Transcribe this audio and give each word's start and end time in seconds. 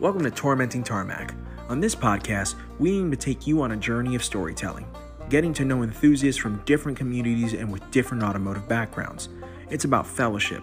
Welcome 0.00 0.22
to 0.22 0.30
Tormenting 0.30 0.84
Tarmac. 0.84 1.34
On 1.68 1.80
this 1.80 1.96
podcast, 1.96 2.54
we 2.78 2.96
aim 2.96 3.10
to 3.10 3.16
take 3.16 3.48
you 3.48 3.62
on 3.62 3.72
a 3.72 3.76
journey 3.76 4.14
of 4.14 4.22
storytelling, 4.22 4.86
getting 5.28 5.52
to 5.54 5.64
know 5.64 5.82
enthusiasts 5.82 6.40
from 6.40 6.62
different 6.66 6.96
communities 6.96 7.52
and 7.52 7.68
with 7.72 7.90
different 7.90 8.22
automotive 8.22 8.68
backgrounds. 8.68 9.28
It's 9.70 9.86
about 9.86 10.06
fellowship, 10.06 10.62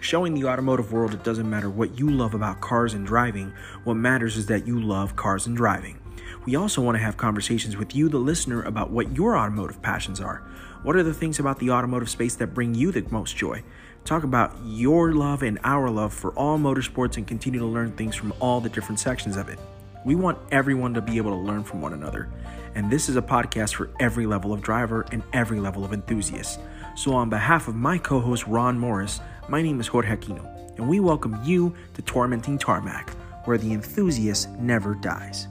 showing 0.00 0.34
the 0.34 0.44
automotive 0.44 0.92
world 0.92 1.14
it 1.14 1.24
doesn't 1.24 1.50
matter 1.50 1.68
what 1.68 1.98
you 1.98 2.08
love 2.08 2.34
about 2.34 2.60
cars 2.60 2.94
and 2.94 3.04
driving, 3.04 3.52
what 3.82 3.94
matters 3.94 4.36
is 4.36 4.46
that 4.46 4.68
you 4.68 4.80
love 4.80 5.16
cars 5.16 5.48
and 5.48 5.56
driving. 5.56 5.98
We 6.44 6.54
also 6.54 6.80
want 6.80 6.96
to 6.96 7.02
have 7.02 7.16
conversations 7.16 7.76
with 7.76 7.92
you, 7.92 8.08
the 8.08 8.18
listener, 8.18 8.62
about 8.62 8.92
what 8.92 9.16
your 9.16 9.36
automotive 9.36 9.82
passions 9.82 10.20
are. 10.20 10.46
What 10.84 10.94
are 10.94 11.02
the 11.02 11.12
things 11.12 11.40
about 11.40 11.58
the 11.58 11.72
automotive 11.72 12.08
space 12.08 12.36
that 12.36 12.54
bring 12.54 12.72
you 12.72 12.92
the 12.92 13.04
most 13.10 13.36
joy? 13.36 13.64
Talk 14.06 14.22
about 14.22 14.54
your 14.64 15.14
love 15.14 15.42
and 15.42 15.58
our 15.64 15.90
love 15.90 16.14
for 16.14 16.30
all 16.34 16.58
motorsports 16.58 17.16
and 17.16 17.26
continue 17.26 17.58
to 17.58 17.66
learn 17.66 17.90
things 17.90 18.14
from 18.14 18.32
all 18.38 18.60
the 18.60 18.68
different 18.68 19.00
sections 19.00 19.36
of 19.36 19.48
it. 19.48 19.58
We 20.04 20.14
want 20.14 20.38
everyone 20.52 20.94
to 20.94 21.02
be 21.02 21.16
able 21.16 21.32
to 21.32 21.36
learn 21.36 21.64
from 21.64 21.82
one 21.82 21.92
another. 21.92 22.28
And 22.76 22.88
this 22.88 23.08
is 23.08 23.16
a 23.16 23.22
podcast 23.22 23.74
for 23.74 23.90
every 23.98 24.24
level 24.24 24.52
of 24.52 24.62
driver 24.62 25.04
and 25.10 25.24
every 25.32 25.58
level 25.58 25.84
of 25.84 25.92
enthusiast. 25.92 26.60
So, 26.94 27.14
on 27.14 27.28
behalf 27.30 27.66
of 27.66 27.74
my 27.74 27.98
co 27.98 28.20
host 28.20 28.46
Ron 28.46 28.78
Morris, 28.78 29.20
my 29.48 29.60
name 29.60 29.80
is 29.80 29.88
Jorge 29.88 30.16
Aquino, 30.16 30.78
and 30.78 30.88
we 30.88 31.00
welcome 31.00 31.40
you 31.42 31.74
to 31.94 32.02
Tormenting 32.02 32.58
Tarmac, 32.58 33.10
where 33.44 33.58
the 33.58 33.72
enthusiast 33.72 34.48
never 34.50 34.94
dies. 34.94 35.48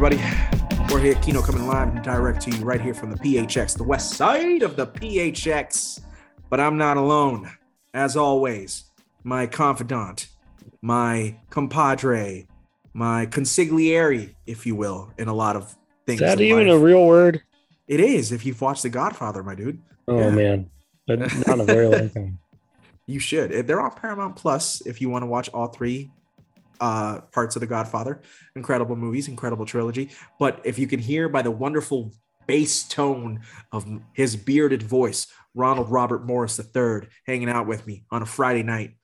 Everybody? 0.00 0.22
Jorge 0.88 1.12
Aquino 1.12 1.44
coming 1.44 1.66
live 1.66 1.88
and 1.88 2.04
direct 2.04 2.40
to 2.42 2.52
you 2.52 2.64
right 2.64 2.80
here 2.80 2.94
from 2.94 3.10
the 3.10 3.16
PHX, 3.16 3.76
the 3.76 3.82
west 3.82 4.12
side 4.12 4.62
of 4.62 4.76
the 4.76 4.86
PHX. 4.86 6.02
But 6.48 6.60
I'm 6.60 6.78
not 6.78 6.96
alone. 6.96 7.50
As 7.92 8.16
always, 8.16 8.84
my 9.24 9.48
confidant, 9.48 10.28
my 10.82 11.34
compadre, 11.50 12.46
my 12.94 13.26
consigliere, 13.26 14.36
if 14.46 14.66
you 14.66 14.76
will, 14.76 15.12
in 15.18 15.26
a 15.26 15.34
lot 15.34 15.56
of 15.56 15.74
things. 16.06 16.20
Is 16.20 16.28
that 16.28 16.40
even 16.40 16.68
a 16.68 16.78
real 16.78 17.04
word? 17.04 17.42
It 17.88 17.98
is 17.98 18.30
if 18.30 18.46
you've 18.46 18.60
watched 18.60 18.84
The 18.84 18.90
Godfather, 18.90 19.42
my 19.42 19.56
dude. 19.56 19.82
Oh 20.06 20.16
Yeah. 20.20 20.30
man, 20.30 20.70
but 21.08 21.18
not 21.48 21.58
a 21.58 21.64
very 21.64 21.88
long 21.88 22.08
time. 22.10 22.38
You 23.06 23.18
should. 23.18 23.66
They're 23.66 23.80
on 23.80 23.90
Paramount 23.92 24.36
Plus 24.36 24.80
if 24.82 25.00
you 25.00 25.08
want 25.08 25.22
to 25.22 25.26
watch 25.26 25.48
all 25.48 25.68
three 25.68 26.10
uh 26.80 27.20
parts 27.32 27.56
of 27.56 27.60
The 27.60 27.66
Godfather. 27.66 28.22
Incredible 28.56 28.96
movies, 28.96 29.28
incredible 29.28 29.66
trilogy. 29.66 30.10
But 30.38 30.60
if 30.64 30.78
you 30.78 30.86
can 30.86 31.00
hear 31.00 31.28
by 31.28 31.42
the 31.42 31.50
wonderful 31.50 32.12
bass 32.46 32.82
tone 32.84 33.40
of 33.72 33.86
his 34.14 34.34
bearded 34.34 34.82
voice, 34.82 35.26
Ronald 35.54 35.90
Robert 35.90 36.24
Morris 36.24 36.58
III 36.58 37.08
hanging 37.26 37.48
out 37.48 37.66
with 37.66 37.86
me 37.86 38.04
on 38.10 38.22
a 38.22 38.26
Friday 38.26 38.62
night, 38.62 38.96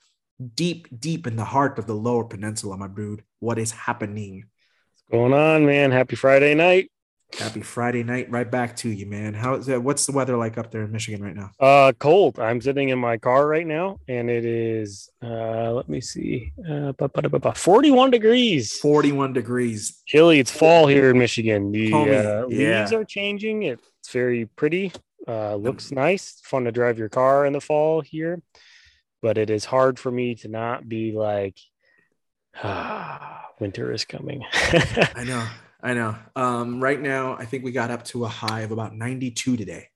deep, 0.55 0.89
deep 0.98 1.27
in 1.27 1.36
the 1.36 1.44
heart 1.44 1.78
of 1.78 1.86
the 1.86 1.94
Lower 1.94 2.25
Peninsula, 2.25 2.77
my 2.77 2.89
dude. 2.89 3.22
What 3.41 3.58
is 3.58 3.70
happening? 3.70 4.44
What's 4.92 5.03
going 5.11 5.33
on, 5.33 5.66
man? 5.66 5.91
Happy 5.91 6.16
Friday 6.16 6.55
night. 6.55 6.91
Happy 7.39 7.63
Friday 7.63 8.05
night, 8.05 8.31
right 8.31 8.49
back 8.49 8.77
to 8.77 8.89
you, 8.89 9.07
man. 9.07 9.35
How 9.35 9.55
is 9.55 9.67
that? 9.67 9.83
What's 9.83 10.06
the 10.06 10.12
weather 10.12 10.37
like 10.37 10.56
up 10.56 10.71
there 10.71 10.83
in 10.83 10.93
Michigan 10.93 11.22
right 11.22 11.34
now? 11.34 11.50
Uh, 11.59 11.93
cold. 11.99 12.39
I'm 12.39 12.61
sitting 12.61 12.91
in 12.91 12.99
my 12.99 13.19
car 13.19 13.47
right 13.47 13.67
now, 13.67 13.99
and 14.06 14.31
it 14.31 14.45
is. 14.45 15.09
Uh, 15.22 15.73
let 15.73 15.89
me 15.89 16.00
see. 16.00 16.53
Uh, 16.59 16.93
ba- 16.93 17.09
ba- 17.09 17.28
ba- 17.28 17.41
ba- 17.41 17.55
41 17.55 18.11
degrees. 18.11 18.78
41 18.78 19.33
degrees. 19.33 20.00
Chilly. 20.06 20.39
It's 20.39 20.50
fall 20.50 20.87
here 20.87 21.11
in 21.11 21.19
Michigan. 21.19 21.73
The 21.73 21.93
uh, 21.93 22.47
yeah. 22.49 22.81
leaves 22.81 22.93
are 22.93 23.05
changing. 23.05 23.65
It's 23.65 24.11
very 24.12 24.47
pretty. 24.47 24.93
Uh, 25.27 25.56
looks 25.56 25.91
nice. 25.91 26.41
Fun 26.44 26.65
to 26.65 26.73
drive 26.73 26.99
your 26.99 27.09
car 27.09 27.47
in 27.47 27.53
the 27.53 27.61
fall 27.61 28.00
here, 28.00 28.43
but 29.23 29.39
it 29.39 29.50
is 29.50 29.65
hard 29.65 29.99
for 29.99 30.11
me 30.11 30.34
to 30.37 30.49
not 30.49 30.89
be 30.89 31.12
like, 31.12 31.59
ah, 32.62 33.47
winter 33.59 33.93
is 33.93 34.05
coming. 34.05 34.44
I 34.53 35.25
know. 35.27 35.47
I 35.84 35.93
know. 35.95 36.17
Um, 36.34 36.83
right 36.83 36.99
now, 37.00 37.37
I 37.37 37.45
think 37.45 37.62
we 37.62 37.71
got 37.71 37.91
up 37.91 38.05
to 38.06 38.25
a 38.25 38.28
high 38.28 38.62
of 38.62 38.72
about 38.72 38.95
92 38.97 39.56
today. 39.56 39.89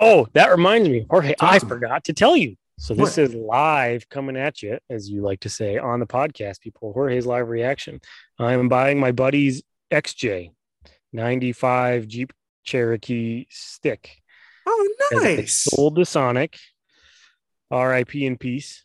Oh, 0.00 0.26
that 0.34 0.50
reminds 0.50 0.88
me, 0.88 1.06
Jorge, 1.08 1.34
Talk 1.34 1.52
I 1.54 1.58
forgot 1.60 2.04
to 2.04 2.12
tell 2.12 2.36
you. 2.36 2.56
So 2.78 2.92
this 2.92 3.16
What? 3.16 3.18
is 3.18 3.34
live 3.34 4.08
coming 4.10 4.36
at 4.36 4.62
you, 4.62 4.78
as 4.90 5.08
you 5.08 5.22
like 5.22 5.40
to 5.40 5.48
say 5.48 5.78
on 5.78 6.00
the 6.00 6.06
podcast, 6.06 6.60
people. 6.60 6.92
Jorge's 6.92 7.24
live 7.24 7.48
reaction. 7.48 8.00
I'm 8.38 8.68
buying 8.68 8.98
my 9.00 9.12
buddy's 9.12 9.62
XJ 9.90 10.50
95 11.12 12.06
Jeep 12.08 12.32
Cherokee 12.64 13.46
stick. 13.48 14.20
Oh, 14.66 14.88
nice. 15.12 15.54
Sold 15.56 15.96
to 15.96 16.04
Sonic. 16.04 16.58
RIP 17.70 18.16
in 18.16 18.36
peace. 18.36 18.84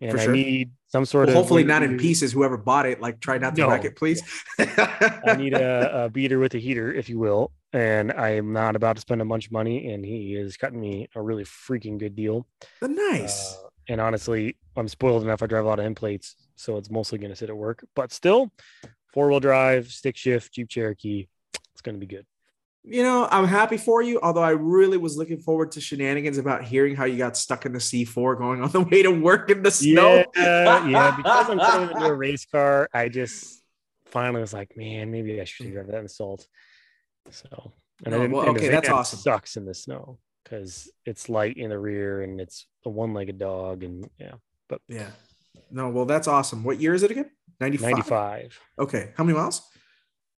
And 0.00 0.10
For 0.12 0.18
I 0.18 0.24
sure. 0.24 0.32
need 0.32 0.72
some 0.90 1.04
sort 1.04 1.28
Well, 1.28 1.36
of 1.36 1.42
hopefully 1.42 1.64
not 1.64 1.82
in 1.82 1.96
pieces. 1.98 2.32
Whoever 2.32 2.56
bought 2.56 2.84
it, 2.86 3.00
like, 3.00 3.20
try 3.20 3.38
not 3.38 3.54
to 3.56 3.62
No. 3.62 3.70
wreck 3.70 3.84
it, 3.84 3.96
please. 3.96 4.22
I 4.58 5.36
need 5.38 5.54
a, 5.54 6.04
a 6.04 6.08
beater 6.10 6.38
with 6.38 6.54
a 6.54 6.58
heater, 6.58 6.92
if 6.92 7.08
you 7.08 7.18
will. 7.18 7.52
And 7.72 8.10
I 8.12 8.30
am 8.30 8.52
not 8.52 8.74
about 8.74 8.96
to 8.96 9.00
spend 9.00 9.22
a 9.22 9.24
bunch 9.24 9.46
of 9.46 9.52
money, 9.52 9.92
and 9.92 10.04
he 10.04 10.34
is 10.34 10.56
cutting 10.56 10.80
me 10.80 11.08
a 11.14 11.22
really 11.22 11.44
freaking 11.44 11.98
good 11.98 12.16
deal. 12.16 12.46
nice. 12.82 13.54
Uh, 13.54 13.68
and 13.88 14.00
honestly, 14.00 14.56
I'm 14.76 14.88
spoiled 14.88 15.22
enough. 15.22 15.42
I 15.42 15.46
drive 15.46 15.64
a 15.64 15.68
lot 15.68 15.78
of 15.78 15.84
end 15.84 15.96
plates, 15.96 16.34
so 16.56 16.76
it's 16.76 16.90
mostly 16.90 17.18
going 17.18 17.30
to 17.30 17.36
sit 17.36 17.48
at 17.50 17.56
work. 17.56 17.84
But 17.94 18.12
still, 18.12 18.52
four 19.12 19.28
wheel 19.30 19.40
drive, 19.40 19.88
stick 19.92 20.16
shift, 20.16 20.52
Jeep 20.52 20.68
Cherokee. 20.68 21.28
It's 21.72 21.82
going 21.82 21.94
to 21.94 22.00
be 22.00 22.06
good. 22.06 22.26
You 22.82 23.02
know, 23.02 23.28
I'm 23.30 23.46
happy 23.46 23.76
for 23.76 24.02
you. 24.02 24.20
Although 24.22 24.42
I 24.42 24.50
really 24.50 24.96
was 24.96 25.16
looking 25.16 25.38
forward 25.38 25.72
to 25.72 25.80
shenanigans 25.80 26.38
about 26.38 26.64
hearing 26.64 26.96
how 26.96 27.04
you 27.04 27.18
got 27.18 27.36
stuck 27.36 27.66
in 27.66 27.72
the 27.72 27.78
C4 27.78 28.38
going 28.38 28.62
on 28.62 28.70
the 28.70 28.80
way 28.80 29.02
to 29.02 29.10
work 29.10 29.50
in 29.50 29.62
the 29.62 29.70
snow. 29.70 30.24
Yeah, 30.36 30.86
yeah. 30.88 31.16
Because 31.16 31.50
I'm 31.50 31.58
turning 31.58 31.90
into 31.90 32.06
a 32.06 32.14
race 32.14 32.46
car, 32.46 32.88
I 32.94 33.08
just 33.08 33.62
finally 34.06 34.40
was 34.40 34.52
like, 34.52 34.76
man, 34.76 35.10
maybe 35.10 35.40
I 35.40 35.44
should 35.44 35.70
drive 35.72 35.88
that 35.88 35.98
in 36.00 36.08
salt. 36.08 36.46
So, 37.30 37.72
and 38.04 38.14
I 38.14 38.16
No, 38.18 38.22
didn't. 38.24 38.36
well, 38.36 38.48
okay, 38.50 38.68
that's 38.68 38.88
awesome. 38.88 39.18
Sucks 39.20 39.56
in 39.56 39.66
the 39.66 39.74
snow 39.74 40.18
because 40.42 40.90
it's 41.04 41.28
light 41.28 41.58
in 41.58 41.68
the 41.70 41.78
rear 41.78 42.22
and 42.22 42.40
it's 42.40 42.66
a 42.86 42.88
one-legged 42.88 43.38
dog, 43.38 43.82
and 43.84 44.08
yeah, 44.18 44.32
but 44.68 44.80
Yeah. 44.88 45.10
No, 45.70 45.88
well, 45.90 46.06
that's 46.06 46.26
awesome. 46.26 46.64
What 46.64 46.80
year 46.80 46.94
is 46.94 47.02
it 47.02 47.10
again? 47.10 47.30
95. 47.60 47.90
95, 47.92 48.58
Okay. 48.78 49.12
How 49.16 49.22
many 49.24 49.36
miles? 49.36 49.62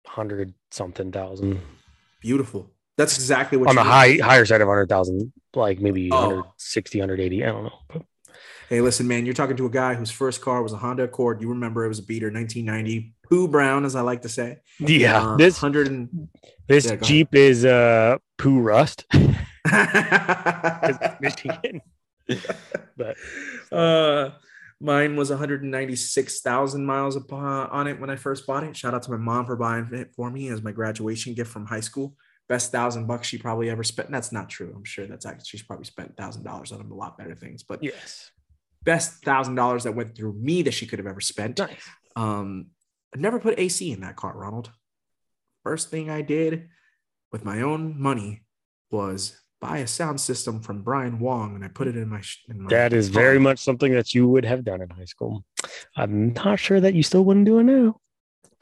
hundred 0.07 0.55
something 0.71 1.12
thousand. 1.12 1.61
Beautiful. 2.21 2.71
That's 2.97 3.17
exactly 3.17 3.57
what 3.59 3.69
on 3.71 3.77
the 3.77 3.83
you 3.83 3.89
high 3.89 4.19
higher 4.23 4.45
side 4.45 4.61
of 4.61 4.69
100,000, 4.69 5.33
like 5.55 5.81
maybe 5.81 6.11
Oh. 6.13 6.29
160, 6.29 6.99
180. 7.01 7.45
I 7.45 7.47
don't 7.47 7.65
know. 7.65 8.03
Hey, 8.69 8.81
listen, 8.81 9.09
man, 9.09 9.25
you're 9.25 9.35
talking 9.35 9.57
to 9.57 9.67
a 9.67 9.71
guy 9.71 9.95
whose 9.95 10.11
first 10.11 10.41
car 10.43 10.63
was 10.63 10.73
a 10.73 10.77
Honda 10.77 11.05
Accord. 11.05 11.41
You 11.43 11.49
remember 11.49 11.85
it 11.85 11.89
was 11.89 11.99
a 11.99 12.05
beater, 12.05 12.31
1990, 12.31 13.15
Pooh 13.29 13.49
brown, 13.49 13.85
as 13.85 13.97
I 13.97 14.03
like 14.03 14.23
to 14.23 14.29
say. 14.29 14.59
yeah, 14.79 15.31
Uh, 15.33 15.37
this 15.37 15.55
100 15.61 15.87
and 15.89 16.29
this 16.69 16.85
yeah, 16.85 16.91
go 16.91 16.95
ahead. 16.97 17.05
Jeep 17.05 17.35
is 17.35 17.65
uh 17.65 18.19
poo 18.39 18.61
rust. 18.61 19.07
'cause 19.67 20.97
it's 21.01 21.21
Michigan. 21.21 21.81
but 22.97 23.17
uh, 23.73 24.31
mine 24.81 25.17
was 25.17 25.31
196,000 25.31 26.87
miles 26.87 27.16
on 27.31 27.87
it 27.87 28.01
when 28.01 28.10
I 28.10 28.16
first 28.16 28.47
bought 28.47 28.65
it. 28.65 28.77
Shout 28.77 28.95
out 28.95 29.03
to 29.04 29.10
my 29.10 29.19
mom 29.19 29.47
for 29.47 29.57
buying 29.57 29.89
it 29.93 30.15
for 30.15 30.31
me 30.31 30.49
as 30.49 30.63
my 30.63 30.72
graduation 30.72 31.34
gift 31.34 31.51
from 31.51 31.66
high 31.66 31.81
school. 31.81 32.16
Best 32.49 32.72
thousand 32.72 33.07
bucks 33.07 33.28
she 33.28 33.39
probably 33.39 33.71
ever 33.71 33.84
spent. 33.84 34.09
And 34.09 34.15
that's 34.15 34.33
not 34.33 34.49
true. 34.49 34.72
I'm 34.75 34.84
sure 34.84 35.07
that's 35.07 35.27
actually 35.27 35.45
she's 35.45 35.63
probably 35.63 35.84
spent 35.84 36.16
thousand 36.16 36.43
dollars 36.43 36.72
on 36.72 36.81
a 36.81 36.95
lot 36.95 37.16
better 37.16 37.34
things, 37.34 37.63
but 37.63 37.83
yes, 37.83 38.31
best 38.83 39.22
thousand 39.22 39.54
dollars 39.54 39.84
that 39.84 39.95
went 39.95 40.16
through 40.16 40.33
me 40.33 40.63
that 40.63 40.75
she 40.75 40.87
could 40.87 40.99
have 40.99 41.07
ever 41.07 41.21
spent. 41.21 41.59
nice. 41.59 41.89
Um, 42.16 42.69
I 43.15 43.19
never 43.19 43.39
put 43.39 43.59
AC 43.59 43.93
in 43.93 44.01
that 44.01 44.16
car, 44.16 44.37
Ronald. 44.37 44.71
First 45.63 45.91
thing 45.91 46.10
I 46.10 46.22
did 46.22 46.69
with 47.31 47.45
my 47.45 47.63
own 47.63 48.01
money 48.01 48.43
was 48.91 49.41
buy 49.60 49.78
a 49.78 49.86
sound 49.86 50.21
system 50.21 50.60
from 50.60 50.83
Brian 50.83 51.18
Wong, 51.18 51.54
and 51.54 51.65
I 51.65 51.68
put 51.68 51.86
it 51.89 51.97
in 51.97 52.09
my. 52.09 52.22
In 52.48 52.62
my 52.62 52.71
That 52.71 52.92
is 52.92 53.09
car. 53.10 53.22
very 53.22 53.39
much 53.39 53.59
something 53.59 53.92
that 53.92 54.15
you 54.15 54.27
would 54.28 54.45
have 54.45 54.65
done 54.65 54.80
in 54.80 54.89
high 54.91 55.04
school. 55.04 55.45
I'm 55.97 56.33
not 56.33 56.59
sure 56.59 56.80
that 56.80 56.95
you 56.95 57.03
still 57.03 57.24
wouldn't 57.24 57.47
do 57.47 57.59
it 57.59 57.65
now. 57.65 57.97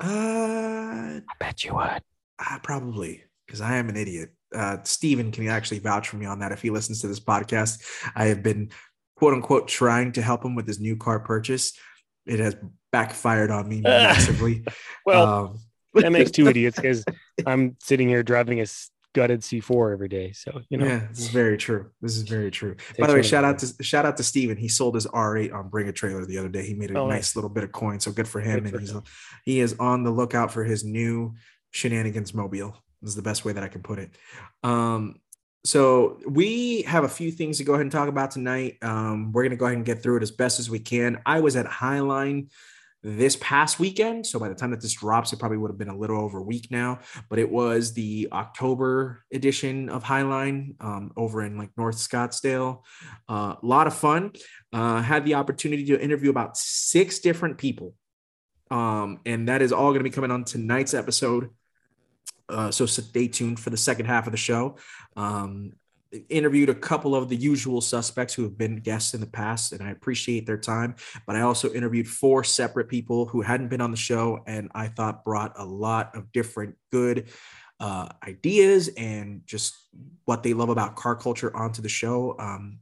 Uh, 0.00 1.20
I 1.20 1.34
bet 1.40 1.64
you 1.64 1.74
would. 1.74 2.02
uh 2.38 2.58
probably 2.62 3.24
because 3.46 3.60
I 3.60 3.76
am 3.76 3.88
an 3.88 3.96
idiot. 3.96 4.30
Uh, 4.54 4.78
Steven 4.84 5.30
can 5.32 5.46
actually 5.48 5.78
vouch 5.80 6.08
for 6.08 6.16
me 6.16 6.26
on 6.26 6.38
that 6.40 6.52
if 6.52 6.62
he 6.62 6.70
listens 6.70 7.00
to 7.00 7.08
this 7.08 7.20
podcast. 7.20 7.82
I 8.14 8.26
have 8.26 8.42
been 8.42 8.70
quote 9.16 9.34
unquote 9.34 9.68
trying 9.68 10.12
to 10.12 10.22
help 10.22 10.44
him 10.44 10.54
with 10.54 10.66
his 10.66 10.78
new 10.80 10.96
car 10.96 11.20
purchase. 11.20 11.72
It 12.26 12.38
has 12.40 12.56
backfired 12.92 13.50
on 13.50 13.68
me 13.68 13.80
massively. 13.82 14.64
well, 15.04 15.26
um, 15.26 15.58
that 15.94 16.12
makes 16.12 16.30
two 16.30 16.46
idiots 16.52 16.76
because 16.76 17.04
I'm 17.46 17.76
sitting 17.80 18.08
here 18.08 18.22
driving 18.22 18.60
a 18.60 18.66
gutted 19.18 19.40
C4 19.40 19.92
every 19.92 20.08
day. 20.08 20.30
So 20.32 20.62
you 20.70 20.78
know, 20.78 20.86
yeah, 20.86 21.06
this 21.08 21.18
is 21.18 21.28
very 21.30 21.56
true. 21.58 21.90
This 22.00 22.16
is 22.16 22.22
very 22.22 22.52
true. 22.52 22.76
By 22.98 23.08
the 23.08 23.14
way, 23.14 23.22
shout 23.22 23.44
out 23.44 23.58
to 23.58 23.82
shout 23.82 24.06
out 24.06 24.16
to 24.18 24.22
Steven. 24.22 24.56
He 24.56 24.68
sold 24.68 24.94
his 24.94 25.06
R8 25.08 25.52
on 25.52 25.68
Bring 25.70 25.88
a 25.88 25.92
Trailer 25.92 26.24
the 26.24 26.38
other 26.38 26.48
day. 26.48 26.64
He 26.64 26.74
made 26.74 26.92
a 26.92 26.98
Oh, 26.98 27.06
nice 27.08 27.16
nice. 27.16 27.36
little 27.36 27.50
bit 27.50 27.64
of 27.64 27.72
coin. 27.72 27.98
So 27.98 28.12
good 28.12 28.28
for 28.28 28.40
him. 28.40 28.60
Good 28.60 28.70
for 28.70 28.76
and 28.76 28.80
he's 28.86 28.94
him. 28.94 29.02
he 29.44 29.58
is 29.60 29.74
on 29.80 30.04
the 30.04 30.10
lookout 30.12 30.52
for 30.52 30.62
his 30.62 30.84
new 30.84 31.34
shenanigans 31.72 32.32
mobile. 32.32 32.76
Is 33.02 33.16
the 33.16 33.22
best 33.22 33.44
way 33.44 33.52
that 33.52 33.64
I 33.64 33.68
can 33.68 33.82
put 33.82 33.98
it. 33.98 34.10
Um, 34.62 35.16
so 35.64 36.18
we 36.28 36.82
have 36.82 37.02
a 37.04 37.08
few 37.08 37.30
things 37.32 37.58
to 37.58 37.64
go 37.64 37.72
ahead 37.74 37.82
and 37.82 37.92
talk 37.92 38.08
about 38.08 38.30
tonight. 38.30 38.76
Um, 38.82 39.32
we're 39.32 39.42
gonna 39.42 39.56
go 39.56 39.66
ahead 39.66 39.76
and 39.76 39.84
get 39.86 40.02
through 40.02 40.18
it 40.18 40.22
as 40.22 40.30
best 40.30 40.60
as 40.60 40.70
we 40.70 40.78
can. 40.78 41.20
I 41.26 41.40
was 41.40 41.56
at 41.56 41.66
Highline 41.66 42.50
this 43.02 43.36
past 43.36 43.78
weekend. 43.78 44.26
So 44.26 44.38
by 44.38 44.48
the 44.48 44.54
time 44.54 44.70
that 44.70 44.80
this 44.80 44.94
drops, 44.94 45.32
it 45.32 45.38
probably 45.38 45.58
would 45.58 45.70
have 45.70 45.78
been 45.78 45.88
a 45.88 45.96
little 45.96 46.20
over 46.20 46.38
a 46.38 46.42
week 46.42 46.68
now. 46.70 46.98
But 47.28 47.38
it 47.38 47.50
was 47.50 47.94
the 47.94 48.28
October 48.32 49.24
edition 49.32 49.88
of 49.88 50.02
Highline 50.02 50.74
um, 50.80 51.12
over 51.16 51.42
in 51.42 51.56
like 51.56 51.70
North 51.76 51.96
Scottsdale. 51.96 52.82
Uh, 53.28 53.54
a 53.62 53.66
lot 53.66 53.86
of 53.86 53.94
fun. 53.94 54.32
Uh, 54.72 55.00
had 55.00 55.24
the 55.24 55.34
opportunity 55.34 55.84
to 55.86 56.00
interview 56.00 56.30
about 56.30 56.56
six 56.56 57.20
different 57.20 57.58
people. 57.58 57.94
Um, 58.70 59.20
and 59.24 59.48
that 59.48 59.62
is 59.62 59.72
all 59.72 59.90
going 59.90 60.00
to 60.00 60.04
be 60.04 60.10
coming 60.10 60.30
on 60.30 60.44
tonight's 60.44 60.92
episode. 60.92 61.50
Uh, 62.48 62.70
so 62.70 62.86
stay 62.86 63.28
tuned 63.28 63.60
for 63.60 63.70
the 63.70 63.76
second 63.76 64.06
half 64.06 64.26
of 64.26 64.32
the 64.32 64.38
show. 64.38 64.76
Um, 65.16 65.72
interviewed 66.28 66.69
a 66.69 66.75
couple 66.75 67.14
of 67.14 67.28
the 67.28 67.37
usual 67.37 67.81
suspects 67.81 68.34
who 68.34 68.43
have 68.43 68.56
been 68.56 68.76
guests 68.76 69.14
in 69.14 69.20
the 69.20 69.26
past, 69.26 69.72
and 69.72 69.82
I 69.82 69.90
appreciate 69.90 70.46
their 70.46 70.58
time. 70.58 70.94
But 71.26 71.37
I 71.37 71.43
also 71.43 71.72
interviewed 71.72 72.08
four 72.08 72.44
separate 72.44 72.88
people 72.88 73.26
who 73.26 73.43
hadn't 73.43 73.69
been 73.69 73.81
on 73.81 73.90
the 73.90 73.96
show, 73.96 74.43
and 74.46 74.70
I 74.75 74.88
thought 74.88 75.25
brought 75.25 75.52
a 75.56 75.64
lot 75.64 76.14
of 76.16 76.32
different 76.32 76.76
good 76.90 77.28
uh, 77.81 78.08
ideas 78.26 78.88
and 78.96 79.43
just 79.46 79.75
what 80.25 80.43
they 80.43 80.52
love 80.52 80.69
about 80.69 80.96
car 80.96 81.14
culture 81.14 81.55
onto 81.56 81.82
the 81.82 81.88
show. 81.88 82.34
Um, 82.38 82.81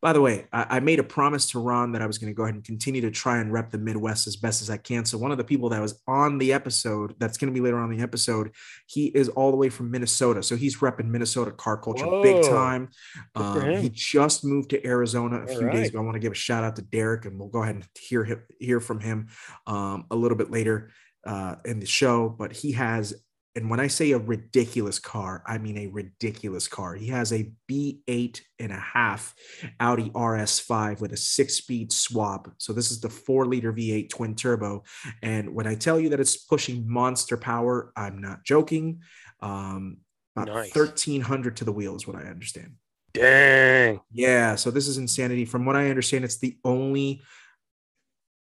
by 0.00 0.12
the 0.12 0.20
way, 0.20 0.46
I, 0.52 0.76
I 0.76 0.80
made 0.80 0.98
a 0.98 1.04
promise 1.04 1.50
to 1.50 1.58
Ron 1.58 1.92
that 1.92 2.02
I 2.02 2.06
was 2.06 2.18
going 2.18 2.32
to 2.32 2.36
go 2.36 2.44
ahead 2.44 2.54
and 2.54 2.64
continue 2.64 3.00
to 3.02 3.10
try 3.10 3.38
and 3.38 3.52
rep 3.52 3.70
the 3.70 3.78
Midwest 3.78 4.26
as 4.26 4.36
best 4.36 4.62
as 4.62 4.70
I 4.70 4.76
can. 4.76 5.04
So 5.04 5.18
one 5.18 5.32
of 5.32 5.38
the 5.38 5.44
people 5.44 5.68
that 5.70 5.80
was 5.80 6.02
on 6.06 6.38
the 6.38 6.52
episode, 6.52 7.14
that's 7.18 7.38
going 7.38 7.52
to 7.52 7.54
be 7.54 7.64
later 7.64 7.78
on 7.78 7.90
in 7.90 7.96
the 7.96 8.02
episode, 8.02 8.52
he 8.86 9.06
is 9.06 9.28
all 9.30 9.50
the 9.50 9.56
way 9.56 9.68
from 9.68 9.90
Minnesota. 9.90 10.42
So 10.42 10.56
he's 10.56 10.78
repping 10.78 11.06
Minnesota 11.06 11.50
car 11.50 11.76
culture 11.76 12.06
big 12.22 12.44
time. 12.44 12.88
Um, 13.34 13.76
he 13.76 13.90
just 13.90 14.44
moved 14.44 14.70
to 14.70 14.86
Arizona 14.86 15.38
a 15.38 15.40
All 15.40 15.58
few 15.58 15.70
days 15.70 15.88
ago. 15.88 15.98
I 16.00 16.02
want 16.02 16.14
to 16.14 16.20
give 16.20 16.32
a 16.32 16.36
shout 16.36 16.64
out 16.64 16.76
to 16.76 16.82
Derek, 16.82 17.24
and 17.24 17.38
we'll 17.38 17.48
go 17.48 17.62
ahead 17.62 17.76
and 17.76 17.84
hear 17.98 18.24
him, 18.24 18.42
hear 18.58 18.80
from 18.80 19.00
him 19.00 19.28
um, 19.66 20.06
a 20.10 20.16
little 20.16 20.36
bit 20.36 20.50
later 20.50 20.90
uh, 21.26 21.56
in 21.64 21.80
the 21.80 21.86
show. 21.86 22.28
But 22.28 22.52
he 22.52 22.72
has, 22.72 23.14
and 23.56 23.70
when 23.70 23.80
I 23.80 23.86
say 23.86 24.12
a 24.12 24.18
ridiculous 24.18 24.98
car, 24.98 25.42
I 25.46 25.56
mean 25.56 25.78
a 25.78 25.86
ridiculous 25.86 26.68
car. 26.68 26.94
He 26.94 27.06
has 27.06 27.32
a 27.32 27.50
B8 27.70 28.42
and 28.58 28.70
a 28.70 28.78
half 28.78 29.34
Audi 29.80 30.10
RS5 30.10 31.00
with 31.00 31.12
a 31.14 31.16
six-speed 31.16 31.90
swap. 31.90 32.48
So 32.58 32.74
this 32.74 32.90
is 32.90 33.00
the 33.00 33.08
four-liter 33.08 33.72
V8 33.72 34.10
twin 34.10 34.34
turbo. 34.34 34.84
And 35.22 35.54
when 35.54 35.66
I 35.66 35.74
tell 35.74 35.98
you 35.98 36.10
that 36.10 36.20
it's 36.20 36.36
pushing 36.36 36.84
monster 36.86 37.38
power, 37.38 37.92
I'm 37.96 38.20
not 38.20 38.44
joking. 38.44 39.00
Um, 39.40 39.98
about 40.36 40.48
Nice. 40.48 40.76
1300 40.76 41.56
to 41.56 41.64
the 41.64 41.72
wheel 41.72 41.96
is 41.96 42.06
what 42.06 42.16
I 42.16 42.24
understand. 42.28 42.74
Dang. 43.14 44.00
Yeah, 44.12 44.56
so 44.56 44.70
this 44.70 44.86
is 44.86 44.98
insanity. 44.98 45.46
From 45.46 45.64
what 45.64 45.76
I 45.76 45.88
understand, 45.88 46.26
it's 46.26 46.36
the 46.36 46.58
only 46.62 47.22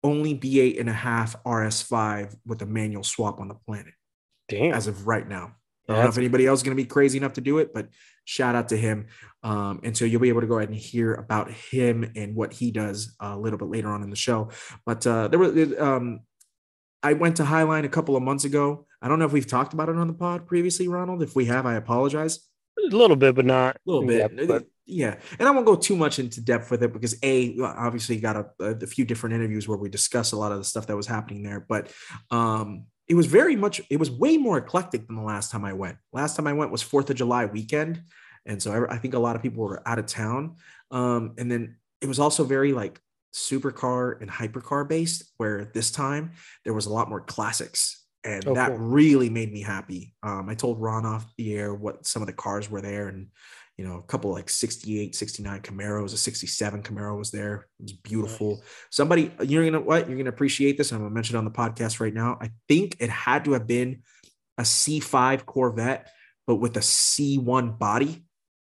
only 0.03 0.37
B8 0.37 0.81
and 0.81 0.89
a 0.89 0.93
half 0.93 1.41
RS5 1.43 2.35
with 2.45 2.61
a 2.61 2.65
manual 2.65 3.03
swap 3.03 3.39
on 3.39 3.47
the 3.47 3.53
planet 3.53 3.93
Damn. 4.49 4.73
as 4.73 4.87
of 4.87 5.07
right 5.07 5.27
now. 5.27 5.55
I 5.87 5.93
don't 5.93 6.03
know 6.03 6.09
if 6.09 6.17
anybody 6.17 6.45
else 6.45 6.59
is 6.59 6.63
going 6.63 6.77
to 6.77 6.81
be 6.81 6.87
crazy 6.87 7.17
enough 7.17 7.33
to 7.33 7.41
do 7.41 7.57
it, 7.57 7.73
but 7.73 7.89
shout 8.23 8.55
out 8.55 8.69
to 8.69 8.77
him. 8.77 9.07
Um, 9.43 9.81
and 9.83 9.97
so 9.97 10.05
you'll 10.05 10.21
be 10.21 10.29
able 10.29 10.41
to 10.41 10.47
go 10.47 10.57
ahead 10.57 10.69
and 10.69 10.77
hear 10.77 11.13
about 11.13 11.51
him 11.51 12.09
and 12.15 12.35
what 12.35 12.53
he 12.53 12.71
does 12.71 13.15
a 13.19 13.37
little 13.37 13.59
bit 13.59 13.67
later 13.67 13.89
on 13.89 14.01
in 14.01 14.09
the 14.09 14.15
show. 14.15 14.49
But 14.85 15.05
uh, 15.05 15.27
there 15.27 15.39
was, 15.39 15.77
um, 15.77 16.21
I 17.01 17.13
went 17.13 17.37
to 17.37 17.43
Highline 17.43 17.83
a 17.83 17.89
couple 17.89 18.15
of 18.15 18.23
months 18.23 18.45
ago. 18.45 18.87
I 19.01 19.09
don't 19.09 19.19
know 19.19 19.25
if 19.25 19.33
we've 19.33 19.47
talked 19.47 19.73
about 19.73 19.89
it 19.89 19.97
on 19.97 20.07
the 20.07 20.13
pod 20.13 20.47
previously, 20.47 20.87
Ronald. 20.87 21.21
If 21.21 21.35
we 21.35 21.45
have, 21.45 21.65
I 21.65 21.75
apologize. 21.75 22.39
a 22.79 22.95
little 22.95 23.17
bit, 23.17 23.35
but 23.35 23.45
not 23.45 23.75
A 23.75 23.79
little 23.85 24.07
bit, 24.07 24.37
depth, 24.37 24.47
but 24.47 24.65
yeah. 24.85 25.17
And 25.37 25.47
I 25.47 25.51
won't 25.51 25.65
go 25.65 25.75
too 25.75 25.97
much 25.97 26.19
into 26.19 26.39
depth 26.39 26.71
with 26.71 26.81
it 26.81 26.93
because 26.93 27.17
a 27.23 27.57
obviously 27.61 28.15
you 28.15 28.21
got 28.21 28.37
a, 28.37 28.63
a 28.63 28.87
few 28.87 29.03
different 29.03 29.35
interviews 29.35 29.67
where 29.67 29.77
we 29.77 29.89
discuss 29.89 30.31
a 30.31 30.37
lot 30.37 30.53
of 30.53 30.59
the 30.59 30.63
stuff 30.63 30.87
that 30.87 30.95
was 30.95 31.07
happening 31.07 31.43
there, 31.43 31.65
but 31.67 31.91
um, 32.31 32.85
it 33.07 33.15
was 33.15 33.25
very 33.25 33.55
much 33.55 33.81
it 33.89 33.97
was 33.97 34.09
way 34.09 34.37
more 34.37 34.57
eclectic 34.57 35.07
than 35.07 35.15
the 35.15 35.21
last 35.23 35.51
time 35.51 35.65
I 35.65 35.73
went. 35.73 35.97
Last 36.11 36.35
time 36.35 36.47
I 36.47 36.53
went 36.53 36.71
was 36.71 36.81
Fourth 36.81 37.09
of 37.09 37.15
July 37.15 37.45
weekend, 37.45 38.01
and 38.45 38.61
so 38.61 38.71
I, 38.71 38.95
I 38.95 38.97
think 38.97 39.13
a 39.13 39.19
lot 39.19 39.35
of 39.35 39.41
people 39.41 39.63
were 39.63 39.87
out 39.87 39.99
of 39.99 40.05
town. 40.05 40.55
Um, 40.91 41.33
and 41.37 41.51
then 41.51 41.77
it 42.01 42.07
was 42.07 42.19
also 42.19 42.43
very 42.43 42.73
like 42.73 42.99
supercar 43.33 44.21
and 44.21 44.29
hypercar 44.29 44.87
based, 44.87 45.31
where 45.37 45.71
this 45.73 45.91
time 45.91 46.31
there 46.63 46.73
was 46.73 46.85
a 46.85 46.93
lot 46.93 47.09
more 47.09 47.21
classics. 47.21 47.99
And 48.23 48.47
Oh, 48.47 48.53
that 48.53 48.69
cool. 48.69 48.77
really 48.77 49.29
made 49.29 49.51
me 49.51 49.61
happy. 49.61 50.15
Um, 50.23 50.47
I 50.47 50.55
told 50.55 50.79
Ron 50.79 51.05
off 51.05 51.25
the 51.37 51.55
air 51.55 51.73
what 51.73 52.05
some 52.05 52.21
of 52.21 52.27
the 52.27 52.33
cars 52.33 52.69
were 52.69 52.81
there, 52.81 53.09
and 53.09 53.27
you 53.77 53.85
know, 53.85 53.97
a 53.97 54.03
couple 54.03 54.31
like 54.31 54.49
68, 54.49 55.15
69 55.15 55.61
Camaros, 55.61 56.13
a 56.13 56.17
67 56.17 56.83
Camaro 56.83 57.17
was 57.17 57.31
there. 57.31 57.67
It 57.79 57.83
was 57.83 57.93
beautiful. 57.93 58.61
Somebody, 58.91 59.31
you're 59.41 59.65
gonna 59.65 59.81
what? 59.81 60.07
You're 60.07 60.17
gonna 60.17 60.29
appreciate 60.29 60.77
this. 60.77 60.91
I'm 60.91 60.99
gonna 60.99 61.09
mention 61.09 61.35
it 61.35 61.39
on 61.39 61.45
the 61.45 61.51
podcast 61.51 61.99
right 61.99 62.13
now. 62.13 62.37
I 62.39 62.51
think 62.67 62.97
it 62.99 63.09
had 63.09 63.45
to 63.45 63.53
have 63.53 63.65
been 63.65 64.03
a 64.57 64.61
C5 64.61 65.45
Corvette, 65.45 66.09
but 66.45 66.55
with 66.55 66.77
a 66.77 66.81
C1 66.81 67.79
body. 67.79 68.23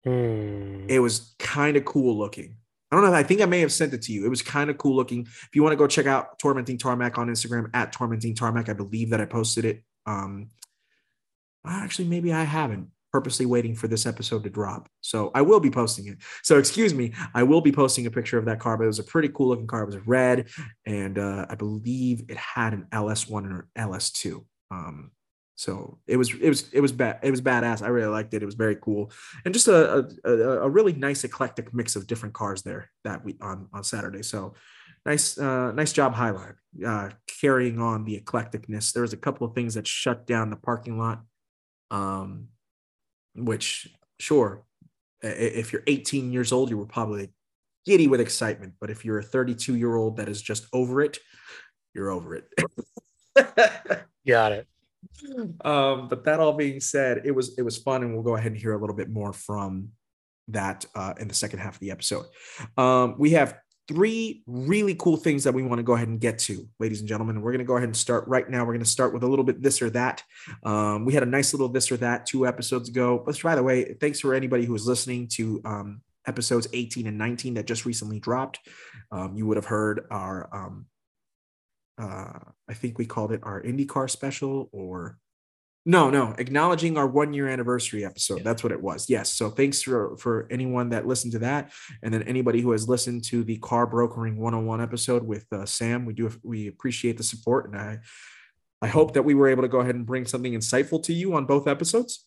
Hmm. 0.05 0.87
It 0.89 1.01
was 1.01 1.35
kind 1.39 1.77
of 1.77 1.85
cool 1.85 2.19
looking. 2.19 2.56
I 2.91 2.97
don't 2.97 3.05
know. 3.05 3.12
I 3.12 3.23
think 3.23 3.41
I 3.41 3.47
may 3.47 3.61
have 3.61 3.73
sent 3.73 3.93
it 3.93 4.03
to 4.03 4.12
you. 4.12 4.25
It 4.25 4.31
was 4.31 4.43
kind 4.43 4.71
of 4.71 4.79
cool 4.79 4.97
looking. 4.97 5.23
If 5.23 5.51
you 5.53 5.62
want 5.62 5.75
to 5.75 5.77
go 5.77 5.87
check 5.87 6.06
out 6.06 6.39
Tormenting 6.39 6.79
Tarmac 6.79 7.19
on 7.19 7.29
Instagram 7.29 7.69
at 7.75 7.93
Tormenting 7.93 8.35
Tarmac, 8.35 8.69
I 8.69 8.73
believe 8.73 9.11
that 9.11 9.21
I 9.21 9.27
posted 9.27 9.67
it. 9.67 9.83
Um, 10.06 10.49
actually, 11.67 12.09
maybe 12.09 12.33
I 12.33 12.44
haven't. 12.44 12.89
Purposely 13.10 13.46
waiting 13.46 13.75
for 13.75 13.88
this 13.88 14.05
episode 14.05 14.44
to 14.44 14.50
drop, 14.50 14.88
so 15.00 15.31
I 15.34 15.43
will 15.43 15.60
be 15.60 15.70
posting 15.70 16.08
it. 16.08 16.19
So 16.43 16.58
excuse 16.58 16.93
me, 16.93 17.14
I 17.34 17.43
will 17.43 17.62
be 17.62 17.72
posting 17.72 18.06
a 18.06 18.10
picture 18.10 18.37
of 18.37 18.44
that 18.44 18.60
car. 18.60 18.76
But 18.76 18.84
it 18.84 18.88
was 18.88 18.99
a 18.99 19.05
pretty 19.05 19.28
cool 19.28 19.49
looking 19.49 19.66
car. 19.66 19.82
It 19.82 19.87
was 19.87 20.06
red, 20.06 20.49
and 20.84 21.19
uh, 21.19 21.46
I 21.49 21.55
believe 21.55 22.25
it 22.28 22.37
had 22.37 22.75
an 22.75 22.87
LS1 22.93 23.50
or 23.50 23.69
an 23.74 23.91
LS2. 23.91 24.44
Um, 24.70 25.12
so 25.58 25.98
it 26.06 26.17
was 26.17 26.32
it 26.41 26.48
was 26.48 26.72
it 26.72 26.81
was 26.81 26.93
bad 26.93 27.19
it 27.20 27.32
was 27.32 27.41
badass. 27.41 27.82
I 27.82 27.88
really 27.88 28.06
liked 28.06 28.32
it. 28.32 28.44
It 28.44 28.46
was 28.46 28.55
very 28.55 28.77
cool 28.77 29.10
and 29.44 29.53
just 29.53 29.67
a, 29.67 30.08
a 30.24 30.32
a 30.32 30.70
really 30.70 30.93
nice 30.93 31.24
eclectic 31.24 31.74
mix 31.74 31.96
of 31.96 32.06
different 32.06 32.32
cars 32.32 32.62
there 32.62 32.91
that 33.03 33.24
we 33.24 33.36
on 33.41 33.69
on 33.72 33.82
Saturday. 33.82 34.22
So 34.22 34.55
nice 35.05 35.36
uh 35.36 35.72
nice 35.72 35.93
job 35.93 36.15
Highline 36.15 36.55
uh 36.86 37.10
carrying 37.41 37.81
on 37.81 38.05
the 38.05 38.20
eclecticness. 38.20 38.93
There 38.93 39.03
was 39.03 39.12
a 39.12 39.17
couple 39.17 39.48
of 39.48 39.55
things 39.56 39.74
that 39.74 39.88
shut 39.88 40.29
down 40.29 40.50
the 40.50 40.56
parking 40.56 40.96
lot 40.96 41.22
um 41.91 42.46
which 43.35 43.89
sure 44.19 44.65
if 45.23 45.73
you're 45.73 45.82
18 45.87 46.32
years 46.32 46.53
old 46.53 46.70
you 46.70 46.79
were 46.79 46.87
probably 46.87 47.31
giddy 47.89 48.06
with 48.06 48.20
excitement, 48.20 48.75
but 48.81 48.91
if 48.91 49.03
you're 49.03 49.19
a 49.19 49.23
32 49.23 49.77
year 49.77 49.97
old 49.97 50.19
that 50.19 50.29
is 50.29 50.43
just 50.43 50.67
over 50.75 51.01
it, 51.01 51.19
you're 51.94 52.11
over 52.11 52.35
it. 52.35 52.44
Got 54.27 54.53
it. 54.53 54.67
um, 55.65 56.08
but 56.08 56.25
that 56.25 56.39
all 56.39 56.53
being 56.53 56.81
said, 56.81 57.23
it 57.25 57.31
was 57.31 57.56
it 57.56 57.63
was 57.63 57.79
fun, 57.79 58.03
and 58.03 58.13
we'll 58.13 58.23
go 58.23 58.37
ahead 58.37 58.53
and 58.53 58.61
hear 58.61 58.75
a 58.75 58.79
little 58.79 58.94
bit 58.94 59.08
more 59.08 59.32
from 59.32 59.89
that 60.49 60.85
uh, 60.94 61.15
in 61.19 61.29
the 61.29 61.35
second 61.35 61.61
half 61.61 61.75
of 61.75 61.81
the 61.81 61.91
episode. 61.91 62.27
Um, 62.77 63.15
we 63.19 63.31
have 63.31 63.56
three 63.89 64.43
really 64.47 64.95
cool 64.95 65.17
things 65.17 65.45
that 65.45 65.55
we 65.55 65.63
want 65.63 65.79
to 65.79 65.83
go 65.83 65.95
ahead 65.95 66.09
and 66.09 66.21
get 66.21 66.39
to, 66.41 66.69
ladies 66.79 67.01
and 67.01 67.09
gentlemen. 67.09 67.41
We're 67.41 67.53
going 67.53 67.59
to 67.61 67.65
go 67.65 67.77
ahead 67.77 67.89
and 67.89 67.97
start 67.97 68.29
right 68.29 68.49
now. 68.49 68.61
We're 68.61 68.75
going 68.75 68.85
to 68.85 68.91
start 68.91 69.15
with 69.15 69.23
a 69.23 69.27
little 69.27 69.45
bit 69.45 69.63
this 69.63 69.81
or 69.81 69.91
that. 69.91 70.23
Um, 70.63 71.05
we 71.07 71.15
had 71.15 71.23
a 71.23 71.27
nice 71.27 71.55
little 71.55 71.69
this 71.69 71.91
or 71.91 71.97
that 71.97 72.27
two 72.27 72.47
episodes 72.47 72.91
ago. 72.91 73.23
But 73.25 73.41
by 73.43 73.55
the 73.55 73.63
way, 73.63 73.95
thanks 73.95 74.21
for 74.21 74.35
anybody 74.35 74.67
who 74.67 74.75
is 74.75 74.87
listening 74.87 75.27
to 75.29 75.63
um, 75.65 76.03
episodes 76.27 76.69
18 76.73 77.07
and 77.07 77.17
19 77.17 77.55
that 77.55 77.67
just 77.67 77.87
recently 77.87 78.21
dropped. 78.21 78.61
Um, 79.11 79.35
you 79.35 79.47
would 79.47 79.57
have 79.57 79.67
heard 79.67 80.07
our 80.11 80.49
um, 80.53 80.87
uh, 82.01 82.39
I 82.69 82.75
think 82.75 82.99
we 82.99 83.07
called 83.07 83.33
it 83.33 83.41
our 83.43 83.61
IndyCar 83.63 84.09
special 84.09 84.69
or 84.73 85.19
no, 85.85 86.11
no, 86.11 86.35
acknowledging 86.39 86.99
our 86.99 87.06
one 87.06 87.32
year 87.32 87.49
anniversary 87.49 88.05
episode. 88.05 88.44
That's 88.44 88.63
what 88.63 88.73
it 88.73 88.82
was. 88.82 89.08
Yes. 89.08 89.32
So 89.32 89.49
thanks 89.49 89.82
for 89.82 90.17
for 90.19 90.47
anyone 90.51 90.91
that 90.91 91.06
listened 91.06 91.32
to 91.32 91.39
that, 91.41 91.73
and 92.03 92.13
then 92.13 92.23
anybody 92.25 92.61
who 92.61 92.73
has 92.73 92.89
listened 92.89 93.25
to 93.25 93.43
the 93.44 93.56
car 93.58 93.87
brokering 93.87 94.37
101 94.37 94.81
episode 94.81 95.23
with 95.23 95.47
uh, 95.53 95.65
Sam. 95.65 96.05
We 96.05 96.13
do 96.15 96.31
we 96.43 96.69
appreciate 96.69 97.17
the 97.17 97.23
support, 97.23 97.67
and 97.67 97.77
I 97.81 97.99
I 98.82 98.89
hope 98.89 99.15
that 99.15 99.23
we 99.23 99.35
were 99.35 99.49
able 99.49 99.63
to 99.63 99.69
go 99.69 99.81
ahead 99.81 99.94
and 99.94 100.06
bring 100.06 100.27
something 100.27 100.53
insightful 100.53 101.03
to 101.05 101.13
you 101.13 101.35
on 101.35 101.47
both 101.47 101.67
episodes. 101.67 102.27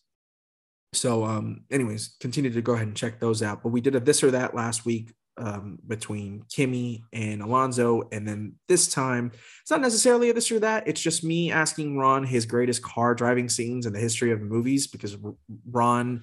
So, 0.94 1.24
um, 1.24 1.62
anyways, 1.70 2.16
continue 2.20 2.50
to 2.50 2.62
go 2.62 2.74
ahead 2.74 2.86
and 2.86 2.96
check 2.96 3.18
those 3.18 3.42
out. 3.42 3.62
But 3.62 3.70
we 3.70 3.80
did 3.80 3.94
a 3.94 4.00
this 4.00 4.22
or 4.22 4.30
that 4.32 4.54
last 4.54 4.84
week. 4.84 5.12
Um, 5.38 5.78
between 5.86 6.44
Kimi 6.50 7.04
and 7.10 7.40
Alonso. 7.40 8.06
And 8.12 8.28
then 8.28 8.56
this 8.68 8.86
time, 8.86 9.32
it's 9.62 9.70
not 9.70 9.80
necessarily 9.80 10.28
a 10.28 10.34
this 10.34 10.52
or 10.52 10.60
that. 10.60 10.86
It's 10.86 11.00
just 11.00 11.24
me 11.24 11.50
asking 11.50 11.96
Ron 11.96 12.24
his 12.24 12.44
greatest 12.44 12.82
car 12.82 13.14
driving 13.14 13.48
scenes 13.48 13.86
in 13.86 13.94
the 13.94 13.98
history 13.98 14.30
of 14.30 14.42
movies 14.42 14.86
because 14.86 15.16
Ron 15.70 16.22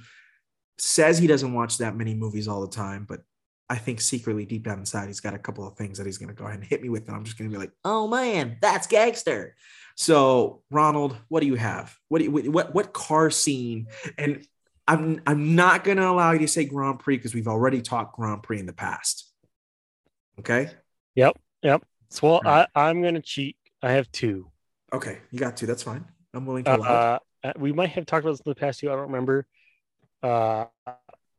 says 0.78 1.18
he 1.18 1.28
doesn't 1.28 1.54
watch 1.54 1.80
that 1.80 1.96
many 1.96 2.14
movies 2.14 2.48
all 2.48 2.62
the 2.62 2.76
time, 2.76 3.06
but 3.10 3.22
I 3.70 3.76
think 3.76 4.02
secretly 4.02 4.46
deep 4.46 4.64
down 4.64 4.80
inside, 4.80 5.08
he's 5.08 5.20
got 5.20 5.36
a 5.36 5.40
couple 5.40 5.68
of 5.68 5.76
things 5.76 5.98
that 5.98 6.08
he's 6.08 6.18
going 6.18 6.30
to 6.30 6.36
go 6.36 6.46
ahead 6.46 6.60
and 6.60 6.68
hit 6.68 6.82
me 6.82 6.90
with. 6.90 7.08
And 7.08 7.16
I'm 7.16 7.24
just 7.24 7.38
going 7.38 7.50
to 7.50 7.54
be 7.54 7.60
like, 7.60 7.72
oh 7.86 8.08
man, 8.08 8.58
that's 8.62 8.88
gangster. 8.88 9.56
So, 9.96 10.64
Ronald, 10.72 11.16
what 11.28 11.42
do 11.42 11.48
you 11.48 11.56
have? 11.56 11.96
What 12.08 12.20
do 12.20 12.26
you, 12.26 12.52
what 12.52 12.74
what 12.74 12.94
car 12.94 13.30
scene? 13.30 13.88
And 14.18 14.44
I'm 14.90 15.22
I'm 15.28 15.56
not 15.56 15.84
going 15.84 15.98
to 15.98 16.10
allow 16.10 16.32
you 16.32 16.40
to 16.40 16.48
say 16.48 16.66
Grand 16.66 17.00
Prix 17.00 17.18
because 17.18 17.36
we've 17.36 17.48
already 17.48 17.80
talked 17.80 18.16
Grand 18.16 18.42
Prix 18.42 18.60
in 18.60 18.66
the 18.66 18.74
past. 18.74 19.32
Okay. 20.40 20.72
Yep. 21.14 21.38
Yep. 21.62 21.86
So, 22.10 22.28
well, 22.28 22.42
right. 22.44 22.68
I, 22.76 22.90
I'm 22.90 23.04
going 23.04 23.14
to 23.14 23.22
cheat. 23.22 23.56
I 23.84 23.92
have 23.92 24.12
two. 24.12 24.50
Okay, 24.92 25.20
you 25.30 25.38
got 25.38 25.56
two. 25.56 25.68
That's 25.68 25.84
fine. 25.84 26.06
I'm 26.34 26.48
willing 26.48 26.64
to 26.64 26.76
allow. 26.76 26.90
Uh, 26.90 27.20
uh, 27.44 27.54
we 27.58 27.72
might 27.72 27.92
have 27.92 28.08
talked 28.08 28.26
about 28.26 28.32
this 28.32 28.40
in 28.40 28.50
the 28.50 28.56
past 28.56 28.80
too. 28.80 28.92
I 28.92 28.96
don't 28.96 29.12
remember. 29.12 29.46
Uh, 30.24 30.66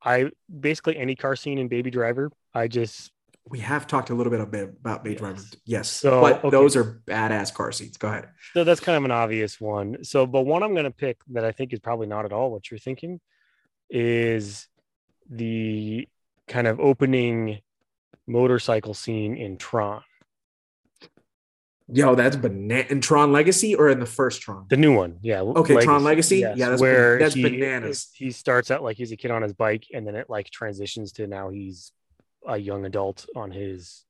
I 0.02 0.30
basically 0.48 0.96
any 0.96 1.16
car 1.16 1.34
scene 1.34 1.58
in 1.58 1.66
Baby 1.66 1.90
Driver. 1.90 2.30
I 2.54 2.68
just 2.68 3.10
we 3.48 3.58
have 3.58 3.88
talked 3.88 4.10
a 4.10 4.14
little 4.14 4.30
bit 4.30 4.40
about 4.40 5.02
Baby 5.02 5.14
yes. 5.14 5.20
Driver. 5.20 5.42
Yes, 5.64 5.90
so, 5.90 6.20
but 6.20 6.44
okay. 6.44 6.50
those 6.50 6.76
are 6.76 7.02
badass 7.08 7.52
car 7.52 7.72
seats. 7.72 7.96
Go 7.96 8.06
ahead. 8.06 8.28
So 8.52 8.62
that's 8.62 8.80
kind 8.80 8.96
of 8.96 9.04
an 9.04 9.10
obvious 9.10 9.60
one. 9.60 10.04
So, 10.04 10.24
but 10.24 10.42
one 10.42 10.62
I'm 10.62 10.72
going 10.72 10.84
to 10.84 10.92
pick 10.92 11.18
that 11.32 11.44
I 11.44 11.50
think 11.50 11.72
is 11.72 11.80
probably 11.80 12.06
not 12.06 12.24
at 12.24 12.32
all 12.32 12.52
what 12.52 12.70
you're 12.70 12.78
thinking 12.78 13.20
is 13.90 14.68
the 15.28 16.08
kind 16.48 16.66
of 16.66 16.80
opening 16.80 17.60
motorcycle 18.26 18.94
scene 18.94 19.36
in 19.36 19.56
Tron. 19.56 20.02
Yo, 21.92 22.14
that's 22.14 22.36
banana 22.36 22.86
in 22.88 23.00
Tron 23.00 23.32
Legacy 23.32 23.74
or 23.74 23.88
in 23.88 23.98
the 23.98 24.06
first 24.06 24.42
Tron? 24.42 24.66
The 24.70 24.76
new 24.76 24.94
one, 24.94 25.18
yeah. 25.22 25.40
Okay, 25.40 25.74
Legacy. 25.74 25.86
Tron 25.86 26.04
Legacy, 26.04 26.38
yes. 26.38 26.56
yeah, 26.56 26.68
that's 26.70 26.80
where 26.80 27.18
that's 27.18 27.34
he, 27.34 27.42
bananas. 27.42 28.10
He 28.14 28.30
starts 28.30 28.70
out 28.70 28.82
like 28.82 28.96
he's 28.96 29.10
a 29.10 29.16
kid 29.16 29.32
on 29.32 29.42
his 29.42 29.52
bike, 29.52 29.86
and 29.92 30.06
then 30.06 30.14
it 30.14 30.30
like 30.30 30.50
transitions 30.50 31.12
to 31.12 31.26
now 31.26 31.50
he's 31.50 31.92
a 32.46 32.56
young 32.56 32.84
adult 32.86 33.26
on 33.34 33.50
his 33.50 34.04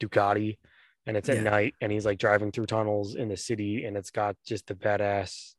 Ducati, 0.00 0.58
and 1.06 1.16
it's 1.16 1.28
at 1.28 1.36
yeah. 1.36 1.42
night, 1.42 1.74
and 1.80 1.92
he's 1.92 2.04
like 2.04 2.18
driving 2.18 2.50
through 2.50 2.66
tunnels 2.66 3.14
in 3.14 3.28
the 3.28 3.36
city, 3.36 3.84
and 3.84 3.96
it's 3.96 4.10
got 4.10 4.36
just 4.44 4.66
the 4.66 4.74
badass 4.74 5.54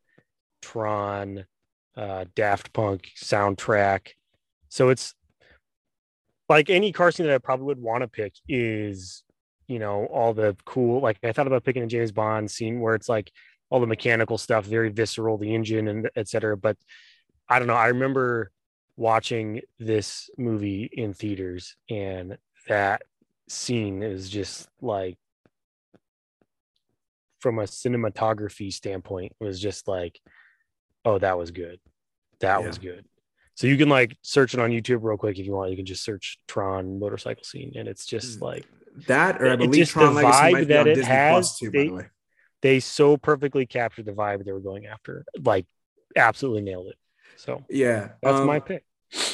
Tron, 0.61 1.45
uh, 1.97 2.25
Daft 2.35 2.73
Punk 2.73 3.09
soundtrack. 3.17 4.09
So 4.69 4.89
it's 4.89 5.13
like 6.49 6.69
any 6.69 6.91
car 6.91 7.11
scene 7.11 7.25
that 7.25 7.35
I 7.35 7.39
probably 7.39 7.67
would 7.67 7.81
want 7.81 8.01
to 8.01 8.07
pick 8.07 8.33
is 8.47 9.23
you 9.71 9.79
know 9.79 10.05
all 10.07 10.33
the 10.33 10.53
cool 10.65 10.99
like 10.99 11.17
i 11.23 11.31
thought 11.31 11.47
about 11.47 11.63
picking 11.63 11.83
a 11.83 11.87
james 11.87 12.11
bond 12.11 12.51
scene 12.51 12.81
where 12.81 12.93
it's 12.93 13.07
like 13.07 13.31
all 13.69 13.79
the 13.79 13.87
mechanical 13.87 14.37
stuff 14.37 14.65
very 14.65 14.89
visceral 14.89 15.37
the 15.37 15.55
engine 15.55 15.87
and 15.87 16.09
etc 16.17 16.57
but 16.57 16.75
i 17.47 17.57
don't 17.57 17.69
know 17.69 17.73
i 17.73 17.87
remember 17.87 18.51
watching 18.97 19.61
this 19.79 20.29
movie 20.37 20.89
in 20.91 21.13
theaters 21.13 21.77
and 21.89 22.37
that 22.67 23.01
scene 23.47 24.03
is 24.03 24.29
just 24.29 24.67
like 24.81 25.17
from 27.39 27.59
a 27.59 27.63
cinematography 27.63 28.73
standpoint 28.73 29.31
it 29.39 29.43
was 29.43 29.57
just 29.57 29.87
like 29.87 30.19
oh 31.05 31.19
that 31.19 31.37
was 31.37 31.51
good 31.51 31.79
that 32.39 32.61
yeah. 32.61 32.67
was 32.67 32.77
good 32.77 33.05
so 33.55 33.67
you 33.67 33.77
can 33.77 33.89
like 33.89 34.17
search 34.21 34.53
it 34.53 34.59
on 34.59 34.71
youtube 34.71 34.99
real 35.01 35.17
quick 35.17 35.37
if 35.37 35.45
you 35.45 35.53
want 35.53 35.71
you 35.71 35.77
can 35.77 35.85
just 35.85 36.03
search 36.03 36.39
tron 36.47 36.99
motorcycle 36.99 37.43
scene 37.43 37.73
and 37.75 37.87
it's 37.87 38.05
just 38.05 38.39
mm. 38.39 38.43
like 38.43 38.65
that, 39.07 39.41
or 39.41 39.49
I 39.49 39.55
believe 39.55 39.89
Tron 39.89 40.15
Legacy 40.15 40.51
might 40.51 40.67
be 40.67 40.77
on 40.77 40.85
Disney 40.85 41.03
has, 41.03 41.31
Plus 41.31 41.59
too. 41.59 41.71
They, 41.71 41.83
by 41.85 41.89
the 41.89 41.95
way, 41.95 42.07
they 42.61 42.79
so 42.79 43.17
perfectly 43.17 43.65
captured 43.65 44.05
the 44.05 44.11
vibe 44.11 44.45
they 44.45 44.51
were 44.51 44.59
going 44.59 44.85
after. 44.85 45.25
Like, 45.43 45.65
absolutely 46.15 46.61
nailed 46.61 46.87
it. 46.87 46.97
So 47.37 47.63
yeah, 47.69 48.09
that's 48.21 48.39
um, 48.39 48.47
my 48.47 48.59
pick. 48.59 48.83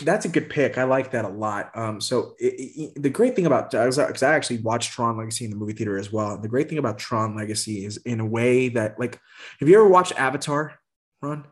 That's 0.03 0.25
a 0.25 0.29
good 0.29 0.49
pick. 0.49 0.77
I 0.77 0.85
like 0.85 1.11
that 1.11 1.25
a 1.25 1.29
lot. 1.29 1.71
Um, 1.77 2.01
so 2.01 2.33
it, 2.39 2.53
it, 2.55 3.01
the 3.03 3.09
great 3.09 3.35
thing 3.35 3.45
about 3.45 3.69
because 3.69 4.23
I 4.23 4.33
actually 4.33 4.59
watched 4.59 4.91
Tron 4.93 5.17
Legacy 5.17 5.45
in 5.45 5.51
the 5.51 5.57
movie 5.57 5.73
theater 5.73 5.97
as 5.97 6.11
well. 6.11 6.37
The 6.37 6.47
great 6.47 6.67
thing 6.69 6.79
about 6.79 6.97
Tron 6.97 7.35
Legacy 7.35 7.85
is 7.85 7.97
in 7.97 8.19
a 8.19 8.25
way 8.25 8.69
that 8.69 8.99
like, 8.99 9.19
have 9.59 9.69
you 9.69 9.75
ever 9.75 9.87
watched 9.87 10.13
Avatar, 10.17 10.79
Ron? 11.21 11.45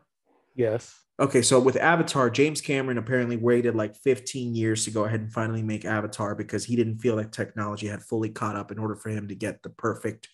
Yes. 0.56 0.98
Okay, 1.18 1.40
so 1.40 1.58
with 1.58 1.76
Avatar, 1.76 2.28
James 2.28 2.60
Cameron 2.60 2.98
apparently 2.98 3.36
waited 3.38 3.74
like 3.74 3.96
15 3.96 4.54
years 4.54 4.84
to 4.84 4.90
go 4.90 5.04
ahead 5.04 5.20
and 5.20 5.32
finally 5.32 5.62
make 5.62 5.84
Avatar 5.84 6.34
because 6.34 6.64
he 6.64 6.76
didn't 6.76 6.98
feel 6.98 7.16
like 7.16 7.32
technology 7.32 7.86
had 7.86 8.02
fully 8.02 8.28
caught 8.28 8.56
up 8.56 8.70
in 8.70 8.78
order 8.78 8.96
for 8.96 9.08
him 9.08 9.28
to 9.28 9.34
get 9.34 9.62
the 9.62 9.70
perfect, 9.70 10.28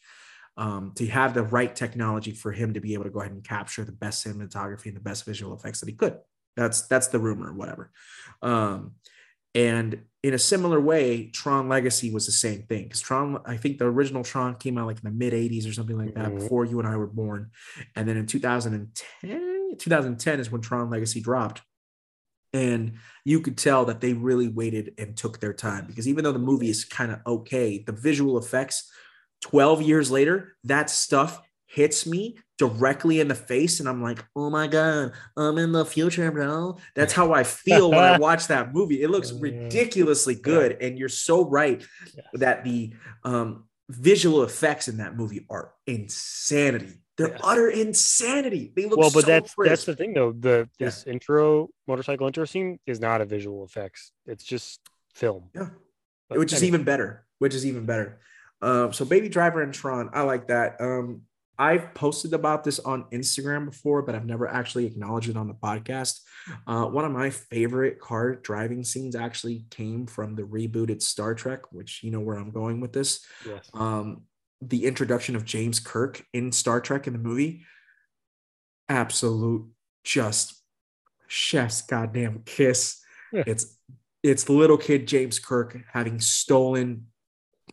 um, 0.57 0.93
to 0.97 1.07
have 1.07 1.35
the 1.35 1.45
right 1.45 1.75
technology 1.75 2.33
for 2.33 2.51
him 2.51 2.75
to 2.75 2.81
be 2.81 2.95
able 2.95 3.05
to 3.05 3.11
go 3.11 3.21
ahead 3.21 3.33
and 3.33 3.45
capture 3.45 3.85
the 3.85 3.93
best 3.93 4.27
cinematography 4.27 4.87
and 4.87 4.97
the 4.97 5.01
best 5.01 5.25
visual 5.25 5.55
effects 5.55 5.81
that 5.81 5.89
he 5.89 5.95
could. 5.95 6.19
That's 6.57 6.83
that's 6.83 7.09
the 7.09 7.21
rumor, 7.21 7.53
whatever. 7.53 7.93
Um, 8.43 8.95
and 9.55 10.03
in 10.23 10.35
a 10.35 10.39
similar 10.39 10.81
way, 10.81 11.31
Tron 11.31 11.69
Legacy 11.69 12.13
was 12.13 12.27
the 12.27 12.33
same 12.33 12.63
thing 12.63 12.85
because 12.85 13.01
Tron, 13.01 13.41
I 13.45 13.57
think 13.57 13.79
the 13.79 13.85
original 13.85 14.25
Tron 14.25 14.55
came 14.57 14.79
out 14.79 14.87
like 14.87 14.99
in 14.99 15.05
the 15.05 15.11
mid 15.11 15.33
80s 15.33 15.69
or 15.69 15.73
something 15.73 15.99
like 15.99 16.15
that 16.15 16.27
mm-hmm. 16.27 16.39
before 16.39 16.65
you 16.65 16.79
and 16.79 16.89
I 16.89 16.97
were 16.97 17.07
born. 17.07 17.51
And 17.95 18.09
then 18.09 18.17
in 18.17 18.27
2010, 18.27 19.62
2010 19.79 20.41
is 20.41 20.51
when 20.51 20.61
Tron 20.61 20.91
Legacy 20.91 21.21
dropped. 21.21 21.63
And 22.55 22.95
you 23.25 23.41
could 23.41 23.57
tell 23.57 23.87
that 23.87 24.01
they 24.01 24.13
really 24.13 24.49
waited 24.49 24.93
and 24.99 25.17
took 25.17 25.41
their 25.41 25.55
time 25.55 25.87
because 25.87 26.07
even 26.07 26.23
though 26.23 26.33
the 26.33 26.39
movie 26.39 26.69
is 26.69 26.85
kind 26.85 27.11
of 27.11 27.21
okay, 27.27 27.83
the 27.87 27.93
visual 27.93 28.37
effects 28.37 28.91
12 29.41 29.83
years 29.83 30.11
later, 30.11 30.55
that 30.65 30.91
stuff 30.91 31.41
hits 31.67 32.07
me 32.07 32.37
directly 32.59 33.21
in 33.21 33.29
the 33.29 33.35
face 33.35 33.81
and 33.81 33.89
I'm 33.89 34.03
like, 34.03 34.23
"Oh 34.37 34.51
my 34.51 34.67
god, 34.67 35.13
I'm 35.37 35.57
in 35.57 35.73
the 35.73 35.87
future, 35.87 36.31
bro." 36.31 36.77
That's 36.95 37.15
how 37.15 37.33
I 37.33 37.43
feel 37.43 37.91
when 37.91 37.99
I 37.99 38.19
watch 38.21 38.49
that 38.49 38.75
movie. 38.75 39.03
It 39.03 39.11
looks 39.11 39.33
ridiculously 39.33 40.35
good 40.35 40.77
and 40.81 40.99
you're 40.99 41.09
so 41.09 41.49
right 41.49 41.83
that 42.35 42.65
the 42.65 42.93
um, 43.25 43.65
visual 43.89 44.43
effects 44.43 44.89
in 44.89 44.99
that 44.99 45.17
movie 45.17 45.47
are 45.51 45.73
insanity. 45.87 47.02
They're 47.19 47.31
yes. 47.31 47.41
utter 47.45 47.69
insanity. 47.69 48.73
They 48.75 48.87
look 48.87 48.99
well, 48.99 49.11
but 49.11 49.23
so 49.23 49.27
that's 49.27 49.55
crisp. 49.55 49.71
that's 49.71 49.85
the 49.85 49.97
thing 49.97 50.15
though. 50.15 50.33
The 50.33 50.69
yeah. 50.79 50.87
this 50.87 51.07
intro 51.07 51.69
motorcycle 51.87 52.27
intro 52.27 52.45
scene 52.45 52.79
is 52.87 53.01
not 53.01 53.21
a 53.21 53.27
visual 53.27 53.65
effects. 53.65 54.13
It's 54.27 54.45
just 54.45 54.81
film. 55.15 55.51
Yeah, 55.55 55.69
but, 56.29 56.39
which 56.39 56.53
is 56.53 56.65
even 56.65 56.85
better. 56.85 57.27
Which 57.39 57.55
is 57.55 57.67
even 57.67 57.85
better. 57.85 58.21
Um, 58.63 58.93
so 58.93 59.05
Baby 59.05 59.29
Driver 59.29 59.63
and 59.63 59.75
Tron, 59.75 60.11
I 60.13 60.23
like 60.23 60.49
that. 60.49 60.81
Um, 60.81 61.23
I've 61.59 61.93
posted 61.95 62.33
about 62.33 62.65
this 62.65 62.79
on 62.81 63.05
Instagram 63.13 63.67
before, 63.67 64.03
but 64.03 64.15
I've 64.15 64.25
never 64.25 64.49
actually 64.49 64.87
acknowledged 64.87 65.29
it 65.29 65.37
on 65.37 65.49
the 65.49 65.55
podcast. 65.55 66.21
Uh, 66.67 66.87
one 66.87 67.05
of 67.05 67.13
my 67.13 67.31
favorite 67.31 68.01
car 68.01 68.35
driving 68.37 68.85
scenes 68.85 69.15
actually 69.15 69.67
came 69.71 70.07
from 70.07 70.35
the 70.35 70.43
rebooted 70.43 71.03
Star 71.03 71.35
Trek, 71.35 71.71
which 71.71 72.03
you 72.03 72.11
know 72.11 72.21
where 72.21 72.37
I'm 72.37 72.51
going 72.51 72.81
with 72.81 72.93
this. 72.93 73.25
Yes. 73.47 73.71
Um, 73.75 74.23
the 74.69 74.87
introduction 74.87 75.35
of 75.35 75.45
James 75.45 75.81
Kirk 75.81 76.25
in 76.33 76.53
Star 76.53 76.81
Trek 76.81 77.07
in 77.07 77.13
the 77.13 77.19
movie, 77.19 77.65
absolute 78.89 79.67
just 80.05 80.63
chef's 81.27 81.83
goddamn 81.83 82.43
kiss. 82.45 83.01
Yeah. 83.33 83.45
It's 83.47 83.79
it's 84.23 84.49
little 84.49 84.79
kid 84.79 85.09
James 85.09 85.39
Kirk 85.39 85.79
having 85.93 86.21
stolen. 86.21 87.07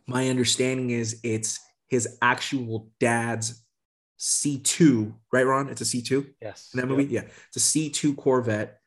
My 0.06 0.28
understanding 0.28 0.90
is 0.90 1.20
it's 1.22 1.60
his 1.86 2.18
actual 2.20 2.90
dad's 2.98 3.64
C2, 4.18 5.14
right, 5.32 5.46
Ron? 5.46 5.68
It's 5.68 5.80
a 5.80 5.84
C2. 5.84 6.26
Yes. 6.42 6.70
In 6.74 6.80
that 6.80 6.86
movie, 6.86 7.04
yep. 7.04 7.24
yeah, 7.26 7.32
it's 7.48 7.56
a 7.56 7.60
C2 7.60 8.16
Corvette. 8.16 8.78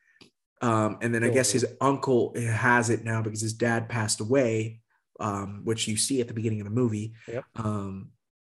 Um, 0.62 0.98
and 1.02 1.14
then 1.14 1.24
I 1.24 1.30
guess 1.30 1.52
his 1.52 1.66
uncle 1.82 2.34
has 2.38 2.90
it 2.90 3.04
now 3.04 3.22
because 3.22 3.42
his 3.42 3.54
dad 3.54 3.90
passed 3.90 4.22
away 4.22 4.82
um, 5.20 5.62
which 5.63 5.88
you 5.88 5.98
see 5.98 6.22
at 6.22 6.27
the 6.27 6.34
beginning 6.34 6.62
of 6.62 6.65
the 6.65 6.72
movie. 6.72 7.13
Yep. 7.27 7.46
Um, 7.55 8.10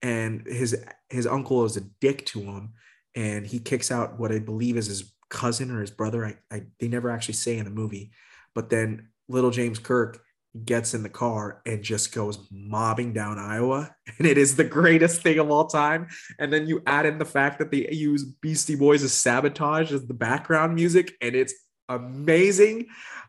and 0.02 0.46
his 0.46 0.84
his 1.10 1.26
uncle 1.26 1.66
is 1.66 1.78
a 1.78 1.82
dick 1.82 2.26
to 2.28 2.42
him, 2.42 2.74
and 3.16 3.46
he 3.46 3.60
kicks 3.60 3.92
out 3.92 4.20
what 4.20 4.32
I 4.32 4.40
believe 4.40 4.78
is 4.78 4.88
his 4.88 5.14
cousin 5.30 5.72
or 5.72 5.82
his 5.82 5.92
brother. 5.92 6.26
I, 6.26 6.56
I 6.56 6.64
they 6.80 6.88
never 6.88 7.10
actually 7.10 7.36
say 7.36 7.58
in 7.58 7.66
the 7.66 7.72
movie, 7.72 8.12
but 8.54 8.70
then 8.70 9.10
little 9.28 9.52
James 9.52 9.80
Kirk 9.80 10.22
gets 10.64 10.94
in 10.94 11.04
the 11.04 11.10
car 11.10 11.62
and 11.66 11.84
just 11.84 12.14
goes 12.14 12.48
mobbing 12.50 13.12
down 13.12 13.38
Iowa. 13.38 13.94
And 14.18 14.28
it 14.28 14.38
is 14.38 14.56
the 14.56 14.64
greatest 14.64 15.22
thing 15.24 15.40
of 15.40 15.52
all 15.52 15.68
time. 15.68 16.08
And 16.40 16.54
then 16.54 16.68
you 16.68 16.82
add 16.88 17.06
in 17.06 17.18
the 17.18 17.26
fact 17.26 17.60
that 17.60 17.70
they 17.70 17.90
use 17.92 18.24
Beastie 18.24 18.76
Boys' 18.76 19.04
as 19.04 19.12
sabotage 19.12 19.92
as 19.92 20.08
the 20.08 20.14
background 20.14 20.74
music, 20.74 21.16
and 21.20 21.36
it's 21.36 21.54
amazing. 21.90 22.86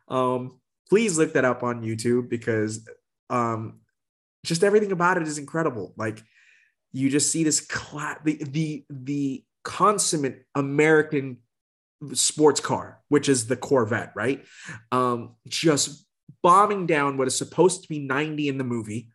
Um, 0.07 0.61
please 0.89 1.19
look 1.19 1.33
that 1.33 1.45
up 1.45 1.65
on 1.65 1.83
YouTube 1.83 2.29
because 2.29 2.89
um, 3.31 3.81
just 4.45 4.65
everything 4.65 4.93
about 4.93 5.17
it 5.17 5.27
is 5.27 5.39
incredible. 5.39 5.95
Like 5.97 6.23
you 6.93 7.11
just 7.11 7.31
see 7.31 7.45
this 7.45 7.61
cla- 7.61 8.19
the 8.25 8.43
the 8.45 8.85
the 8.89 9.45
consummate 9.65 10.45
American 10.55 11.39
sports 12.13 12.61
car, 12.61 13.01
which 13.09 13.29
is 13.29 13.47
the 13.47 13.57
Corvette, 13.57 14.13
right? 14.15 14.45
Um, 14.93 15.35
just 15.49 16.07
bombing 16.43 16.87
down 16.87 17.17
what 17.17 17.27
is 17.27 17.37
supposed 17.37 17.83
to 17.83 17.89
be 17.89 17.99
90 17.99 18.49
in 18.49 18.59
the 18.59 18.65
movie. 18.65 19.09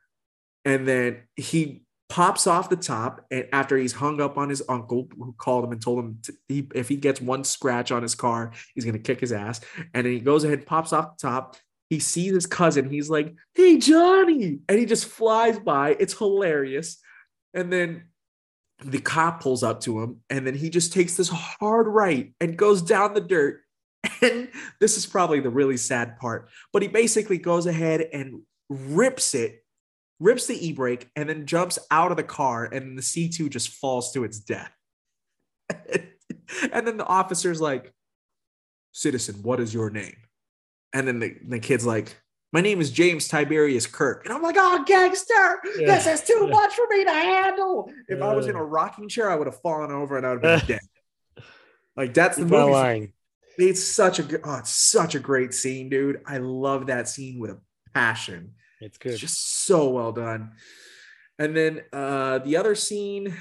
And 0.66 0.88
then 0.88 1.24
he 1.36 1.84
pops 2.10 2.46
off 2.46 2.70
the 2.70 2.76
top 2.76 3.26
and 3.32 3.48
after 3.54 3.78
he's 3.78 3.94
hung 3.94 4.20
up 4.20 4.38
on 4.38 4.50
his 4.50 4.62
uncle 4.68 5.08
who 5.18 5.34
called 5.38 5.64
him 5.64 5.72
and 5.72 5.82
told 5.82 5.98
him 5.98 6.20
to, 6.22 6.34
he, 6.50 6.68
if 6.76 6.90
he 6.90 6.98
gets 6.98 7.22
one 7.22 7.42
scratch 7.42 7.90
on 7.90 8.02
his 8.02 8.16
car 8.16 8.52
he's 8.76 8.84
going 8.84 8.98
to 8.98 9.00
kick 9.00 9.22
his 9.22 9.32
ass 9.32 9.62
and 9.94 10.06
then 10.06 10.12
he 10.12 10.20
goes 10.20 10.44
ahead 10.44 10.66
pops 10.66 10.92
off 10.92 11.16
the 11.16 11.22
top 11.26 11.56
he 11.92 12.00
sees 12.00 12.34
his 12.34 12.46
cousin 12.46 12.90
he's 12.90 13.10
like 13.10 13.36
hey 13.54 13.78
johnny! 13.78 14.60
And 14.68 14.80
he 14.80 14.86
just 14.86 15.06
flies 15.06 15.60
by. 15.60 15.98
It's 16.00 16.18
hilarious. 16.18 16.98
And 17.54 17.72
then 17.72 18.06
the 18.84 19.02
cop 19.02 19.42
pulls 19.44 19.62
up 19.62 19.82
to 19.82 20.02
him 20.02 20.22
and 20.30 20.48
then 20.48 20.56
he 20.56 20.70
just 20.70 20.94
takes 20.94 21.18
this 21.18 21.30
hard 21.30 21.88
right 21.88 22.34
and 22.40 22.58
goes 22.58 22.82
down 22.82 23.14
the 23.14 23.22
dirt. 23.22 23.62
And 24.24 24.50
this 24.80 24.98
is 24.98 25.06
probably 25.06 25.40
the 25.40 25.50
really 25.50 25.78
sad 25.78 26.18
part 26.18 26.50
but 26.72 26.82
he 26.82 26.88
basically 26.88 27.38
goes 27.38 27.66
ahead 27.66 28.02
and 28.14 28.42
rips 28.70 29.36
it 29.36 29.64
rips 30.20 30.46
the 30.46 30.68
e-brake 30.68 31.10
and 31.16 31.28
then 31.28 31.46
jumps 31.46 31.78
out 31.90 32.12
of 32.12 32.18
the 32.18 32.24
car 32.24 32.66
and 32.66 32.98
the 32.98 33.02
c2 33.02 33.50
just 33.50 33.70
falls 33.70 34.12
to 34.14 34.24
its 34.24 34.40
death. 34.40 34.72
And 36.74 36.86
then 36.86 36.98
the 36.98 37.06
officer's 37.06 37.62
like 37.62 37.94
citizen 38.92 39.36
what 39.42 39.60
is 39.60 39.74
your 39.74 39.90
name 39.90 40.18
and 40.94 41.08
then 41.08 41.20
the, 41.20 41.36
the 41.48 41.60
kid's 41.60 41.86
like 41.86 42.16
my 42.54 42.60
name 42.60 42.82
is 42.82 42.92
James 42.92 43.30
Tiberius 43.30 43.88
Kirk. 43.88 44.26
And 44.26 44.34
I'm 44.34 44.42
like, 44.42 44.58
oh, 44.60 44.84
gangster, 44.86 45.62
Yeah. 45.80 45.96
this 45.96 46.06
is 46.06 46.22
too 46.28 46.48
much 46.50 46.74
for 46.74 46.86
me 46.90 47.06
to 47.06 47.10
handle. 47.12 47.90
If 48.10 48.22
I 48.22 48.36
was 48.36 48.48
in 48.48 48.58
a 48.58 48.64
rocking 48.64 49.08
chair, 49.08 49.30
I 49.32 49.36
would 49.36 49.48
have 49.48 49.62
fallen 49.62 49.90
over 49.90 50.18
and 50.18 50.26
I 50.28 50.34
would 50.34 50.44
have 50.44 50.68
been 50.68 50.78
dead. 51.38 51.44
Like, 51.96 52.14
that's 52.14 52.36
the 52.38 52.46
movie. 52.46 53.14
It's 53.58 53.82
such 53.82 54.20
a 54.20 54.24
good, 54.24 54.42
oh, 54.44 54.58
it's 54.58 54.70
such 54.70 55.16
a 55.16 55.20
great 55.20 55.54
scene, 55.54 55.88
dude. 55.88 56.20
I 56.26 56.40
love 56.40 56.88
that 56.88 57.08
scene 57.08 57.40
with 57.40 57.52
a 57.52 57.60
passion. 57.94 58.56
It's 58.82 58.98
good. 58.98 59.14
It's 59.14 59.22
just 59.22 59.64
so 59.66 59.90
well 59.90 60.12
done. 60.12 60.52
And 61.40 61.56
then 61.56 61.82
uh 61.94 62.40
the 62.40 62.58
other 62.58 62.76
scene, 62.76 63.34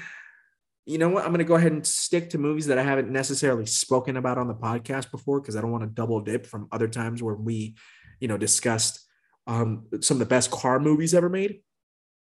you 0.85 0.97
know 0.97 1.09
what? 1.09 1.25
I'm 1.25 1.31
gonna 1.31 1.43
go 1.43 1.55
ahead 1.55 1.71
and 1.71 1.85
stick 1.85 2.31
to 2.31 2.37
movies 2.37 2.67
that 2.67 2.77
I 2.77 2.83
haven't 2.83 3.09
necessarily 3.09 3.65
spoken 3.65 4.17
about 4.17 4.37
on 4.37 4.47
the 4.47 4.55
podcast 4.55 5.11
before 5.11 5.39
because 5.39 5.55
I 5.55 5.61
don't 5.61 5.71
want 5.71 5.83
to 5.83 5.89
double 5.89 6.19
dip 6.21 6.45
from 6.45 6.67
other 6.71 6.87
times 6.87 7.21
where 7.21 7.35
we, 7.35 7.75
you 8.19 8.27
know, 8.27 8.37
discussed 8.37 8.99
um 9.47 9.87
some 10.01 10.15
of 10.15 10.19
the 10.19 10.25
best 10.25 10.51
car 10.51 10.79
movies 10.79 11.13
ever 11.13 11.29
made. 11.29 11.61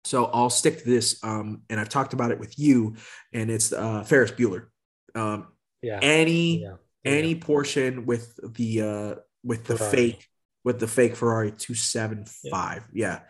So 0.03 0.25
I'll 0.25 0.49
stick 0.49 0.79
to 0.79 0.85
this. 0.85 1.23
Um, 1.23 1.61
and 1.69 1.79
I've 1.79 1.89
talked 1.89 2.13
about 2.13 2.31
it 2.31 2.39
with 2.39 2.57
you, 2.59 2.95
and 3.33 3.49
it's 3.49 3.71
uh 3.71 4.03
Ferris 4.03 4.31
Bueller. 4.31 4.67
Um, 5.15 5.47
yeah. 5.81 5.99
any 6.01 6.63
yeah. 6.63 6.75
any 7.05 7.35
portion 7.35 8.05
with 8.05 8.37
the 8.55 8.81
uh 8.81 9.15
with 9.43 9.65
the 9.65 9.77
Ferrari. 9.77 9.95
fake 9.95 10.27
with 10.63 10.79
the 10.79 10.87
fake 10.87 11.15
Ferrari 11.15 11.51
275 11.51 12.87
yeah, 12.93 13.21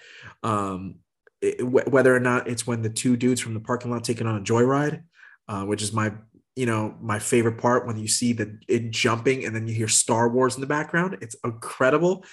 um 0.43 0.95
it- 1.41 1.61
wh- 1.61 1.87
whether 1.91 2.13
or 2.13 2.19
not 2.19 2.47
it's 2.49 2.67
when 2.67 2.81
the 2.81 2.89
two 2.89 3.15
dudes 3.15 3.39
from 3.39 3.53
the 3.53 3.59
parking 3.61 3.89
lot 3.89 4.03
taking 4.03 4.27
on 4.27 4.35
a 4.35 4.41
joyride 4.43 5.03
uh 5.48 5.63
which 5.63 5.81
is 5.81 5.93
my 5.93 6.12
you 6.55 6.65
know 6.65 6.95
my 7.01 7.19
favorite 7.19 7.57
part 7.57 7.88
when 7.88 7.98
you 7.98 8.07
see 8.07 8.33
the 8.33 8.60
it 8.67 8.91
jumping 8.91 9.45
and 9.45 9.55
then 9.55 9.67
you 9.67 9.74
hear 9.74 9.88
Star 9.88 10.29
Wars 10.29 10.55
in 10.55 10.62
the 10.62 10.67
background 10.67 11.17
it's 11.21 11.36
incredible 11.43 12.25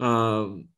um 0.00 0.68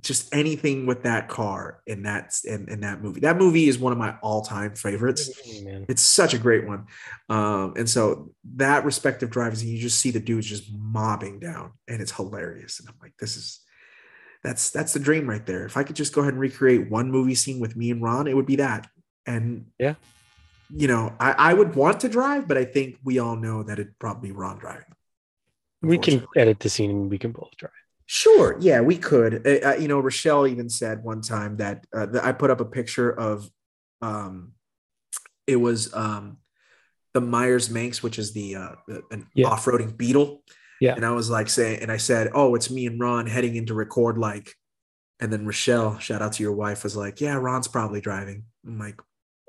just 0.00 0.34
anything 0.34 0.84
with 0.84 1.04
that 1.04 1.28
car 1.28 1.80
in 1.86 2.02
that 2.02 2.34
in, 2.44 2.68
in 2.68 2.80
that 2.80 3.00
movie 3.00 3.20
that 3.20 3.36
movie 3.38 3.68
is 3.68 3.78
one 3.78 3.92
of 3.92 3.98
my 3.98 4.16
all-time 4.20 4.74
favorites 4.74 5.30
Man. 5.62 5.86
it's 5.88 6.02
such 6.02 6.34
a 6.34 6.38
great 6.38 6.66
one. 6.66 6.86
Um, 7.28 7.74
and 7.76 7.88
so 7.88 8.32
that 8.56 8.84
respective 8.84 9.30
drivers, 9.30 9.64
you 9.64 9.78
just 9.78 10.00
see 10.00 10.10
the 10.10 10.20
dudes 10.20 10.46
just 10.46 10.72
mobbing 10.72 11.38
down 11.38 11.72
and 11.86 12.02
it's 12.02 12.12
hilarious. 12.12 12.80
And 12.80 12.88
I'm 12.88 12.96
like, 13.00 13.12
this 13.18 13.36
is 13.36 13.60
that's 14.42 14.70
that's 14.70 14.92
the 14.92 14.98
dream 14.98 15.30
right 15.30 15.46
there. 15.46 15.64
If 15.64 15.76
I 15.76 15.84
could 15.84 15.96
just 15.96 16.12
go 16.12 16.20
ahead 16.20 16.34
and 16.34 16.40
recreate 16.40 16.90
one 16.90 17.10
movie 17.10 17.36
scene 17.36 17.60
with 17.60 17.76
me 17.76 17.92
and 17.92 18.02
Ron, 18.02 18.26
it 18.26 18.34
would 18.34 18.46
be 18.46 18.56
that. 18.56 18.88
And 19.24 19.66
Yeah. 19.78 19.94
You 20.74 20.88
know, 20.88 21.14
I, 21.20 21.32
I 21.32 21.54
would 21.54 21.74
want 21.74 22.00
to 22.00 22.08
drive, 22.08 22.48
but 22.48 22.56
I 22.56 22.64
think 22.64 22.96
we 23.04 23.18
all 23.18 23.36
know 23.36 23.62
that 23.62 23.78
it'd 23.78 23.98
probably 23.98 24.30
be 24.30 24.34
Ron 24.36 24.58
driving. 24.58 24.84
We 25.82 25.98
can 25.98 26.26
edit 26.36 26.60
the 26.60 26.70
scene 26.70 26.90
and 26.90 27.10
we 27.10 27.18
can 27.18 27.32
both 27.32 27.50
drive. 27.58 27.72
Sure. 28.06 28.56
Yeah, 28.60 28.80
we 28.80 28.96
could. 28.96 29.46
Uh, 29.46 29.70
uh, 29.70 29.74
you 29.74 29.88
know, 29.88 29.98
Rochelle 30.00 30.46
even 30.46 30.68
said 30.68 31.02
one 31.02 31.20
time 31.22 31.56
that, 31.58 31.86
uh, 31.94 32.06
that 32.06 32.24
I 32.24 32.32
put 32.32 32.50
up 32.50 32.60
a 32.60 32.64
picture 32.64 33.10
of, 33.10 33.48
um, 34.00 34.52
it 35.46 35.56
was 35.56 35.92
um, 35.94 36.38
the 37.14 37.20
Meyers 37.20 37.68
Manx, 37.68 38.02
which 38.02 38.18
is 38.18 38.32
the 38.32 38.56
uh, 38.56 38.72
the- 38.86 39.02
an 39.10 39.26
Yeah. 39.34 39.48
off-roading 39.48 39.96
Beetle. 39.96 40.42
Yeah. 40.80 40.94
And 40.94 41.04
I 41.04 41.10
was 41.12 41.28
like 41.30 41.48
saying, 41.48 41.80
and 41.82 41.90
I 41.92 41.96
said, 41.96 42.30
"Oh, 42.34 42.54
it's 42.54 42.70
me 42.70 42.86
and 42.86 42.98
Ron 43.00 43.26
heading 43.26 43.56
into 43.56 43.74
record 43.74 44.18
like," 44.18 44.54
and 45.20 45.32
then 45.32 45.46
Rochelle, 45.46 45.98
shout 45.98 46.22
out 46.22 46.32
to 46.34 46.42
your 46.42 46.52
wife, 46.52 46.82
was 46.84 46.96
like, 46.96 47.20
"Yeah, 47.20 47.34
Ron's 47.34 47.68
probably 47.68 48.00
driving." 48.00 48.44
I'm 48.66 48.78
like, 48.78 49.00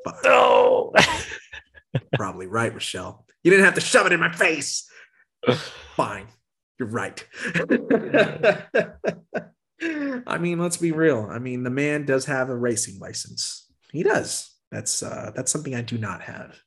"Fuck, 0.04 0.20
No. 0.24 0.83
probably 2.16 2.48
right, 2.48 2.74
Rochelle. 2.74 3.26
You 3.44 3.52
didn't 3.52 3.66
have 3.66 3.76
to 3.76 3.82
shove 3.82 4.06
it 4.06 4.14
in 4.14 4.20
my 4.20 4.32
face." 4.32 4.90
Fine. 5.96 6.28
You're 6.80 6.90
right. 6.90 7.26
I 10.26 10.38
mean, 10.40 10.60
let's 10.60 10.78
be 10.78 10.92
real. 10.92 11.28
I 11.30 11.40
mean, 11.40 11.64
the 11.64 11.70
man 11.70 12.06
does 12.06 12.26
have 12.26 12.50
a 12.50 12.56
racing 12.56 13.00
license. 13.00 13.68
He 13.92 14.04
does. 14.04 14.50
That's 14.72 15.04
uh 15.04 15.32
that's 15.36 15.52
something 15.52 15.76
I 15.76 15.82
do 15.82 15.98
not 15.98 16.22
have. 16.22 16.58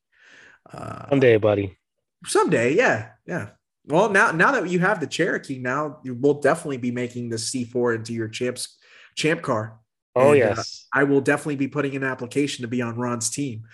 Uh 0.72 1.08
Someday, 1.08 1.38
buddy. 1.38 1.78
someday, 2.24 2.74
yeah, 2.74 3.10
yeah. 3.26 3.50
Well, 3.86 4.10
now 4.10 4.30
now 4.32 4.52
that 4.52 4.68
you 4.68 4.78
have 4.80 5.00
the 5.00 5.06
Cherokee, 5.06 5.58
now 5.58 5.98
you 6.04 6.14
will 6.14 6.40
definitely 6.40 6.76
be 6.76 6.90
making 6.90 7.30
the 7.30 7.36
C4 7.36 7.96
into 7.96 8.12
your 8.12 8.28
champs 8.28 8.76
champ 9.16 9.42
car. 9.42 9.80
Oh, 10.14 10.32
And, 10.32 10.42
uh, 10.42 10.46
yes. 10.56 10.86
I 10.94 11.04
will 11.04 11.20
definitely 11.20 11.56
be 11.56 11.68
putting 11.68 11.96
an 11.96 12.04
application 12.04 12.62
to 12.62 12.68
be 12.68 12.82
on 12.82 12.96
Ron's 12.96 13.30
team. 13.30 13.64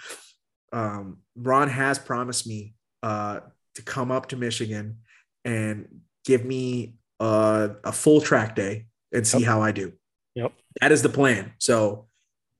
Um, 0.72 1.18
Ron 1.36 1.68
has 1.68 1.98
promised 1.98 2.46
me 2.46 2.74
uh, 3.02 3.40
to 3.74 3.82
come 3.82 4.10
up 4.10 4.28
to 4.28 4.36
Michigan 4.36 4.98
and 5.44 6.00
give 6.24 6.44
me 6.44 6.94
uh, 7.20 7.68
a 7.84 7.92
full 7.92 8.20
track 8.20 8.54
day 8.56 8.86
and 9.12 9.26
see 9.26 9.38
Yep. 9.40 9.46
how 9.46 9.62
I 9.62 9.72
do. 9.72 9.92
Yep. 10.34 10.52
That 10.80 10.92
is 10.92 11.02
the 11.02 11.08
plan. 11.08 11.52
So, 11.58 12.06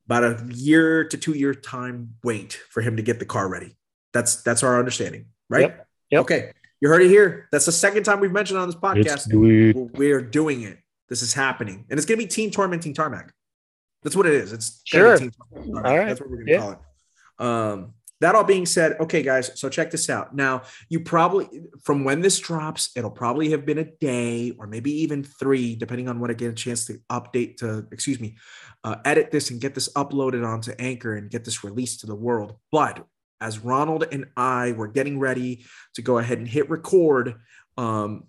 about 0.06 0.24
a 0.24 0.44
year 0.52 1.04
to 1.04 1.16
two 1.16 1.32
year 1.32 1.54
time 1.54 2.14
wait 2.24 2.54
for 2.70 2.80
him 2.82 2.96
to 2.96 3.02
get 3.02 3.18
the 3.18 3.24
car 3.24 3.48
ready. 3.48 3.76
That's 4.12 4.42
that's 4.42 4.62
our 4.62 4.78
understanding, 4.78 5.26
right? 5.48 5.62
Yep. 5.62 5.86
Yep. 6.10 6.20
Okay, 6.22 6.52
you 6.80 6.88
heard 6.88 7.00
it 7.02 7.08
here. 7.08 7.48
That's 7.50 7.64
the 7.64 7.72
second 7.72 8.02
time 8.02 8.20
we've 8.20 8.32
mentioned 8.32 8.58
on 8.58 8.68
this 8.68 8.74
podcast. 8.76 9.30
Do. 9.30 9.90
We're 9.94 10.20
doing 10.20 10.62
it. 10.62 10.78
This 11.08 11.22
is 11.22 11.32
happening, 11.32 11.86
and 11.88 11.98
it's 11.98 12.04
gonna 12.06 12.18
be 12.18 12.26
Team 12.26 12.50
Tormenting 12.50 12.92
Tarmac. 12.94 13.32
That's 14.02 14.14
what 14.16 14.26
it 14.26 14.34
is. 14.34 14.52
It's 14.52 14.82
Sure. 14.84 15.16
Team 15.16 15.30
Tormenting 15.30 15.72
Tarmac. 15.74 15.90
All 15.90 15.98
right. 15.98 16.08
That's 16.08 16.20
what 16.20 16.28
we're 16.30 16.38
gonna 16.38 16.50
Yeah. 16.50 16.58
call 16.58 16.72
it. 16.72 16.78
Um, 17.38 17.94
that 18.22 18.36
all 18.36 18.44
being 18.44 18.66
said, 18.66 18.96
okay, 19.00 19.20
guys. 19.20 19.58
So 19.58 19.68
check 19.68 19.90
this 19.90 20.08
out. 20.08 20.32
Now, 20.32 20.62
you 20.88 21.00
probably 21.00 21.48
from 21.82 22.04
when 22.04 22.20
this 22.20 22.38
drops, 22.38 22.90
it'll 22.94 23.10
probably 23.10 23.50
have 23.50 23.66
been 23.66 23.78
a 23.78 23.84
day 23.84 24.52
or 24.60 24.68
maybe 24.68 24.92
even 25.02 25.24
three, 25.24 25.74
depending 25.74 26.08
on 26.08 26.20
when 26.20 26.30
I 26.30 26.34
get 26.34 26.50
a 26.50 26.54
chance 26.54 26.84
to 26.86 27.00
update 27.10 27.56
to, 27.58 27.84
excuse 27.90 28.20
me, 28.20 28.36
uh, 28.84 28.96
edit 29.04 29.32
this 29.32 29.50
and 29.50 29.60
get 29.60 29.74
this 29.74 29.88
uploaded 29.94 30.46
onto 30.46 30.70
Anchor 30.78 31.16
and 31.16 31.30
get 31.30 31.44
this 31.44 31.64
released 31.64 32.00
to 32.00 32.06
the 32.06 32.14
world. 32.14 32.54
But 32.70 33.04
as 33.40 33.58
Ronald 33.58 34.04
and 34.12 34.26
I 34.36 34.70
were 34.70 34.88
getting 34.88 35.18
ready 35.18 35.66
to 35.94 36.02
go 36.02 36.18
ahead 36.18 36.38
and 36.38 36.46
hit 36.46 36.70
record, 36.70 37.34
um, 37.76 38.28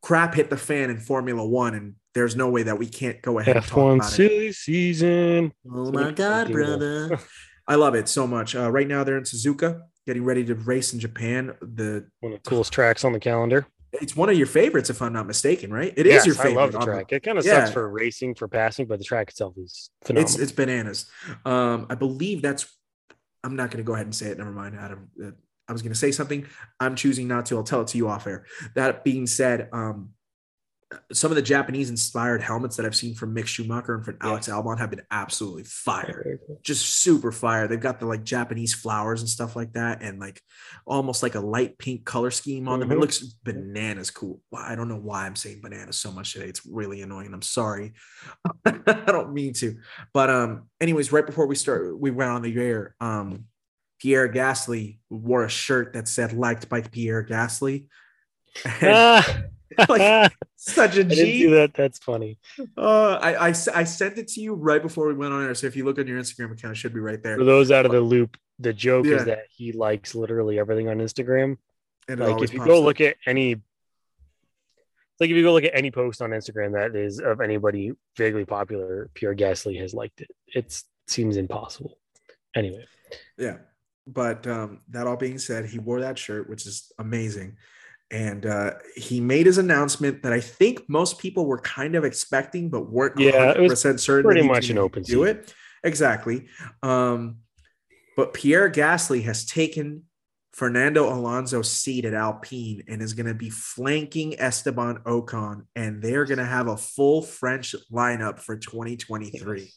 crap 0.00 0.34
hit 0.36 0.48
the 0.48 0.56
fan 0.56 0.88
in 0.88 1.00
Formula 1.00 1.46
One, 1.46 1.74
and 1.74 1.94
there's 2.14 2.34
no 2.34 2.48
way 2.48 2.62
that 2.62 2.78
we 2.78 2.86
can't 2.86 3.20
go 3.20 3.38
ahead 3.38 3.56
and 3.56 3.66
talk 3.66 3.78
F1 3.78 4.00
it. 4.00 4.04
silly 4.04 4.52
season. 4.52 5.52
Oh 5.70 5.92
my 5.92 6.12
God, 6.12 6.50
brother. 6.50 7.20
I 7.68 7.74
love 7.74 7.94
it 7.94 8.08
so 8.08 8.26
much. 8.26 8.56
Uh, 8.56 8.70
right 8.70 8.88
now, 8.88 9.04
they're 9.04 9.18
in 9.18 9.24
Suzuka, 9.24 9.82
getting 10.06 10.24
ready 10.24 10.44
to 10.46 10.54
race 10.54 10.92
in 10.94 11.00
Japan. 11.00 11.54
The 11.60 12.08
One 12.20 12.32
of 12.32 12.42
the 12.42 12.48
coolest 12.50 12.72
tracks 12.72 13.04
on 13.04 13.12
the 13.12 13.20
calendar. 13.20 13.66
it's 13.92 14.16
one 14.16 14.30
of 14.30 14.36
your 14.36 14.46
favorites, 14.46 14.88
if 14.90 15.00
I'm 15.02 15.12
not 15.12 15.26
mistaken, 15.26 15.70
right? 15.70 15.92
It 15.96 16.06
is 16.06 16.12
Yes, 16.14 16.26
your 16.26 16.34
favorite. 16.34 16.52
I 16.52 16.62
love 16.64 16.72
the 16.72 16.78
track. 16.78 17.12
It 17.12 17.22
kind 17.22 17.38
of 17.38 17.44
Yeah. 17.44 17.60
sucks 17.64 17.72
for 17.72 17.88
racing, 17.90 18.34
for 18.34 18.48
passing, 18.48 18.86
but 18.86 18.98
the 18.98 19.04
track 19.04 19.28
itself 19.28 19.54
is 19.58 19.90
phenomenal. 20.02 20.32
It's 20.34 20.42
it's 20.42 20.52
bananas. 20.52 21.06
Um, 21.44 21.86
I 21.90 21.94
believe 21.94 22.40
that's. 22.42 22.74
I'm 23.44 23.54
not 23.54 23.70
going 23.70 23.78
to 23.78 23.86
go 23.86 23.94
ahead 23.94 24.06
and 24.06 24.14
say 24.14 24.26
it. 24.30 24.38
Never 24.38 24.50
mind, 24.50 24.74
Adam. 24.76 25.10
I 25.68 25.72
was 25.72 25.82
going 25.82 25.92
to 25.92 25.98
say 25.98 26.10
something. 26.10 26.46
I'm 26.80 26.96
choosing 26.96 27.28
not 27.28 27.46
to. 27.46 27.56
I'll 27.56 27.62
tell 27.62 27.82
it 27.82 27.88
to 27.88 27.98
you 27.98 28.08
off 28.08 28.26
air. 28.26 28.46
That 28.74 29.04
being 29.04 29.26
said, 29.26 29.68
um, 29.72 30.10
some 31.12 31.30
of 31.30 31.36
the 31.36 31.42
Japanese 31.42 31.90
inspired 31.90 32.40
helmets 32.42 32.76
that 32.76 32.86
I've 32.86 32.96
seen 32.96 33.14
from 33.14 33.34
Mick 33.34 33.46
Schumacher 33.46 33.94
and 33.94 34.04
from 34.04 34.16
Alex 34.22 34.48
Albon 34.48 34.78
have 34.78 34.88
been 34.90 35.02
absolutely 35.10 35.64
fire. 35.64 36.38
Just 36.62 36.86
super 37.02 37.30
fire. 37.30 37.68
They've 37.68 37.78
got 37.78 38.00
the 38.00 38.06
like 38.06 38.24
Japanese 38.24 38.72
flowers 38.72 39.20
and 39.20 39.28
stuff 39.28 39.54
like 39.54 39.74
that, 39.74 40.00
and 40.02 40.18
like 40.18 40.40
almost 40.86 41.22
like 41.22 41.34
a 41.34 41.40
light 41.40 41.76
pink 41.78 42.06
color 42.06 42.30
scheme 42.30 42.68
on 42.68 42.80
them. 42.80 42.90
It 42.90 42.94
Mhm. 42.96 43.00
looks 43.00 43.18
bananas 43.22 44.10
cool. 44.10 44.40
I 44.56 44.74
don't 44.76 44.88
know 44.88 44.96
why 44.96 45.26
I'm 45.26 45.36
saying 45.36 45.60
bananas 45.62 45.96
so 45.98 46.10
much 46.10 46.32
today. 46.32 46.46
It's 46.46 46.64
really 46.64 47.02
annoying. 47.02 47.34
I'm 47.34 47.42
sorry. 47.42 47.92
I 48.64 49.04
don't 49.08 49.34
mean 49.34 49.52
to. 49.54 49.76
But 50.14 50.30
um, 50.30 50.68
anyways, 50.80 51.12
right 51.12 51.26
before 51.26 51.46
we 51.46 51.54
start, 51.54 51.98
we 52.00 52.10
went 52.10 52.30
on 52.30 52.40
the 52.42 52.56
air. 52.58 52.94
Um, 53.00 53.44
Pierre 54.00 54.28
Gasly 54.32 55.00
wore 55.10 55.44
a 55.44 55.50
shirt 55.50 55.92
that 55.92 56.08
said 56.08 56.32
"liked 56.32 56.68
by 56.70 56.80
Pierre 56.80 57.24
Gasly." 57.24 57.88
And 58.64 58.94
Ah, 58.94 59.42
like 59.88 60.32
such 60.56 60.96
a 60.96 61.00
I 61.00 61.02
didn't 61.04 61.14
G. 61.14 61.46
that. 61.48 61.74
That's 61.74 61.98
funny. 61.98 62.38
Uh, 62.76 63.18
I, 63.20 63.46
I 63.46 63.48
I 63.48 63.84
sent 63.84 64.18
it 64.18 64.28
to 64.28 64.40
you 64.40 64.54
right 64.54 64.82
before 64.82 65.06
we 65.08 65.14
went 65.14 65.32
on 65.32 65.44
air. 65.44 65.54
So 65.54 65.66
if 65.66 65.76
you 65.76 65.84
look 65.84 65.98
on 65.98 66.06
your 66.06 66.18
Instagram 66.20 66.52
account, 66.52 66.72
it 66.72 66.76
should 66.76 66.94
be 66.94 67.00
right 67.00 67.22
there. 67.22 67.36
For 67.36 67.44
those 67.44 67.70
out 67.70 67.86
of 67.86 67.92
the 67.92 68.00
loop, 68.00 68.36
the 68.58 68.72
joke 68.72 69.06
Yeah. 69.06 69.16
is 69.16 69.24
that 69.26 69.46
he 69.50 69.72
likes 69.72 70.14
literally 70.14 70.58
everything 70.58 70.88
on 70.88 70.98
Instagram. 70.98 71.58
And 72.08 72.20
Like 72.20 72.42
if 72.42 72.52
you 72.54 72.64
go 72.64 72.78
up. 72.78 72.84
look 72.84 73.00
at 73.02 73.16
any, 73.26 73.56
like 75.20 75.30
if 75.30 75.36
you 75.36 75.42
go 75.42 75.52
look 75.52 75.64
at 75.64 75.74
any 75.76 75.90
post 75.90 76.22
on 76.22 76.30
Instagram 76.30 76.72
that 76.72 76.96
is 76.98 77.20
of 77.20 77.40
anybody 77.40 77.92
vaguely 78.16 78.44
popular, 78.44 79.10
Pierre 79.14 79.34
Gasly 79.34 79.78
has 79.80 79.92
liked 79.92 80.20
it. 80.22 80.30
It 80.54 80.82
seems 81.06 81.36
impossible. 81.36 81.98
Anyway, 82.56 82.84
Yeah. 83.36 83.58
But 84.06 84.46
um, 84.46 84.80
that 84.88 85.06
all 85.06 85.16
being 85.18 85.36
said, 85.38 85.66
he 85.66 85.78
wore 85.78 86.00
that 86.00 86.18
shirt, 86.18 86.48
which 86.48 86.66
is 86.66 86.90
amazing. 86.98 87.58
And 88.10 88.46
uh, 88.46 88.74
he 88.96 89.20
made 89.20 89.44
his 89.46 89.58
announcement 89.58 90.22
that 90.22 90.32
I 90.32 90.40
think 90.40 90.88
most 90.88 91.18
people 91.18 91.44
were 91.44 91.60
kind 91.60 91.94
of 91.94 92.04
expecting, 92.04 92.70
but 92.70 92.90
weren't 92.90 93.18
Yeah, 93.18 93.50
it 93.52 93.60
was 93.60 93.84
100% 93.84 94.00
certain. 94.00 94.24
pretty 94.30 94.46
much 94.48 94.70
an 94.70 94.78
open 94.78 95.02
do 95.02 95.24
seat. 95.24 95.30
it. 95.30 95.54
Exactly. 95.84 96.46
Um, 96.82 97.38
but 98.16 98.32
Pierre 98.34 98.70
Gasly 98.70 99.22
has 99.24 99.44
taken 99.44 100.04
Fernando 100.54 101.12
Alonso's 101.12 101.70
seat 101.70 102.04
at 102.04 102.14
Alpine 102.14 102.82
and 102.88 103.00
is 103.00 103.12
going 103.12 103.26
to 103.26 103.34
be 103.34 103.50
flanking 103.50 104.40
Esteban 104.40 104.98
Ocon, 105.06 105.66
and 105.76 106.02
they're 106.02 106.24
going 106.24 106.38
to 106.38 106.44
have 106.44 106.66
a 106.66 106.76
full 106.76 107.22
French 107.22 107.76
lineup 107.92 108.40
for 108.40 108.56
2023. 108.56 109.70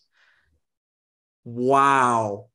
Wow. 1.43 2.47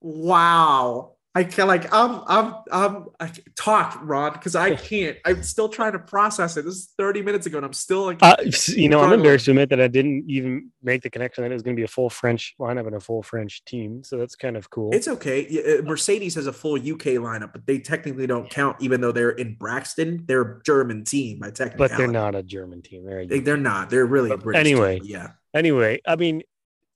Wow. 0.00 1.16
I 1.34 1.44
can 1.44 1.68
like 1.68 1.92
I'm 1.92 2.22
I'm 2.26 2.54
I'm 2.72 3.06
I 3.20 3.30
talk, 3.54 4.00
Ron, 4.02 4.32
because 4.32 4.56
I 4.56 4.74
can't. 4.74 5.18
I'm 5.24 5.42
still 5.42 5.68
trying 5.68 5.92
to 5.92 5.98
process 5.98 6.56
it. 6.56 6.64
This 6.64 6.74
is 6.74 6.94
30 6.96 7.22
minutes 7.22 7.46
ago, 7.46 7.58
and 7.58 7.66
I'm 7.66 7.74
still 7.74 8.06
like 8.06 8.18
uh, 8.22 8.36
you 8.68 8.88
know, 8.88 9.00
I'm 9.00 9.12
embarrassed 9.12 9.44
to 9.44 9.52
admit 9.52 9.68
that 9.68 9.80
I 9.80 9.88
didn't 9.88 10.24
even 10.28 10.72
make 10.82 11.02
the 11.02 11.10
connection 11.10 11.44
that 11.44 11.50
it 11.50 11.54
was 11.54 11.62
going 11.62 11.76
to 11.76 11.80
be 11.80 11.84
a 11.84 11.88
full 11.88 12.08
French 12.08 12.54
lineup 12.58 12.86
and 12.86 12.96
a 12.96 13.00
full 13.00 13.22
French 13.22 13.62
team. 13.64 14.02
So 14.02 14.16
that's 14.16 14.34
kind 14.34 14.56
of 14.56 14.70
cool. 14.70 14.90
it's 14.92 15.06
okay. 15.06 15.78
Uh, 15.78 15.82
Mercedes 15.82 16.34
has 16.34 16.46
a 16.46 16.52
full 16.52 16.76
UK 16.76 17.20
lineup, 17.20 17.52
but 17.52 17.66
they 17.66 17.78
technically 17.78 18.26
don't 18.26 18.48
count, 18.48 18.76
even 18.80 19.00
though 19.00 19.12
they're 19.12 19.30
in 19.30 19.54
Brackley. 19.54 20.16
They're 20.24 20.42
a 20.42 20.62
German 20.64 21.04
team 21.04 21.38
by 21.40 21.50
technicality. 21.50 21.76
but 21.76 21.96
they're 21.96 22.08
not 22.08 22.34
a 22.34 22.42
German 22.42 22.82
team. 22.82 23.04
They're 23.04 23.26
They, 23.26 23.40
they're 23.40 23.56
not. 23.56 23.90
They're 23.90 24.06
really 24.06 24.30
a 24.30 24.36
British 24.38 24.60
anyway. 24.60 24.98
but 24.98 25.06
yeah. 25.06 25.28
anyway, 25.54 26.00
I 26.06 26.16
mean, 26.16 26.42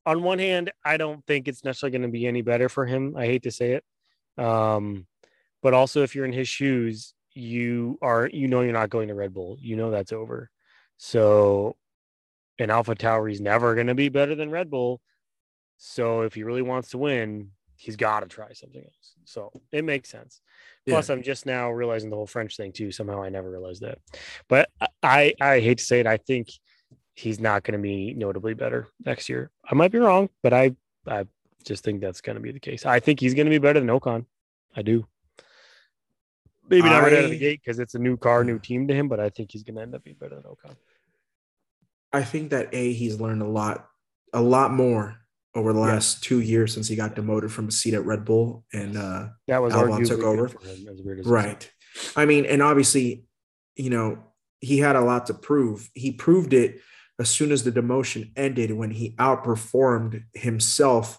on 0.05 0.23
one 0.23 0.39
hand, 0.39 0.73
I 0.85 0.97
don't 0.97 1.25
think 1.27 1.47
it's 1.47 1.65
necessarily 1.65 1.97
going 1.97 2.03
to 2.11 2.13
be 2.13 2.27
any 2.27 2.43
better 2.43 2.69
for 2.69 2.87
him. 2.87 3.15
I 3.17 3.27
hate 3.27 3.45
to 3.45 3.51
say 3.51 3.73
it. 3.73 3.85
Um, 4.39 5.07
but 5.63 5.75
also 5.75 6.03
if 6.03 6.15
you're 6.15 6.25
in 6.25 6.33
his 6.33 6.49
shoes, 6.49 7.15
you 7.35 7.99
are 8.03 8.29
you 8.33 8.49
know 8.49 8.61
you're 8.61 8.73
not 8.73 8.91
going 8.91 9.09
to 9.09 9.15
Red 9.15 9.33
Bull. 9.33 9.57
You 9.61 9.77
know 9.77 9.91
that's 9.91 10.13
over. 10.13 10.51
So 10.99 11.77
and 12.59 12.71
Alpha 12.71 12.95
Tauri's 12.95 13.41
never 13.41 13.75
going 13.75 13.87
to 13.87 13.95
be 13.95 14.09
better 14.09 14.35
than 14.35 14.51
Red 14.51 14.71
Bull. 14.71 15.01
So 15.79 16.23
if 16.23 16.35
he 16.35 16.45
really 16.45 16.63
wants 16.63 16.91
to 16.91 16.99
win, 16.99 17.51
he's 17.77 17.97
got 17.97 18.21
to 18.21 18.27
try 18.27 18.53
something 18.53 18.83
else. 18.83 19.15
So 19.25 19.51
it 19.73 19.85
makes 19.85 20.11
sense. 20.11 20.41
Yeah. 20.87 20.95
Plus, 20.95 21.11
I'm 21.11 21.23
just 21.23 21.47
now 21.47 21.71
realizing 21.71 22.11
the 22.11 22.17
whole 22.17 22.27
French 22.27 22.57
thing 22.57 22.73
too. 22.73 22.93
Somehow 22.93 23.23
I 23.23 23.29
never 23.29 23.51
realized 23.51 23.83
that. 23.83 23.99
But 24.49 24.69
I 25.03 25.35
I 25.41 25.61
hate 25.61 25.79
to 25.79 25.85
say 25.85 26.01
it, 26.01 26.07
I 26.07 26.19
think 26.19 26.49
he's 27.15 27.41
not 27.41 27.63
going 27.63 27.79
to 27.79 27.83
be 27.83 28.15
notably 28.15 28.55
better 28.55 28.89
next 29.05 29.29
year. 29.29 29.51
I 29.69 29.75
might 29.75 29.93
be 29.93 29.99
wrong, 29.99 30.29
but 30.43 30.53
I 30.53 30.75
I 31.07 31.27
just 31.63 31.85
think 31.85 32.01
that's 32.01 32.21
going 32.21 32.37
to 32.37 32.43
be 32.43 32.53
the 32.53 32.61
case. 32.61 32.85
I 32.87 33.01
think 33.01 33.21
he's 33.21 33.35
going 33.35 33.47
to 33.47 33.51
be 33.51 33.59
better 33.59 33.81
than 33.81 33.89
Ocon. 33.89 34.27
I 34.75 34.83
do. 34.83 35.07
Maybe 36.69 36.89
not 36.89 37.03
right 37.03 37.13
out 37.13 37.25
of 37.25 37.31
the 37.31 37.39
gate 37.39 37.61
because 37.65 37.79
it's 37.79 37.95
a 37.95 37.99
new 37.99 38.17
car, 38.17 38.45
new 38.45 38.59
team 38.59 38.89
to 38.89 38.95
him, 38.95 39.09
but 39.09 39.21
I 39.21 39.29
think 39.29 39.51
he's 39.53 39.63
going 39.63 39.77
to 39.77 39.83
end 39.83 39.95
up 39.95 40.05
being 40.05 40.17
better 40.19 40.37
than 40.37 40.45
Ocon. 40.45 40.77
I 42.13 42.23
think 42.23 42.51
that 42.51 42.69
a 42.73 42.93
he's 42.93 43.21
learned 43.21 43.43
a 43.43 43.47
lot, 43.47 43.89
a 44.33 44.41
lot 44.41 44.73
more 44.73 45.17
over 45.55 45.73
the 45.73 45.81
last 45.81 46.23
two 46.23 46.41
years 46.41 46.73
since 46.73 46.89
he 46.89 46.97
got 46.97 47.15
demoted 47.15 47.53
from 47.53 47.69
a 47.69 47.71
seat 47.71 47.95
at 47.95 48.07
Red 48.07 48.25
Bull, 48.25 48.65
and 48.73 48.97
uh, 48.97 49.29
That 49.49 49.61
was 49.61 49.75
Albon 49.75 50.07
took 50.07 50.23
over. 50.23 50.47
as 50.47 50.85
as 50.87 51.27
right. 51.27 51.71
I 52.17 52.25
mean, 52.25 52.47
and 52.47 52.63
obviously, 52.63 53.27
you 53.77 53.91
know, 53.91 54.19
he 54.61 54.79
had 54.79 54.97
a 54.97 55.01
lot 55.01 55.27
to 55.27 55.35
prove. 55.35 55.91
He 55.95 56.13
proved 56.13 56.55
it 56.55 56.81
as 57.19 57.29
soon 57.29 57.53
as 57.53 57.65
the 57.65 57.73
demotion 57.73 58.33
ended 58.37 58.73
when 58.73 58.91
he 58.91 59.11
outperformed 59.17 60.25
himself 60.33 61.19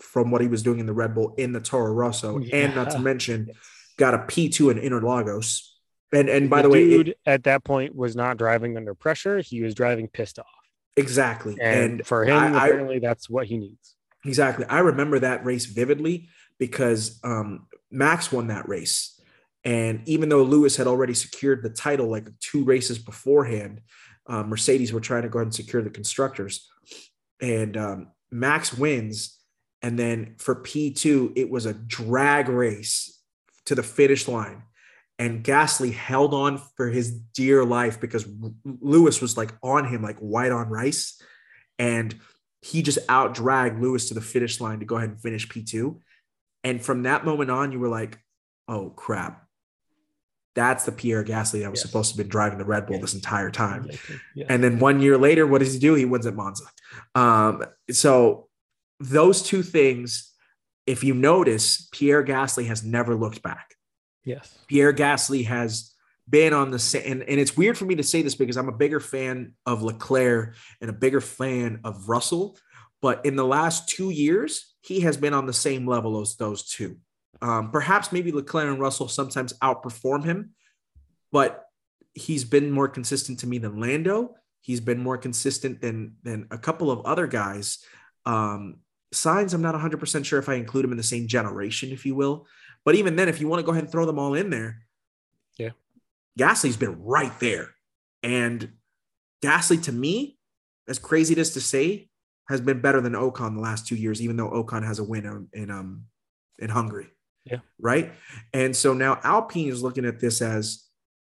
from 0.00 0.30
what 0.30 0.40
he 0.40 0.48
was 0.48 0.62
doing 0.62 0.78
in 0.80 0.86
the 0.86 0.92
Red 0.92 1.14
Bull 1.14 1.34
in 1.36 1.52
the 1.52 1.60
Toro 1.60 1.92
Rosso, 1.92 2.38
and 2.52 2.74
not 2.74 2.90
to 2.90 2.98
mention 2.98 3.50
got 3.96 4.14
a 4.14 4.18
P2 4.18 4.70
in 4.72 4.78
Interlagos. 4.78 5.68
And 6.12 6.28
and 6.28 6.48
by 6.50 6.62
the 6.62 6.68
the, 6.68 6.72
way, 6.72 6.88
dude 6.88 7.08
it- 7.08 7.18
at 7.26 7.44
that 7.44 7.64
point 7.64 7.94
was 7.94 8.14
not 8.14 8.36
driving 8.36 8.76
under 8.76 8.94
pressure. 8.94 9.38
He 9.40 9.62
was 9.62 9.74
driving 9.74 10.08
pissed 10.08 10.38
off. 10.38 10.46
exactly. 10.96 11.56
And, 11.60 11.92
And, 12.00 12.06
for 12.06 12.24
him, 12.24 12.36
I- 12.36 12.46
I- 12.52 12.66
apparently, 12.68 12.98
that's 13.00 13.28
what 13.28 13.46
he 13.46 13.56
needs. 13.58 13.96
Exactly. 14.24 14.64
I 14.66 14.78
remember 14.78 15.18
that 15.18 15.44
race 15.44 15.66
vividly 15.66 16.28
because 16.58 17.20
um, 17.24 17.66
Max 17.90 18.32
won 18.32 18.46
that 18.46 18.68
race. 18.68 19.20
And 19.64 20.02
even 20.06 20.28
though 20.28 20.42
Lewis 20.42 20.76
had 20.76 20.86
already 20.86 21.14
secured 21.14 21.62
the 21.62 21.70
title 21.70 22.08
like 22.10 22.28
two 22.40 22.64
races 22.64 22.98
beforehand, 22.98 23.80
uh, 24.26 24.42
Mercedes 24.44 24.92
were 24.92 25.00
trying 25.00 25.22
to 25.22 25.28
go 25.28 25.38
ahead 25.40 25.46
and 25.48 25.54
secure 25.54 25.82
the 25.82 25.90
constructors. 25.90 26.68
And 27.40 27.76
um, 27.76 28.08
Max 28.30 28.72
wins. 28.72 29.38
And 29.84 29.98
then 29.98 30.34
for 30.38 30.56
P2, 30.56 31.34
it 31.36 31.50
was 31.50 31.66
a 31.66 31.74
drag 31.74 32.48
race 32.48 33.20
to 33.66 33.74
the 33.74 33.82
finish 33.82 34.26
line. 34.26 34.62
And 35.18 35.44
Gasly 35.44 35.92
held 35.92 36.32
on 36.32 36.58
for 36.74 36.88
his 36.88 37.10
dear 37.12 37.66
life 37.66 38.00
because 38.00 38.26
Lewis 38.64 39.20
was 39.20 39.36
like 39.36 39.52
on 39.62 39.86
him, 39.86 40.02
like 40.02 40.18
white 40.20 40.52
on 40.52 40.70
rice. 40.70 41.20
And 41.78 42.18
he 42.62 42.80
just 42.80 42.98
out 43.10 43.34
dragged 43.34 43.78
Lewis 43.78 44.08
to 44.08 44.14
the 44.14 44.22
finish 44.22 44.58
line 44.58 44.80
to 44.80 44.86
go 44.86 44.96
ahead 44.96 45.10
and 45.10 45.20
finish 45.20 45.46
P2. 45.48 46.00
And 46.64 46.82
from 46.82 47.02
that 47.02 47.26
moment 47.26 47.50
on, 47.50 47.70
you 47.70 47.78
were 47.78 47.90
like, 47.90 48.18
oh 48.66 48.88
crap. 48.88 49.46
That's 50.54 50.84
the 50.86 50.92
Pierre 50.92 51.24
Gasly 51.24 51.60
that 51.60 51.70
was 51.70 51.80
Yes. 51.80 51.82
supposed 51.82 52.12
to 52.12 52.16
have 52.16 52.24
been 52.24 52.30
driving 52.30 52.58
the 52.58 52.64
Red 52.64 52.86
Bull 52.86 52.96
Yes. 52.96 53.02
this 53.02 53.14
entire 53.14 53.50
time. 53.50 53.90
And 54.48 54.64
then 54.64 54.78
one 54.78 55.02
year 55.02 55.18
later, 55.18 55.46
what 55.46 55.58
does 55.58 55.74
he 55.74 55.78
do? 55.78 55.94
He 55.94 56.06
wins 56.06 56.26
at 56.26 56.34
Monza. 56.34 56.64
Um, 57.14 57.64
so 57.90 58.48
those 59.10 59.42
two 59.42 59.62
things, 59.62 60.32
if 60.86 61.04
you 61.04 61.14
notice, 61.14 61.88
Pierre 61.92 62.24
Gasly 62.24 62.66
has 62.66 62.84
never 62.84 63.14
looked 63.14 63.42
back. 63.42 63.74
yes. 64.24 64.58
Pierre 64.68 64.92
Gasly 64.92 65.44
has 65.46 65.92
been 66.28 66.52
on 66.52 66.70
the 66.70 66.78
same, 66.78 67.02
and, 67.04 67.22
and 67.22 67.40
it's 67.40 67.56
weird 67.56 67.76
for 67.76 67.84
me 67.84 67.94
to 67.96 68.02
say 68.02 68.22
this 68.22 68.34
because 68.34 68.56
I'm 68.56 68.68
a 68.68 68.72
bigger 68.76 69.00
fan 69.00 69.54
of 69.66 69.82
Leclerc 69.82 70.54
and 70.80 70.88
a 70.88 70.94
bigger 70.94 71.20
fan 71.20 71.80
of 71.84 72.08
Russell. 72.08 72.56
But 73.02 73.26
in 73.26 73.36
the 73.36 73.44
last 73.44 73.88
two 73.88 74.08
years, 74.10 74.74
he 74.80 75.00
has 75.00 75.18
been 75.18 75.34
on 75.34 75.46
the 75.46 75.52
same 75.52 75.86
level 75.86 76.20
as 76.20 76.36
those 76.36 76.66
two. 76.66 76.96
Um, 77.42 77.70
perhaps 77.70 78.12
maybe 78.12 78.32
Leclerc 78.32 78.66
and 78.66 78.80
Russell 78.80 79.08
sometimes 79.08 79.52
outperform 79.54 80.24
him, 80.24 80.50
but 81.30 81.64
he's 82.14 82.44
been 82.44 82.70
more 82.70 82.88
consistent 82.88 83.40
to 83.40 83.46
me 83.46 83.58
than 83.58 83.80
Lando. 83.80 84.36
He's 84.62 84.80
been 84.80 85.00
more 85.00 85.18
consistent 85.18 85.82
than 85.82 86.16
than 86.22 86.46
a 86.50 86.56
couple 86.56 86.90
of 86.90 87.04
other 87.04 87.26
guys. 87.26 87.84
Um, 88.24 88.78
Sainz, 89.14 89.54
I'm 89.54 89.62
not 89.62 89.74
100% 89.74 90.24
sure 90.24 90.38
if 90.38 90.48
I 90.48 90.54
include 90.54 90.84
him 90.84 90.90
in 90.90 90.96
the 90.96 91.02
same 91.02 91.26
generation, 91.26 91.90
if 91.90 92.04
you 92.04 92.14
will. 92.14 92.46
But 92.84 92.94
even 92.96 93.16
then, 93.16 93.28
if 93.28 93.40
you 93.40 93.48
want 93.48 93.60
to 93.60 93.64
go 93.64 93.72
ahead 93.72 93.84
and 93.84 93.90
throw 93.92 94.06
them 94.06 94.18
all 94.18 94.34
in 94.34 94.50
there, 94.50 94.82
Yeah. 95.58 95.70
Gasly's 96.38 96.76
been 96.76 97.02
right 97.02 97.38
there. 97.40 97.70
And 98.22 98.72
Gasly, 99.42 99.82
to 99.84 99.92
me, 99.92 100.38
as 100.88 100.98
crazy 100.98 101.32
it 101.32 101.38
is 101.38 101.52
to 101.54 101.60
say, 101.60 102.08
has 102.48 102.60
been 102.60 102.80
better 102.80 103.00
than 103.00 103.14
Ocon 103.14 103.54
the 103.54 103.60
last 103.60 103.86
two 103.86 103.96
years, 103.96 104.20
even 104.20 104.36
though 104.36 104.50
Ocon 104.50 104.84
has 104.84 104.98
a 104.98 105.04
win 105.04 105.24
in, 105.24 105.48
in 105.62 105.70
um 105.70 106.04
in 106.58 106.68
Hungary. 106.68 107.08
Yeah. 107.44 107.58
Right. 107.78 108.12
And 108.52 108.74
so 108.76 108.94
now 108.94 109.18
Alpine 109.22 109.68
is 109.68 109.82
looking 109.82 110.04
at 110.04 110.20
this 110.20 110.42
as 110.42 110.84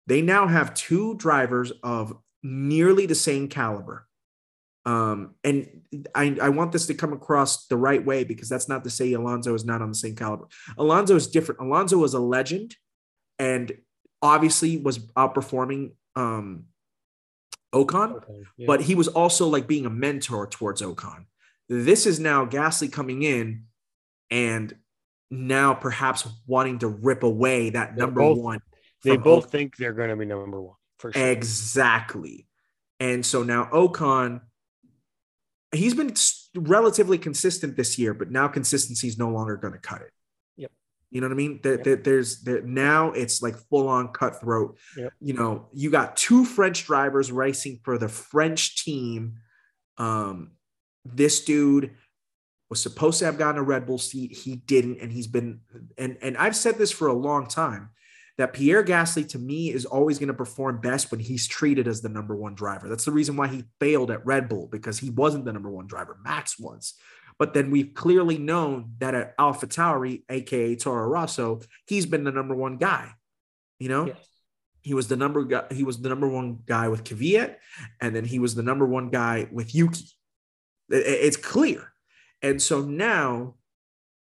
they 0.07 0.21
now 0.21 0.47
have 0.47 0.73
two 0.73 1.15
drivers 1.15 1.71
of 1.83 2.17
nearly 2.41 3.05
the 3.05 3.15
same 3.15 3.47
caliber. 3.47 4.07
Um, 4.85 5.35
and 5.43 5.81
I, 6.13 6.37
I 6.41 6.49
want 6.49 6.71
this 6.73 6.87
to 6.87 6.93
come 6.93 7.13
across 7.13 7.67
the 7.67 7.77
right 7.77 8.03
way 8.03 8.23
because 8.25 8.49
that's 8.49 8.67
not 8.67 8.83
to 8.83 8.89
say 8.89 9.13
Alonso 9.13 9.53
is 9.53 9.63
not 9.63 9.81
on 9.81 9.89
the 9.89 9.95
same 9.95 10.15
caliber. 10.15 10.47
Alonso 10.77 11.15
is 11.15 11.27
different. 11.27 11.61
Alonso 11.61 11.97
was 11.97 12.13
a 12.13 12.19
legend 12.19 12.75
and 13.39 13.71
obviously 14.21 14.77
was 14.77 14.99
outperforming 15.13 15.91
um 16.15 16.65
Ocon, 17.73 18.17
Okay, 18.17 18.43
yeah. 18.57 18.67
but 18.67 18.81
he 18.81 18.93
was 18.93 19.07
also 19.07 19.47
like 19.47 19.67
being 19.67 19.85
a 19.87 19.89
mentor 19.89 20.45
towards 20.47 20.81
Ocon. 20.81 21.25
This 21.69 22.05
is 22.05 22.19
now 22.19 22.45
Gasly 22.45 22.91
coming 22.91 23.23
in 23.23 23.63
and 24.29 24.75
now 25.31 25.73
perhaps 25.73 26.27
wanting 26.45 26.79
to 26.79 26.87
rip 26.87 27.23
away 27.23 27.71
that 27.71 27.95
They're 27.95 28.05
number 28.05 28.21
both- 28.21 28.37
one. 28.37 28.59
they 29.03 29.17
both 29.17 29.47
Ocon. 29.47 29.49
think 29.49 29.77
they're 29.77 29.93
going 29.93 30.09
to 30.09 30.15
be 30.15 30.25
number 30.25 30.61
one 30.61 30.75
for 30.99 31.11
sure. 31.11 31.25
Exactly. 31.31 32.47
And 32.99 33.25
so 33.25 33.41
now 33.43 33.65
Ocon, 33.73 34.41
he's 35.73 35.93
been 35.93 36.13
relatively 36.55 37.17
consistent 37.17 37.75
this 37.75 37.97
year, 37.97 38.13
but 38.13 38.31
now 38.31 38.47
consistency 38.47 39.07
is 39.07 39.17
no 39.17 39.29
longer 39.29 39.57
going 39.57 39.73
to 39.73 39.79
cut 39.79 40.01
it. 40.01 40.11
Yep. 40.57 40.71
You 41.11 41.21
know 41.21 41.27
what 41.27 41.33
I 41.33 41.37
mean? 41.37 41.59
There, 41.63 41.77
there, 41.77 41.95
there's 41.95 42.41
there, 42.41 42.61
now 42.61 43.11
it's 43.11 43.41
like 43.41 43.55
full 43.69 43.87
on 43.87 44.09
cutthroat. 44.09 44.77
Yep. 44.97 45.13
You 45.19 45.33
know, 45.33 45.67
you 45.73 45.89
got 45.89 46.15
two 46.15 46.45
French 46.45 46.85
drivers 46.85 47.31
racing 47.31 47.79
for 47.83 47.97
the 47.97 48.09
French 48.09 48.83
team. 48.83 49.35
Um, 49.97 50.51
this 51.05 51.43
dude 51.43 51.91
was 52.69 52.81
supposed 52.81 53.19
to 53.19 53.25
have 53.25 53.37
gotten 53.37 53.59
a 53.59 53.63
Red 53.63 53.85
Bull 53.85 53.99
seat. 53.99 54.35
He 54.35 54.55
didn't, 54.55 54.99
and 54.99 55.11
he's 55.11 55.27
been 55.27 55.61
and 55.97 56.17
and 56.21 56.37
I've 56.37 56.55
said 56.55 56.77
this 56.77 56.91
for 56.91 57.07
a 57.07 57.13
long 57.13 57.47
time 57.47 57.89
that 58.37 58.53
Pierre 58.53 58.83
Gasly 58.83 59.27
to 59.29 59.39
me 59.39 59.71
is 59.71 59.85
always 59.85 60.17
going 60.17 60.27
to 60.27 60.33
perform 60.33 60.81
best 60.81 61.11
when 61.11 61.19
he's 61.19 61.47
treated 61.47 61.87
as 61.87 62.01
the 62.01 62.09
number 62.09 62.35
one 62.35 62.55
driver. 62.55 62.89
That's 62.89 63.05
the 63.05 63.11
reason 63.11 63.35
why 63.35 63.47
he 63.47 63.65
failed 63.79 64.09
at 64.09 64.25
Red 64.25 64.49
Bull 64.49 64.67
because 64.67 64.97
he 64.99 65.09
wasn't 65.11 65.45
the 65.45 65.53
number 65.53 65.69
one 65.69 65.85
driver. 65.87 66.17
Max 66.23 66.57
was. 66.59 66.95
But 67.37 67.53
then 67.53 67.71
we've 67.71 67.93
clearly 67.93 68.37
known 68.37 68.93
that 68.99 69.15
at 69.15 69.35
Alpha 69.37 69.67
Tauri, 69.67 70.23
aka 70.29 70.75
Toro 70.75 71.07
Rosso, 71.07 71.61
he's 71.87 72.05
been 72.05 72.23
the 72.23 72.31
number 72.31 72.55
one 72.55 72.77
guy. 72.77 73.11
You 73.79 73.89
know, 73.89 74.05
Yes. 74.07 74.17
he 74.81 74.93
was 74.93 75.07
the 75.07 75.15
number 75.15 75.43
guy, 75.43 75.65
he 75.71 75.83
was 75.83 76.01
the 76.01 76.09
number 76.09 76.27
one 76.27 76.59
guy 76.65 76.87
with 76.89 77.03
Kvyat, 77.03 77.55
and 78.01 78.15
then 78.15 78.25
he 78.25 78.39
was 78.39 78.55
the 78.55 78.63
number 78.63 78.85
one 78.85 79.09
guy 79.09 79.47
with 79.51 79.73
Yuki. 79.75 80.05
It- 80.89 81.05
it's 81.05 81.37
clear. 81.37 81.93
And 82.41 82.61
so 82.61 82.81
now 82.81 83.55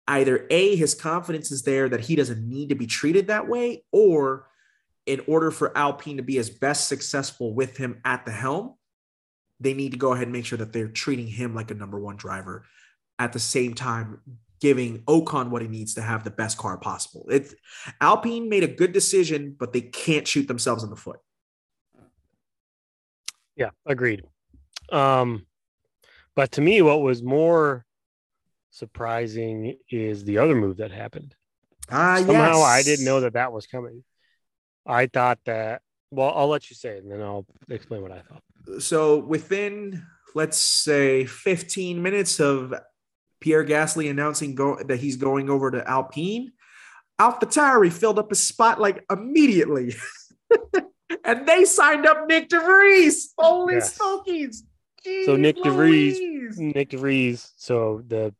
either 0.08 0.46
A, 0.50 0.76
his 0.76 0.94
confidence 0.94 1.50
is 1.50 1.62
there 1.62 1.88
that 1.88 2.00
he 2.00 2.16
doesn't 2.16 2.48
need 2.48 2.70
to 2.70 2.74
be 2.74 2.86
treated 2.86 3.28
that 3.28 3.48
way, 3.48 3.84
or 3.92 4.48
in 5.06 5.20
order 5.26 5.50
for 5.50 5.76
Alpine 5.76 6.16
to 6.16 6.22
be 6.22 6.38
as 6.38 6.50
best 6.50 6.88
successful 6.88 7.54
with 7.54 7.76
him 7.76 8.00
at 8.04 8.24
the 8.24 8.32
helm, 8.32 8.74
they 9.60 9.74
need 9.74 9.92
to 9.92 9.98
go 9.98 10.12
ahead 10.12 10.24
and 10.24 10.32
make 10.32 10.46
sure 10.46 10.58
that 10.58 10.72
they're 10.72 10.88
treating 10.88 11.26
him 11.26 11.54
like 11.54 11.70
a 11.70 11.74
number 11.74 11.98
one 11.98 12.16
driver 12.16 12.64
at 13.18 13.32
the 13.32 13.38
same 13.38 13.74
time 13.74 14.20
giving 14.60 15.00
Ocon 15.02 15.50
what 15.50 15.60
he 15.60 15.68
needs 15.68 15.94
to 15.94 16.02
have 16.02 16.22
the 16.22 16.30
best 16.30 16.56
car 16.56 16.78
possible. 16.78 17.26
It's 17.30 17.54
Alpine 18.00 18.48
made 18.48 18.62
a 18.62 18.68
good 18.68 18.92
decision, 18.92 19.56
but 19.58 19.72
they 19.72 19.80
can't 19.80 20.26
shoot 20.26 20.46
themselves 20.46 20.84
in 20.84 20.90
the 20.90 20.96
foot. 20.96 21.18
Yeah, 23.56 23.70
agreed. 23.84 24.22
Um, 24.90 25.46
but 26.36 26.52
to 26.52 26.60
me, 26.60 26.80
what 26.80 27.02
was 27.02 27.22
more 27.22 27.84
surprising 28.72 29.76
is 29.90 30.24
the 30.24 30.38
other 30.38 30.54
move 30.56 30.78
that 30.78 30.90
happened. 30.90 31.34
Ah, 31.90 32.16
Somehow 32.18 32.58
yes. 32.58 32.66
I 32.66 32.82
didn't 32.82 33.04
know 33.04 33.20
that 33.20 33.34
that 33.34 33.52
was 33.52 33.66
coming. 33.68 34.02
I 34.86 35.06
thought 35.06 35.38
that. 35.44 35.82
Well, 36.10 36.32
I'll 36.34 36.48
let 36.48 36.68
you 36.68 36.76
say 36.76 36.96
it, 36.96 37.04
and 37.04 37.12
then 37.12 37.20
I'll 37.22 37.46
explain 37.70 38.02
what 38.02 38.12
I 38.12 38.20
thought. 38.22 38.82
So 38.82 39.18
within, 39.18 40.04
let's 40.34 40.58
say, 40.58 41.24
15 41.24 42.02
minutes 42.02 42.40
of 42.40 42.74
Pierre 43.40 43.64
Gasly 43.64 44.10
announcing 44.10 44.54
go- 44.54 44.82
that 44.82 44.98
he's 44.98 45.16
going 45.16 45.48
over 45.48 45.70
to 45.70 45.88
Alpine, 45.88 46.52
AlphaTauri 47.20 47.92
filled 47.92 48.18
up 48.18 48.30
a 48.32 48.34
spot 48.34 48.80
like 48.80 49.04
immediately. 49.10 49.94
and 51.24 51.46
they 51.46 51.64
signed 51.64 52.06
up 52.06 52.28
Nyck 52.28 52.48
de 52.48 52.60
Vries. 52.60 53.32
Holy 53.38 53.74
Yes. 53.74 53.94
smokies. 53.96 54.64
So 55.04 55.36
Jeez 55.36 55.40
Nyck 55.40 55.62
de 55.62 55.70
Vries-. 55.70 56.58
Nick 56.58 56.90
DeVries. 56.90 57.50
So 57.56 58.02
the 58.06 58.26
uh, 58.26 58.30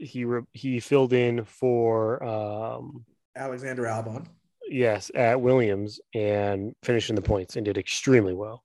he 0.00 0.24
re- 0.24 0.42
he 0.52 0.80
filled 0.80 1.12
in 1.12 1.44
for 1.44 2.22
um 2.24 3.04
Alexander 3.36 3.84
Albon. 3.84 4.26
yes 4.68 5.10
at 5.14 5.40
Williams 5.40 6.00
and 6.14 6.74
finished 6.82 7.10
in 7.10 7.16
the 7.16 7.22
points 7.22 7.56
and 7.56 7.64
did 7.64 7.78
extremely 7.78 8.34
well, 8.34 8.62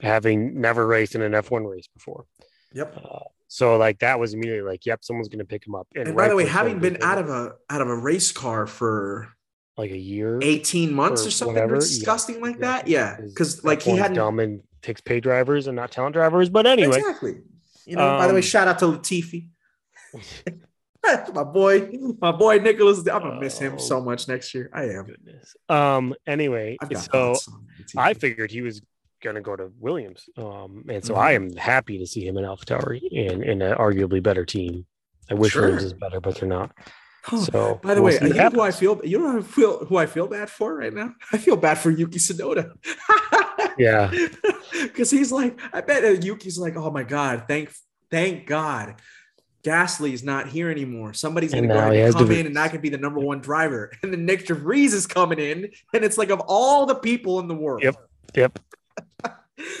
having 0.00 0.60
never 0.60 0.86
raced 0.86 1.14
in 1.14 1.22
an 1.22 1.32
F1 1.32 1.68
race 1.70 1.88
before. 1.94 2.24
Yep. 2.72 2.96
Uh, 2.96 3.18
so 3.48 3.76
like 3.76 3.98
that 4.00 4.18
was 4.20 4.34
immediately 4.34 4.68
like, 4.70 4.84
yep, 4.86 5.02
someone's 5.02 5.28
going 5.28 5.38
to 5.38 5.44
pick 5.44 5.66
him 5.66 5.74
up. 5.74 5.86
And 5.96 6.14
by 6.16 6.28
the 6.28 6.36
way, 6.36 6.46
having 6.46 6.78
been 6.80 6.98
out 7.02 7.18
of 7.18 7.28
a 7.30 7.54
out 7.70 7.80
of 7.80 7.88
a 7.88 7.96
race 7.96 8.30
car 8.32 8.66
for 8.66 9.28
like 9.76 9.90
a 9.90 9.96
year, 9.96 10.38
18 10.42 10.92
months 10.92 11.24
Or 11.24 11.28
or 11.28 11.30
something 11.30 11.54
whatever, 11.54 11.74
yeah. 11.76 11.80
disgusting 11.80 12.40
like 12.40 12.56
Yeah. 12.56 12.60
that, 12.60 12.88
yeah, 12.88 13.16
because 13.20 13.64
like 13.64 13.80
he 13.82 13.96
hadn't 13.96 14.16
dumb 14.16 14.38
and 14.40 14.62
takes 14.82 15.00
pay 15.00 15.18
drivers 15.20 15.66
and 15.66 15.76
not 15.76 15.90
talent 15.90 16.14
drivers. 16.14 16.48
But 16.50 16.66
anyway, 16.66 16.98
Exactly. 16.98 17.36
You 17.86 17.96
know, 17.96 18.06
by 18.18 18.26
the 18.26 18.34
way, 18.34 18.40
Um, 18.40 18.42
shout 18.42 18.68
out 18.68 18.78
to 18.80 18.84
Latifi. 18.86 19.48
my 21.34 21.44
boy, 21.44 21.90
my 22.20 22.32
boy 22.32 22.58
Nicholas. 22.58 22.98
I'm 22.98 23.04
gonna 23.22 23.40
miss 23.40 23.58
him 23.58 23.74
Oh. 23.74 23.78
so 23.78 24.00
much 24.00 24.28
next 24.28 24.54
year. 24.54 24.70
I 24.72 24.84
am. 24.84 25.04
goodness. 25.04 25.56
Um. 25.68 26.14
Anyway, 26.26 26.76
so 26.82 27.34
thoughts 27.34 27.48
on 27.48 27.66
Latifi. 27.80 27.94
I 27.98 28.14
figured 28.14 28.50
he 28.50 28.62
was 28.62 28.80
to 29.22 29.40
go 29.40 29.56
to 29.56 29.70
Williams. 29.78 30.28
Um. 30.36 30.84
And 30.88 31.04
so 31.04 31.14
Mhm. 31.14 31.18
I 31.18 31.32
am 31.32 31.56
happy 31.56 31.98
to 31.98 32.06
see 32.06 32.26
him 32.26 32.36
in 32.36 32.44
AlphaTauri 32.44 33.00
and 33.30 33.42
in 33.42 33.62
an 33.62 33.76
arguably 33.76 34.22
better 34.22 34.44
team. 34.44 34.86
I 35.30 35.34
wish 35.34 35.52
Sure. 35.52 35.62
Williams 35.62 35.84
is 35.84 35.92
better, 35.94 36.20
but 36.20 36.36
they're 36.36 36.48
not. 36.48 36.72
Oh, 37.30 37.40
So 37.42 37.80
by 37.82 37.94
the 37.94 38.02
we'll 38.02 38.12
way, 38.18 38.28
you 38.28 38.34
know 38.34 38.48
who 38.50 38.60
I 38.60 38.70
feel. 38.70 39.00
You 39.04 39.18
know 39.18 39.32
who 39.32 39.38
I 39.38 39.42
feel 39.42 39.84
who 39.86 39.96
I 39.98 40.06
feel 40.06 40.26
bad 40.28 40.50
for 40.50 40.74
right 40.76 40.92
now. 40.94 41.14
I 41.32 41.38
feel 41.38 41.56
bad 41.56 41.78
for 41.78 41.90
Yuki 41.90 42.18
Tsunoda. 42.18 42.72
Yeah. 43.76 44.10
because 44.72 45.08
he's 45.10 45.30
like, 45.30 45.58
I 45.72 45.80
bet 45.82 46.24
Yuki's 46.24 46.58
like, 46.58 46.76
oh 46.76 46.90
my 46.90 47.04
god, 47.04 47.44
thank 47.46 47.70
thank 48.10 48.46
God. 48.46 48.96
Gasly's 49.68 50.24
not 50.24 50.48
here 50.48 50.70
anymore. 50.70 51.12
Somebody's 51.12 51.52
gonna 51.52 51.68
go 51.68 51.78
ahead 51.78 51.94
and 51.94 52.14
come 52.14 52.30
in, 52.30 52.46
and 52.46 52.58
I 52.58 52.68
can 52.68 52.80
be 52.80 52.88
the 52.88 52.96
number 52.96 53.20
one 53.20 53.40
driver. 53.40 53.92
And 54.02 54.12
then 54.12 54.26
Nyck 54.26 54.46
de 54.46 54.54
Vries 54.54 54.94
is 54.94 55.06
coming 55.06 55.38
in, 55.38 55.70
and 55.92 56.04
it's 56.04 56.16
like 56.16 56.30
of 56.30 56.40
all 56.40 56.86
the 56.86 56.94
people 56.94 57.38
in 57.40 57.48
the 57.48 57.54
world. 57.54 57.82
Yep. 57.82 57.96
Yep. 58.34 58.58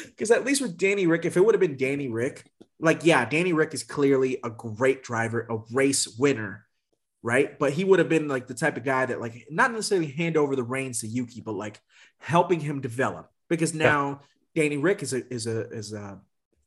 Because 0.06 0.32
at 0.32 0.44
least 0.44 0.60
with 0.60 0.76
Danny 0.76 1.06
Ric, 1.06 1.24
if 1.24 1.36
it 1.36 1.44
would 1.44 1.54
have 1.54 1.60
been 1.60 1.76
Danny 1.76 2.08
Ric, 2.08 2.44
like 2.80 3.04
yeah, 3.04 3.24
Danny 3.24 3.52
Ric 3.52 3.72
is 3.72 3.84
clearly 3.84 4.38
a 4.42 4.50
great 4.50 5.04
driver, 5.04 5.46
a 5.48 5.58
race 5.72 6.08
winner, 6.18 6.66
right? 7.22 7.56
But 7.56 7.72
he 7.72 7.84
would 7.84 8.00
have 8.00 8.08
been 8.08 8.26
like 8.26 8.48
the 8.48 8.54
type 8.54 8.76
of 8.76 8.82
guy 8.82 9.06
that 9.06 9.20
like 9.20 9.46
not 9.50 9.70
necessarily 9.70 10.08
hand 10.08 10.36
over 10.36 10.56
the 10.56 10.64
reins 10.64 11.00
to 11.00 11.06
Yuki, 11.06 11.40
but 11.40 11.52
like 11.52 11.80
helping 12.18 12.58
him 12.58 12.80
develop. 12.80 13.30
Because 13.48 13.72
now 13.72 14.22
Danny 14.56 14.78
Ric 14.78 15.04
is 15.04 15.12
a 15.12 15.32
is 15.32 15.46
a 15.46 15.70
is 15.70 15.92
a 15.92 16.20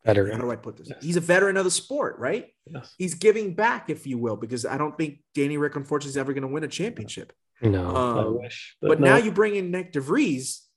how 0.05 0.13
do 0.13 0.51
I 0.51 0.55
put 0.55 0.77
this? 0.77 0.89
Yes. 0.89 1.03
He's 1.03 1.15
a 1.17 1.21
veteran 1.21 1.57
of 1.57 1.63
the 1.65 1.71
sport, 1.71 2.17
right? 2.19 2.47
Yes. 2.65 2.93
He's 2.97 3.13
giving 3.13 3.53
back, 3.53 3.89
if 3.89 4.07
you 4.07 4.17
will, 4.17 4.35
because 4.35 4.65
I 4.65 4.77
don't 4.77 4.97
think 4.97 5.19
Danny 5.35 5.57
Ric 5.57 5.75
unfortunately 5.75 6.11
is 6.11 6.17
ever 6.17 6.33
going 6.33 6.41
to 6.41 6.47
win 6.47 6.63
a 6.63 6.67
championship. 6.67 7.33
No, 7.61 7.95
I 7.95 8.21
Um, 8.23 8.39
wish. 8.39 8.75
But, 8.81 8.99
no. 8.99 9.07
now 9.11 9.17
you 9.17 9.31
bring 9.31 9.55
in 9.55 9.71
Nyck 9.71 9.91
de 9.91 10.01
Vries, 10.01 10.67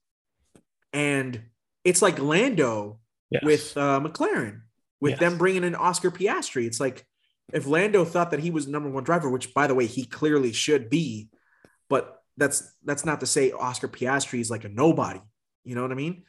and 0.93 1.43
it's 1.85 2.03
like 2.03 2.19
Lando 2.19 3.01
Yes. 3.31 3.43
with 3.43 3.77
uh, 3.77 4.01
McLaren, 4.01 4.61
with 5.01 5.13
Yes. 5.13 5.21
them 5.21 5.39
bringing 5.39 5.65
in 5.65 5.75
Oscar 5.75 6.11
Piastri. 6.11 6.67
It's 6.67 6.79
like 6.79 7.05
if 7.53 7.67
Lando 7.67 8.05
thought 8.05 8.31
that 8.31 8.41
he 8.41 8.51
was 8.51 8.67
the 8.67 8.73
number 8.73 8.91
one 8.91 9.03
driver, 9.05 9.29
which 9.31 9.53
by 9.55 9.67
the 9.67 9.75
way 9.75 9.87
he 9.87 10.05
clearly 10.05 10.53
should 10.53 10.89
be, 10.91 11.31
but 11.89 12.23
that's 12.37 12.77
that's 12.85 13.05
not 13.05 13.21
to 13.21 13.27
say 13.27 13.51
Oscar 13.53 13.89
Piastri 13.89 14.41
is 14.41 14.51
like 14.51 14.65
a 14.65 14.69
nobody. 14.69 15.21
You 15.65 15.75
know 15.75 15.83
what 15.83 15.91
I 15.91 15.95
mean? 15.95 16.25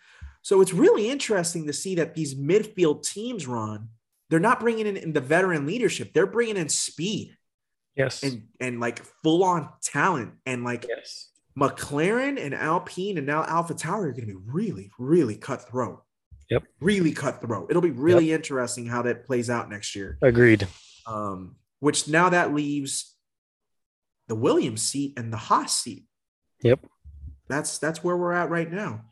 So 0.45 0.62
it's 0.62 0.73
really 0.73 1.10
interesting 1.10 1.65
to 1.65 1.73
see 1.73 1.95
that 1.95 2.13
these 2.13 2.36
midfield 2.36 3.01
teams, 3.01 3.47
Ron, 3.47 3.89
they're 4.29 4.39
not 4.39 4.60
bringing 4.60 4.86
in, 4.86 4.95
in 4.95 5.12
the 5.12 5.19
veteran 5.19 5.65
leadership; 5.65 6.13
they're 6.13 6.27
bringing 6.27 6.55
in 6.55 6.69
speed 6.69 7.36
yes. 7.95 8.21
and 8.21 8.43
and 8.60 8.79
like 8.79 9.03
full 9.23 9.43
on 9.43 9.69
talent 9.81 10.34
and 10.45 10.63
like 10.63 10.86
yes. 10.88 11.31
McLaren 11.58 12.39
and 12.39 12.53
Alpine 12.53 13.17
and 13.17 13.25
now 13.25 13.41
AlphaTauri 13.41 14.03
are 14.03 14.12
going 14.12 14.27
to 14.27 14.27
be 14.27 14.36
really, 14.36 14.91
really 14.99 15.36
cutthroat. 15.36 16.03
Yep. 16.51 16.63
Really 16.79 17.12
cutthroat. 17.12 17.71
It'll 17.71 17.81
be 17.81 17.89
really 17.89 18.31
interesting 18.31 18.86
how 18.86 19.01
that 19.01 19.25
plays 19.25 19.49
out 19.49 19.67
next 19.71 19.95
year. 19.95 20.19
Agreed. 20.21 20.67
Um, 21.08 21.55
which 21.79 22.08
now 22.08 22.29
that 22.29 22.53
leaves 22.53 23.15
the 24.27 24.36
Williams 24.36 24.84
seat 24.84 25.17
and 25.17 25.34
the 25.34 25.38
Haas 25.38 25.75
seat. 25.75 26.05
Yep. 26.62 26.86
That's 27.47 27.79
that's 27.79 28.03
where 28.03 28.15
we're 28.15 28.34
at 28.34 28.51
right 28.51 28.71
now. 28.71 29.05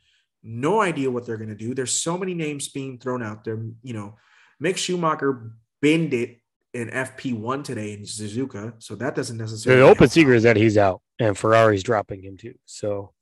No 0.44 0.82
idea 0.82 1.10
what 1.10 1.26
they're 1.26 1.38
going 1.38 1.50
to 1.50 1.56
do. 1.56 1.74
There's 1.74 1.98
so 1.98 2.18
many 2.18 2.34
names 2.34 2.68
being 2.68 3.00
thrown 3.00 3.24
out 3.24 3.44
there. 3.44 3.58
You 3.82 3.94
know, 3.94 4.18
Mick 4.62 4.78
Schumacher 4.78 5.52
binned 5.82 6.14
it 6.14 6.40
in 6.74 6.90
FP1 6.90 7.64
today 7.64 7.94
in 7.94 8.02
Suzuka, 8.02 8.74
so 8.80 8.96
that 8.96 9.16
doesn't 9.16 9.38
necessarily. 9.38 9.82
The 9.82 9.88
open 9.88 10.10
secret 10.10 10.34
out, 10.34 10.38
is 10.38 10.44
that 10.44 10.56
he's 10.58 10.78
out 10.78 11.02
and 11.20 11.38
Ferrari's 11.38 11.84
dropping 11.84 12.24
him 12.24 12.38
too. 12.38 12.56
So, 12.66 13.14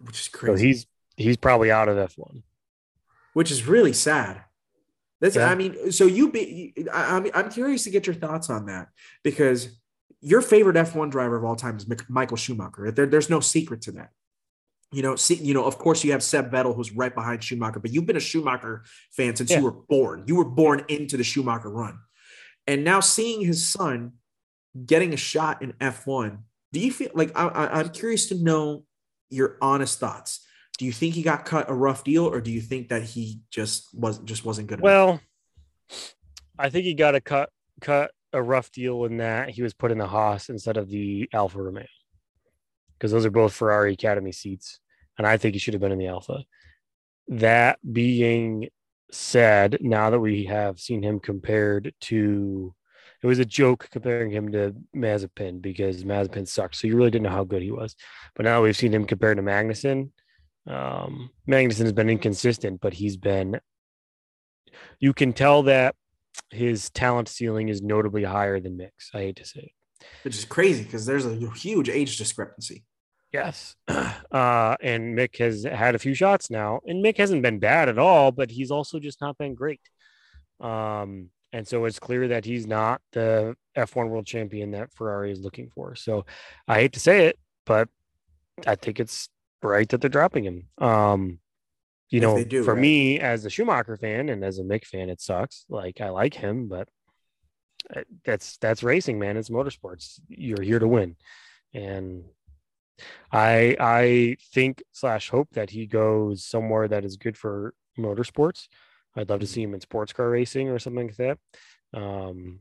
which 0.00 0.18
is 0.18 0.30
so 0.32 0.38
crazy. 0.38 0.66
he's 0.66 0.86
he's 1.16 1.36
probably 1.36 1.70
out 1.70 1.88
of 1.88 1.96
F1. 1.96 2.42
which 3.34 3.50
is 3.50 3.66
really 3.66 3.92
sad. 3.92 4.42
That's 5.20 5.36
Yeah. 5.36 5.50
I 5.50 5.54
mean, 5.54 5.92
so 5.92 6.06
you 6.06 6.30
be 6.30 6.74
I, 6.92 7.16
I'm 7.16 7.26
I'm 7.34 7.50
curious 7.50 7.84
to 7.84 7.90
get 7.90 8.06
your 8.06 8.14
thoughts 8.14 8.48
on 8.48 8.66
that 8.66 8.88
because 9.22 9.78
your 10.20 10.40
favorite 10.40 10.76
F1 10.76 11.10
driver 11.10 11.36
of 11.36 11.44
all 11.44 11.56
time 11.56 11.76
is 11.76 11.84
Mick- 11.86 12.08
Michael 12.08 12.36
Schumacher. 12.36 12.90
There, 12.90 13.06
there's 13.06 13.30
no 13.30 13.40
secret 13.40 13.82
to 13.82 13.92
that. 13.92 14.10
You 14.92 15.02
know, 15.02 15.14
see, 15.14 15.36
you 15.36 15.54
know, 15.54 15.64
of 15.64 15.78
course 15.78 16.02
you 16.02 16.12
have 16.12 16.22
Seb 16.22 16.50
Vettel 16.50 16.74
who's 16.74 16.92
right 16.92 17.14
behind 17.14 17.44
Schumacher, 17.44 17.78
but 17.78 17.92
you've 17.92 18.06
been 18.06 18.16
a 18.16 18.20
Schumacher 18.20 18.82
fan 19.12 19.36
since 19.36 19.50
Yeah. 19.50 19.58
you 19.58 19.64
were 19.64 19.70
born. 19.72 20.24
You 20.26 20.34
were 20.36 20.44
born 20.44 20.84
into 20.88 21.16
the 21.16 21.22
Schumacher 21.24 21.70
run. 21.70 21.98
And 22.66 22.82
now 22.84 23.00
seeing 23.00 23.44
his 23.44 23.66
son 23.66 24.12
getting 24.86 25.12
a 25.14 25.16
shot 25.16 25.62
in 25.62 25.74
F1, 25.74 26.38
do 26.72 26.80
you 26.80 26.92
feel 26.92 27.10
like 27.14 27.30
I, 27.38 27.46
I, 27.48 27.80
I'm 27.80 27.90
curious 27.90 28.26
to 28.28 28.34
know 28.34 28.84
your 29.28 29.58
honest 29.62 30.00
thoughts? 30.00 30.44
Do 30.78 30.84
you 30.84 30.92
think 30.92 31.14
he 31.14 31.22
got 31.22 31.44
cut 31.44 31.68
a 31.70 31.74
rough 31.74 32.04
deal, 32.04 32.24
or 32.26 32.40
do 32.40 32.50
you 32.50 32.60
think 32.60 32.88
that 32.88 33.02
he 33.02 33.40
just 33.50 33.92
was 33.94 34.18
just 34.20 34.44
wasn't 34.44 34.68
good 34.68 34.78
enough? 34.78 34.84
Well, 34.84 35.20
I 36.58 36.70
think 36.70 36.84
he 36.84 36.94
got 36.94 37.14
a 37.14 37.20
cut 37.20 37.50
cut 37.80 38.12
a 38.32 38.42
rough 38.42 38.72
deal 38.72 39.04
in 39.04 39.18
that 39.18 39.50
he 39.50 39.62
was 39.62 39.74
put 39.74 39.90
in 39.92 39.98
the 39.98 40.06
Haas 40.06 40.48
instead 40.48 40.76
of 40.76 40.88
the 40.88 41.28
Alfa 41.32 41.60
Romeo 41.60 41.86
because 43.00 43.12
those 43.12 43.24
are 43.24 43.30
both 43.30 43.54
Ferrari 43.54 43.94
Academy 43.94 44.30
seats, 44.30 44.78
and 45.16 45.26
I 45.26 45.38
think 45.38 45.54
he 45.54 45.58
should 45.58 45.72
have 45.72 45.80
been 45.80 45.92
in 45.92 45.98
the 45.98 46.08
Alfa. 46.08 46.44
That 47.28 47.78
being 47.90 48.68
said, 49.10 49.78
now 49.80 50.10
that 50.10 50.20
we 50.20 50.44
have 50.44 50.78
seen 50.78 51.02
him 51.02 51.18
compared 51.18 51.94
to, 52.02 52.74
it 53.22 53.26
was 53.26 53.38
a 53.38 53.44
joke 53.46 53.88
comparing 53.90 54.30
him 54.30 54.52
to 54.52 54.74
Mazepin 54.94 55.62
because 55.62 56.04
Mazepin 56.04 56.46
sucked, 56.46 56.76
so 56.76 56.86
you 56.86 56.96
really 56.96 57.10
didn't 57.10 57.24
know 57.24 57.30
how 57.30 57.44
good 57.44 57.62
he 57.62 57.70
was. 57.70 57.96
But 58.34 58.44
now 58.44 58.62
we've 58.62 58.76
seen 58.76 58.92
him 58.92 59.06
compared 59.06 59.38
to 59.38 59.42
Magnussen. 59.42 60.10
Um, 60.66 61.30
Magnussen 61.48 61.84
has 61.84 61.92
been 61.92 62.10
inconsistent, 62.10 62.80
but 62.82 62.92
he's 62.92 63.16
been. 63.16 63.60
You 64.98 65.14
can 65.14 65.32
tell 65.32 65.62
that 65.64 65.94
his 66.50 66.90
talent 66.90 67.28
ceiling 67.28 67.68
is 67.68 67.80
notably 67.80 68.24
higher 68.24 68.60
than 68.60 68.76
Mick's. 68.76 69.10
I 69.14 69.18
hate 69.20 69.36
to 69.36 69.46
say 69.46 69.60
it. 69.60 70.06
Which 70.22 70.36
is 70.36 70.44
crazy 70.44 70.84
because 70.84 71.06
there's 71.06 71.26
a 71.26 71.34
huge 71.56 71.88
age 71.88 72.16
discrepancy. 72.16 72.84
Yes. 73.32 73.76
Uh, 74.30 74.76
and 74.80 75.18
Mick 75.18 75.38
has 75.38 75.64
had 75.64 75.96
a 75.96 75.98
few 75.98 76.14
shots 76.14 76.50
now, 76.50 76.78
and 76.86 77.04
Mick 77.04 77.16
hasn't 77.16 77.42
been 77.42 77.58
bad 77.58 77.88
at 77.88 77.98
all, 77.98 78.30
but 78.30 78.48
he's 78.48 78.70
also 78.70 79.00
just 79.00 79.20
not 79.20 79.36
been 79.38 79.56
great. 79.56 79.80
Um, 80.60 81.30
and 81.52 81.66
so 81.66 81.84
it's 81.84 81.98
clear 81.98 82.28
that 82.28 82.44
he's 82.44 82.64
not 82.64 83.00
the 83.10 83.56
F1 83.76 84.08
world 84.08 84.26
champion 84.26 84.70
that 84.70 84.92
Ferrari 84.92 85.32
is 85.32 85.40
looking 85.40 85.68
for. 85.68 85.96
So 85.96 86.26
I 86.68 86.76
hate 86.76 86.92
to 86.92 87.00
say 87.00 87.26
it, 87.26 87.40
but 87.66 87.88
I 88.68 88.76
think 88.76 89.00
it's 89.00 89.28
right 89.62 89.88
that 89.88 90.00
they're 90.00 90.10
dropping 90.10 90.44
him. 90.44 90.68
Um, 90.78 91.40
you 92.08 92.18
If 92.18 92.22
know, 92.22 92.44
do, 92.44 92.62
for 92.62 92.74
right. 92.74 92.80
me 92.80 93.18
as 93.20 93.44
a 93.44 93.50
Schumacher 93.50 93.96
fan 93.96 94.28
and 94.28 94.44
as 94.44 94.60
a 94.60 94.62
Mick 94.62 94.84
fan, 94.84 95.10
it 95.10 95.20
sucks. 95.20 95.64
Like 95.68 96.00
I 96.00 96.10
like 96.10 96.34
him, 96.34 96.68
but 96.68 96.88
uh, 97.94 98.02
that's 98.24 98.58
that's 98.58 98.82
racing, 98.84 99.18
man. 99.18 99.36
It's 99.36 99.48
motorsports. 99.50 100.20
You're 100.28 100.62
here 100.62 100.78
to 100.78 100.88
win, 100.88 101.16
and 101.74 102.24
I 103.32 103.76
I 103.78 104.36
think 104.52 104.82
slash 104.92 105.30
hope 105.30 105.48
that 105.52 105.70
he 105.70 105.86
goes 105.86 106.44
somewhere 106.44 106.88
that 106.88 107.04
is 107.04 107.16
good 107.16 107.36
for 107.36 107.74
motorsports. 107.98 108.68
I'd 109.16 109.28
love 109.28 109.40
to 109.40 109.46
see 109.46 109.62
him 109.62 109.74
in 109.74 109.80
sports 109.80 110.12
car 110.12 110.30
racing 110.30 110.68
or 110.68 110.78
something 110.78 111.08
like 111.08 111.16
that. 111.16 111.38
Um, 111.92 112.60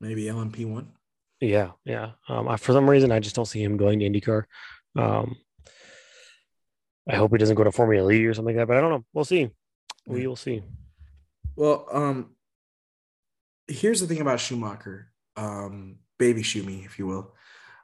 Maybe 0.00 0.24
LMP 0.24 0.66
one. 0.66 0.92
yeah, 1.40 1.72
yeah. 1.84 2.12
Um, 2.28 2.48
I, 2.48 2.56
for 2.56 2.72
some 2.72 2.88
reason, 2.88 3.12
I 3.12 3.20
just 3.20 3.36
don't 3.36 3.46
see 3.46 3.62
him 3.62 3.76
going 3.76 4.00
to 4.00 4.08
IndyCar. 4.08 4.44
Um, 4.96 5.36
I 7.08 7.16
hope 7.16 7.32
he 7.32 7.38
doesn't 7.38 7.56
go 7.56 7.64
to 7.64 7.72
Formula 7.72 8.10
E 8.12 8.24
or 8.26 8.34
something 8.34 8.56
like 8.56 8.62
that, 8.62 8.68
but 8.68 8.76
I 8.76 8.80
don't 8.80 8.90
know. 8.90 9.04
We'll 9.12 9.24
see. 9.24 9.50
We 10.06 10.26
will 10.26 10.36
see. 10.36 10.62
Well, 11.56 11.86
um, 11.92 12.30
here's 13.68 14.00
the 14.00 14.06
thing 14.06 14.20
about 14.20 14.40
Schumacher, 14.40 15.12
um, 15.36 15.98
baby 16.18 16.42
Schumi, 16.42 16.84
if 16.84 16.98
you 16.98 17.06
will. 17.06 17.34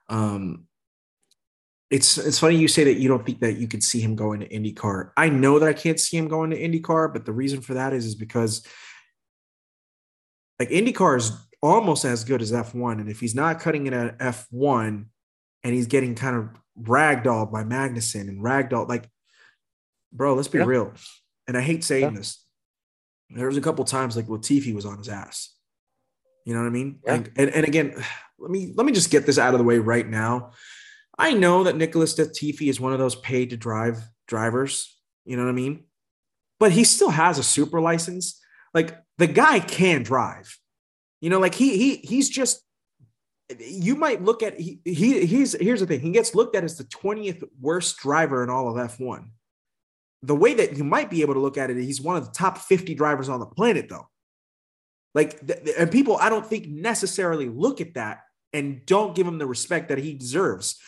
Um, 0.09 0.67
it's 1.91 2.19
it's 2.19 2.39
funny 2.39 2.57
you 2.57 2.69
say 2.69 2.85
that 2.85 2.99
you 2.99 3.09
don't 3.09 3.25
think 3.25 3.41
that 3.41 3.57
you 3.57 3.67
could 3.67 3.83
see 3.83 4.01
him 4.01 4.15
going 4.15 4.41
to 4.41 4.49
IndyCar. 4.49 5.11
I 5.17 5.31
know 5.31 5.59
that 5.59 5.69
I 5.69 5.73
can't 5.73 5.99
see 5.99 6.17
him 6.17 6.29
going 6.29 6.51
to 6.51 6.61
IndyCar, 6.61 7.13
but 7.13 7.25
the 7.25 7.33
reason 7.33 7.63
for 7.63 7.75
that 7.75 7.93
is 7.93 8.05
is 8.05 8.15
because 8.15 8.67
like 10.59 10.69
IndyCar 10.71 11.17
is 11.19 11.33
almost 11.63 12.05
as 12.05 12.25
good 12.25 12.43
as 12.43 12.53
F1, 12.53 13.01
and 13.01 13.09
if 13.09 13.21
he's 13.21 13.35
not 13.35 13.61
cutting 13.61 13.87
it 13.87 13.93
at 13.93 14.19
F1, 14.19 15.07
and 15.65 15.75
he's 15.75 15.87
getting 15.87 16.15
kind 16.15 16.37
of 16.37 16.49
ragdolled 16.81 17.51
by 17.51 17.65
Magnussen 17.65 18.29
and 18.29 18.43
ragdolled, 18.43 18.89
like, 18.89 19.09
bro, 20.13 20.35
let's 20.35 20.49
be 20.49 20.59
Yeah. 20.59 20.65
real. 20.65 20.93
And 21.47 21.57
I 21.57 21.63
hate 21.63 21.85
saying 21.85 22.13
Yeah. 22.13 22.19
this. 22.19 22.45
There 23.31 23.47
was 23.47 23.57
a 23.57 23.61
couple 23.61 23.85
times 23.85 24.15
like 24.17 24.27
Latifi 24.27 24.75
was 24.75 24.87
on 24.87 24.99
his 24.99 25.09
ass. 25.09 25.55
You 26.45 26.55
know 26.55 26.61
what 26.61 26.67
I 26.69 26.71
mean? 26.71 27.01
Yeah. 27.05 27.13
Like, 27.13 27.33
and, 27.37 27.51
and 27.51 27.67
again, 27.67 27.95
let 28.39 28.51
me 28.51 28.73
let 28.77 28.87
me 28.87 28.93
just 28.93 29.11
get 29.11 29.27
this 29.27 29.39
out 29.39 29.55
of 29.55 29.59
the 29.59 29.65
way 29.65 29.79
right 29.79 30.09
now. 30.09 30.53
I 31.19 31.33
know 31.35 31.65
that 31.65 31.77
Nicholas 31.77 32.15
Latifi 32.15 32.69
is 32.69 32.81
one 32.81 32.93
of 32.93 32.99
those 32.99 33.17
paid 33.17 33.51
to 33.51 33.57
drive 33.57 33.99
drivers. 34.29 34.97
You 35.25 35.37
know 35.37 35.45
what 35.45 35.51
I 35.51 35.55
mean? 35.55 35.85
But 36.61 36.73
he 36.73 36.85
still 36.85 37.11
has 37.11 37.39
a 37.39 37.43
super 37.43 37.81
license. 37.81 38.41
Like 38.73 38.97
the 39.19 39.27
guy 39.27 39.61
can 39.61 40.03
drive. 40.05 40.57
You 41.21 41.31
know, 41.31 41.41
like 41.41 41.55
he 41.55 41.77
he 41.77 41.97
he's 41.97 42.29
just 42.29 42.63
you 43.59 43.97
might 43.97 44.23
look 44.23 44.43
at 44.43 44.59
he, 44.61 44.81
he 44.85 45.27
he's 45.27 45.53
here's 45.61 45.81
the 45.81 45.87
thing 45.87 46.01
he 46.01 46.11
gets 46.11 46.35
looked 46.35 46.55
at 46.55 46.65
as 46.65 46.77
the 46.77 46.85
20th 46.85 47.43
worst 47.61 47.99
driver 47.99 48.45
in 48.45 48.51
all 48.51 48.69
of 48.69 48.91
F1. 48.91 49.29
The 50.23 50.37
way 50.37 50.55
that 50.55 50.77
you 50.77 50.85
might 50.85 51.11
be 51.11 51.23
able 51.23 51.35
to 51.35 51.41
look 51.41 51.59
at 51.59 51.71
it, 51.71 51.77
he's 51.77 52.01
one 52.01 52.17
of 52.17 52.25
the 52.25 52.33
top 52.33 52.59
50 52.59 52.95
drivers 52.95 53.29
on 53.29 53.41
the 53.41 53.47
planet, 53.47 53.89
though. 53.89 54.09
Like, 55.15 55.41
and 55.79 55.91
people 55.91 56.17
I 56.17 56.29
don't 56.29 56.47
think 56.47 56.69
necessarily 56.69 57.49
look 57.49 57.81
at 57.81 57.95
that 57.95 58.21
and 58.53 58.85
don't 58.87 59.15
give 59.15 59.27
him 59.27 59.39
the 59.39 59.47
respect 59.47 59.89
that 59.89 59.99
he 59.99 60.15
deserves. 60.15 60.79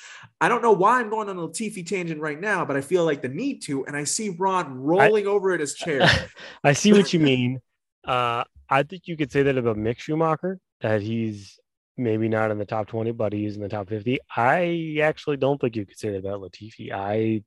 I 0.40 0.49
don't 0.49 0.62
know 0.62 0.73
why 0.73 1.01
I'm 1.01 1.11
going 1.11 1.29
on 1.29 1.37
a 1.37 1.49
Latifi 1.49 1.87
tangent 1.87 2.20
right 2.20 2.40
now, 2.40 2.64
but 2.64 2.77
I 2.77 2.81
feel 2.81 3.05
like 3.05 3.23
the 3.23 3.29
need 3.29 3.62
to, 3.62 3.85
and 3.87 3.96
I 3.96 4.05
see 4.05 4.31
Ron 4.31 4.75
rolling 4.75 5.27
over 5.27 5.53
in 5.53 5.61
his 5.61 5.75
chair. 5.75 6.09
I 6.64 6.73
see 6.73 6.92
what 6.92 7.12
you 7.12 7.20
mean. 7.20 7.61
Uh, 8.07 8.44
I 8.68 8.83
think 8.83 9.07
you 9.07 9.16
could 9.16 9.31
say 9.31 9.42
that 9.42 9.59
about 9.59 9.77
Mick 9.77 9.99
Schumacher, 9.99 10.59
that 10.81 11.03
he's 11.03 11.59
maybe 11.96 12.29
not 12.29 12.51
in 12.51 12.59
the 12.59 12.64
top 12.64 12.87
20, 12.87 13.12
but 13.12 13.33
he's 13.33 13.57
in 13.57 13.62
the 13.62 13.68
top 13.68 13.88
50. 13.88 14.18
I 14.35 14.99
actually 15.03 15.37
don't 15.37 15.61
think 15.61 15.77
you 15.77 15.85
could 15.85 15.99
say 15.99 16.11
that 16.11 16.18
about 16.18 16.40
Latifi. 16.40 16.92
I 16.92 17.42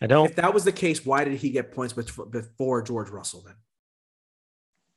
I 0.00 0.06
don't 0.06 0.26
if 0.26 0.36
that 0.36 0.54
was 0.54 0.64
the 0.64 0.72
case, 0.72 1.04
why 1.04 1.24
did 1.24 1.34
he 1.34 1.50
get 1.50 1.72
points 1.72 1.92
before 1.92 2.82
George 2.82 3.10
Russell 3.10 3.42
then? 3.42 3.54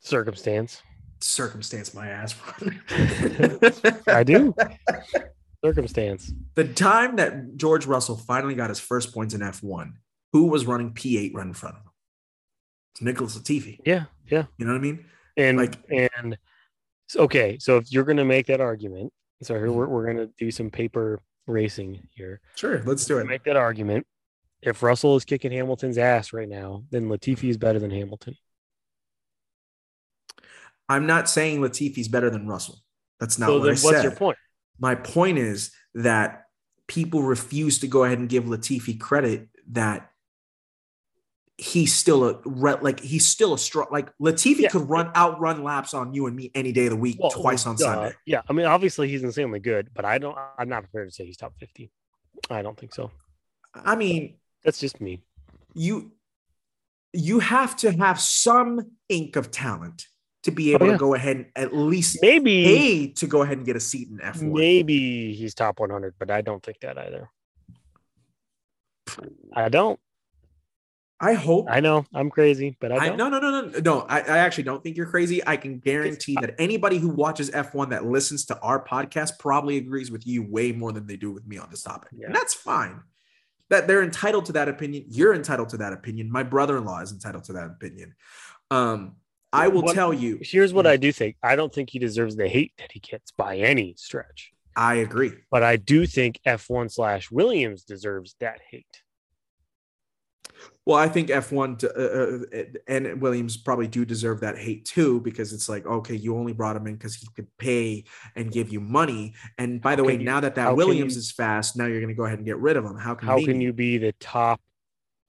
circumstance. 0.02 0.82
Circumstance 1.22 1.94
my 1.94 2.08
ass. 2.08 2.36
I 4.08 4.24
do. 4.24 4.54
Circumstance. 5.64 6.34
the 6.56 6.68
time 6.68 7.18
that 7.18 7.56
George 7.56 7.86
Russell 7.86 8.18
finally 8.18 8.56
got 8.56 8.70
his 8.70 8.80
first 8.80 9.14
points 9.14 9.36
in 9.36 9.42
F1, 9.42 9.92
who 10.34 10.46
was 10.48 10.66
running 10.66 10.92
P8 10.94 11.36
right 11.36 11.46
in 11.46 11.54
front 11.54 11.76
of 11.76 11.84
him? 11.84 11.90
It's 12.96 13.02
Nicholas 13.04 13.38
Latifi. 13.38 13.78
Yeah, 13.86 14.06
yeah. 14.28 14.46
You 14.58 14.66
know 14.66 14.72
what 14.74 14.80
I 14.80 14.82
mean? 14.82 15.06
And 15.38 15.58
Like- 15.60 15.76
and 15.92 16.38
okay, 17.16 17.58
so 17.60 17.78
if 17.78 17.92
you're 17.92 18.04
gonna 18.06 18.26
make 18.26 18.48
that 18.48 18.60
argument, 18.60 19.14
so 19.44 19.54
here 19.54 19.72
we're, 19.72 19.86
we're 19.88 20.06
gonna 20.08 20.30
do 20.40 20.50
some 20.50 20.72
paper 20.72 21.20
racing 21.46 22.08
here. 22.16 22.42
Sure, 22.56 22.82
let's 22.86 23.06
do 23.06 23.20
it. 23.20 23.28
make 23.28 23.44
that 23.44 23.56
argument. 23.58 24.08
If 24.64 24.82
Russell 24.84 25.16
is 25.16 25.26
kicking 25.26 25.52
Hamilton's 25.52 25.98
ass 26.00 26.34
right 26.34 26.50
now, 26.50 26.84
then 26.92 27.08
Latifi 27.08 27.50
is 27.50 27.58
better 27.58 27.80
than 27.80 27.92
Hamilton. 27.92 28.36
I'm 30.89 31.06
not 31.08 31.30
saying 31.30 31.62
Latifi's 31.62 32.08
better 32.08 32.30
than 32.30 32.48
Russell. 32.48 32.80
That's 33.20 33.38
not 33.39 33.48
so 33.48 33.54
what 33.60 33.65
then 33.65 33.70
I 33.70 33.72
what's 33.74 33.82
said. 33.98 34.04
your 34.04 34.12
point? 34.15 34.38
My 34.80 34.96
point 34.96 35.38
is 35.38 35.72
that 35.96 36.46
people 36.88 37.22
refuse 37.24 37.80
to 37.80 37.88
go 37.88 38.04
ahead 38.04 38.20
and 38.20 38.28
give 38.28 38.46
Latifi 38.46 39.00
credit 39.00 39.48
that 39.72 40.10
he's 41.58 41.94
still 41.94 42.28
a 42.28 42.41
like 42.82 43.00
he's 43.00 43.28
still 43.28 43.54
a 43.54 43.58
strong 43.58 43.88
like 43.91 44.10
Latifi 44.17 44.62
Yeah. 44.62 44.70
could 44.70 44.89
run 44.89 45.12
outrun 45.15 45.63
laps 45.63 45.94
on 45.94 46.13
you 46.13 46.26
and 46.26 46.36
me 46.36 46.50
any 46.56 46.72
day 46.72 46.86
of 46.86 46.91
the 46.91 46.96
week, 46.98 47.17
Well, 47.20 47.30
twice 47.32 47.65
on 47.67 47.76
duh. 47.76 47.84
Sunday. 47.86 48.15
Yeah, 48.26 48.41
I 48.50 48.54
mean, 48.54 48.65
obviously 48.65 49.08
he's 49.10 49.24
insanely 49.24 49.60
good, 49.60 49.89
but 49.94 50.04
I 50.04 50.17
don't. 50.17 50.36
I'm 50.58 50.70
not 50.70 50.82
prepared 50.84 51.10
to 51.10 51.13
say 51.13 51.26
he's 51.26 51.38
top 51.38 51.54
fifty. 51.60 51.91
I 52.50 52.62
don't 52.63 52.78
think 52.78 52.94
so. 52.96 53.12
I 53.76 53.96
mean, 53.96 54.38
That's 54.63 54.80
just 54.80 55.00
me. 55.00 55.24
you 55.76 56.12
you 57.13 57.39
have 57.39 57.76
to 57.78 57.91
have 57.91 58.20
some 58.20 58.80
ink 59.10 59.36
of 59.36 59.52
talent 59.52 60.08
to 60.44 60.52
be 60.52 60.74
able 60.74 60.86
Oh, 60.86 60.90
yeah. 60.90 60.94
to 60.94 60.98
go 61.00 61.14
ahead 61.14 61.38
and 61.38 61.46
at 61.56 61.76
least 61.76 62.18
Maybe, 62.22 62.64
pay 62.64 63.08
to 63.10 63.28
go 63.28 63.44
ahead 63.44 63.58
and 63.58 63.66
get 63.66 63.76
a 63.76 63.80
seat 63.80 64.10
in 64.10 64.18
F1. 64.18 64.52
maybe 64.52 65.34
he's 65.34 65.54
top 65.54 65.80
100, 65.80 66.16
but 66.18 66.32
I 66.32 66.42
don't 66.42 66.64
think 66.64 66.80
that 66.82 66.98
either. 66.98 67.30
I 69.54 69.70
don't. 69.70 70.00
I 71.24 71.34
hope 71.34 71.68
I 71.70 71.82
know 71.82 72.04
I'm 72.16 72.32
crazy, 72.32 72.76
but 72.80 72.92
I 72.92 72.96
I, 72.96 73.08
don't. 73.10 73.18
no, 73.18 73.30
no, 73.30 73.40
no, 73.40 73.62
no, 73.68 73.80
no. 73.86 74.00
I, 74.10 74.22
I 74.22 74.38
actually 74.40 74.64
don't 74.64 74.82
think 74.82 74.98
you're 74.98 75.06
crazy. 75.06 75.46
I 75.46 75.56
can 75.56 75.78
guarantee 75.78 76.36
that 76.42 76.56
anybody 76.58 76.98
who 76.98 77.10
watches 77.10 77.52
F1 77.52 77.92
that 77.92 78.06
listens 78.06 78.44
to 78.46 78.60
our 78.62 78.84
podcast 78.84 79.38
probably 79.38 79.78
agrees 79.78 80.10
with 80.10 80.26
you 80.26 80.42
way 80.42 80.72
more 80.72 80.92
than 80.92 81.06
they 81.06 81.18
do 81.18 81.30
with 81.32 81.46
me 81.46 81.60
on 81.60 81.68
this 81.70 81.84
topic. 81.84 82.10
Yeah. 82.18 82.26
And 82.28 82.36
that's 82.36 82.56
fine. 82.56 83.02
That 83.70 83.88
they're 83.88 84.02
entitled 84.02 84.46
to 84.46 84.54
that 84.54 84.68
opinion. 84.68 85.06
You're 85.10 85.36
entitled 85.36 85.70
to 85.70 85.78
that 85.78 85.94
opinion. 85.94 86.32
My 86.32 86.42
brother-in-law 86.42 87.02
is 87.02 87.12
entitled 87.12 87.44
to 87.46 87.54
that 87.54 87.68
opinion. 87.68 88.16
Um, 88.72 89.18
I 89.54 89.68
will 89.68 89.82
What- 89.84 89.95
tell 89.95 90.14
you, 90.14 90.39
Here's 90.41 90.74
what 90.74 90.88
I 90.88 90.97
do 90.97 91.12
think. 91.12 91.36
I 91.43 91.56
don't 91.56 91.74
think 91.74 91.89
he 91.89 91.99
deserves 91.99 92.36
the 92.36 92.47
hate 92.47 92.74
that 92.78 92.91
he 92.91 92.99
gets 92.99 93.32
by 93.32 93.58
any 93.58 93.93
stretch, 93.97 94.52
I 94.76 94.95
agree. 94.95 95.34
but 95.49 95.62
I 95.64 95.76
do 95.76 96.06
think 96.06 96.39
F1 96.45 96.89
slash 96.89 97.30
Williams 97.32 97.84
deserves 97.84 98.36
that 98.39 98.62
hate. 98.70 99.04
Well, 100.86 100.97
I 100.97 101.08
think 101.08 101.30
F1 101.30 101.78
to, 101.80 101.89
uh, 101.95 102.58
uh, 102.58 102.64
and 102.88 103.22
Williams 103.22 103.56
probably 103.58 103.88
do 103.88 104.04
deserve 104.06 104.39
that 104.41 104.58
hate 104.58 104.86
too, 104.86 105.20
because 105.22 105.54
it's 105.54 105.70
like, 105.70 105.86
okay, 105.86 106.16
you 106.16 106.36
only 106.36 106.54
brought 106.54 106.76
him 106.76 106.88
in 106.88 106.95
because 106.95 107.16
he 107.16 107.28
could 107.36 107.47
pay 107.58 108.04
and 108.36 108.52
give 108.52 108.72
you 108.72 108.80
money. 108.80 109.34
And 109.58 109.82
by 109.82 109.95
the 109.95 110.04
way, 110.04 110.14
you- 110.14 110.24
now 110.24 110.39
that 110.39 110.56
that 110.56 110.76
Williams 110.76 111.16
you- 111.16 111.20
is 111.20 111.32
fast, 111.32 111.78
now 111.78 111.86
you're 111.86 111.99
going 112.02 112.10
to 112.10 112.16
go 112.16 112.26
ahead 112.26 112.39
and 112.39 112.45
get 112.45 112.58
rid 112.58 112.78
of 112.78 112.86
him. 112.86 112.95
How 112.97 113.16
can 113.16 113.28
How 113.28 113.43
can 113.43 113.62
you 113.62 113.74
be 113.74 113.97
the 113.97 114.14
top 114.14 114.62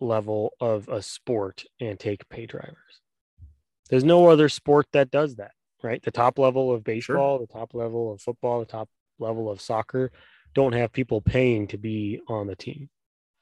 level 0.01 0.55
of 0.61 0.89
a 0.89 1.03
sport 1.03 1.65
and 1.81 1.99
take 2.01 2.29
pay 2.29 2.47
drivers? 2.47 3.02
There's 3.93 4.05
no 4.05 4.29
other 4.29 4.49
sport 4.49 4.87
that 4.95 5.11
does 5.11 5.37
that. 5.37 5.51
right? 5.83 6.01
The 6.03 6.11
top 6.11 6.39
level 6.39 6.73
of 6.73 6.83
baseball, 6.83 7.39
the 7.39 7.47
top 7.47 7.75
level 7.75 8.11
of 8.11 8.23
football, 8.23 8.61
the 8.61 8.65
top 8.65 8.89
level 9.19 9.51
of 9.51 9.61
soccer 9.61 10.11
don't 10.55 10.73
have 10.73 10.93
people 10.95 11.21
paying 11.21 11.67
to 11.67 11.77
be 11.77 12.19
on 12.27 12.47
the 12.47 12.57
team. 12.57 12.89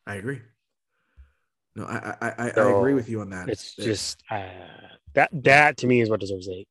I 0.09 0.17
agree. 0.17 0.41
No, 1.77 1.85
I 1.85 2.17
I, 2.21 2.35
I, 2.47 2.51
So, 2.53 2.69
I 2.69 2.79
agree 2.79 2.95
with 2.95 3.09
you 3.09 3.21
on 3.21 3.31
that. 3.31 3.49
It's 3.49 3.77
That- 3.77 3.85
just 3.85 4.25
uh, 4.29 4.49
that 5.15 5.31
that 5.33 5.77
to 5.79 5.87
me 5.87 6.01
is 6.01 6.11
what 6.11 6.19
deserves 6.19 6.49
hate. 6.49 6.67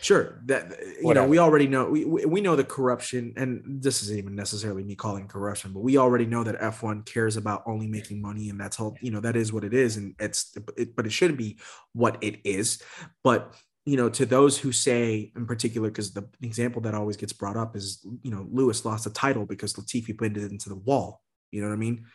Sure. 0.00 0.40
That 0.46 0.72
uh, 0.72 0.76
you 1.02 1.14
know, 1.14 1.26
we 1.26 1.38
already 1.38 1.66
know 1.66 1.88
we 1.88 2.04
we 2.04 2.24
we 2.24 2.40
know 2.40 2.56
the 2.56 2.64
corruption, 2.64 3.32
and 3.36 3.62
this 3.82 4.02
isn't 4.02 4.18
even 4.18 4.34
necessarily 4.34 4.84
me 4.84 4.94
calling 4.94 5.28
corruption, 5.28 5.72
but 5.72 5.80
we 5.80 5.98
already 5.98 6.26
know 6.26 6.44
that 6.44 6.60
F1 6.60 7.06
cares 7.06 7.36
about 7.36 7.62
only 7.66 7.86
making 7.86 8.20
money, 8.20 8.50
and 8.50 8.60
that's 8.60 8.78
all. 8.80 8.96
You 9.00 9.10
know, 9.10 9.20
that 9.20 9.36
is 9.36 9.52
what 9.52 9.64
it 9.64 9.74
is, 9.74 9.96
and 9.96 10.14
it's 10.18 10.56
it, 10.76 10.96
but 10.96 11.06
it 11.06 11.12
shouldn't 11.12 11.38
be 11.38 11.58
what 11.92 12.18
it 12.22 12.40
is. 12.44 12.82
But 13.22 13.54
you 13.86 13.96
know, 13.96 14.08
to 14.08 14.24
those 14.24 14.58
who 14.58 14.72
say, 14.72 15.30
in 15.36 15.46
particular, 15.46 15.88
because 15.88 16.12
the 16.12 16.26
example 16.42 16.80
that 16.82 16.94
always 16.94 17.16
gets 17.16 17.32
brought 17.32 17.56
up 17.56 17.76
is, 17.76 18.04
you 18.22 18.30
know, 18.30 18.46
Lewis 18.50 18.84
lost 18.84 19.06
a 19.06 19.10
title 19.10 19.44
because 19.44 19.74
Latifi 19.74 20.18
pinned 20.18 20.38
it 20.38 20.50
into 20.50 20.70
the 20.70 20.76
wall. 20.76 21.22
You 21.50 21.60
know 21.60 21.68
what 21.68 21.74
I 21.74 21.78
mean? 21.78 22.06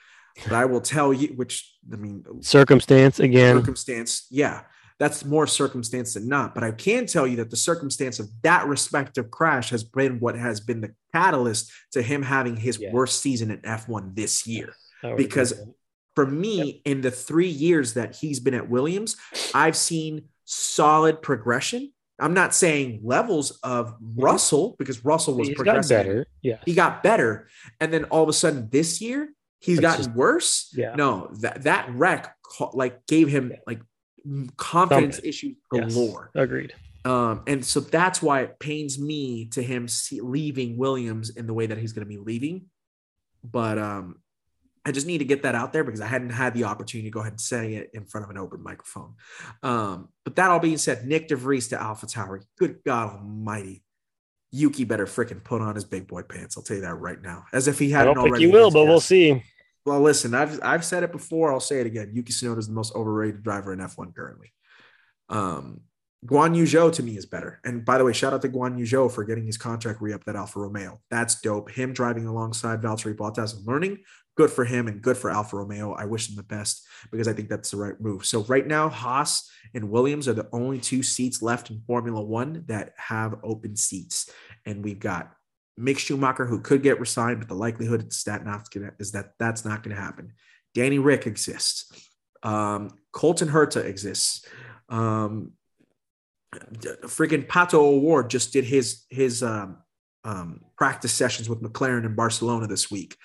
But 0.44 0.54
I 0.54 0.66
will 0.66 0.82
tell 0.82 1.14
you, 1.14 1.30
which 1.36 1.76
I 1.92 1.96
mean, 1.96 2.24
Circumstance 2.42 3.20
again. 3.20 3.58
circumstance, 3.58 4.26
yeah, 4.32 4.64
that's 5.00 5.24
more 5.26 5.48
circumstance 5.48 6.14
than 6.14 6.28
not. 6.28 6.54
But 6.54 6.64
I 6.64 6.72
can 6.72 7.06
tell 7.06 7.26
you 7.26 7.38
that 7.38 7.50
the 7.50 7.56
circumstance 7.58 8.20
of 8.20 8.30
that 8.44 8.68
respective 8.68 9.32
crash 9.32 9.70
has 9.70 9.84
been 9.84 10.20
what 10.20 10.36
has 10.36 10.60
been 10.60 10.82
the 10.82 10.94
catalyst 11.14 11.72
to 11.94 12.02
him 12.02 12.22
having 12.22 12.58
his 12.58 12.78
Yeah. 12.80 12.92
worst 12.92 13.22
season 13.22 13.50
in 13.52 13.60
F1 13.64 14.14
this 14.16 14.46
year. 14.46 14.74
Because- 15.16 15.54
For 16.16 16.26
me, 16.26 16.82
in 16.84 17.00
the 17.00 17.12
three 17.12 17.48
years 17.48 17.94
that 17.94 18.18
he's 18.18 18.42
been 18.42 18.54
at 18.54 18.70
Williams, 18.70 19.16
I've 19.54 19.78
seen 19.78 20.24
solid 20.44 21.22
progression. 21.22 21.94
I'm 22.20 22.34
not 22.34 22.54
saying 22.54 23.00
levels 23.04 23.58
of 23.64 23.96
Russell 24.18 24.76
because 24.78 25.06
Russell 25.06 25.36
was 25.36 25.48
he's 25.48 25.56
progressing. 25.56 25.96
better. 25.96 26.28
Yeah. 26.42 26.58
He 26.66 26.74
got 26.74 27.04
better, 27.04 27.48
and 27.80 27.94
then 27.94 28.04
all 28.06 28.24
of 28.24 28.28
a 28.28 28.34
sudden 28.34 28.68
this 28.70 29.00
year 29.00 29.30
he's 29.60 29.78
It's 29.78 29.82
gotten 29.82 30.06
just- 30.06 30.16
worse. 30.18 30.74
Yeah. 30.76 30.96
No, 30.96 31.30
that 31.40 31.64
that 31.64 31.90
wreck 31.96 32.36
like 32.74 33.06
gave 33.08 33.30
him 33.30 33.52
Yeah. 33.52 33.58
like 33.66 33.80
confidence 34.58 35.20
issues 35.24 35.56
Yes. 35.72 35.94
galore. 35.94 36.32
Agreed. 36.36 36.74
Um, 37.06 37.44
and 37.48 37.66
so 37.66 37.80
that's 37.80 38.22
why 38.22 38.42
it 38.42 38.60
pains 38.60 39.00
me 39.00 39.46
to 39.52 39.62
him 39.62 39.88
see, 39.88 40.22
leaving 40.22 40.78
Williams 40.78 41.30
in 41.30 41.48
the 41.48 41.54
way 41.54 41.66
that 41.66 41.78
he's 41.78 41.94
going 41.94 42.06
to 42.06 42.10
be 42.10 42.18
leaving. 42.18 42.66
But 43.44 43.78
um, 43.78 44.18
I 44.86 44.92
just 44.92 45.08
need 45.08 45.20
to 45.20 45.26
get 45.26 45.44
that 45.44 45.56
out 45.56 45.72
there 45.72 45.84
because 45.84 46.02
I 46.02 46.08
hadn't 46.08 46.32
had 46.32 46.54
the 46.54 46.66
opportunity 46.66 47.10
to 47.10 47.14
go 47.14 47.22
ahead 47.22 47.34
and 47.34 47.42
say 47.42 47.76
it 47.76 47.92
in 47.94 48.06
front 48.06 48.26
of 48.26 48.32
an 48.32 48.38
open 48.38 48.62
microphone. 48.62 49.14
Um, 49.64 50.10
but 50.24 50.36
that 50.36 50.52
all 50.52 50.60
being 50.60 50.78
said, 50.78 51.04
Nyck 51.08 51.28
de 51.28 51.36
Vries 51.36 51.70
to 51.70 51.78
AlphaTauri. 51.78 52.44
Good 52.58 52.80
God 52.86 53.18
Almighty. 53.18 53.84
Yuki 54.52 54.84
better 54.84 55.06
freaking 55.06 55.44
put 55.44 55.62
on 55.62 55.76
his 55.76 55.86
big 55.86 56.08
boy 56.08 56.24
pants. 56.24 56.58
I'll 56.58 56.64
tell 56.64 56.78
you 56.78 56.82
that 56.82 56.96
right 56.96 57.22
now. 57.22 57.46
As 57.54 57.68
if 57.68 57.78
he 57.78 57.92
hadn't 57.92 58.16
don't 58.16 58.24
think 58.24 58.38
he 58.38 58.48
will, 58.48 58.72
but 58.72 58.86
we'll 58.86 59.00
see. 59.00 59.44
Well, 59.90 60.02
listen, 60.02 60.36
I've 60.36 60.60
I've 60.62 60.86
said 60.86 61.02
it 61.02 61.12
before. 61.12 61.52
I'll 61.52 61.60
say 61.60 61.80
it 61.80 61.88
again. 61.88 62.12
Yuki 62.14 62.32
Tsunoda 62.32 62.60
is 62.60 62.68
the 62.68 62.74
most 62.74 62.94
overrated 62.94 63.42
driver 63.42 63.74
in 63.74 63.80
F1 63.80 64.14
currently. 64.14 64.54
Um, 65.30 65.82
Guan 66.24 66.56
Yu 66.56 66.66
Zhou 66.66 66.94
to 66.94 67.02
me 67.02 67.18
is 67.18 67.26
better. 67.26 67.60
And 67.66 67.84
by 67.84 67.98
the 67.98 68.04
way, 68.04 68.14
shout 68.14 68.32
out 68.32 68.44
to 68.44 68.50
Guan 68.50 68.78
Yu 68.78 68.86
Zhou 68.86 69.12
for 69.12 69.24
getting 69.24 69.48
his 69.48 69.58
contract 69.58 70.00
re-upped 70.00 70.28
at 70.28 70.36
Alfa 70.36 70.60
Romeo. 70.60 71.02
That's 71.10 71.42
dope. 71.42 71.72
Him 71.72 71.92
driving 71.92 72.28
alongside 72.28 72.84
Valtteri 72.84 73.16
Bottas 73.16 73.58
and 73.58 73.66
learning, 73.66 73.98
good 74.38 74.52
for 74.52 74.64
him 74.64 74.88
and 74.88 75.02
good 75.02 75.18
for 75.18 75.32
Alfa 75.32 75.58
Romeo. 75.58 75.94
I 75.94 76.06
wish 76.06 76.30
him 76.30 76.36
the 76.36 76.44
best 76.44 76.86
because 77.10 77.28
I 77.28 77.34
think 77.34 77.50
that's 77.50 77.72
the 77.72 77.78
right 77.78 78.00
move. 78.00 78.28
So 78.28 78.44
right 78.44 78.68
now, 78.68 78.90
Haas 78.90 79.50
and 79.74 79.90
Williams 79.90 80.28
are 80.28 80.34
the 80.34 80.50
only 80.54 80.78
two 80.78 81.02
seats 81.02 81.42
left 81.42 81.72
in 81.72 81.82
Formula 81.88 82.22
One 82.22 82.64
that 82.68 82.94
have 82.98 83.40
open 83.42 83.76
seats, 83.76 84.30
and 84.68 84.84
we've 84.84 85.00
got 85.00 85.32
Mick 85.80 85.98
Schumacher 85.98 86.46
who 86.46 86.60
could 86.60 86.84
get 86.84 87.00
resigned, 87.00 87.40
but 87.40 87.48
the 87.48 87.56
likelihood 87.56 88.08
is 88.08 88.24
that 88.24 88.46
not 88.46 88.70
gonna 88.72 88.92
is 89.00 89.14
that 89.14 89.34
that's 89.40 89.64
not 89.64 89.84
going 89.84 89.96
to 89.96 90.02
happen. 90.02 90.34
Danny 90.76 91.00
Ric 91.00 91.26
exists. 91.26 91.92
Um, 92.44 92.90
Colton 93.12 93.50
Herta 93.50 93.84
exists. 93.84 94.46
Um, 94.90 95.54
freaking 97.04 97.48
Pato 97.48 97.76
O'Ward 97.76 98.30
just 98.30 98.54
did 98.54 98.66
his 98.66 99.06
his 99.10 99.42
um, 99.44 99.78
um, 100.24 100.62
practice 100.78 101.14
sessions 101.14 101.50
with 101.50 101.62
McLaren 101.62 102.06
in 102.06 102.16
Barcelona 102.16 102.68
this 102.68 102.92
week. 102.92 103.16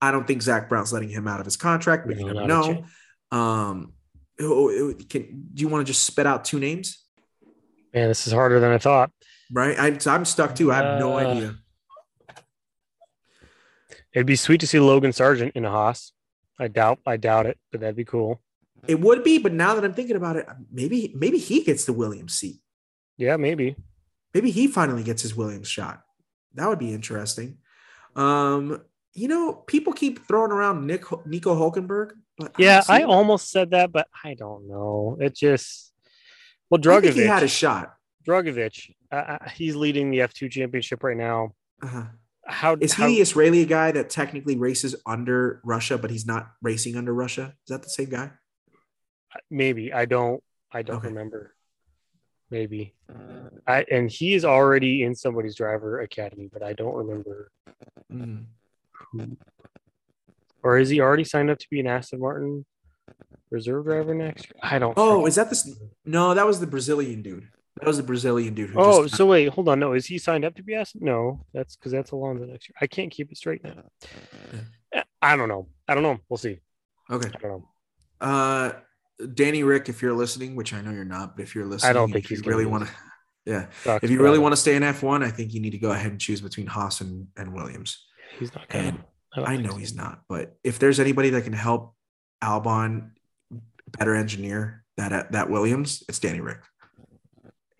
I 0.00 0.10
don't 0.10 0.26
think 0.26 0.42
Zak 0.42 0.68
Brown's 0.68 0.92
letting 0.92 1.08
him 1.08 1.26
out 1.26 1.40
of 1.40 1.46
his 1.46 1.56
contract, 1.56 2.06
but 2.06 2.16
you 2.16 2.24
never 2.26 2.46
know. 2.46 2.84
Um, 3.32 3.92
can, 4.38 5.48
do 5.52 5.60
you 5.62 5.68
want 5.68 5.84
to 5.84 5.92
just 5.92 6.04
spit 6.04 6.26
out 6.26 6.44
two 6.44 6.60
names? 6.60 7.04
Man, 7.92 8.08
this 8.08 8.26
is 8.26 8.32
harder 8.32 8.60
than 8.60 8.70
I 8.70 8.78
thought. 8.78 9.10
Right, 9.52 9.76
I, 9.78 9.98
I'm 10.14 10.24
stuck 10.24 10.54
too. 10.54 10.70
I 10.70 10.76
have 10.76 11.00
no 11.00 11.14
Uh, 11.14 11.16
idea. 11.16 11.54
It'd 14.14 14.26
be 14.26 14.36
sweet 14.36 14.60
to 14.60 14.66
see 14.66 14.80
Logan 14.80 15.10
Sargeant 15.10 15.52
in 15.54 15.64
a 15.64 15.70
Haas. 15.70 16.12
I 16.58 16.68
doubt, 16.68 16.98
I 17.06 17.16
doubt 17.16 17.46
it, 17.46 17.58
but 17.70 17.80
that'd 17.80 17.96
be 17.96 18.04
cool. 18.04 18.40
It 18.86 19.00
would 19.00 19.22
be, 19.22 19.38
but 19.38 19.52
now 19.52 19.74
that 19.74 19.84
I'm 19.84 19.94
thinking 19.94 20.16
about 20.16 20.36
it, 20.36 20.46
maybe 20.70 21.12
maybe 21.14 21.38
he 21.38 21.62
gets 21.62 21.84
the 21.84 21.92
Williams 21.92 22.34
seat. 22.34 22.60
Yeah, 23.16 23.36
maybe. 23.36 23.76
Maybe 24.34 24.50
he 24.50 24.66
finally 24.66 25.02
gets 25.02 25.22
his 25.22 25.34
Williams 25.34 25.68
shot. 25.68 26.02
That 26.54 26.68
would 26.68 26.78
be 26.78 26.92
interesting. 26.92 27.58
Um, 28.14 28.82
you 29.14 29.28
know, 29.28 29.52
people 29.52 29.92
keep 29.92 30.26
throwing 30.26 30.52
around 30.52 30.86
Nick 30.86 31.04
Nico 31.26 31.54
Hulkenberg, 31.54 32.12
but 32.36 32.52
Yeah, 32.58 32.76
honestly, 32.76 32.94
I 32.94 33.02
almost 33.02 33.50
said 33.50 33.70
that, 33.70 33.90
but 33.92 34.08
I 34.24 34.34
don't 34.34 34.68
know. 34.68 35.16
It 35.20 35.34
just 35.34 35.92
well, 36.70 36.80
I 36.88 37.00
think 37.00 37.14
he 37.14 37.22
had 37.22 37.42
a 37.42 37.48
shot. 37.48 37.94
Drugovich, 38.26 38.90
uh, 39.10 39.14
uh, 39.14 39.48
he's 39.50 39.74
leading 39.74 40.10
the 40.10 40.18
F2 40.18 40.50
championship 40.50 41.02
right 41.02 41.16
now. 41.16 41.54
Uh-huh. 41.82 42.04
How 42.48 42.76
Is 42.80 42.94
he 42.94 43.02
how, 43.02 43.08
the 43.08 43.20
Israeli 43.20 43.64
guy 43.66 43.92
that 43.92 44.08
technically 44.08 44.56
races 44.56 44.96
under 45.06 45.60
Russia, 45.64 45.98
but 45.98 46.10
he's 46.10 46.26
not 46.26 46.50
racing 46.62 46.96
under 46.96 47.12
Russia? 47.12 47.54
Is 47.66 47.68
that 47.68 47.82
the 47.82 47.90
same 47.90 48.08
guy? 48.10 48.30
maybe 49.50 49.92
I 49.92 50.06
don't 50.06 50.42
I 50.72 50.80
don't 50.82 50.96
Okay. 50.96 51.08
remember. 51.08 51.54
Maybe. 52.50 52.94
I 53.66 53.84
and 53.90 54.10
he 54.10 54.32
is 54.34 54.44
already 54.44 55.02
in 55.02 55.14
somebody's 55.14 55.54
driver 55.54 56.00
academy, 56.00 56.48
but 56.52 56.62
I 56.62 56.72
don't 56.72 56.94
remember 56.94 57.50
Mm. 58.10 58.46
who. 59.12 59.36
Or 60.62 60.78
is 60.78 60.88
he 60.88 61.00
already 61.00 61.24
signed 61.24 61.50
up 61.50 61.58
to 61.58 61.66
be 61.70 61.78
an 61.80 61.86
Aston 61.86 62.20
Martin 62.20 62.64
reserve 63.50 63.84
driver 63.84 64.14
next 64.14 64.46
year? 64.46 64.58
I 64.62 64.78
don't. 64.78 64.94
Oh, 64.96 65.20
freaking 65.20 65.28
is 65.28 65.34
that 65.36 65.50
this? 65.50 65.78
No, 66.06 66.32
that 66.34 66.46
was 66.46 66.58
the 66.60 66.66
Brazilian 66.66 67.20
dude. 67.22 67.48
That 67.80 67.86
was 67.86 67.96
the 67.96 68.02
Brazilian 68.02 68.54
dude. 68.54 68.70
Who 68.70 68.80
Oh, 68.80 69.02
just, 69.04 69.16
so 69.16 69.26
wait, 69.26 69.48
hold 69.50 69.68
on. 69.68 69.78
No, 69.78 69.92
is 69.92 70.06
he 70.06 70.18
signed 70.18 70.44
up 70.44 70.54
to 70.56 70.62
be 70.62 70.74
Aston? 70.74 71.00
No, 71.04 71.44
that's 71.52 71.76
because 71.76 71.92
that's 71.92 72.10
Alonso 72.10 72.44
next 72.44 72.68
year. 72.68 72.74
I 72.80 72.86
can't 72.86 73.10
keep 73.10 73.30
it 73.30 73.36
straight 73.36 73.62
now. 73.62 73.84
Eh, 74.92 75.02
I 75.22 75.36
don't 75.36 75.48
know. 75.48 75.68
I 75.86 75.94
don't 75.94 76.02
know. 76.02 76.18
We'll 76.28 76.38
see. 76.38 76.60
okay. 77.10 77.28
I 77.34 77.38
don't 77.38 77.50
know. 77.50 77.68
Uh, 78.20 78.72
Danny 79.34 79.62
Ric, 79.62 79.88
if 79.88 80.02
you're 80.02 80.14
listening, 80.14 80.56
which 80.56 80.72
I 80.72 80.80
know 80.80 80.90
you're 80.90 81.04
not, 81.04 81.36
but 81.36 81.42
if 81.42 81.54
you're 81.54 81.66
listening, 81.66 81.90
I 81.90 81.92
don't 81.92 82.12
think 82.12 82.24
if 82.24 82.30
he's 82.30 82.44
you 82.44 82.50
really 82.50 82.66
want 82.66 82.86
to. 82.86 82.92
Yeah, 83.46 83.66
Sucks, 83.82 84.04
if 84.04 84.10
you 84.10 84.20
really 84.20 84.38
want 84.38 84.52
to 84.52 84.56
stay 84.56 84.76
in 84.76 84.82
F1, 84.82 85.24
I 85.24 85.30
think 85.30 85.54
you 85.54 85.60
need 85.60 85.70
to 85.70 85.78
go 85.78 85.90
ahead 85.90 86.10
and 86.10 86.20
choose 86.20 86.40
between 86.40 86.66
Haas 86.66 87.00
and, 87.00 87.28
and 87.36 87.52
Williams. 87.52 88.06
he's 88.38 88.54
not 88.54 88.68
gonna. 88.68 89.04
I 89.36 89.56
know 89.56 89.70
so. 89.70 89.76
he's 89.76 89.94
not, 89.94 90.22
but 90.28 90.56
if 90.64 90.78
there's 90.78 91.00
anybody 91.00 91.30
that 91.30 91.44
can 91.44 91.52
help 91.52 91.94
Albon 92.42 93.10
better 93.98 94.14
engineer 94.14 94.84
that 94.96 95.32
that 95.32 95.50
Williams, 95.50 96.02
it's 96.08 96.18
Danny 96.18 96.40
Ric. 96.40 96.58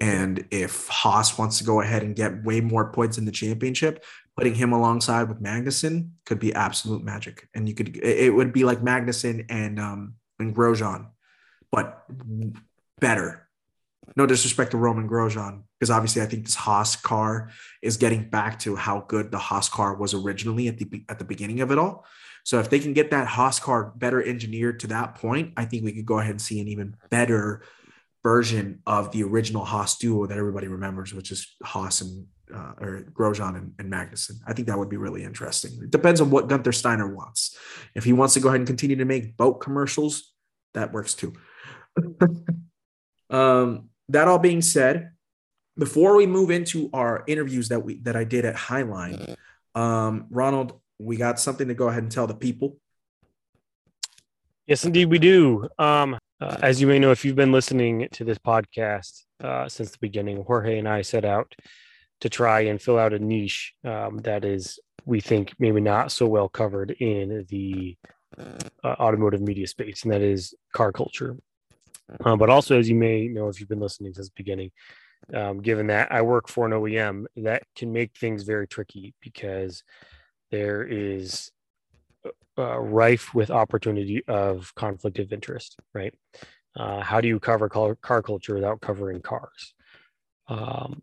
And 0.00 0.46
if 0.50 0.86
Haas 0.88 1.36
wants 1.36 1.58
to 1.58 1.64
go 1.64 1.80
ahead 1.80 2.02
and 2.02 2.14
get 2.14 2.44
way 2.44 2.60
more 2.60 2.92
points 2.92 3.18
in 3.18 3.24
the 3.24 3.32
championship, 3.32 4.04
putting 4.36 4.54
him 4.54 4.72
alongside 4.72 5.28
with 5.28 5.42
Magnussen 5.42 6.10
could 6.24 6.38
be 6.38 6.54
absolute 6.54 7.02
magic. 7.02 7.48
And 7.54 7.68
you 7.68 7.74
could 7.74 7.96
it 7.96 8.32
would 8.32 8.52
be 8.52 8.64
like 8.64 8.80
Magnussen 8.80 9.46
and 9.48 9.80
um 9.80 10.14
and 10.38 10.54
Grosjean, 10.54 11.08
but 11.72 12.04
better. 13.00 13.48
No 14.16 14.24
disrespect 14.24 14.70
to 14.70 14.76
Romain 14.76 15.08
Grosjean, 15.08 15.62
because 15.78 15.90
obviously 15.90 16.22
I 16.22 16.26
think 16.26 16.44
this 16.44 16.54
Haas 16.54 16.96
car 16.96 17.50
is 17.82 17.96
getting 17.96 18.30
back 18.30 18.60
to 18.60 18.76
how 18.76 19.04
good 19.08 19.30
the 19.32 19.38
Haas 19.38 19.68
car 19.68 19.94
was 19.94 20.14
originally 20.14 20.68
at 20.68 20.78
the 20.78 21.04
at 21.08 21.18
the 21.18 21.24
beginning 21.24 21.60
of 21.60 21.72
it 21.72 21.78
all. 21.78 22.06
So 22.44 22.60
if 22.60 22.70
they 22.70 22.78
can 22.78 22.92
get 22.92 23.10
that 23.10 23.26
Haas 23.26 23.58
car 23.58 23.92
better 23.96 24.22
engineered 24.22 24.80
to 24.80 24.86
that 24.86 25.16
point, 25.16 25.52
I 25.56 25.64
think 25.64 25.84
we 25.84 25.92
could 25.92 26.06
go 26.06 26.20
ahead 26.20 26.30
and 26.30 26.40
see 26.40 26.60
an 26.60 26.68
even 26.68 26.96
better 27.10 27.62
version 28.22 28.80
of 28.86 29.12
the 29.12 29.22
original 29.22 29.64
Haas 29.64 29.98
duo 29.98 30.26
that 30.26 30.38
everybody 30.38 30.68
remembers, 30.68 31.14
which 31.14 31.30
is 31.30 31.56
Haas 31.62 32.00
and 32.00 32.26
uh, 32.54 32.72
or 32.80 33.06
Grosjean 33.12 33.56
and, 33.56 33.72
and 33.78 33.92
Magnussen. 33.92 34.40
I 34.46 34.52
think 34.52 34.68
that 34.68 34.78
would 34.78 34.88
be 34.88 34.96
really 34.96 35.22
interesting. 35.22 35.72
It 35.82 35.90
depends 35.90 36.20
on 36.20 36.30
what 36.30 36.48
Guenther 36.48 36.74
Steiner 36.74 37.14
wants. 37.14 37.56
If 37.94 38.04
he 38.04 38.12
wants 38.12 38.34
to 38.34 38.40
go 38.40 38.48
ahead 38.48 38.60
and 38.60 38.66
continue 38.66 38.96
to 38.96 39.04
make 39.04 39.36
boat 39.36 39.60
commercials, 39.60 40.32
that 40.74 40.92
works 40.92 41.14
too. 41.14 41.34
um, 43.30 43.90
that 44.08 44.28
all 44.28 44.38
being 44.38 44.62
said, 44.62 45.10
before 45.76 46.16
we 46.16 46.26
move 46.26 46.50
into 46.50 46.90
our 46.92 47.22
interviews 47.26 47.68
that 47.68 47.84
we 47.84 48.00
that 48.00 48.16
I 48.16 48.24
did 48.24 48.44
at 48.44 48.56
Highline, 48.56 49.36
um, 49.74 50.26
Ronald, 50.30 50.80
we 50.98 51.16
got 51.16 51.38
something 51.38 51.68
to 51.68 51.74
go 51.74 51.88
ahead 51.88 52.02
and 52.02 52.10
tell 52.10 52.26
the 52.26 52.34
people. 52.34 52.78
Yes, 54.66 54.84
indeed, 54.84 55.06
we 55.06 55.18
do. 55.18 55.68
Um, 55.78 56.18
uh, 56.40 56.56
as 56.62 56.80
you 56.80 56.86
may 56.86 56.98
know, 56.98 57.10
if 57.10 57.24
you've 57.24 57.36
been 57.36 57.52
listening 57.52 58.08
to 58.12 58.24
this 58.24 58.38
podcast, 58.38 59.24
uh, 59.42 59.68
since 59.68 59.90
the 59.90 59.98
beginning. 60.00 60.42
Jorge 60.44 60.78
and 60.78 60.88
I 60.88 61.02
set 61.02 61.24
out 61.24 61.54
to 62.20 62.28
try 62.28 62.60
and 62.62 62.80
fill 62.80 62.98
out 62.98 63.12
a 63.12 63.18
niche 63.18 63.74
um, 63.84 64.18
that 64.18 64.44
is, 64.44 64.78
we 65.04 65.20
think, 65.20 65.54
maybe 65.58 65.80
not 65.80 66.10
so 66.10 66.26
well 66.26 66.48
covered 66.48 66.90
in 66.90 67.46
the 67.48 67.96
uh, 68.36 68.86
automotive 68.86 69.40
media 69.40 69.66
space, 69.66 70.02
and 70.02 70.12
that 70.12 70.22
is 70.22 70.54
car 70.74 70.92
culture. 70.92 71.36
Uh, 72.24 72.36
but 72.36 72.50
also, 72.50 72.78
as 72.78 72.88
you 72.88 72.94
may 72.94 73.28
know 73.28 73.48
if 73.48 73.60
you've 73.60 73.68
been 73.68 73.80
listening 73.80 74.12
since 74.12 74.28
the 74.28 74.34
beginning, 74.36 74.70
um, 75.34 75.60
given 75.60 75.88
that 75.88 76.10
I 76.10 76.22
work 76.22 76.48
for 76.48 76.66
an 76.66 76.72
OEM, 76.72 77.26
that 77.36 77.62
can 77.76 77.92
make 77.92 78.16
things 78.16 78.44
very 78.44 78.66
tricky 78.66 79.14
because 79.20 79.82
there 80.50 80.82
is 80.82 81.50
uh, 82.58 82.78
rife 82.78 83.34
with 83.34 83.50
opportunity 83.50 84.22
of 84.26 84.74
conflict 84.74 85.18
of 85.18 85.32
interest, 85.32 85.76
right? 85.94 86.14
Uh, 86.76 87.00
how 87.00 87.20
do 87.20 87.28
you 87.28 87.40
cover 87.40 87.68
car, 87.68 87.94
car 87.96 88.22
culture 88.22 88.54
without 88.54 88.80
covering 88.80 89.20
cars? 89.20 89.74
Um, 90.48 91.02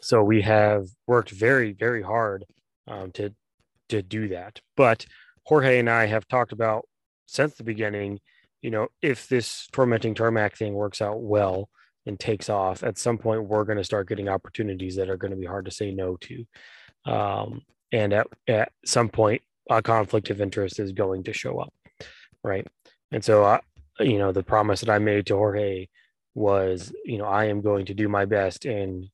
so 0.00 0.22
we 0.22 0.42
have 0.42 0.86
worked 1.06 1.30
very, 1.30 1.72
very 1.72 2.02
hard 2.02 2.44
um, 2.88 3.12
to 3.12 3.34
to 3.88 4.02
do 4.02 4.28
that. 4.28 4.60
But 4.76 5.04
Jorge 5.44 5.78
and 5.78 5.90
I 5.90 6.06
have 6.06 6.28
talked 6.28 6.52
about 6.52 6.86
since 7.26 7.54
the 7.54 7.64
beginning. 7.64 8.20
You 8.62 8.70
know, 8.70 8.88
if 9.02 9.28
this 9.28 9.66
tormenting 9.72 10.14
tarmac 10.14 10.56
thing 10.56 10.74
works 10.74 11.00
out 11.00 11.20
well 11.20 11.68
and 12.06 12.18
takes 12.18 12.48
off, 12.48 12.82
at 12.82 12.98
some 12.98 13.18
point 13.18 13.44
we're 13.44 13.64
going 13.64 13.78
to 13.78 13.84
start 13.84 14.08
getting 14.08 14.28
opportunities 14.28 14.96
that 14.96 15.08
are 15.08 15.16
going 15.16 15.30
to 15.30 15.36
be 15.36 15.46
hard 15.46 15.64
to 15.64 15.70
say 15.70 15.92
no 15.92 16.16
to. 16.20 16.44
Um, 17.10 17.62
and 17.92 18.12
at, 18.12 18.26
at 18.46 18.72
some 18.84 19.08
point, 19.08 19.42
a 19.70 19.80
conflict 19.80 20.28
of 20.30 20.40
interest 20.40 20.78
is 20.78 20.92
going 20.92 21.22
to 21.24 21.32
show 21.32 21.58
up, 21.58 21.72
right? 22.44 22.66
And 23.12 23.24
so, 23.24 23.44
uh, 23.44 23.60
you 24.00 24.18
know, 24.18 24.32
the 24.32 24.42
promise 24.42 24.80
that 24.80 24.90
I 24.90 24.98
made 24.98 25.26
to 25.26 25.36
Jorge 25.36 25.86
was, 26.34 26.92
you 27.04 27.18
know, 27.18 27.24
I 27.24 27.46
am 27.46 27.60
going 27.60 27.86
to 27.86 27.94
do 27.94 28.08
my 28.08 28.24
best 28.24 28.64
and 28.64 29.08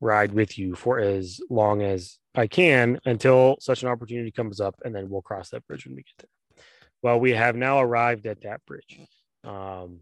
ride 0.00 0.32
with 0.32 0.58
you 0.58 0.74
for 0.74 0.98
as 0.98 1.40
long 1.48 1.82
as 1.82 2.18
I 2.34 2.46
can 2.46 2.98
until 3.04 3.56
such 3.60 3.82
an 3.82 3.88
opportunity 3.88 4.30
comes 4.30 4.60
up, 4.60 4.74
and 4.84 4.94
then 4.94 5.08
we'll 5.08 5.22
cross 5.22 5.50
that 5.50 5.66
bridge 5.66 5.86
when 5.86 5.96
we 5.96 6.02
get 6.02 6.14
there. 6.18 6.64
Well, 7.02 7.18
we 7.18 7.32
have 7.32 7.56
now 7.56 7.80
arrived 7.80 8.26
at 8.26 8.42
that 8.42 8.64
bridge. 8.66 9.00
Um, 9.44 10.00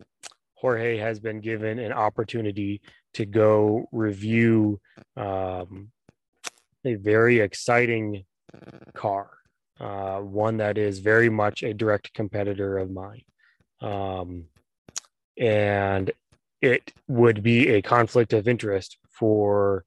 Jorge 0.54 0.98
has 0.98 1.18
been 1.20 1.40
given 1.40 1.78
an 1.78 1.92
opportunity 1.92 2.82
to 3.14 3.24
go 3.24 3.86
review 3.92 4.80
um, 5.16 5.90
a 6.84 6.94
very 6.94 7.40
exciting 7.40 8.24
car, 8.94 9.30
uh, 9.81 10.18
one 10.18 10.59
that 10.59 10.78
is 10.78 10.99
very 10.99 11.31
much 11.31 11.62
a 11.62 11.74
direct 11.74 12.12
competitor 12.12 12.78
of 12.78 12.91
mine. 12.91 13.22
Um, 13.81 14.45
and 15.39 16.12
it 16.61 16.93
would 17.09 17.43
be 17.43 17.68
a 17.68 17.83
conflict 17.83 18.33
of 18.33 18.47
interest 18.47 18.99
for 19.09 19.85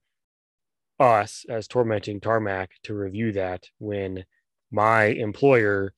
us 0.98 1.44
as 1.48 1.68
tormenting 1.68 2.20
tarmac 2.20 2.70
to 2.82 2.94
review 2.94 3.32
that 3.32 3.64
when 3.78 4.24
my 4.70 5.04
employer 5.04 5.92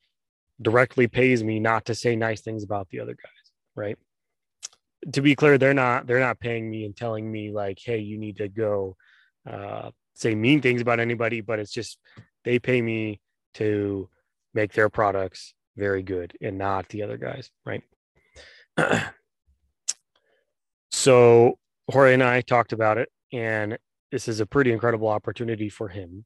directly 0.61 1.07
pays 1.07 1.43
me 1.43 1.59
not 1.59 1.85
to 1.85 1.95
say 1.95 2.15
nice 2.15 2.41
things 2.41 2.63
about 2.63 2.87
the 2.89 2.99
other 2.99 3.13
guys 3.13 3.51
right 3.75 3.97
to 5.13 5.21
be 5.21 5.35
clear 5.35 5.57
they're 5.57 5.73
not 5.73 6.07
they're 6.07 6.19
not 6.19 6.39
paying 6.39 6.69
me 6.69 6.83
and 6.83 6.95
telling 6.95 7.31
me 7.31 7.51
like 7.51 7.77
hey 7.83 7.99
you 7.99 8.17
need 8.17 8.37
to 8.37 8.47
go 8.47 8.95
uh, 9.47 9.91
say 10.15 10.33
mean 10.33 10.61
things 10.61 10.81
about 10.81 10.99
anybody 10.99 11.41
but 11.41 11.59
it's 11.59 11.71
just 11.71 11.99
they 12.43 12.57
pay 12.57 12.81
me 12.81 13.19
to 13.57 14.09
make 14.53 14.73
their 14.73 14.89
products 14.89 15.53
very 15.75 16.03
good 16.03 16.35
and 16.41 16.57
not 16.57 16.87
the 16.89 17.03
other 17.03 17.17
guys 17.17 17.51
right 17.65 17.83
so 20.91 21.57
jorge 21.91 22.13
and 22.13 22.23
i 22.23 22.41
talked 22.41 22.73
about 22.73 22.97
it 22.97 23.09
and 23.31 23.77
this 24.11 24.27
is 24.27 24.39
a 24.39 24.45
pretty 24.45 24.71
incredible 24.71 25.07
opportunity 25.07 25.69
for 25.69 25.89
him. 25.89 26.25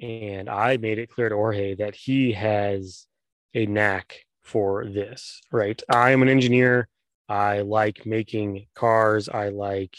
And 0.00 0.48
I 0.48 0.76
made 0.76 0.98
it 0.98 1.10
clear 1.10 1.28
to 1.28 1.34
Jorge 1.34 1.74
that 1.76 1.94
he 1.94 2.32
has 2.32 3.06
a 3.54 3.66
knack 3.66 4.24
for 4.42 4.86
this, 4.86 5.40
right? 5.52 5.80
I 5.88 6.10
am 6.10 6.22
an 6.22 6.28
engineer. 6.28 6.88
I 7.28 7.60
like 7.60 8.04
making 8.04 8.66
cars. 8.74 9.28
I 9.28 9.48
like 9.48 9.96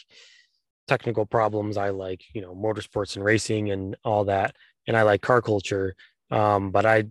technical 0.88 1.26
problems. 1.26 1.78
I 1.78 1.90
like, 1.90 2.24
you 2.34 2.42
know, 2.42 2.54
motorsports 2.54 3.16
and 3.16 3.26
racing 3.26 3.72
and 3.72 3.96
all 4.04 4.26
that. 4.26 4.56
And 4.88 4.96
I 4.96 5.02
like 5.02 5.22
car 5.22 5.42
culture. 5.42 5.96
Um, 6.32 6.72
but 6.72 6.86
I 6.86 7.06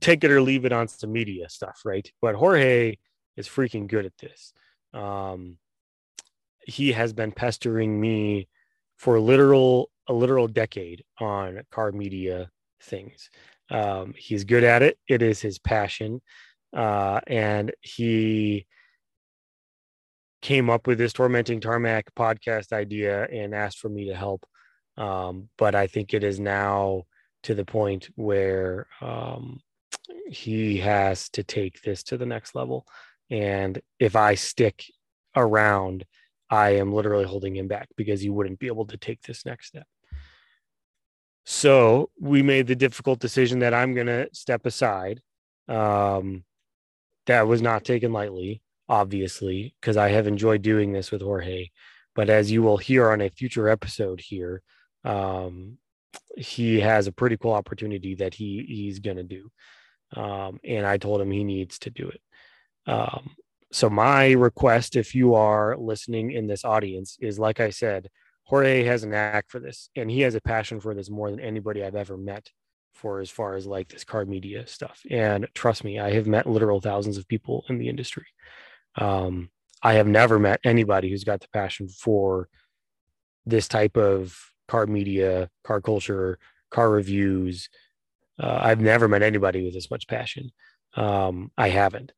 take 0.00 0.24
it 0.24 0.30
or 0.30 0.42
leave 0.42 0.64
it 0.64 0.72
on 0.72 0.88
some 0.88 1.12
media 1.12 1.48
stuff, 1.48 1.80
right? 1.84 2.10
But 2.20 2.34
Jorge 2.34 2.96
is 3.36 3.48
freaking 3.48 3.86
good 3.86 4.06
at 4.06 4.18
this. 4.18 4.52
Um, 4.92 5.58
he 6.64 6.92
has 6.92 7.12
been 7.12 7.32
pestering 7.32 8.00
me 8.00 8.48
for 8.98 9.18
literal 9.18 9.90
a 10.08 10.12
literal 10.12 10.48
decade 10.48 11.04
on 11.20 11.62
car 11.70 11.92
media 11.92 12.50
things. 12.82 13.30
Um, 13.70 14.14
he's 14.16 14.44
good 14.44 14.64
at 14.64 14.82
it. 14.82 14.98
It 15.08 15.22
is 15.22 15.40
his 15.40 15.58
passion, 15.58 16.20
uh, 16.76 17.20
and 17.26 17.72
he 17.80 18.66
came 20.42 20.68
up 20.68 20.86
with 20.88 20.98
this 20.98 21.12
tormenting 21.12 21.60
tarmac 21.60 22.12
podcast 22.16 22.72
idea 22.72 23.24
and 23.24 23.54
asked 23.54 23.78
for 23.78 23.88
me 23.88 24.08
to 24.08 24.14
help. 24.14 24.44
Um, 24.96 25.48
but 25.56 25.74
I 25.74 25.86
think 25.86 26.12
it 26.12 26.24
is 26.24 26.40
now 26.40 27.04
to 27.42 27.54
the 27.54 27.64
point 27.64 28.08
where 28.16 28.86
um, 29.00 29.60
he 30.26 30.78
has 30.78 31.28
to 31.30 31.42
take 31.42 31.82
this 31.82 32.02
to 32.04 32.16
the 32.16 32.26
next 32.26 32.54
level. 32.54 32.86
And 33.30 33.80
if 33.98 34.16
I 34.16 34.34
stick 34.34 34.84
around, 35.34 36.04
I 36.50 36.76
am 36.76 36.92
literally 36.92 37.24
holding 37.24 37.56
him 37.56 37.68
back 37.68 37.88
because 37.96 38.20
he 38.20 38.30
wouldn't 38.30 38.58
be 38.58 38.66
able 38.66 38.86
to 38.86 38.96
take 38.96 39.22
this 39.22 39.46
next 39.46 39.68
step. 39.68 39.86
So 41.44 42.10
we 42.20 42.42
made 42.42 42.66
the 42.66 42.76
difficult 42.76 43.18
decision 43.18 43.60
that 43.60 43.74
I'm 43.74 43.94
going 43.94 44.06
to 44.06 44.28
step 44.32 44.66
aside. 44.66 45.20
Um, 45.68 46.44
that 47.26 47.48
was 47.48 47.62
not 47.62 47.84
taken 47.84 48.12
lightly, 48.12 48.62
obviously, 48.88 49.74
because 49.80 49.96
I 49.96 50.10
have 50.10 50.26
enjoyed 50.26 50.62
doing 50.62 50.92
this 50.92 51.10
with 51.10 51.22
Jorge. 51.22 51.68
But 52.14 52.28
as 52.28 52.50
you 52.50 52.62
will 52.62 52.76
hear 52.76 53.10
on 53.10 53.20
a 53.20 53.30
future 53.30 53.68
episode 53.68 54.20
here, 54.20 54.62
um, 55.04 55.78
he 56.36 56.80
has 56.80 57.06
a 57.06 57.12
pretty 57.12 57.36
cool 57.36 57.52
opportunity 57.52 58.14
that 58.16 58.34
he 58.34 58.64
he's 58.68 58.98
going 58.98 59.16
to 59.16 59.22
do. 59.22 59.50
Um, 60.14 60.60
and 60.64 60.86
I 60.86 60.98
told 60.98 61.20
him 61.20 61.30
he 61.30 61.44
needs 61.44 61.78
to 61.80 61.90
do 61.90 62.10
it. 62.10 62.20
Um, 62.90 63.36
so 63.72 63.88
my 63.88 64.32
request 64.32 64.96
if 64.96 65.14
you 65.14 65.34
are 65.34 65.76
listening 65.78 66.30
in 66.30 66.46
this 66.46 66.64
audience 66.64 67.16
is 67.20 67.38
like 67.38 67.58
i 67.58 67.70
said 67.70 68.08
jorge 68.44 68.84
has 68.84 69.02
a 69.02 69.08
knack 69.08 69.46
for 69.48 69.58
this 69.58 69.88
and 69.96 70.10
he 70.10 70.20
has 70.20 70.34
a 70.34 70.40
passion 70.40 70.78
for 70.78 70.94
this 70.94 71.10
more 71.10 71.30
than 71.30 71.40
anybody 71.40 71.82
i've 71.82 71.96
ever 71.96 72.16
met 72.16 72.48
for 72.92 73.20
as 73.20 73.30
far 73.30 73.56
as 73.56 73.66
like 73.66 73.88
this 73.88 74.04
car 74.04 74.24
media 74.24 74.66
stuff 74.66 75.00
and 75.10 75.48
trust 75.54 75.82
me 75.82 75.98
i 75.98 76.12
have 76.12 76.26
met 76.26 76.46
literal 76.46 76.80
thousands 76.80 77.16
of 77.16 77.26
people 77.26 77.64
in 77.68 77.78
the 77.78 77.88
industry 77.88 78.26
um, 78.96 79.50
i 79.82 79.94
have 79.94 80.06
never 80.06 80.38
met 80.38 80.60
anybody 80.62 81.08
who's 81.08 81.24
got 81.24 81.40
the 81.40 81.48
passion 81.52 81.88
for 81.88 82.48
this 83.46 83.66
type 83.66 83.96
of 83.96 84.51
car 84.72 84.86
media 84.86 85.48
car 85.64 85.80
culture 85.80 86.38
car 86.70 86.88
reviews 86.90 87.68
uh, 88.42 88.58
i've 88.62 88.80
never 88.80 89.06
met 89.08 89.22
anybody 89.22 89.64
with 89.64 89.74
this 89.74 89.90
much 89.90 90.06
passion 90.06 90.50
um, 90.96 91.50
i 91.56 91.68
haven't 91.68 92.12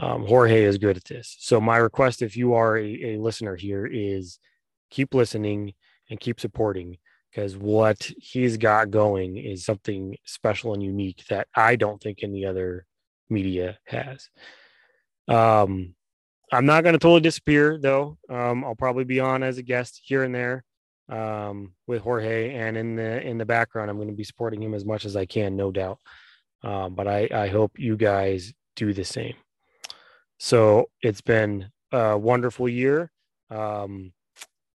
um, 0.00 0.24
Jorge 0.24 0.62
is 0.62 0.78
good 0.78 0.96
at 0.96 1.04
this. 1.04 1.36
So 1.40 1.60
my 1.60 1.76
request, 1.76 2.22
if 2.22 2.34
you 2.34 2.54
are 2.54 2.78
a, 2.78 3.14
a 3.14 3.18
listener 3.18 3.54
here, 3.54 3.86
is 3.86 4.38
keep 4.90 5.12
listening 5.12 5.74
and 6.08 6.18
keep 6.18 6.40
supporting 6.40 6.96
because 7.30 7.54
what 7.56 8.10
he's 8.18 8.56
got 8.56 8.90
going 8.90 9.36
is 9.36 9.64
something 9.64 10.16
special 10.24 10.72
and 10.72 10.82
unique 10.82 11.24
that 11.28 11.48
I 11.54 11.76
don't 11.76 12.02
think 12.02 12.20
any 12.22 12.46
other 12.46 12.86
media 13.28 13.78
has. 13.84 14.30
Um, 15.28 15.94
I'm 16.50 16.66
not 16.66 16.82
going 16.82 16.94
to 16.94 16.98
totally 16.98 17.20
disappear 17.20 17.78
though. 17.80 18.16
Um, 18.28 18.64
I'll 18.64 18.74
probably 18.74 19.04
be 19.04 19.20
on 19.20 19.42
as 19.42 19.58
a 19.58 19.62
guest 19.62 20.00
here 20.02 20.24
and 20.24 20.34
there 20.34 20.64
um, 21.10 21.72
with 21.86 22.02
Jorge, 22.02 22.54
and 22.54 22.76
in 22.76 22.96
the 22.96 23.20
in 23.20 23.36
the 23.36 23.44
background, 23.44 23.90
I'm 23.90 23.96
going 23.96 24.08
to 24.08 24.14
be 24.14 24.24
supporting 24.24 24.62
him 24.62 24.74
as 24.74 24.84
much 24.84 25.04
as 25.04 25.16
I 25.16 25.26
can, 25.26 25.56
no 25.56 25.70
doubt. 25.70 25.98
Um, 26.62 26.94
but 26.94 27.08
I, 27.08 27.28
I 27.32 27.48
hope 27.48 27.78
you 27.78 27.96
guys 27.96 28.52
do 28.76 28.92
the 28.92 29.04
same. 29.04 29.34
So 30.38 30.88
it's 31.02 31.20
been 31.20 31.70
a 31.92 32.16
wonderful 32.16 32.68
year. 32.68 33.10
Um, 33.50 34.12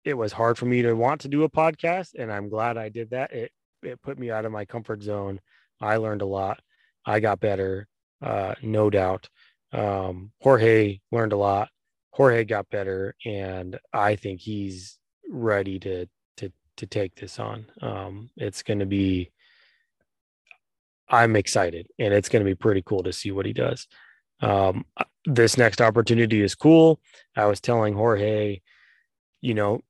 it 0.05 0.15
was 0.15 0.33
hard 0.33 0.57
for 0.57 0.67
me 0.67 0.83
to 0.83 0.95
want 0.95 1.23
to 1.23 1.29
do 1.29 1.45
a 1.45 1.51
podcast, 1.51 2.11
and 2.19 2.33
I'm 2.33 2.49
glad 2.49 2.79
I 2.79 2.89
did 2.89 3.11
that. 3.11 3.33
It 3.33 3.51
it 3.83 4.01
put 4.03 4.19
me 4.19 4.31
out 4.31 4.45
of 4.45 4.53
my 4.53 4.65
comfort 4.65 5.03
zone. 5.03 5.41
I 5.81 5.97
learned 5.97 6.23
a 6.23 6.27
lot. 6.27 6.61
I 7.05 7.21
got 7.21 7.41
better, 7.41 7.89
uh, 8.23 8.55
no 8.63 8.91
doubt. 8.91 9.29
Um, 9.73 10.33
Jorge 10.41 10.99
learned 11.11 11.33
a 11.33 11.37
lot. 11.37 11.71
Jorge 12.13 12.45
got 12.45 12.69
better, 12.71 13.15
and 13.25 13.79
I 13.93 14.17
think 14.17 14.41
he's 14.41 14.99
ready 15.29 15.79
to 15.81 16.07
to 16.81 16.87
take 16.87 17.15
this 17.15 17.39
on. 17.39 17.67
Um, 17.81 18.31
it's 18.37 18.63
going 18.63 18.81
to 18.81 18.87
be. 18.87 19.31
I'm 21.09 21.35
excited, 21.35 21.89
and 21.99 22.15
it's 22.15 22.29
going 22.29 22.45
to 22.45 22.49
be 22.49 22.55
pretty 22.55 22.83
cool 22.83 23.03
to 23.03 23.13
see 23.13 23.33
what 23.33 23.47
he 23.47 23.53
does. 23.53 23.89
Um, 24.41 24.85
this 25.25 25.59
next 25.59 25.81
opportunity 25.81 26.41
is 26.41 26.55
cool. 26.55 27.01
I 27.37 27.47
was 27.47 27.61
telling 27.61 27.95
Jorge 27.95 28.61
you 29.41 29.55
know, 29.55 29.81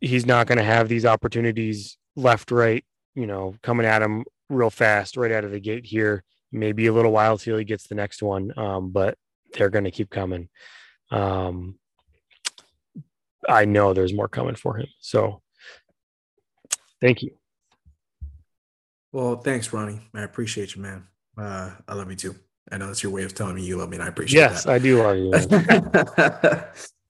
he's 0.00 0.26
not 0.26 0.46
going 0.46 0.58
to 0.58 0.64
have 0.64 0.88
these 0.88 1.04
opportunities 1.04 1.98
left, 2.14 2.50
right, 2.50 2.84
you 3.14 3.26
know, 3.26 3.54
coming 3.62 3.86
at 3.86 4.02
him 4.02 4.24
real 4.48 4.70
fast 4.70 5.16
right 5.16 5.32
out 5.32 5.44
of 5.44 5.50
the 5.50 5.60
gate 5.60 5.86
here. 5.86 6.22
Maybe 6.52 6.86
a 6.86 6.92
little 6.92 7.12
while 7.12 7.36
till 7.38 7.58
he 7.58 7.64
gets 7.64 7.88
the 7.88 7.94
next 7.94 8.22
one, 8.22 8.52
um, 8.56 8.90
but 8.90 9.18
they're 9.54 9.70
going 9.70 9.84
to 9.84 9.90
keep 9.90 10.10
coming. 10.10 10.48
Um, 11.10 11.78
I 13.48 13.64
know 13.64 13.92
there's 13.92 14.14
more 14.14 14.28
coming 14.28 14.54
for 14.54 14.78
him. 14.78 14.86
So 15.00 15.42
thank 17.06 17.22
you. 17.22 17.30
Well, 19.12 19.36
thanks, 19.36 19.72
Ronnie. 19.72 20.00
I 20.12 20.22
appreciate 20.22 20.74
you, 20.74 20.82
man. 20.82 21.06
Uh, 21.38 21.70
I 21.86 21.94
love 21.94 22.10
you 22.10 22.16
too. 22.16 22.34
I 22.70 22.78
know 22.78 22.88
that's 22.88 23.02
your 23.02 23.12
way 23.12 23.22
of 23.22 23.34
telling 23.34 23.54
me 23.54 23.62
you 23.62 23.76
love 23.76 23.88
me, 23.88 23.96
and 23.96 24.04
I 24.04 24.08
appreciate 24.08 24.40
yes, 24.40 24.64
that. 24.64 24.72
I 24.72 24.78
do 24.78 25.02
love 25.02 25.16
you. 25.16 26.62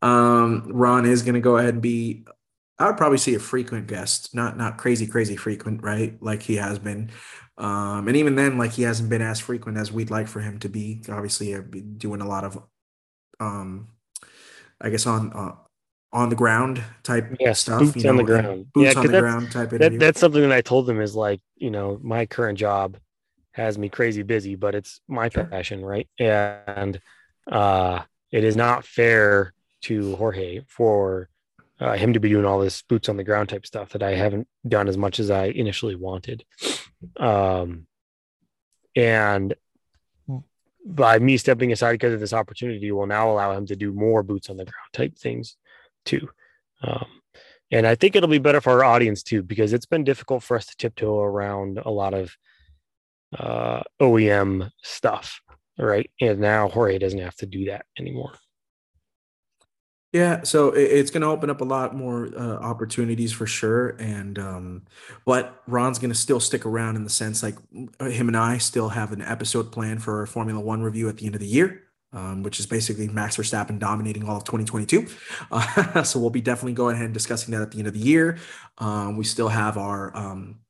um, 0.09 0.69
Ron 0.69 1.07
is 1.07 1.23
going 1.23 1.35
to 1.35 1.41
go 1.41 1.57
ahead 1.57 1.75
and 1.75 1.83
be. 1.83 2.27
I 2.79 2.87
would 2.87 2.99
probably 2.99 3.17
see 3.17 3.35
a 3.35 3.39
frequent 3.39 3.87
guest, 3.87 4.35
not 4.35 4.59
not 4.59 4.77
crazy, 4.77 5.07
crazy 5.07 5.35
frequent, 5.35 5.83
right? 5.83 6.23
Like 6.23 6.43
he 6.43 6.57
has 6.57 6.79
been, 6.79 7.11
um, 7.57 8.07
and 8.07 8.19
even 8.19 8.35
then, 8.35 8.59
like 8.59 8.73
he 8.73 8.83
hasn't 8.83 9.09
been 9.09 9.23
as 9.23 9.41
frequent 9.41 9.79
as 9.79 9.91
we'd 9.91 10.11
like 10.11 10.29
for 10.29 10.41
him 10.41 10.59
to 10.59 10.69
be. 10.69 11.03
Obviously, 11.09 11.57
I've 11.57 11.71
been 11.71 11.97
doing 11.97 12.21
a 12.21 12.29
lot 12.29 12.45
of, 12.45 12.63
um, 13.41 13.89
I 14.79 14.91
guess 14.91 15.07
on 15.07 15.33
uh, 15.33 15.55
on 16.17 16.31
the 16.31 16.35
ground 16.35 16.83
type 17.03 17.37
yes, 17.39 17.61
stuff. 17.61 17.81
Boots 17.81 18.03
you 18.03 18.09
on 18.09 18.17
the 18.17 18.25
ground. 18.25 18.73
Boots 18.73 18.95
yeah, 18.95 19.01
on 19.01 19.07
the 19.07 19.21
ground 19.21 19.53
type. 19.53 19.71
That, 19.71 19.99
that's 19.99 20.19
something 20.19 20.41
that 20.41 20.51
I 20.51 20.63
told 20.63 20.87
them 20.87 21.01
is 21.01 21.15
like 21.15 21.41
you 21.57 21.71
know 21.71 22.01
my 22.03 22.25
current 22.25 22.59
job 22.59 22.97
has 23.53 23.79
me 23.79 23.89
crazy 23.91 24.23
busy, 24.23 24.55
but 24.55 24.75
it's 24.75 25.01
my 25.07 25.29
sure. 25.29 25.45
passion, 25.45 25.85
right? 25.85 26.09
And 26.19 26.99
uh, 27.51 28.03
it 28.33 28.45
is 28.45 28.57
not 28.57 28.85
fair 28.85 29.53
to 29.83 30.17
Jorge 30.17 30.63
for 30.67 31.29
uh, 31.79 31.97
him 31.97 32.15
to 32.15 32.21
be 32.21 32.31
doing 32.31 32.47
all 32.47 32.61
this 32.61 32.83
boots 32.83 33.09
on 33.09 33.19
the 33.19 33.25
ground 33.25 33.51
type 33.51 33.67
stuff 33.67 33.91
that 33.91 34.03
I 34.03 34.15
haven't 34.15 34.49
done 34.67 34.89
as 34.89 34.97
much 34.97 35.21
as 35.21 35.31
I 35.31 35.47
initially 35.47 35.95
wanted. 35.95 36.45
Um, 37.19 37.87
and 38.95 39.55
by 40.87 41.19
me 41.19 41.37
stepping 41.37 41.73
aside 41.73 41.93
because 41.93 42.15
of 42.15 42.21
this 42.21 42.33
opportunity 42.33 42.91
will 42.91 43.07
now 43.07 43.31
allow 43.31 43.53
him 43.53 43.67
to 43.67 43.77
do 43.77 43.93
more 43.93 44.23
boots 44.23 44.49
on 44.49 44.57
the 44.57 44.65
ground 44.65 44.93
type 44.93 45.19
things 45.19 45.57
too. 46.07 46.29
Um, 46.83 47.07
and 47.71 47.87
I 47.87 47.95
think 47.95 48.17
it'll 48.17 48.29
be 48.29 48.39
better 48.39 48.61
for 48.61 48.73
our 48.73 48.85
audience 48.85 49.23
too, 49.23 49.43
because 49.43 49.73
it's 49.73 49.87
been 49.87 50.05
difficult 50.05 50.43
for 50.43 50.57
us 50.57 50.67
to 50.67 50.77
tiptoe 50.77 51.19
around 51.19 51.79
a 51.85 51.91
lot 51.91 52.15
of 52.15 52.37
uh, 53.37 53.83
OEM 54.01 54.71
stuff, 54.83 55.41
right? 55.79 56.11
And 56.21 56.41
now 56.41 56.69
Jorge 56.69 56.99
doesn't 56.99 57.19
have 57.19 57.37
to 57.37 57.47
do 57.47 57.67
that 57.67 57.87
anymore. 57.99 58.33
Yeah, 60.13 60.45
so 60.45 60.69
it's 60.69 61.11
going 61.11 61.23
to 61.23 61.27
open 61.27 61.51
up 61.51 61.61
a 61.61 61.65
lot 61.65 61.95
more 61.95 62.31
uh, 62.35 62.57
opportunities 62.57 63.33
for 63.33 63.47
sure, 63.47 63.97
and 63.99 64.39
um, 64.39 64.83
but 65.27 65.63
Ron's 65.67 65.99
going 65.99 66.13
to 66.13 66.17
still 66.19 66.41
stick 66.41 66.65
around 66.65 66.97
in 66.97 67.05
the 67.05 67.11
sense 67.11 67.43
like 67.43 67.57
him 68.01 68.29
and 68.29 68.37
I 68.37 68.57
still 68.57 68.89
have 68.89 69.13
an 69.13 69.21
episode 69.21 69.71
plan 69.73 69.99
for 69.99 70.21
our 70.21 70.27
Formula 70.27 70.59
One 70.59 70.83
review 70.83 71.11
at 71.11 71.19
the 71.19 71.27
end 71.27 71.35
of 71.35 71.43
the 71.43 71.47
year. 71.47 71.83
Um, 72.17 72.43
which 72.43 72.59
is 72.59 72.65
basically 72.65 73.09
Max 73.09 73.37
Verstappen 73.37 73.79
dominating 73.79 74.27
all 74.27 74.39
of 74.39 74.45
2022. 74.45 75.07
Uh, 75.51 76.03
so 76.03 76.19
we'll 76.19 76.31
be 76.31 76.41
definitely 76.41 76.73
going 76.73 76.95
ahead 76.95 77.05
and 77.05 77.13
discussing 77.13 77.53
that 77.53 77.61
at 77.61 77.73
the 77.73 77.79
end 77.79 77.89
of 77.89 77.93
the 77.93 78.01
year. 78.01 78.39
Um, 78.79 79.19
we 79.19 79.25
still 79.25 79.49
have 79.49 79.77
our 79.77 80.17
um, 80.17 80.61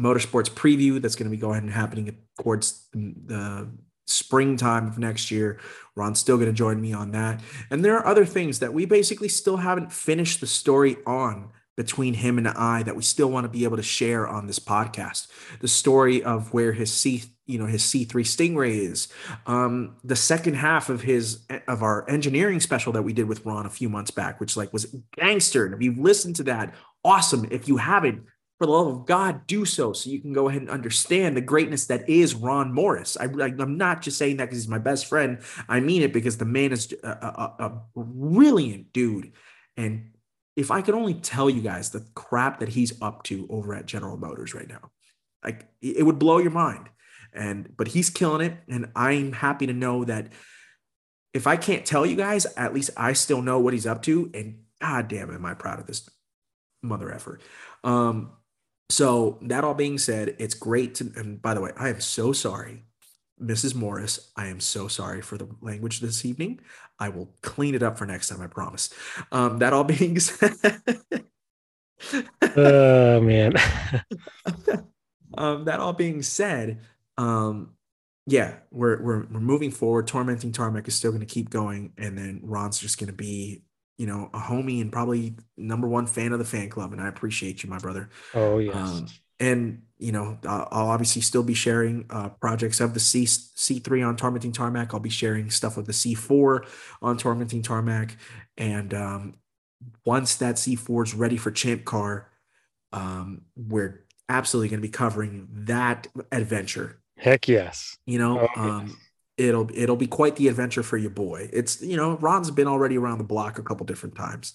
motorsports 0.00 0.48
preview 0.48 1.02
that's 1.02 1.14
going 1.14 1.30
to 1.30 1.30
be 1.30 1.36
going 1.36 1.52
ahead 1.52 1.64
and 1.64 1.72
happening 1.72 2.16
towards 2.40 2.88
the 2.94 3.68
springtime 4.06 4.86
of 4.86 4.98
next 4.98 5.30
year. 5.30 5.58
Ron's 5.96 6.18
still 6.18 6.36
going 6.36 6.48
to 6.48 6.54
join 6.54 6.80
me 6.80 6.94
on 6.94 7.12
that. 7.12 7.42
And 7.70 7.84
there 7.84 7.98
are 7.98 8.06
other 8.06 8.24
things 8.24 8.60
that 8.60 8.72
we 8.72 8.86
basically 8.86 9.28
still 9.28 9.58
haven't 9.58 9.92
finished 9.92 10.40
the 10.40 10.46
story 10.46 10.96
on 11.06 11.50
between 11.76 12.14
him 12.14 12.38
and 12.38 12.48
I 12.48 12.82
that 12.84 12.96
we 12.96 13.02
still 13.02 13.30
want 13.30 13.44
to 13.44 13.48
be 13.48 13.64
able 13.64 13.76
to 13.76 13.82
share 13.82 14.26
on 14.26 14.46
this 14.46 14.58
podcast. 14.58 15.28
The 15.60 15.68
story 15.68 16.22
of 16.22 16.52
where 16.52 16.72
his 16.72 16.92
C, 16.92 17.24
you 17.44 17.58
know, 17.58 17.66
his 17.66 17.82
C3 17.82 18.06
Stingray 18.06 18.78
is. 18.78 19.08
Um, 19.46 19.96
the 20.02 20.16
second 20.16 20.54
half 20.54 20.88
of 20.88 21.02
his 21.02 21.44
of 21.68 21.82
our 21.82 22.08
engineering 22.08 22.60
special 22.60 22.92
that 22.94 23.02
we 23.02 23.12
did 23.12 23.28
with 23.28 23.44
Ron 23.44 23.66
a 23.66 23.70
few 23.70 23.88
months 23.88 24.10
back, 24.10 24.40
which 24.40 24.56
like 24.56 24.72
was 24.72 24.86
gangster. 25.14 25.66
And 25.66 25.74
if 25.74 25.82
you've 25.82 25.98
listened 25.98 26.36
to 26.36 26.44
that, 26.44 26.74
awesome. 27.04 27.46
If 27.50 27.68
you 27.68 27.76
haven't, 27.76 28.24
for 28.58 28.66
the 28.66 28.72
love 28.72 28.86
of 28.86 29.06
God, 29.06 29.46
do 29.46 29.66
so 29.66 29.92
so 29.92 30.08
you 30.08 30.20
can 30.20 30.32
go 30.32 30.48
ahead 30.48 30.62
and 30.62 30.70
understand 30.70 31.36
the 31.36 31.42
greatness 31.42 31.86
that 31.86 32.08
is 32.08 32.34
Ron 32.34 32.72
Morris. 32.72 33.16
I, 33.18 33.24
am 33.24 33.76
not 33.76 34.00
just 34.00 34.16
saying 34.16 34.38
that 34.38 34.46
because 34.46 34.58
he's 34.58 34.68
my 34.68 34.78
best 34.78 35.06
friend. 35.06 35.40
I 35.68 35.80
mean 35.80 36.00
it 36.00 36.12
because 36.12 36.38
the 36.38 36.46
man 36.46 36.72
is 36.72 36.94
a, 37.04 37.08
a, 37.08 37.54
a, 37.58 38.00
brilliant 38.00 38.94
dude. 38.94 39.32
And 39.76 40.12
if 40.56 40.70
I 40.70 40.82
could 40.82 40.94
only 40.94 41.14
tell 41.14 41.50
you 41.50 41.60
guys 41.60 41.90
the 41.90 42.06
crap 42.14 42.60
that 42.60 42.70
he's 42.70 43.00
up 43.02 43.22
to 43.24 43.46
over 43.50 43.74
at 43.74 43.86
General 43.86 44.16
Motors 44.16 44.54
right 44.54 44.68
now, 44.68 44.90
like 45.44 45.68
it 45.80 46.04
would 46.04 46.18
blow 46.18 46.38
your 46.38 46.50
mind. 46.50 46.88
And 47.32 47.76
but 47.76 47.88
he's 47.88 48.08
killing 48.08 48.40
it, 48.40 48.56
and 48.68 48.90
I'm 48.96 49.32
happy 49.32 49.66
to 49.66 49.74
know 49.74 50.04
that 50.04 50.32
if 51.34 51.46
I 51.46 51.56
can't 51.56 51.84
tell 51.84 52.06
you 52.06 52.16
guys, 52.16 52.46
at 52.56 52.72
least 52.72 52.90
I 52.96 53.12
still 53.12 53.42
know 53.42 53.60
what 53.60 53.74
he's 53.74 53.86
up 53.86 54.02
to. 54.04 54.30
And 54.32 54.60
god 54.80 55.08
damn, 55.08 55.30
am 55.30 55.44
I 55.44 55.52
proud 55.52 55.78
of 55.78 55.86
this 55.86 56.08
mother 56.82 57.12
effort. 57.12 57.42
Um, 57.84 58.32
so 58.88 59.38
that 59.42 59.64
all 59.64 59.74
being 59.74 59.98
said, 59.98 60.36
it's 60.38 60.54
great 60.54 60.94
to. 60.96 61.12
And 61.16 61.42
by 61.42 61.54
the 61.54 61.60
way, 61.60 61.72
I 61.76 61.88
am 61.88 62.00
so 62.00 62.32
sorry, 62.32 62.84
Mrs. 63.40 63.74
Morris. 63.74 64.32
I 64.36 64.46
am 64.46 64.60
so 64.60 64.88
sorry 64.88 65.20
for 65.20 65.36
the 65.36 65.48
language 65.60 66.00
this 66.00 66.24
evening. 66.24 66.60
I 66.98 67.08
will 67.10 67.28
clean 67.42 67.74
it 67.74 67.82
up 67.82 67.98
for 67.98 68.06
next 68.06 68.28
time. 68.28 68.40
I 68.40 68.46
promise. 68.46 68.90
Um, 69.32 69.58
that 69.58 69.72
all 69.72 69.84
being 69.84 70.18
said. 70.20 70.60
oh 72.56 73.20
man. 73.20 73.54
um, 75.38 75.64
that 75.64 75.80
all 75.80 75.92
being 75.92 76.22
said, 76.22 76.80
um, 77.18 77.72
yeah, 78.26 78.54
we're 78.70 79.02
we're 79.02 79.26
we're 79.26 79.40
moving 79.40 79.70
forward. 79.70 80.06
Tormenting 80.06 80.52
Tarmac 80.52 80.88
is 80.88 80.94
still 80.94 81.10
going 81.10 81.20
to 81.20 81.26
keep 81.26 81.50
going, 81.50 81.92
and 81.98 82.16
then 82.16 82.40
Ron's 82.42 82.78
just 82.78 82.98
going 82.98 83.08
to 83.08 83.16
be 83.16 83.62
you 83.98 84.06
know, 84.06 84.30
a 84.34 84.38
homie 84.38 84.80
and 84.80 84.92
probably 84.92 85.34
number 85.56 85.88
one 85.88 86.06
fan 86.06 86.32
of 86.32 86.38
the 86.38 86.44
fan 86.44 86.68
club. 86.68 86.92
And 86.92 87.00
I 87.00 87.08
appreciate 87.08 87.62
you, 87.62 87.70
my 87.70 87.78
brother. 87.78 88.10
Oh, 88.34 88.58
yes. 88.58 88.76
Um, 88.76 89.06
and, 89.40 89.82
you 89.98 90.12
know, 90.12 90.38
I'll 90.46 90.90
obviously 90.90 91.22
still 91.22 91.42
be 91.42 91.54
sharing 91.54 92.04
uh, 92.10 92.28
projects 92.28 92.80
of 92.80 92.92
the 92.92 93.00
C, 93.00 93.24
C3 93.24 94.06
on 94.06 94.16
Tormenting 94.16 94.52
Tarmac. 94.52 94.92
I'll 94.92 95.00
be 95.00 95.08
sharing 95.08 95.50
stuff 95.50 95.76
of 95.76 95.86
the 95.86 95.92
C4 95.92 96.66
on 97.00 97.16
Tormenting 97.16 97.62
Tarmac. 97.62 98.16
And 98.58 98.92
um, 98.92 99.34
once 100.04 100.36
that 100.36 100.56
C4 100.56 101.06
is 101.06 101.14
ready 101.14 101.36
for 101.36 101.50
Champ 101.50 101.84
Car, 101.84 102.28
um, 102.92 103.42
we're 103.56 104.04
absolutely 104.28 104.68
going 104.68 104.80
to 104.80 104.86
be 104.86 104.92
covering 104.92 105.48
that 105.50 106.08
adventure. 106.30 106.98
Heck 107.16 107.48
yes. 107.48 107.96
You 108.04 108.18
know, 108.18 108.48
oh, 108.56 108.60
um, 108.60 108.86
yes 108.88 108.96
it'll 109.36 109.68
it'll 109.74 109.96
be 109.96 110.06
quite 110.06 110.36
the 110.36 110.48
adventure 110.48 110.82
for 110.82 110.96
your 110.96 111.10
boy. 111.10 111.48
It's 111.52 111.82
you 111.82 111.96
know 111.96 112.16
Ron's 112.16 112.50
been 112.50 112.66
already 112.66 112.96
around 112.96 113.18
the 113.18 113.24
block 113.24 113.58
a 113.58 113.62
couple 113.62 113.84
different 113.84 114.14
times. 114.14 114.54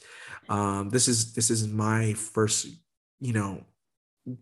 Um, 0.49 0.89
this 0.89 1.07
is 1.07 1.33
this 1.33 1.51
is 1.51 1.67
my 1.67 2.13
first 2.13 2.67
you 3.19 3.33
know 3.33 3.63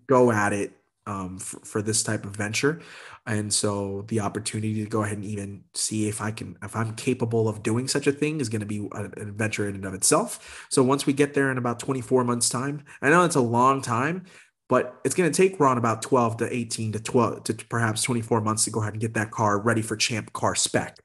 go 0.08 0.32
at 0.32 0.54
it 0.54 0.74
um, 1.06 1.40
for, 1.40 1.60
for 1.66 1.82
this 1.82 2.04
type 2.04 2.26
of 2.26 2.36
venture, 2.36 2.82
and 3.26 3.54
so 3.54 4.06
the 4.08 4.20
opportunity 4.20 4.84
to 4.84 4.90
go 4.90 5.04
ahead 5.04 5.18
and 5.18 5.26
even 5.26 5.64
see 5.74 6.08
if 6.08 6.22
I 6.22 6.32
can 6.32 6.58
if 6.64 6.76
I'm 6.76 6.96
capable 6.96 7.48
of 7.48 7.64
doing 7.64 7.88
such 7.88 8.08
a 8.08 8.12
thing 8.12 8.42
is 8.42 8.50
going 8.50 8.62
to 8.62 8.66
be 8.66 8.88
an 8.94 9.14
adventure 9.18 9.68
in 9.68 9.76
and 9.76 9.86
of 9.86 9.94
itself. 9.94 10.68
So 10.72 10.84
once 10.84 11.06
we 11.06 11.14
get 11.14 11.34
there 11.34 11.52
in 11.52 11.58
about 11.58 11.80
24 11.80 12.24
months 12.24 12.50
time, 12.50 12.84
I 13.02 13.10
know 13.10 13.24
it's 13.24 13.36
a 13.36 13.42
long 13.42 13.82
time, 13.82 14.26
but 14.68 15.00
it's 15.04 15.16
going 15.16 15.32
to 15.32 15.36
take 15.36 15.60
Ron 15.60 15.78
about 15.78 16.02
12 16.02 16.38
to 16.38 16.54
18 16.56 16.94
to 16.94 17.00
12 17.00 17.44
to 17.46 17.54
perhaps 17.70 18.04
24 18.04 18.42
months 18.42 18.66
to 18.66 18.72
go 18.72 18.82
ahead 18.82 18.94
and 18.94 19.02
get 19.02 19.16
that 19.16 19.32
car 19.32 19.60
ready 19.60 19.82
for 19.82 19.96
champ 19.96 20.32
car 20.32 20.56
spec. 20.56 20.98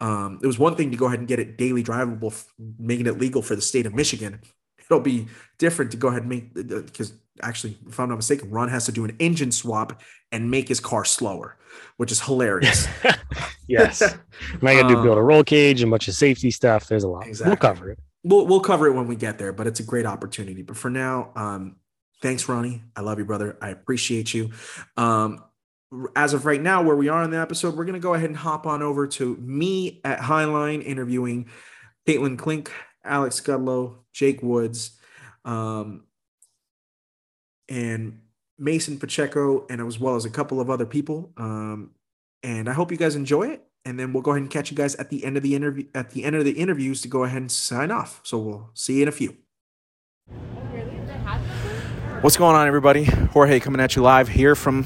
Um, 0.00 0.38
it 0.42 0.46
was 0.46 0.58
one 0.58 0.76
thing 0.76 0.90
to 0.90 0.96
go 0.96 1.06
ahead 1.06 1.20
and 1.20 1.28
get 1.28 1.38
it 1.38 1.56
daily 1.56 1.82
drivable, 1.82 2.44
making 2.78 3.06
it 3.06 3.18
legal 3.18 3.40
for 3.40 3.56
the 3.56 3.62
state 3.62 3.86
of 3.86 3.94
Michigan. 3.94 4.40
It'll 4.78 5.00
be 5.00 5.28
different 5.58 5.90
to 5.92 5.96
go 5.96 6.08
ahead 6.08 6.22
and 6.22 6.28
make 6.28 6.54
because 6.54 7.14
actually, 7.42 7.78
if 7.88 7.98
I'm 7.98 8.08
not 8.08 8.16
mistaken, 8.16 8.50
Ron 8.50 8.68
has 8.68 8.86
to 8.86 8.92
do 8.92 9.04
an 9.04 9.16
engine 9.18 9.52
swap 9.52 10.02
and 10.32 10.50
make 10.50 10.68
his 10.68 10.80
car 10.80 11.04
slower, 11.04 11.56
which 11.96 12.12
is 12.12 12.20
hilarious. 12.20 12.86
yes, 13.68 14.02
I 14.02 14.74
got 14.74 14.88
to 14.88 14.94
do 14.94 15.02
build 15.02 15.18
a 15.18 15.22
roll 15.22 15.44
cage, 15.44 15.82
a 15.82 15.86
bunch 15.86 16.08
of 16.08 16.14
safety 16.14 16.50
stuff. 16.50 16.88
There's 16.88 17.04
a 17.04 17.08
lot. 17.08 17.26
Exactly. 17.26 17.50
We'll 17.50 17.56
cover 17.56 17.90
it. 17.90 17.98
We'll 18.24 18.46
we'll 18.46 18.60
cover 18.60 18.86
it 18.88 18.92
when 18.92 19.06
we 19.06 19.16
get 19.16 19.38
there, 19.38 19.52
but 19.52 19.66
it's 19.66 19.80
a 19.80 19.84
great 19.84 20.06
opportunity. 20.06 20.62
But 20.62 20.76
for 20.76 20.90
now, 20.90 21.32
um, 21.36 21.76
Thanks, 22.22 22.48
Ronnie. 22.48 22.82
I 22.94 23.02
love 23.02 23.18
you, 23.18 23.24
brother. 23.24 23.58
I 23.60 23.68
appreciate 23.70 24.32
you. 24.32 24.50
Um, 24.96 25.44
as 26.14 26.32
of 26.32 26.46
right 26.46 26.60
now, 26.60 26.82
where 26.82 26.96
we 26.96 27.08
are 27.08 27.22
in 27.22 27.30
the 27.30 27.38
episode, 27.38 27.76
we're 27.76 27.84
going 27.84 27.94
to 27.94 28.00
go 28.00 28.14
ahead 28.14 28.30
and 28.30 28.36
hop 28.36 28.66
on 28.66 28.82
over 28.82 29.06
to 29.06 29.36
me 29.36 30.00
at 30.02 30.18
Highline 30.18 30.84
interviewing 30.84 31.48
Caitlin 32.06 32.38
Klink, 32.38 32.72
Alex 33.04 33.40
Scudlow, 33.40 33.98
Jake 34.12 34.42
Woods, 34.42 34.98
um, 35.44 36.04
and 37.68 38.20
Mason 38.58 38.98
Pacheco, 38.98 39.66
and 39.68 39.80
as 39.80 39.98
well 39.98 40.16
as 40.16 40.24
a 40.24 40.30
couple 40.30 40.60
of 40.60 40.70
other 40.70 40.86
people. 40.86 41.32
Um, 41.36 41.90
and 42.42 42.68
I 42.68 42.72
hope 42.72 42.90
you 42.90 42.96
guys 42.96 43.16
enjoy 43.16 43.48
it. 43.48 43.62
And 43.84 44.00
then 44.00 44.12
we'll 44.12 44.22
go 44.22 44.32
ahead 44.32 44.42
and 44.42 44.50
catch 44.50 44.70
you 44.70 44.76
guys 44.76 44.96
at 44.96 45.10
the 45.10 45.24
end 45.24 45.36
of 45.36 45.44
the 45.44 45.54
interview 45.54 45.86
at 45.94 46.10
the 46.10 46.24
end 46.24 46.34
of 46.34 46.44
the 46.44 46.52
interviews 46.52 47.02
to 47.02 47.08
go 47.08 47.22
ahead 47.22 47.40
and 47.40 47.52
sign 47.52 47.92
off. 47.92 48.20
So 48.24 48.38
we'll 48.38 48.70
see 48.74 48.96
you 48.96 49.02
in 49.02 49.08
a 49.08 49.12
few. 49.12 49.36
What's 52.20 52.36
going 52.36 52.56
on, 52.56 52.66
everybody? 52.66 53.04
Jorge 53.04 53.60
coming 53.60 53.80
at 53.80 53.94
you 53.94 54.02
live 54.02 54.26
here 54.26 54.56
from 54.56 54.84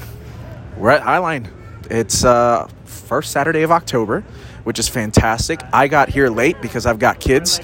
we're 0.77 0.91
at 0.91 1.01
Highline. 1.01 1.49
It's 1.89 2.23
uh, 2.23 2.67
first 2.85 3.31
Saturday 3.31 3.63
of 3.63 3.71
October, 3.71 4.21
which 4.63 4.77
is 4.77 4.87
fantastic. 4.87 5.61
I 5.73 5.87
got 5.87 6.09
here 6.09 6.29
late 6.29 6.61
because 6.61 6.85
I've 6.85 6.99
got 6.99 7.19
kids. 7.19 7.59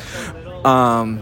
Um, 0.65 1.22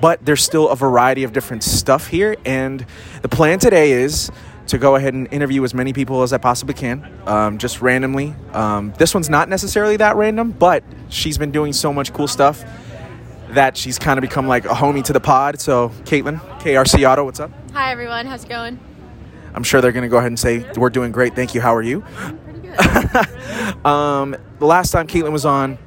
but 0.00 0.24
there's 0.24 0.42
still 0.42 0.68
a 0.68 0.76
variety 0.76 1.24
of 1.24 1.32
different 1.32 1.62
stuff 1.64 2.08
here. 2.08 2.36
And 2.44 2.84
the 3.22 3.28
plan 3.28 3.58
today 3.58 3.92
is 3.92 4.30
to 4.68 4.78
go 4.78 4.96
ahead 4.96 5.14
and 5.14 5.32
interview 5.32 5.64
as 5.64 5.72
many 5.72 5.92
people 5.92 6.22
as 6.22 6.32
I 6.32 6.38
possibly 6.38 6.74
can, 6.74 7.10
um, 7.26 7.58
just 7.58 7.80
randomly. 7.80 8.34
Um, 8.52 8.92
this 8.98 9.14
one's 9.14 9.30
not 9.30 9.48
necessarily 9.48 9.96
that 9.96 10.16
random, 10.16 10.52
but 10.52 10.84
she's 11.08 11.38
been 11.38 11.50
doing 11.50 11.72
so 11.72 11.92
much 11.92 12.12
cool 12.12 12.28
stuff 12.28 12.64
that 13.50 13.76
she's 13.78 13.98
kind 13.98 14.18
of 14.18 14.22
become 14.22 14.46
like 14.46 14.66
a 14.66 14.74
homie 14.74 15.02
to 15.04 15.12
the 15.12 15.20
pod. 15.20 15.58
So, 15.58 15.88
Caitlin, 16.04 16.38
KRC 16.60 17.10
Auto, 17.10 17.24
what's 17.24 17.40
up? 17.40 17.50
Hi 17.72 17.92
everyone, 17.92 18.26
how's 18.26 18.44
it 18.44 18.48
going? 18.48 18.78
I'm 19.54 19.62
sure 19.62 19.80
they're 19.80 19.92
going 19.92 20.02
to 20.02 20.08
go 20.08 20.18
ahead 20.18 20.28
and 20.28 20.38
say, 20.38 20.70
We're 20.76 20.90
doing 20.90 21.12
great. 21.12 21.34
Thank 21.34 21.54
you. 21.54 21.60
How 21.60 21.74
are 21.74 21.82
you? 21.82 22.02
Pretty 22.44 22.60
good. 22.60 23.26
Um, 23.84 24.34
the 24.58 24.66
last 24.66 24.90
time 24.92 25.06
Caitlin 25.06 25.30
was 25.30 25.44
on, 25.44 25.78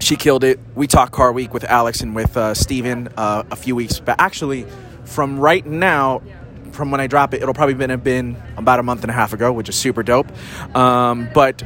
she 0.00 0.16
killed 0.16 0.44
it. 0.44 0.58
We 0.74 0.86
talked 0.86 1.12
Car 1.12 1.32
Week 1.32 1.54
with 1.54 1.64
Alex 1.64 2.00
and 2.00 2.14
with 2.14 2.36
uh, 2.36 2.54
Steven 2.54 3.08
uh, 3.16 3.44
a 3.50 3.56
few 3.56 3.76
weeks 3.76 4.00
back. 4.00 4.16
Actually, 4.18 4.66
from 5.04 5.38
right 5.38 5.64
now, 5.64 6.22
from 6.72 6.90
when 6.90 7.00
I 7.00 7.06
drop 7.06 7.34
it, 7.34 7.42
it'll 7.42 7.54
probably 7.54 7.74
been, 7.74 7.90
have 7.90 8.04
been 8.04 8.36
about 8.56 8.78
a 8.78 8.82
month 8.82 9.02
and 9.02 9.10
a 9.10 9.14
half 9.14 9.32
ago, 9.32 9.52
which 9.52 9.68
is 9.68 9.76
super 9.76 10.02
dope. 10.02 10.26
Um, 10.76 11.28
but 11.34 11.62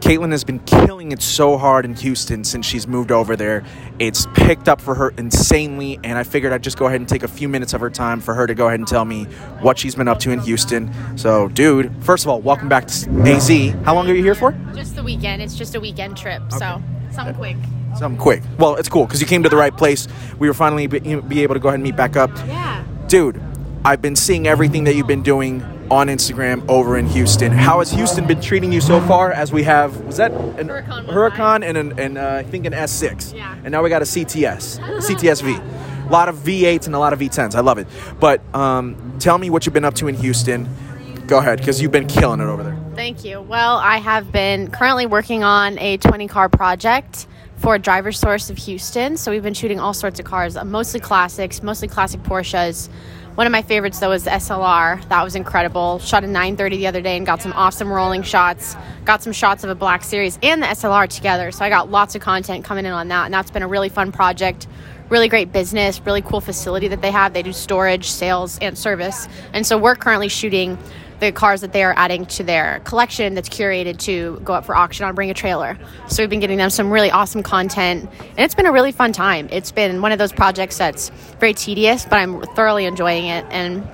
Caitlin 0.00 0.30
has 0.30 0.44
been 0.44 0.60
killing 0.60 1.12
it 1.12 1.20
so 1.20 1.58
hard 1.58 1.84
in 1.84 1.94
Houston 1.96 2.44
since 2.44 2.64
she's 2.64 2.86
moved 2.86 3.10
over 3.10 3.36
there. 3.36 3.64
It's 3.98 4.26
picked 4.34 4.68
up 4.68 4.80
for 4.80 4.94
her 4.94 5.10
insanely, 5.18 5.98
and 6.04 6.16
I 6.16 6.22
figured 6.22 6.52
I'd 6.52 6.62
just 6.62 6.78
go 6.78 6.86
ahead 6.86 7.00
and 7.00 7.08
take 7.08 7.24
a 7.24 7.28
few 7.28 7.48
minutes 7.48 7.74
of 7.74 7.80
her 7.80 7.90
time 7.90 8.20
for 8.20 8.34
her 8.34 8.46
to 8.46 8.54
go 8.54 8.68
ahead 8.68 8.78
and 8.78 8.88
tell 8.88 9.04
me 9.04 9.24
what 9.60 9.78
she's 9.78 9.94
been 9.94 10.08
up 10.08 10.18
to 10.20 10.30
in 10.30 10.38
Houston. 10.40 10.92
So, 11.18 11.48
dude, 11.48 11.92
first 12.04 12.24
of 12.24 12.30
all, 12.30 12.40
welcome 12.40 12.68
back 12.68 12.86
to 12.86 13.10
AZ. 13.26 13.48
How 13.84 13.94
long 13.94 14.08
are 14.08 14.14
you 14.14 14.22
here 14.22 14.34
for? 14.36 14.52
just 14.74 14.94
the 14.94 15.02
weekend. 15.02 15.42
It's 15.42 15.56
just 15.56 15.74
a 15.74 15.80
weekend 15.80 16.16
trip, 16.16 16.42
so 16.52 16.80
something 17.18 17.34
quick. 17.36 17.56
Something 17.98 18.20
quick. 18.20 18.42
Well, 18.58 18.76
it's 18.76 18.88
cool 18.88 19.06
because 19.06 19.20
you 19.20 19.26
came 19.26 19.42
to 19.42 19.48
the 19.48 19.56
right 19.56 19.76
place. 19.76 20.06
We 20.38 20.48
were 20.48 20.54
finally 20.54 20.86
be, 20.86 20.98
be 21.20 21.42
able 21.42 21.54
to 21.54 21.60
go 21.60 21.68
ahead 21.68 21.76
and 21.76 21.82
meet 21.84 21.96
back 21.96 22.16
up. 22.16 22.30
Yeah. 22.46 22.84
Dude, 23.08 23.40
I've 23.84 24.02
been 24.02 24.16
seeing 24.16 24.46
everything 24.46 24.84
that 24.84 24.94
you've 24.94 25.06
been 25.06 25.22
doing 25.22 25.62
on 25.90 26.08
Instagram 26.08 26.68
over 26.68 26.98
in 26.98 27.06
Houston. 27.06 27.50
How 27.50 27.78
has 27.78 27.90
Houston 27.92 28.26
been 28.26 28.40
treating 28.42 28.70
you 28.72 28.80
so 28.80 29.00
far? 29.00 29.32
As 29.32 29.52
we 29.52 29.62
have, 29.62 29.98
was 30.02 30.18
that 30.18 30.32
an 30.32 30.68
Huracan 30.68 31.06
Huracan 31.06 31.64
and, 31.64 31.78
an, 31.78 31.98
and 31.98 32.18
uh, 32.18 32.34
I 32.36 32.42
think 32.42 32.66
an 32.66 32.74
S6, 32.74 33.34
Yeah. 33.34 33.54
and 33.64 33.72
now 33.72 33.82
we 33.82 33.88
got 33.88 34.02
a 34.02 34.04
CTS, 34.04 34.78
CTSV. 35.00 36.06
A 36.06 36.12
lot 36.12 36.28
of 36.28 36.36
V8s 36.36 36.86
and 36.86 36.94
a 36.94 36.98
lot 36.98 37.12
of 37.12 37.18
V10s. 37.20 37.54
I 37.54 37.60
love 37.60 37.78
it. 37.78 37.86
But 38.20 38.42
um, 38.54 39.16
tell 39.18 39.38
me 39.38 39.48
what 39.50 39.64
you've 39.66 39.72
been 39.74 39.84
up 39.84 39.94
to 39.94 40.08
in 40.08 40.14
Houston. 40.16 40.68
Go 41.26 41.38
ahead, 41.38 41.58
because 41.58 41.80
you've 41.82 41.92
been 41.92 42.06
killing 42.06 42.40
it 42.40 42.44
over 42.46 42.62
there. 42.62 42.78
Thank 42.98 43.24
you. 43.24 43.40
Well, 43.40 43.76
I 43.76 43.98
have 43.98 44.32
been 44.32 44.72
currently 44.72 45.06
working 45.06 45.44
on 45.44 45.78
a 45.78 45.98
20 45.98 46.26
car 46.26 46.48
project 46.48 47.28
for 47.58 47.78
Driver 47.78 48.10
Source 48.10 48.50
of 48.50 48.58
Houston. 48.58 49.16
So 49.16 49.30
we've 49.30 49.40
been 49.40 49.54
shooting 49.54 49.78
all 49.78 49.94
sorts 49.94 50.18
of 50.18 50.26
cars, 50.26 50.56
uh, 50.56 50.64
mostly 50.64 50.98
classics, 50.98 51.62
mostly 51.62 51.86
classic 51.86 52.24
Porsches. 52.24 52.88
One 53.36 53.46
of 53.46 53.52
my 53.52 53.62
favorites 53.62 54.00
though 54.00 54.08
was 54.08 54.24
the 54.24 54.30
SLR. 54.30 55.08
That 55.10 55.22
was 55.22 55.36
incredible. 55.36 56.00
Shot 56.00 56.24
a 56.24 56.26
930 56.26 56.78
the 56.78 56.88
other 56.88 57.00
day 57.00 57.16
and 57.16 57.24
got 57.24 57.40
some 57.40 57.52
awesome 57.52 57.88
rolling 57.88 58.24
shots. 58.24 58.74
Got 59.04 59.22
some 59.22 59.32
shots 59.32 59.62
of 59.62 59.70
a 59.70 59.76
Black 59.76 60.02
Series 60.02 60.36
and 60.42 60.60
the 60.60 60.66
SLR 60.66 61.08
together. 61.08 61.52
So 61.52 61.64
I 61.64 61.68
got 61.68 61.92
lots 61.92 62.16
of 62.16 62.20
content 62.20 62.64
coming 62.64 62.84
in 62.84 62.90
on 62.90 63.06
that, 63.08 63.26
and 63.26 63.32
that's 63.32 63.52
been 63.52 63.62
a 63.62 63.68
really 63.68 63.90
fun 63.90 64.10
project. 64.10 64.66
Really 65.08 65.28
great 65.28 65.52
business, 65.52 66.00
really 66.04 66.20
cool 66.20 66.40
facility 66.40 66.88
that 66.88 67.00
they 67.00 67.12
have. 67.12 67.32
They 67.32 67.44
do 67.44 67.52
storage, 67.52 68.10
sales, 68.10 68.58
and 68.58 68.76
service. 68.76 69.28
And 69.52 69.64
so 69.64 69.78
we're 69.78 69.94
currently 69.94 70.28
shooting 70.28 70.76
the 71.20 71.32
cars 71.32 71.60
that 71.62 71.72
they 71.72 71.82
are 71.82 71.94
adding 71.96 72.26
to 72.26 72.44
their 72.44 72.80
collection 72.80 73.34
that's 73.34 73.48
curated 73.48 73.98
to 73.98 74.40
go 74.44 74.52
up 74.52 74.64
for 74.64 74.76
auction 74.76 75.04
on 75.04 75.14
Bring 75.14 75.30
a 75.30 75.34
Trailer. 75.34 75.78
So 76.08 76.22
we've 76.22 76.30
been 76.30 76.40
getting 76.40 76.58
them 76.58 76.70
some 76.70 76.90
really 76.90 77.10
awesome 77.10 77.42
content, 77.42 78.08
and 78.20 78.38
it's 78.38 78.54
been 78.54 78.66
a 78.66 78.72
really 78.72 78.92
fun 78.92 79.12
time. 79.12 79.48
It's 79.50 79.72
been 79.72 80.00
one 80.00 80.12
of 80.12 80.18
those 80.18 80.32
projects 80.32 80.78
that's 80.78 81.10
very 81.40 81.54
tedious, 81.54 82.04
but 82.04 82.14
I'm 82.14 82.42
thoroughly 82.54 82.84
enjoying 82.84 83.26
it. 83.26 83.44
And 83.50 83.86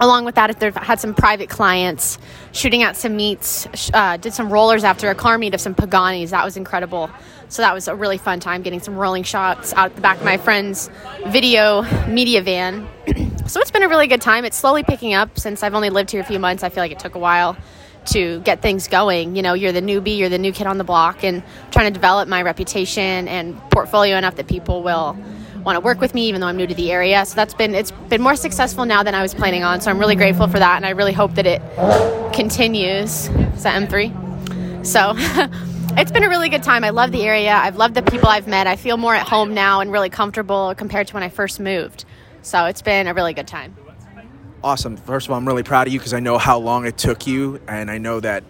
along 0.00 0.24
with 0.24 0.34
that, 0.36 0.50
if 0.50 0.58
they've 0.58 0.74
had 0.74 1.00
some 1.00 1.14
private 1.14 1.48
clients 1.48 2.18
shooting 2.52 2.82
at 2.82 2.96
some 2.96 3.16
meets, 3.16 3.68
uh, 3.94 4.16
did 4.16 4.34
some 4.34 4.52
rollers 4.52 4.84
after 4.84 5.10
a 5.10 5.14
car 5.14 5.38
meet 5.38 5.54
of 5.54 5.60
some 5.60 5.74
Paganis. 5.74 6.30
That 6.30 6.44
was 6.44 6.56
incredible. 6.56 7.10
So 7.48 7.62
that 7.62 7.74
was 7.74 7.88
a 7.88 7.94
really 7.94 8.18
fun 8.18 8.40
time 8.40 8.62
getting 8.62 8.80
some 8.80 8.96
rolling 8.96 9.22
shots 9.22 9.72
out 9.74 9.94
the 9.94 10.00
back 10.00 10.18
of 10.18 10.24
my 10.24 10.36
friend's 10.36 10.90
video 11.28 11.82
media 12.08 12.42
van. 12.42 12.88
so 13.46 13.60
it's 13.60 13.70
been 13.70 13.84
a 13.84 13.88
really 13.88 14.08
good 14.08 14.20
time. 14.20 14.44
It's 14.44 14.56
slowly 14.56 14.82
picking 14.82 15.14
up 15.14 15.38
since 15.38 15.62
I've 15.62 15.74
only 15.74 15.90
lived 15.90 16.10
here 16.10 16.20
a 16.20 16.24
few 16.24 16.40
months. 16.40 16.62
I 16.64 16.68
feel 16.68 16.82
like 16.82 16.92
it 16.92 16.98
took 16.98 17.14
a 17.14 17.20
while 17.20 17.56
to 18.06 18.40
get 18.40 18.62
things 18.62 18.88
going. 18.88 19.36
You 19.36 19.42
know, 19.42 19.54
you're 19.54 19.72
the 19.72 19.82
newbie, 19.82 20.18
you're 20.18 20.28
the 20.28 20.38
new 20.38 20.52
kid 20.52 20.66
on 20.66 20.78
the 20.78 20.84
block, 20.84 21.24
and 21.24 21.42
trying 21.70 21.86
to 21.86 21.92
develop 21.92 22.28
my 22.28 22.42
reputation 22.42 23.28
and 23.28 23.58
portfolio 23.70 24.16
enough 24.16 24.36
that 24.36 24.48
people 24.48 24.82
will 24.82 25.16
want 25.66 25.76
to 25.76 25.80
work 25.80 26.00
with 26.00 26.14
me 26.14 26.28
even 26.28 26.40
though 26.40 26.46
I'm 26.46 26.56
new 26.56 26.66
to 26.66 26.74
the 26.74 26.92
area. 26.92 27.26
So 27.26 27.34
that's 27.34 27.52
been 27.52 27.74
it's 27.74 27.90
been 27.90 28.22
more 28.22 28.36
successful 28.36 28.84
now 28.84 29.02
than 29.02 29.14
I 29.14 29.20
was 29.20 29.34
planning 29.34 29.64
on. 29.64 29.80
So 29.80 29.90
I'm 29.90 29.98
really 29.98 30.14
grateful 30.14 30.46
for 30.46 30.60
that 30.60 30.76
and 30.76 30.86
I 30.86 30.90
really 30.90 31.12
hope 31.12 31.34
that 31.34 31.44
it 31.44 31.60
continues. 32.32 33.26
Is 33.26 33.62
that 33.64 33.82
M3? 33.82 34.86
So 34.86 35.14
it's 35.98 36.12
been 36.12 36.22
a 36.22 36.28
really 36.28 36.48
good 36.48 36.62
time. 36.62 36.84
I 36.84 36.90
love 36.90 37.10
the 37.10 37.24
area. 37.24 37.52
I've 37.52 37.76
loved 37.76 37.94
the 37.94 38.02
people 38.02 38.28
I've 38.28 38.46
met. 38.46 38.68
I 38.68 38.76
feel 38.76 38.96
more 38.96 39.16
at 39.16 39.26
home 39.26 39.54
now 39.54 39.80
and 39.80 39.90
really 39.90 40.08
comfortable 40.08 40.72
compared 40.76 41.08
to 41.08 41.14
when 41.14 41.24
I 41.24 41.28
first 41.28 41.58
moved. 41.58 42.04
So 42.42 42.66
it's 42.66 42.80
been 42.80 43.08
a 43.08 43.14
really 43.14 43.34
good 43.34 43.48
time. 43.48 43.76
Awesome. 44.62 44.96
First 44.96 45.26
of 45.26 45.32
all, 45.32 45.36
I'm 45.36 45.46
really 45.46 45.64
proud 45.64 45.88
of 45.88 45.92
you 45.92 45.98
because 45.98 46.14
I 46.14 46.20
know 46.20 46.38
how 46.38 46.58
long 46.58 46.86
it 46.86 46.96
took 46.96 47.26
you, 47.26 47.60
and 47.68 47.90
I 47.90 47.98
know 47.98 48.20
that. 48.20 48.42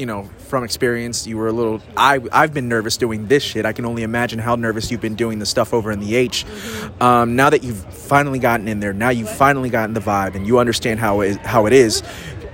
You 0.00 0.06
know, 0.06 0.24
from 0.48 0.64
experience, 0.64 1.26
you 1.26 1.36
were 1.36 1.48
a 1.48 1.52
little. 1.52 1.82
I 1.94 2.20
I've 2.32 2.54
been 2.54 2.68
nervous 2.70 2.96
doing 2.96 3.26
this 3.26 3.42
shit. 3.42 3.66
I 3.66 3.74
can 3.74 3.84
only 3.84 4.02
imagine 4.02 4.38
how 4.38 4.56
nervous 4.56 4.90
you've 4.90 5.02
been 5.02 5.14
doing 5.14 5.38
the 5.38 5.44
stuff 5.44 5.74
over 5.74 5.92
in 5.92 6.00
the 6.00 6.16
H. 6.16 6.46
Um, 7.00 7.36
now 7.36 7.50
that 7.50 7.62
you've 7.62 7.84
finally 7.92 8.38
gotten 8.38 8.66
in 8.66 8.80
there, 8.80 8.94
now 8.94 9.10
you've 9.10 9.30
finally 9.30 9.68
gotten 9.68 9.92
the 9.92 10.00
vibe, 10.00 10.34
and 10.34 10.46
you 10.46 10.58
understand 10.58 11.00
how 11.00 11.20
it, 11.20 11.36
how 11.40 11.66
it 11.66 11.74
is. 11.74 12.00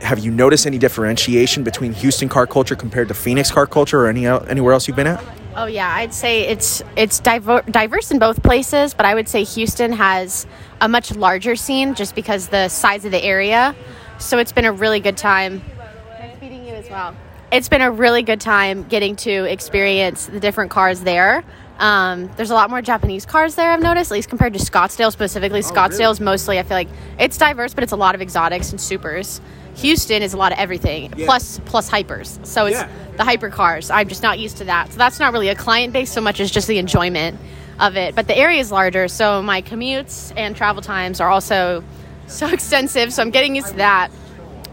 Have 0.01 0.19
you 0.19 0.33
noticed 0.33 0.67
any 0.67 0.77
differentiation 0.77 1.63
between 1.63 1.93
Houston 1.93 2.29
car 2.29 2.49
culture 2.49 2.75
compared 2.75 3.07
to 3.09 3.15
Phoenix 3.15 3.53
car 3.53 3.67
culture, 3.67 4.01
or 4.01 4.09
any 4.09 4.27
anywhere 4.27 4.73
else 4.73 4.89
you've 4.89 4.97
been 4.97 5.07
at? 5.07 5.25
Oh 5.55 5.67
yeah, 5.67 5.89
I'd 5.89 6.13
say 6.13 6.49
it's 6.49 6.83
it's 6.97 7.21
diver- 7.21 7.63
diverse 7.71 8.11
in 8.11 8.19
both 8.19 8.43
places, 8.43 8.93
but 8.93 9.07
I 9.07 9.15
would 9.15 9.29
say 9.29 9.45
Houston 9.45 9.93
has 9.93 10.49
a 10.81 10.89
much 10.89 11.15
larger 11.15 11.55
scene 11.55 11.95
just 11.95 12.17
because 12.17 12.49
the 12.49 12.69
size 12.69 13.05
of 13.05 13.13
the 13.13 13.23
area. 13.23 13.77
So 14.19 14.39
it's 14.39 14.53
been 14.53 14.65
a 14.65 14.73
really 14.73 14.99
good 14.99 15.17
time. 15.17 15.63
Nice 16.19 16.41
meeting 16.41 16.67
you 16.67 16.75
as 16.75 16.91
well. 16.91 17.15
It's 17.53 17.69
been 17.69 17.81
a 17.81 17.91
really 17.91 18.23
good 18.23 18.41
time 18.41 18.83
getting 18.85 19.15
to 19.17 19.45
experience 19.45 20.27
the 20.27 20.41
different 20.41 20.71
cars 20.71 21.01
there. 21.03 21.45
Um, 21.79 22.29
there's 22.37 22.51
a 22.51 22.55
lot 22.55 22.71
more 22.71 22.83
Japanese 22.83 23.25
cars 23.27 23.55
there, 23.55 23.71
I've 23.71 23.83
noticed, 23.83 24.11
at 24.11 24.15
least 24.15 24.29
compared 24.29 24.55
to 24.55 24.59
Scottsdale 24.59 25.13
specifically. 25.13 25.61
Scottsdale 25.61 26.11
is 26.11 26.21
mostly, 26.21 26.59
I 26.59 26.63
feel 26.63 26.77
like 26.77 26.89
it's 27.19 27.37
diverse, 27.39 27.75
but 27.75 27.85
it's 27.85 27.93
a 27.93 27.97
lot 27.97 28.15
of 28.15 28.23
exotics 28.23 28.71
and 28.73 28.81
supers. 28.81 29.41
Houston 29.77 30.23
is 30.23 30.33
a 30.33 30.39
lot 30.39 30.53
of 30.53 30.59
everything, 30.59 31.13
Yeah. 31.17 31.27
plus 31.27 31.61
plus 31.67 31.89
hypers. 31.91 32.45
So 32.47 32.67
it's 32.67 32.79
Yeah. 32.79 32.89
the 33.17 33.25
hyper 33.25 33.51
cars. 33.51 33.91
I'm 33.91 34.09
just 34.09 34.23
not 34.23 34.39
used 34.39 34.57
to 34.57 34.65
that. 34.65 34.91
So 34.93 34.99
that's 34.99 35.21
not 35.21 35.33
really 35.35 35.49
a 35.49 35.55
client 35.55 35.93
base 35.93 36.11
so 36.11 36.21
much 36.23 36.41
as 36.41 36.51
just 36.51 36.67
the 36.67 36.79
enjoyment 36.79 37.39
of 37.79 37.97
it. 37.97 38.15
But 38.17 38.27
the 38.27 38.37
area 38.37 38.59
is 38.59 38.73
larger, 38.73 39.07
so 39.07 39.43
my 39.43 39.61
commutes 39.61 40.33
and 40.35 40.57
travel 40.57 40.81
times 40.83 41.21
are 41.21 41.29
also 41.29 41.85
so 42.27 42.47
extensive. 42.53 43.13
So 43.13 43.21
I'm 43.23 43.31
getting 43.31 43.55
used 43.55 43.69
to 43.69 43.77
that. 43.77 44.11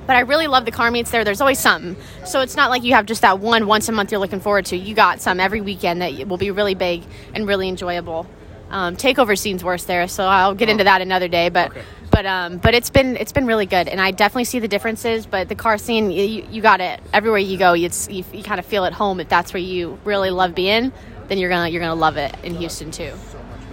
But 0.06 0.16
I 0.16 0.22
really 0.22 0.48
love 0.48 0.66
the 0.66 0.72
car 0.72 0.92
meets 0.92 1.12
there. 1.12 1.24
There's 1.24 1.42
always 1.42 1.60
something. 1.60 1.96
So 2.26 2.42
it's 2.42 2.56
not 2.56 2.70
like 2.70 2.84
you 2.84 2.94
have 2.94 3.06
just 3.06 3.22
that 3.22 3.40
one 3.40 3.68
once 3.68 3.88
a 3.90 3.92
month 3.92 4.12
you're 4.12 4.20
looking 4.20 4.40
forward 4.40 4.66
to. 4.66 4.78
You 4.78 4.96
got 4.96 5.22
some 5.22 5.40
every 5.40 5.62
weekend 5.62 6.02
that 6.02 6.28
will 6.28 6.38
be 6.38 6.52
really 6.52 6.76
big 6.76 7.04
and 7.34 7.48
really 7.48 7.70
enjoyable. 7.70 8.28
Um, 8.70 8.96
takeover 8.98 9.38
scene's 9.38 9.64
worse 9.64 9.84
there, 9.84 10.08
so 10.08 10.26
I'll 10.26 10.56
get 10.56 10.68
into 10.68 10.84
that 10.86 11.02
another 11.02 11.28
day. 11.28 11.50
But 11.50 11.74
but 12.10 12.26
um, 12.26 12.58
but 12.58 12.74
it's 12.74 12.90
been 12.90 13.16
it's 13.18 13.32
been 13.32 13.46
really 13.46 13.68
good, 13.68 13.88
and 13.88 14.02
I 14.02 14.12
definitely 14.12 14.46
see 14.46 14.60
the 14.60 14.68
differences. 14.68 15.26
But 15.26 15.48
the 15.48 15.56
car 15.56 15.78
scene, 15.78 16.12
you, 16.12 16.46
you 16.50 16.62
got 16.62 16.82
it 16.82 17.00
everywhere 17.14 17.40
you 17.40 17.58
go. 17.58 17.74
It's 17.74 18.10
you, 18.10 18.24
you 18.34 18.44
kind 18.44 18.60
of 18.60 18.66
feel 18.66 18.86
at 18.86 18.94
home 18.94 19.20
if 19.20 19.30
that's 19.30 19.54
where 19.54 19.62
you 19.62 20.00
really 20.06 20.32
love 20.32 20.56
being. 20.56 20.92
Then 21.28 21.38
you're 21.38 21.50
gonna 21.50 21.70
you're 21.70 21.82
gonna 21.82 21.94
love 21.94 22.18
it 22.18 22.36
in 22.44 22.56
Houston 22.56 22.92
too. 22.92 23.14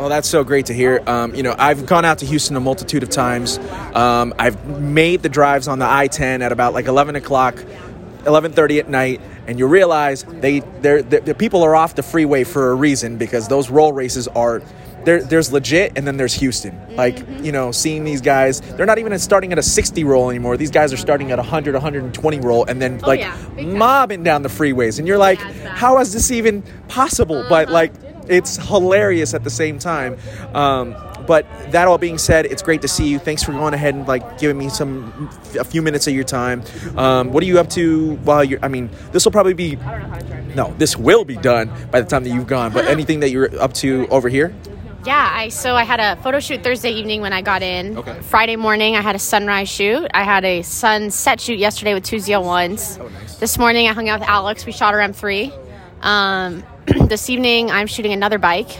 Oh, 0.00 0.08
that's 0.08 0.28
so 0.28 0.42
great 0.44 0.66
to 0.66 0.72
hear. 0.72 1.02
Um, 1.06 1.34
you 1.34 1.42
know, 1.42 1.54
I've 1.58 1.84
gone 1.84 2.06
out 2.06 2.18
to 2.18 2.26
Houston 2.26 2.56
a 2.56 2.60
multitude 2.60 3.02
of 3.02 3.10
times. 3.10 3.58
Um, 3.94 4.32
I've 4.38 4.66
made 4.80 5.22
the 5.22 5.28
drives 5.28 5.68
on 5.68 5.78
the 5.78 5.84
I-10 5.84 6.40
at 6.40 6.52
about 6.52 6.72
like 6.72 6.86
11 6.86 7.16
o'clock, 7.16 7.56
11:30 8.24 8.78
at 8.78 8.88
night, 8.88 9.20
and 9.46 9.58
you 9.58 9.66
realize 9.66 10.22
they 10.24 10.60
they're, 10.80 11.02
they 11.02 11.18
the 11.20 11.34
people 11.34 11.62
are 11.62 11.76
off 11.76 11.96
the 11.96 12.02
freeway 12.02 12.44
for 12.44 12.70
a 12.70 12.74
reason 12.74 13.18
because 13.18 13.48
those 13.48 13.68
roll 13.70 13.92
races 13.92 14.26
are. 14.28 14.62
There, 15.02 15.22
there's 15.22 15.50
legit, 15.50 15.92
and 15.96 16.06
then 16.06 16.18
there's 16.18 16.34
Houston. 16.34 16.78
Like 16.94 17.26
you 17.42 17.52
know, 17.52 17.72
seeing 17.72 18.04
these 18.04 18.20
guys, 18.20 18.60
they're 18.60 18.84
not 18.84 18.98
even 18.98 19.18
starting 19.18 19.50
at 19.50 19.58
a 19.58 19.62
60 19.62 20.04
roll 20.04 20.28
anymore. 20.28 20.58
These 20.58 20.70
guys 20.70 20.92
are 20.92 20.98
starting 20.98 21.32
at 21.32 21.38
100, 21.38 21.72
120 21.72 22.40
roll, 22.40 22.66
and 22.66 22.82
then 22.82 22.98
like 22.98 23.20
yeah, 23.20 23.34
mobbing 23.56 24.24
down 24.24 24.42
the 24.42 24.50
freeways, 24.50 24.98
and 24.98 25.08
you're 25.08 25.16
like, 25.16 25.38
Yeah, 25.38 25.48
it's 25.48 25.58
bad. 25.60 25.78
how 25.78 25.98
is 26.00 26.12
this 26.12 26.30
even 26.30 26.62
possible? 26.88 27.46
But 27.48 27.70
like, 27.70 27.94
it's 28.30 28.56
hilarious 28.56 29.34
at 29.34 29.44
the 29.44 29.50
same 29.50 29.78
time. 29.78 30.16
Um, 30.54 30.94
but 31.26 31.46
that 31.72 31.86
all 31.86 31.98
being 31.98 32.18
said, 32.18 32.46
it's 32.46 32.62
great 32.62 32.82
to 32.82 32.88
see 32.88 33.08
you. 33.08 33.18
Thanks 33.18 33.42
for 33.42 33.52
going 33.52 33.74
ahead 33.74 33.94
and 33.94 34.06
like 34.08 34.38
giving 34.38 34.58
me 34.58 34.68
some 34.68 35.30
a 35.58 35.64
few 35.64 35.82
minutes 35.82 36.06
of 36.06 36.14
your 36.14 36.24
time. 36.24 36.62
Um, 36.96 37.32
what 37.32 37.42
are 37.42 37.46
you 37.46 37.58
up 37.58 37.68
to 37.70 38.16
while 38.16 38.42
you're? 38.42 38.58
I 38.62 38.68
mean, 38.68 38.90
this 39.12 39.24
will 39.24 39.32
probably 39.32 39.54
be. 39.54 39.76
No, 40.54 40.74
this 40.78 40.96
will 40.96 41.24
be 41.24 41.36
done 41.36 41.70
by 41.90 42.00
the 42.00 42.06
time 42.08 42.24
that 42.24 42.30
you've 42.30 42.48
gone. 42.48 42.72
But 42.72 42.86
anything 42.86 43.20
that 43.20 43.30
you're 43.30 43.60
up 43.60 43.72
to 43.74 44.08
over 44.08 44.28
here? 44.28 44.52
Yeah, 45.04 45.30
I 45.32 45.48
so 45.48 45.74
I 45.74 45.84
had 45.84 45.98
a 46.00 46.20
photo 46.20 46.40
shoot 46.40 46.62
Thursday 46.62 46.90
evening 46.90 47.22
when 47.22 47.32
I 47.32 47.40
got 47.40 47.62
in. 47.62 47.96
Okay. 47.98 48.20
Friday 48.20 48.56
morning 48.56 48.96
I 48.96 49.00
had 49.00 49.16
a 49.16 49.18
sunrise 49.18 49.68
shoot. 49.68 50.10
I 50.12 50.24
had 50.24 50.44
a 50.44 50.62
sunset 50.62 51.40
shoot 51.40 51.58
yesterday 51.58 51.94
with 51.94 52.04
two 52.04 52.16
ZL1s. 52.16 53.00
Oh, 53.00 53.08
nice. 53.08 53.36
This 53.36 53.56
morning 53.56 53.88
I 53.88 53.94
hung 53.94 54.08
out 54.10 54.20
with 54.20 54.28
Alex. 54.28 54.66
We 54.66 54.72
shot 54.72 54.92
our 54.92 55.00
M3. 55.00 55.52
Um, 56.02 56.64
this 57.08 57.28
evening 57.30 57.70
I'm 57.70 57.86
shooting 57.86 58.12
another 58.12 58.38
bike. 58.38 58.70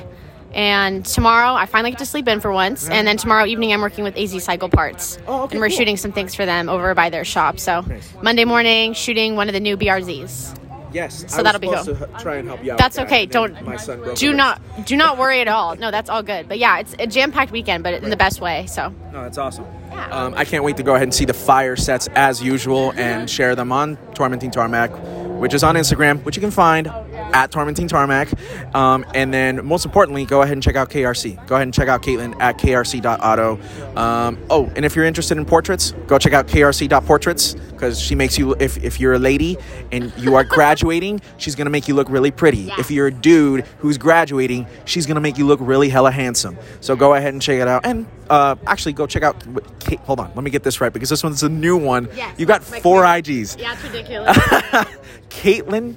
And 0.53 1.07
tomorrow 1.07 1.55
I 1.55 1.67
finally 1.67 1.91
get 1.91 2.01
to 2.01 2.07
sleep 2.07 2.27
in 2.27 2.41
for 2.41 2.51
once. 2.51 2.89
And 2.89 3.07
then 3.07 3.17
tomorrow 3.17 3.47
evening 3.47 3.73
I'm 3.73 3.81
working 3.81 4.03
with 4.05 4.17
AZ 4.17 4.43
Cycle 4.43 4.69
Parts. 4.69 5.19
Oh, 5.27 5.43
okay, 5.43 5.55
and 5.55 5.61
we're 5.61 5.69
cool. 5.69 5.77
shooting 5.77 5.97
some 5.97 6.13
things 6.13 6.35
for 6.35 6.45
them 6.45 6.69
over 6.69 6.95
by 6.95 7.11
their 7.11 7.25
shop. 7.25 7.59
So 7.61 7.85
Monday 8.23 8.45
morning 8.45 8.93
shooting 8.93 9.37
one 9.37 9.49
of 9.49 9.53
the 9.53 9.61
new 9.61 9.77
BRZs. 9.77 10.57
Yes. 10.93 11.25
So 11.29 11.43
that'll 11.43 11.61
be 11.61 11.69
cool. 11.69 11.85
to 11.85 12.09
try 12.19 12.37
and 12.37 12.49
help 12.49 12.65
you 12.65 12.73
out. 12.73 12.79
That's 12.79 12.99
okay. 12.99 13.27
Don't 13.27 13.63
My 13.65 13.77
son 13.77 14.03
do 14.15 14.33
not 14.33 14.61
do 14.85 14.97
not 14.97 15.19
worry 15.19 15.41
at 15.41 15.49
all. 15.49 15.77
No, 15.77 15.91
that's 15.91 16.11
all 16.11 16.23
good. 16.23 16.49
But 16.49 16.59
yeah, 16.59 16.79
it's 16.79 16.95
a 16.99 17.07
jam 17.07 17.31
packed 17.33 17.53
weekend, 17.53 17.85
but 17.85 17.95
in 17.95 18.11
the 18.11 18.17
best 18.17 18.41
way. 18.41 18.67
So 18.67 18.93
No, 19.13 19.23
that's 19.23 19.39
awesome. 19.39 19.67
Yeah. 19.91 20.09
Um, 20.09 20.35
I 20.37 20.45
can't 20.45 20.65
wait 20.65 20.77
to 20.79 20.83
go 20.83 20.95
ahead 20.95 21.05
and 21.05 21.15
see 21.15 21.25
the 21.25 21.35
fire 21.35 21.77
sets 21.77 22.09
as 22.15 22.43
usual 22.43 22.93
and 22.97 23.31
share 23.31 23.55
them 23.55 23.71
on 23.73 23.97
Tormenting 24.15 24.51
Tarmac, 24.51 24.91
which 25.39 25.55
is 25.55 25.63
on 25.63 25.77
Instagram, 25.77 26.25
which 26.25 26.37
you 26.37 26.41
can 26.41 26.51
find 26.51 26.89
at 27.33 27.51
Tormenting 27.51 27.89
Tarmac. 27.89 28.29
Um, 28.75 29.05
and 29.15 29.33
then, 29.33 29.65
most 29.65 29.85
importantly, 29.85 30.25
go 30.25 30.43
ahead 30.43 30.55
and 30.55 30.63
check 30.63 30.77
out 30.77 30.91
KRC. 30.91 31.47
Go 31.47 31.57
ahead 31.57 31.67
and 31.67 31.75
check 31.75 31.89
out 31.89 32.03
Caitlin 32.03 32.41
at 32.41 32.59
krc.auto. 32.59 33.59
Um, 33.97 34.39
oh, 34.51 34.71
and 34.77 34.85
if 34.85 34.97
you're 34.97 35.05
interested 35.05 35.37
in 35.37 35.45
portraits, 35.45 35.93
go 36.07 36.19
check 36.19 36.33
out 36.33 36.47
krc.portraits 36.47 37.55
because 37.55 38.01
she 38.01 38.15
makes 38.15 38.39
you, 38.39 38.55
if, 38.61 38.83
if 38.85 39.01
you're 39.01 39.15
a 39.15 39.19
lady 39.19 39.57
and 39.91 40.13
you 40.17 40.35
are 40.35 40.45
graduating, 40.45 41.21
she's 41.39 41.55
going 41.55 41.67
to 41.67 41.71
make 41.71 41.89
you 41.89 41.95
look 41.95 42.09
really 42.09 42.31
pretty. 42.31 42.59
Yeah. 42.59 42.77
If 42.79 42.91
you're 42.91 43.09
a 43.09 43.13
dude 43.13 43.67
who's 43.79 43.99
graduating, 43.99 44.67
she's 44.85 45.07
going 45.07 45.17
to 45.17 45.21
make 45.21 45.39
you 45.39 45.47
look 45.47 45.61
really 45.63 45.89
hella 45.89 46.11
handsome. 46.11 46.59
So 46.81 46.95
go 46.95 47.15
ahead 47.15 47.33
and 47.33 47.43
check 47.43 47.59
it 47.61 47.69
out. 47.69 47.85
And 47.85 48.07
uh, 48.29 48.57
actually, 48.67 48.93
go 48.93 49.07
check 49.07 49.23
out. 49.23 49.43
Kate, 49.81 49.99
hold 50.01 50.21
on, 50.21 50.31
let 50.35 50.45
me 50.45 50.51
get 50.51 50.63
this 50.63 50.81
right 50.81 50.93
because 50.93 51.09
this 51.09 51.25
one's 51.25 51.43
a 51.43 51.49
new 51.49 51.77
one. 51.77 52.09
Yes, 52.15 52.39
you 52.39 52.47
got 52.47 52.63
four. 52.63 53.01
IGs. 53.03 53.59
yeah, 53.59 53.73
it's 53.73 53.83
ridiculous. 53.83 54.37
Caitlin 55.31 55.97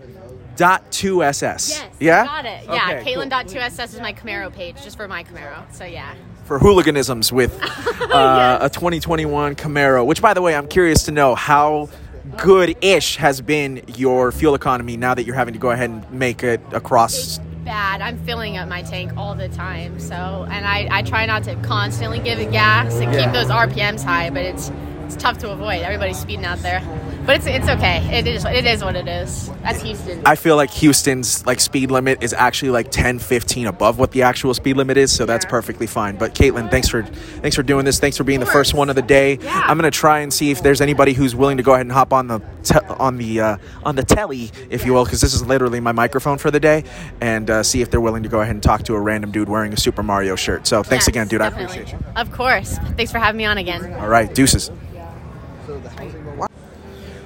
dot 0.56 0.92
two 0.92 1.24
SS. 1.24 1.70
Yes, 1.70 1.90
Yeah. 2.00 2.26
got 2.26 2.46
it. 2.46 2.64
Yeah, 2.66 2.90
Okay, 3.00 3.14
cool. 3.16 3.24
Caitlin.2ss 3.24 3.94
is 3.94 4.00
my 4.02 4.14
Camaro 4.14 4.52
page, 4.54 4.76
just 4.84 4.98
for 4.98 5.08
my 5.08 5.24
Camaro. 5.24 5.64
So 5.74 5.86
yeah. 5.86 6.14
For 6.46 6.60
hooliganisms 6.60 7.32
with 7.32 7.58
uh, 8.12 8.58
a 8.62 8.70
2021 8.70 9.56
Camaro. 9.56 10.06
Which, 10.06 10.22
by 10.22 10.34
the 10.34 10.42
way, 10.42 10.56
I'm 10.56 10.68
curious 10.68 11.04
to 11.04 11.12
know 11.12 11.36
how 11.36 11.90
good-ish 12.38 13.18
has 13.18 13.42
been 13.42 13.82
your 13.96 14.32
fuel 14.32 14.56
economy 14.56 14.98
now 14.98 15.14
that 15.14 15.24
you're 15.26 15.36
having 15.36 15.54
to 15.54 15.60
go 15.60 15.72
ahead 15.72 15.90
and 15.90 16.10
make 16.12 16.44
it 16.44 16.62
across. 16.72 17.40
Bad. 17.64 18.02
I'm 18.02 18.18
filling 18.26 18.58
up 18.58 18.68
my 18.68 18.82
tank 18.82 19.12
all 19.16 19.36
the 19.36 19.48
time. 19.50 20.00
So, 20.00 20.16
and 20.50 20.66
I, 20.66 20.88
I 20.92 21.02
try 21.04 21.26
not 21.26 21.44
to 21.46 21.56
constantly 21.58 22.20
give 22.20 22.40
it 22.40 22.52
gas 22.52 22.94
and 22.96 23.14
Yeah. 23.14 23.24
keep 23.26 23.34
those 23.34 23.48
RPMs 23.50 24.04
high, 24.04 24.30
but 24.30 24.42
it's 24.42 24.70
it's 25.06 25.16
tough 25.16 25.38
to 25.40 25.52
avoid. 25.52 25.82
Everybody's 25.82 26.18
speeding 26.20 26.46
out 26.46 26.60
there, 26.60 26.82
but 27.26 27.38
it's 27.38 27.46
it's 27.46 27.68
okay. 27.70 27.98
It 28.18 28.28
is 28.28 28.46
it 28.46 28.66
is 28.66 28.84
what 28.84 28.96
it 28.96 29.08
is. 29.08 29.50
That's 29.62 29.82
Houston. 29.82 30.22
I 30.26 30.36
feel 30.36 30.56
like 30.56 30.72
Houston's 30.72 31.46
like 31.46 31.60
speed 31.60 31.92
limit 31.92 32.24
is 32.24 32.34
actually 32.34 32.72
like 32.72 32.92
10, 32.92 33.20
15 33.20 33.68
above 33.68 34.00
what 34.00 34.12
the 34.12 34.22
actual 34.24 34.54
speed 34.54 34.78
limit 34.78 34.98
is, 34.98 35.12
so 35.12 35.26
that's 35.26 35.46
Yeah. 35.46 35.52
perfectly 35.52 35.88
fine. 35.88 36.18
But 36.18 36.34
Caitlin, 36.36 36.70
thanks 36.72 36.88
for 36.88 37.04
thanks 37.04 37.56
for 37.56 37.64
doing 37.64 37.86
this. 37.86 38.00
Thanks 38.00 38.18
for 38.18 38.24
being 38.24 38.40
the 38.40 38.46
first 38.46 38.74
one 38.74 38.90
of 38.90 38.96
the 38.96 39.02
day. 39.02 39.40
Yeah. 39.42 39.64
I'm 39.68 39.78
gonna 39.78 39.92
try 39.92 40.20
and 40.20 40.34
see 40.34 40.52
if 40.52 40.62
there's 40.64 40.82
anybody 40.82 41.14
who's 41.14 41.36
willing 41.36 41.58
to 41.58 41.64
go 41.64 41.74
ahead 41.74 41.86
and 41.86 41.92
hop 41.92 42.14
on 42.14 42.28
the 42.28 42.40
te- 42.64 42.80
on 43.00 43.18
the 43.18 43.42
uh, 43.42 43.58
on 43.84 43.96
the 43.96 44.04
telly, 44.04 44.52
if 44.70 44.86
you 44.86 44.94
will, 44.94 45.04
because 45.06 45.22
this 45.22 45.34
is 45.34 45.46
literally 45.46 45.80
my 45.80 45.92
microphone 45.92 46.38
for 46.38 46.52
the 46.52 46.60
day, 46.60 46.84
and 47.22 47.50
uh, 47.50 47.64
see 47.64 47.82
if 47.82 47.90
they're 47.92 48.02
willing 48.02 48.24
to 48.24 48.30
go 48.30 48.42
ahead 48.42 48.54
and 48.56 48.64
talk 48.64 48.84
to 48.84 48.96
a 48.96 49.00
random 49.00 49.32
dude 49.32 49.50
wearing 49.50 49.74
a 49.74 49.78
Super 49.78 50.04
Mario 50.04 50.36
shirt. 50.36 50.66
So 50.68 50.82
thanks 50.84 51.04
Yes, 51.04 51.08
again, 51.10 51.28
dude. 51.28 51.42
I 51.42 51.48
appreciate 51.48 51.92
you. 51.92 52.00
Of 52.16 52.32
course. 52.32 52.78
Thanks 52.98 53.12
for 53.12 53.20
having 53.20 53.38
me 53.38 53.46
on 53.46 53.58
again. 53.58 53.94
All 54.00 54.08
right, 54.08 54.34
deuces. 54.34 54.72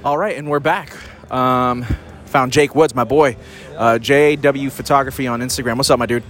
All 0.08 0.18
right, 0.18 0.38
and 0.38 0.50
we're 0.50 0.62
back. 0.62 0.96
Um, 1.30 1.84
found 2.28 2.54
Jake 2.54 2.74
Woods, 2.74 2.96
my 2.96 3.04
boy, 3.04 3.36
uh, 3.76 4.00
JW 4.02 4.72
Photography 4.72 5.28
on 5.28 5.42
Instagram. 5.42 5.76
What's 5.76 5.90
up, 5.90 6.00
my 6.00 6.06
dude? 6.06 6.24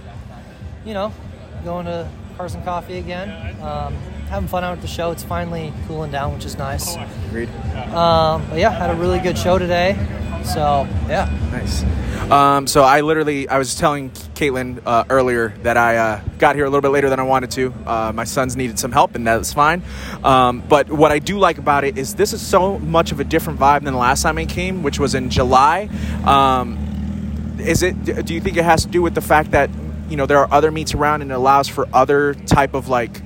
you 0.84 0.94
know, 0.94 1.14
going 1.62 1.86
to 1.86 2.10
Cars 2.36 2.56
and 2.56 2.64
Coffee 2.64 2.98
again. 2.98 3.30
Um, 3.62 3.96
having 4.28 4.48
fun 4.48 4.64
out 4.64 4.72
at 4.72 4.82
the 4.82 4.88
show. 4.88 5.10
It's 5.10 5.22
finally 5.22 5.72
cooling 5.86 6.10
down, 6.10 6.34
which 6.34 6.44
is 6.44 6.56
nice. 6.56 6.96
Agreed. 7.28 7.48
Um, 7.94 8.46
but 8.48 8.58
yeah, 8.58 8.70
had 8.70 8.90
a 8.90 8.94
really 8.94 9.18
good 9.18 9.38
show 9.38 9.58
today. 9.58 9.96
So 10.44 10.86
yeah, 11.08 11.28
Nice. 11.50 11.82
Um, 12.30 12.66
so 12.66 12.82
I 12.82 13.00
literally, 13.00 13.48
I 13.48 13.58
was 13.58 13.74
telling 13.74 14.10
Caitlin 14.10 14.82
uh, 14.84 15.04
earlier 15.08 15.54
that 15.62 15.78
I 15.78 15.96
uh, 15.96 16.20
got 16.38 16.56
here 16.56 16.66
a 16.66 16.68
little 16.68 16.82
bit 16.82 16.90
later 16.90 17.08
than 17.08 17.18
I 17.18 17.22
wanted 17.22 17.50
to. 17.52 17.74
Uh, 17.86 18.12
my 18.14 18.24
sons 18.24 18.54
needed 18.54 18.78
some 18.78 18.92
help, 18.92 19.14
and 19.14 19.26
that's 19.26 19.52
fine. 19.52 19.82
Um, 20.22 20.62
but 20.68 20.90
what 20.90 21.10
I 21.10 21.20
do 21.20 21.38
like 21.38 21.56
about 21.56 21.84
it 21.84 21.96
is 21.96 22.14
this 22.14 22.34
is 22.34 22.46
so 22.46 22.78
much 22.80 23.12
of 23.12 23.20
a 23.20 23.24
different 23.24 23.58
vibe 23.58 23.84
than 23.84 23.94
the 23.94 23.98
last 23.98 24.22
time 24.22 24.36
I 24.36 24.44
came, 24.44 24.82
which 24.82 25.00
was 25.00 25.14
in 25.14 25.30
July. 25.30 25.88
Um, 26.24 27.56
is 27.60 27.82
it? 27.82 28.24
Do 28.26 28.34
you 28.34 28.40
think 28.40 28.56
it 28.58 28.64
has 28.64 28.82
to 28.82 28.88
do 28.88 29.00
with 29.00 29.14
the 29.14 29.22
fact 29.22 29.52
that 29.52 29.70
you 30.10 30.16
know 30.16 30.26
there 30.26 30.38
are 30.38 30.52
other 30.52 30.70
meets 30.70 30.94
around 30.94 31.22
and 31.22 31.30
it 31.30 31.34
allows 31.34 31.66
for 31.66 31.88
other 31.92 32.34
type 32.34 32.74
of 32.74 32.88
like 32.88 33.22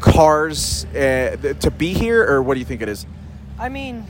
cars 0.00 0.84
uh, 0.86 1.54
to 1.60 1.70
be 1.70 1.92
here, 1.92 2.24
or 2.24 2.42
what 2.42 2.54
do 2.54 2.60
you 2.60 2.66
think 2.66 2.82
it 2.82 2.88
is? 2.88 3.06
I 3.58 3.68
mean, 3.68 4.04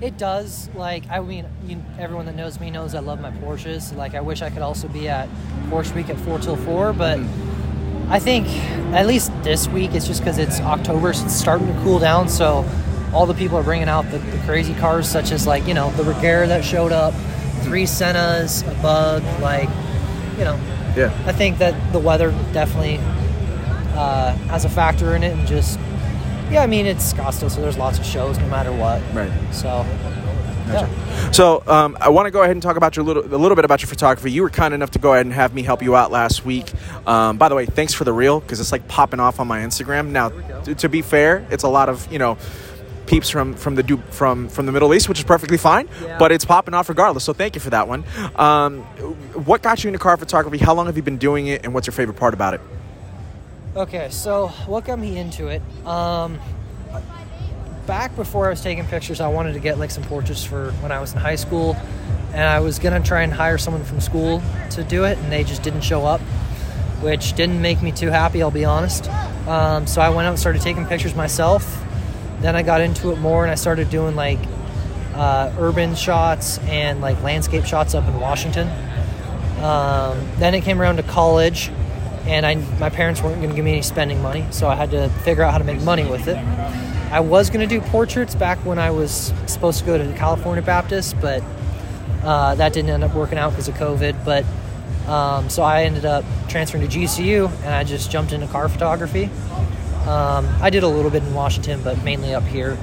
it 0.00 0.16
does. 0.16 0.68
Like, 0.74 1.08
I 1.10 1.20
mean, 1.20 1.46
you, 1.66 1.82
everyone 1.98 2.26
that 2.26 2.34
knows 2.34 2.60
me 2.60 2.70
knows 2.70 2.94
I 2.94 3.00
love 3.00 3.20
my 3.20 3.30
Porsches. 3.30 3.94
Like, 3.96 4.14
I 4.14 4.20
wish 4.20 4.42
I 4.42 4.50
could 4.50 4.62
also 4.62 4.88
be 4.88 5.08
at 5.08 5.28
Porsche 5.68 5.94
Week 5.94 6.08
at 6.08 6.18
four 6.20 6.38
till 6.38 6.56
four, 6.56 6.92
but. 6.92 7.20
I 8.10 8.18
think 8.18 8.48
at 8.94 9.06
least 9.06 9.30
this 9.42 9.68
week 9.68 9.92
it's 9.92 10.06
just 10.06 10.22
because 10.22 10.38
it's 10.38 10.60
October, 10.60 11.12
so 11.12 11.26
it's 11.26 11.34
starting 11.34 11.66
to 11.66 11.74
cool 11.82 11.98
down. 11.98 12.30
So 12.30 12.66
all 13.12 13.26
the 13.26 13.34
people 13.34 13.58
are 13.58 13.62
bringing 13.62 13.88
out 13.88 14.10
the, 14.10 14.16
the 14.16 14.38
crazy 14.46 14.74
cars, 14.74 15.06
such 15.06 15.30
as 15.30 15.46
like 15.46 15.66
you 15.66 15.74
know 15.74 15.90
the 15.90 16.04
Regera 16.04 16.48
that 16.48 16.64
showed 16.64 16.90
up, 16.90 17.12
three 17.62 17.84
Sennas, 17.84 18.66
a 18.66 18.82
Bug, 18.82 19.22
like 19.42 19.68
you 20.38 20.44
know. 20.44 20.58
Yeah. 20.96 21.12
I 21.26 21.32
think 21.32 21.58
that 21.58 21.92
the 21.92 21.98
weather 21.98 22.30
definitely 22.52 22.98
uh, 23.98 24.32
has 24.48 24.64
a 24.64 24.68
factor 24.68 25.16
in 25.16 25.22
it, 25.22 25.36
and 25.36 25.46
just 25.46 25.78
yeah, 26.50 26.62
I 26.62 26.66
mean 26.66 26.86
it's 26.86 27.12
Scottsdale, 27.12 27.50
so 27.50 27.60
there's 27.60 27.76
lots 27.76 27.98
of 27.98 28.06
shows 28.06 28.38
no 28.38 28.48
matter 28.48 28.72
what. 28.72 29.02
Right. 29.12 29.32
So 29.52 29.84
yeah. 30.68 31.30
So 31.30 31.62
um, 31.66 31.96
I 32.00 32.10
want 32.10 32.26
to 32.26 32.30
go 32.30 32.42
ahead 32.42 32.52
and 32.52 32.62
talk 32.62 32.76
about 32.76 32.94
your 32.94 33.04
little, 33.04 33.24
a 33.24 33.36
little 33.36 33.56
bit 33.56 33.64
about 33.64 33.80
your 33.80 33.88
photography. 33.88 34.30
You 34.30 34.42
were 34.42 34.50
kind 34.50 34.74
enough 34.74 34.90
to 34.92 34.98
go 34.98 35.14
ahead 35.14 35.24
and 35.24 35.34
have 35.34 35.54
me 35.54 35.62
help 35.62 35.82
you 35.82 35.96
out 35.96 36.10
last 36.10 36.44
week. 36.44 36.70
Um, 37.06 37.38
by 37.38 37.48
the 37.48 37.54
way, 37.54 37.66
thanks 37.66 37.94
for 37.94 38.04
the 38.04 38.12
reel 38.12 38.40
because 38.40 38.60
it's 38.60 38.70
like 38.72 38.86
popping 38.86 39.18
off 39.18 39.40
on 39.40 39.46
my 39.46 39.60
Instagram. 39.60 40.08
Now, 40.08 40.28
t- 40.62 40.74
to 40.74 40.88
be 40.88 41.02
fair, 41.02 41.46
it's 41.50 41.64
a 41.64 41.68
lot 41.68 41.88
of 41.88 42.10
you 42.12 42.18
know 42.18 42.36
peeps 43.06 43.30
from 43.30 43.54
from 43.54 43.74
the 43.74 43.82
Du- 43.82 44.02
from 44.10 44.48
from 44.48 44.66
the 44.66 44.72
Middle 44.72 44.92
East, 44.94 45.08
which 45.08 45.18
is 45.18 45.24
perfectly 45.24 45.58
fine. 45.58 45.88
Yeah. 46.02 46.18
But 46.18 46.32
it's 46.32 46.44
popping 46.44 46.74
off 46.74 46.88
regardless. 46.88 47.24
So 47.24 47.32
thank 47.32 47.54
you 47.54 47.60
for 47.60 47.70
that 47.70 47.88
one. 47.88 48.04
Um, 48.36 48.82
what 49.46 49.62
got 49.62 49.82
you 49.82 49.88
into 49.88 49.98
car 49.98 50.16
photography? 50.16 50.58
How 50.58 50.74
long 50.74 50.86
have 50.86 50.96
you 50.96 51.02
been 51.02 51.18
doing 51.18 51.46
it? 51.46 51.64
And 51.64 51.72
what's 51.74 51.86
your 51.86 51.94
favorite 51.94 52.18
part 52.18 52.34
about 52.34 52.54
it? 52.54 52.60
Okay, 53.78 54.08
so 54.10 54.48
what 54.66 54.84
got 54.84 54.98
me 54.98 55.18
into 55.18 55.46
it? 55.46 55.62
Um, 55.86 56.40
back 57.86 58.16
before 58.16 58.48
I 58.48 58.50
was 58.50 58.60
taking 58.60 58.84
pictures, 58.84 59.20
I 59.20 59.28
wanted 59.28 59.52
to 59.52 59.60
get 59.60 59.78
like 59.78 59.92
some 59.92 60.02
portraits 60.02 60.42
for 60.44 60.72
when 60.80 60.90
I 60.90 61.00
was 61.00 61.12
in 61.12 61.20
high 61.20 61.36
school, 61.36 61.76
and 62.32 62.42
I 62.42 62.58
was 62.58 62.80
gonna 62.80 63.00
try 63.00 63.22
and 63.22 63.32
hire 63.32 63.56
someone 63.56 63.84
from 63.84 64.00
school 64.00 64.42
to 64.70 64.82
do 64.82 65.04
it, 65.04 65.16
and 65.18 65.30
they 65.30 65.44
just 65.44 65.62
didn't 65.62 65.82
show 65.82 66.04
up, 66.04 66.20
which 67.02 67.34
didn't 67.34 67.62
make 67.62 67.80
me 67.80 67.92
too 67.92 68.08
happy. 68.08 68.42
I'll 68.42 68.50
be 68.50 68.64
honest. 68.64 69.08
Um, 69.46 69.86
so 69.86 70.00
I 70.00 70.08
went 70.10 70.26
out 70.26 70.30
and 70.30 70.40
started 70.40 70.60
taking 70.60 70.84
pictures 70.84 71.14
myself. 71.14 71.84
Then 72.40 72.56
I 72.56 72.64
got 72.64 72.80
into 72.80 73.12
it 73.12 73.20
more, 73.20 73.44
and 73.44 73.50
I 73.52 73.54
started 73.54 73.90
doing 73.90 74.16
like 74.16 74.40
uh, 75.14 75.54
urban 75.56 75.94
shots 75.94 76.58
and 76.66 77.00
like 77.00 77.22
landscape 77.22 77.64
shots 77.64 77.94
up 77.94 78.08
in 78.08 78.18
Washington. 78.18 78.66
Um, 79.62 80.18
then 80.38 80.54
it 80.54 80.62
came 80.62 80.82
around 80.82 80.96
to 80.96 81.04
college, 81.04 81.70
and 82.28 82.44
I 82.44 82.54
my 82.78 82.90
parents 82.90 83.22
weren't 83.22 83.36
going 83.36 83.48
to 83.50 83.56
give 83.56 83.64
me 83.64 83.72
any 83.72 83.82
spending 83.82 84.22
money, 84.22 84.46
so 84.50 84.68
I 84.68 84.74
had 84.74 84.90
to 84.92 85.08
figure 85.24 85.42
out 85.42 85.52
how 85.52 85.58
to 85.58 85.64
make 85.64 85.80
money 85.82 86.04
with 86.04 86.28
it. 86.28 86.36
I 87.10 87.20
was 87.20 87.48
going 87.48 87.66
to 87.66 87.74
do 87.74 87.80
portraits 87.88 88.34
back 88.34 88.58
when 88.66 88.78
I 88.78 88.90
was 88.90 89.32
supposed 89.46 89.80
to 89.80 89.86
go 89.86 89.96
to 89.96 90.04
the 90.04 90.12
California 90.12 90.62
Baptist, 90.62 91.16
but 91.22 91.42
uh, 92.22 92.54
that 92.56 92.74
didn't 92.74 92.90
end 92.90 93.02
up 93.02 93.14
working 93.14 93.38
out 93.38 93.50
because 93.50 93.66
of 93.66 93.74
COVID. 93.76 94.24
But 94.26 94.44
um, 95.10 95.48
so 95.48 95.62
I 95.62 95.84
ended 95.84 96.04
up 96.04 96.24
transferring 96.48 96.86
to 96.86 96.98
GCU, 96.98 97.50
and 97.62 97.74
I 97.74 97.82
just 97.82 98.10
jumped 98.10 98.32
into 98.32 98.46
car 98.46 98.68
photography. 98.68 99.30
Um, 100.06 100.46
I 100.60 100.68
did 100.68 100.82
a 100.82 100.88
little 100.88 101.10
bit 101.10 101.22
in 101.22 101.32
Washington, 101.32 101.82
but 101.82 102.02
mainly 102.04 102.34
up 102.34 102.44
here. 102.44 102.78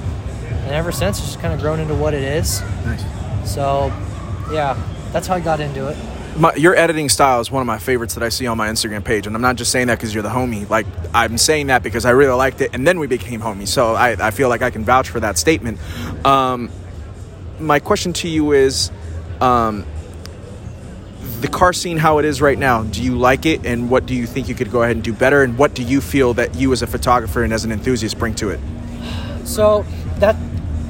And 0.50 0.74
ever 0.74 0.90
since, 0.90 1.18
it's 1.18 1.28
just 1.28 1.40
kind 1.40 1.54
of 1.54 1.60
grown 1.60 1.78
into 1.78 1.94
what 1.94 2.12
it 2.12 2.22
is. 2.22 2.60
Nice. 2.84 3.04
So, 3.48 3.92
yeah, 4.50 4.76
that's 5.12 5.28
how 5.28 5.36
I 5.36 5.40
got 5.40 5.60
into 5.60 5.86
it. 5.86 5.96
My, 6.38 6.54
your 6.54 6.76
editing 6.76 7.08
style 7.08 7.40
is 7.40 7.50
one 7.50 7.60
of 7.60 7.66
my 7.66 7.78
favorites 7.78 8.14
that 8.14 8.22
I 8.22 8.28
see 8.28 8.46
on 8.46 8.56
my 8.56 8.68
Instagram 8.68 9.04
page, 9.04 9.26
and 9.26 9.34
I'm 9.34 9.42
not 9.42 9.56
just 9.56 9.72
saying 9.72 9.86
that 9.88 9.96
because 9.98 10.12
you're 10.12 10.22
the 10.22 10.28
homie. 10.28 10.68
Like 10.68 10.86
I'm 11.14 11.38
saying 11.38 11.68
that 11.68 11.82
because 11.82 12.04
I 12.04 12.10
really 12.10 12.34
liked 12.34 12.60
it, 12.60 12.70
and 12.74 12.86
then 12.86 12.98
we 12.98 13.06
became 13.06 13.40
homies. 13.40 13.68
So 13.68 13.94
I, 13.94 14.16
I 14.26 14.30
feel 14.30 14.48
like 14.48 14.62
I 14.62 14.70
can 14.70 14.84
vouch 14.84 15.08
for 15.08 15.20
that 15.20 15.38
statement. 15.38 15.78
Um, 16.24 16.70
my 17.58 17.80
question 17.80 18.12
to 18.14 18.28
you 18.28 18.52
is, 18.52 18.90
um, 19.40 19.86
the 21.40 21.48
car 21.48 21.72
scene 21.72 21.98
how 21.98 22.18
it 22.18 22.24
is 22.24 22.40
right 22.40 22.58
now. 22.58 22.82
Do 22.82 23.02
you 23.02 23.16
like 23.16 23.46
it, 23.46 23.66
and 23.66 23.90
what 23.90 24.06
do 24.06 24.14
you 24.14 24.26
think 24.26 24.48
you 24.48 24.54
could 24.54 24.70
go 24.70 24.82
ahead 24.82 24.96
and 24.96 25.04
do 25.04 25.12
better, 25.12 25.42
and 25.42 25.58
what 25.58 25.74
do 25.74 25.82
you 25.82 26.00
feel 26.00 26.34
that 26.34 26.54
you 26.54 26.72
as 26.72 26.82
a 26.82 26.86
photographer 26.86 27.42
and 27.42 27.52
as 27.52 27.64
an 27.64 27.72
enthusiast 27.72 28.18
bring 28.18 28.34
to 28.36 28.50
it? 28.50 28.60
So 29.44 29.84
that 30.16 30.36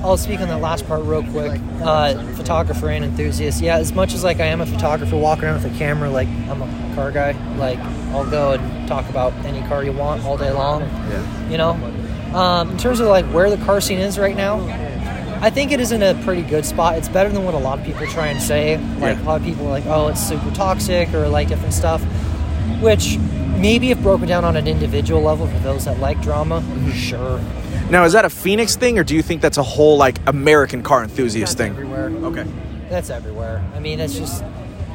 I'll 0.07 0.17
speak 0.17 0.39
on 0.41 0.47
that 0.49 0.61
last 0.61 0.87
part 0.87 1.03
real 1.03 1.25
quick. 1.25 1.61
Uh, 1.83 2.15
photographer 2.35 2.89
and 2.91 3.05
enthusiast. 3.05 3.61
Yeah, 3.61 3.77
as 3.79 3.93
much 3.93 4.15
as 4.15 4.23
like 4.23 4.39
I 4.39 4.45
am 4.47 4.61
a 4.61 4.67
photographer 4.67 5.17
walking 5.17 5.45
around 5.47 5.63
with 5.65 5.75
a 5.75 5.79
camera, 5.79 6.09
like 6.09 6.29
I'm 6.49 6.63
a 6.63 6.95
car 6.95 7.11
guy. 7.11 7.33
Like 7.57 7.79
I'll 8.15 8.29
go 8.31 8.53
and 8.53 8.89
talk 8.89 9.09
about 9.11 9.33
any 9.45 9.67
car 9.67 9.83
you 9.83 9.91
want 9.93 10.25
all 10.25 10.37
day 10.39 10.53
long. 10.53 10.83
Yeah. 10.83 11.51
You 11.51 11.59
know, 11.59 11.71
um, 12.39 12.71
in 12.71 12.79
terms 12.79 13.01
of 13.01 13.09
like 13.09 13.25
where 13.27 13.51
the 13.51 13.63
car 13.65 13.81
scene 13.81 13.99
is 13.99 14.17
right 14.17 14.37
now, 14.37 14.61
I 15.43 15.51
think 15.51 15.73
it 15.73 15.81
is 15.81 15.91
in 15.91 16.03
a 16.05 16.15
pretty 16.23 16.43
good 16.43 16.65
spot. 16.65 16.97
It's 16.99 17.09
better 17.09 17.29
than 17.31 17.45
what 17.45 17.55
a 17.55 17.59
lot 17.59 17.81
of 17.81 17.85
people 17.85 18.07
try 18.07 18.29
and 18.29 18.41
say. 18.41 18.77
Like 18.77 19.17
Yeah. 19.17 19.23
a 19.23 19.25
lot 19.25 19.41
of 19.41 19.45
people 19.47 19.67
are 19.67 19.71
like, 19.71 19.87
oh, 19.87 20.07
it's 20.09 20.21
super 20.21 20.51
toxic 20.53 21.13
or 21.15 21.29
like 21.29 21.49
different 21.49 21.75
stuff, 21.75 22.01
which 22.81 23.19
maybe 23.59 23.91
if 23.91 24.01
broken 24.03 24.29
down 24.29 24.45
on 24.45 24.57
an 24.57 24.69
individual 24.69 25.21
level 25.21 25.49
for 25.49 25.59
those 25.59 25.87
that 25.87 25.99
like 25.99 26.23
drama, 26.23 26.63
sure. 26.93 27.41
Now, 27.91 28.05
is 28.05 28.15
that 28.15 28.25
a 28.25 28.31
Phoenix 28.31 28.75
thing, 28.75 28.99
or 28.99 29.05
do 29.05 29.15
you 29.15 29.23
think 29.23 29.41
that's 29.41 29.59
a 29.59 29.63
whole 29.63 29.97
like 29.97 30.19
American 30.27 30.83
car 30.83 31.05
enthusiast 31.05 31.57
That's 31.57 31.71
thing? 31.71 31.73
everywhere. 31.73 32.11
Okay. 32.27 32.45
That's 32.89 33.11
everywhere. 33.11 33.65
I 33.75 33.79
mean, 33.79 34.01
it's 34.01 34.17
just 34.19 34.43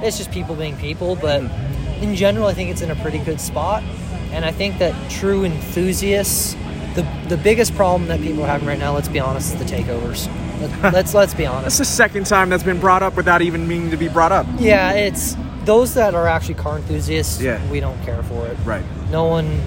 it's 0.02 0.18
just 0.18 0.32
people 0.32 0.56
being 0.56 0.76
people, 0.78 1.16
but 1.16 1.42
hmm. 1.42 2.04
in 2.04 2.16
general, 2.16 2.48
I 2.48 2.54
think 2.54 2.70
it's 2.70 2.82
in 2.82 2.92
a 2.92 2.96
pretty 2.96 3.20
good 3.20 3.40
spot. 3.40 3.82
And 4.32 4.44
I 4.44 4.52
think 4.52 4.78
that 4.80 4.94
true 5.10 5.46
enthusiasts, 5.46 6.56
the 6.96 7.08
the 7.30 7.38
biggest 7.38 7.76
problem 7.76 8.10
that 8.10 8.20
people 8.20 8.44
are 8.44 8.48
having 8.48 8.68
right 8.68 8.80
now, 8.80 8.94
let's 8.94 9.08
be 9.08 9.22
honest, 9.22 9.54
is 9.54 9.60
the 9.60 9.66
takeovers. 9.66 10.28
Let, 10.62 10.94
let's 10.94 11.14
let's 11.14 11.34
be 11.34 11.46
honest. 11.46 11.78
That's 11.78 11.78
the 11.78 11.86
second 11.86 12.26
time 12.26 12.50
that's 12.50 12.64
been 12.64 12.80
brought 12.80 13.04
up 13.04 13.16
without 13.16 13.42
even 13.42 13.70
meaning 13.70 13.90
to 13.92 13.98
be 13.98 14.10
brought 14.10 14.34
up. 14.34 14.46
Yeah, 14.60 14.92
it's 14.92 15.38
those 15.64 15.94
that 15.94 16.14
are 16.14 16.28
actually 16.28 16.56
car 16.56 16.78
enthusiasts. 16.78 17.40
Yeah. 17.40 17.66
we 17.70 17.80
don't 17.80 18.02
care 18.04 18.24
for 18.24 18.48
it. 18.48 18.58
Right. 18.66 18.84
No 19.10 19.26
one 19.26 19.62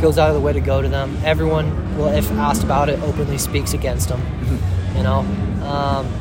goes 0.00 0.18
out 0.18 0.28
of 0.28 0.34
the 0.34 0.40
way 0.40 0.52
to 0.52 0.60
go 0.60 0.80
to 0.82 0.88
them. 0.88 1.16
Everyone, 1.24 1.98
well, 1.98 2.14
if 2.14 2.30
asked 2.32 2.64
about 2.64 2.88
it, 2.88 2.98
openly 3.02 3.38
speaks 3.38 3.72
against 3.74 4.08
them. 4.08 4.20
Mm-hmm. 4.20 4.96
You 4.96 5.02
know, 5.02 5.18
um, 5.66 6.12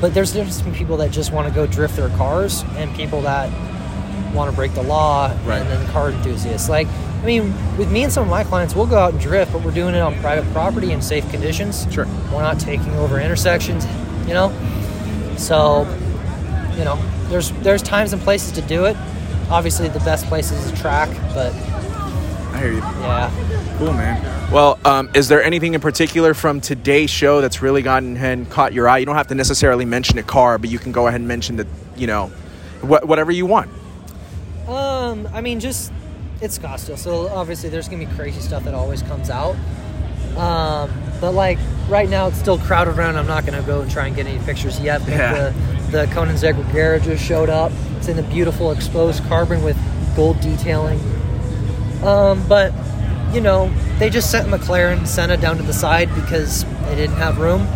but 0.00 0.14
there's 0.14 0.32
there's 0.32 0.56
some 0.56 0.72
people 0.74 0.96
that 0.98 1.10
just 1.10 1.32
want 1.32 1.48
to 1.48 1.54
go 1.54 1.66
drift 1.66 1.96
their 1.96 2.08
cars, 2.10 2.64
and 2.76 2.94
people 2.94 3.22
that 3.22 3.50
want 4.34 4.50
to 4.50 4.56
break 4.56 4.72
the 4.74 4.82
law, 4.82 5.26
Right. 5.44 5.60
and 5.60 5.68
then 5.68 5.86
car 5.88 6.10
enthusiasts. 6.10 6.68
Like, 6.68 6.86
I 6.86 7.24
mean, 7.26 7.52
with 7.76 7.90
me 7.90 8.04
and 8.04 8.12
some 8.12 8.22
of 8.24 8.30
my 8.30 8.44
clients, 8.44 8.74
we'll 8.76 8.86
go 8.86 8.96
out 8.98 9.12
and 9.12 9.20
drift, 9.20 9.52
but 9.52 9.62
we're 9.62 9.72
doing 9.72 9.94
it 9.94 10.00
on 10.00 10.14
private 10.20 10.50
property 10.52 10.92
in 10.92 11.02
safe 11.02 11.28
conditions. 11.30 11.86
Sure. 11.92 12.06
We're 12.32 12.42
not 12.42 12.60
taking 12.60 12.94
over 12.96 13.18
intersections. 13.18 13.86
You 14.28 14.34
know, 14.34 14.52
so 15.36 15.82
you 16.76 16.84
know, 16.84 16.96
there's 17.28 17.50
there's 17.62 17.82
times 17.82 18.12
and 18.12 18.22
places 18.22 18.52
to 18.52 18.62
do 18.62 18.84
it. 18.84 18.96
Obviously, 19.50 19.88
the 19.88 19.98
best 20.00 20.26
place 20.26 20.52
is 20.52 20.70
a 20.70 20.76
track, 20.76 21.08
but 21.34 21.52
hear 22.60 22.72
you. 22.72 22.78
yeah. 22.78 23.74
Cool, 23.78 23.92
man. 23.92 24.52
Well, 24.52 24.78
um, 24.84 25.10
is 25.14 25.28
there 25.28 25.42
anything 25.42 25.74
in 25.74 25.80
particular 25.80 26.34
from 26.34 26.60
today's 26.60 27.08
show 27.10 27.40
that's 27.40 27.62
really 27.62 27.82
gotten 27.82 28.16
and 28.16 28.48
caught 28.50 28.72
your 28.72 28.88
eye? 28.88 28.98
You 28.98 29.06
don't 29.06 29.16
have 29.16 29.28
to 29.28 29.34
necessarily 29.34 29.84
mention 29.84 30.18
a 30.18 30.22
car, 30.22 30.58
but 30.58 30.70
you 30.70 30.78
can 30.78 30.92
go 30.92 31.06
ahead 31.06 31.20
and 31.20 31.28
mention 31.28 31.56
that, 31.56 31.66
you 31.96 32.06
know, 32.06 32.26
wh- 32.82 33.06
whatever 33.06 33.30
you 33.32 33.46
want. 33.46 33.70
Um, 34.68 35.28
I 35.32 35.40
mean, 35.40 35.60
just 35.60 35.92
it's 36.40 36.58
Scottsdale, 36.58 36.98
so 36.98 37.28
obviously 37.28 37.68
there's 37.70 37.88
gonna 37.88 38.04
be 38.06 38.12
crazy 38.14 38.40
stuff 38.40 38.64
that 38.64 38.74
always 38.74 39.02
comes 39.02 39.30
out. 39.30 39.56
Um, 40.36 40.90
but 41.20 41.32
like 41.32 41.58
right 41.88 42.08
now, 42.08 42.28
it's 42.28 42.38
still 42.38 42.58
crowded 42.58 42.96
around. 42.96 43.16
I'm 43.16 43.26
not 43.26 43.44
gonna 43.46 43.62
go 43.62 43.80
and 43.80 43.90
try 43.90 44.06
and 44.06 44.14
get 44.16 44.26
any 44.26 44.42
pictures 44.44 44.78
yet. 44.80 45.00
But 45.00 45.08
Yeah. 45.10 45.34
the 45.34 45.54
the 45.90 46.06
Koenigsegg 46.06 46.54
Regera 46.62 47.02
just 47.02 47.24
showed 47.24 47.48
up. 47.50 47.72
It's 47.98 48.08
in 48.08 48.18
a 48.18 48.22
beautiful 48.22 48.70
exposed 48.72 49.24
carbon 49.24 49.62
with 49.64 49.76
gold 50.14 50.40
detailing. 50.40 51.00
Um, 52.04 52.46
but 52.48 52.72
you 53.32 53.40
know, 53.40 53.72
they 53.98 54.10
just 54.10 54.30
sent 54.30 54.48
McLaren 54.48 55.06
Senna 55.06 55.36
down 55.36 55.56
to 55.58 55.62
the 55.62 55.72
side 55.72 56.12
because 56.14 56.64
they 56.86 56.96
didn't 56.96 57.16
have 57.16 57.38
room. 57.38 57.66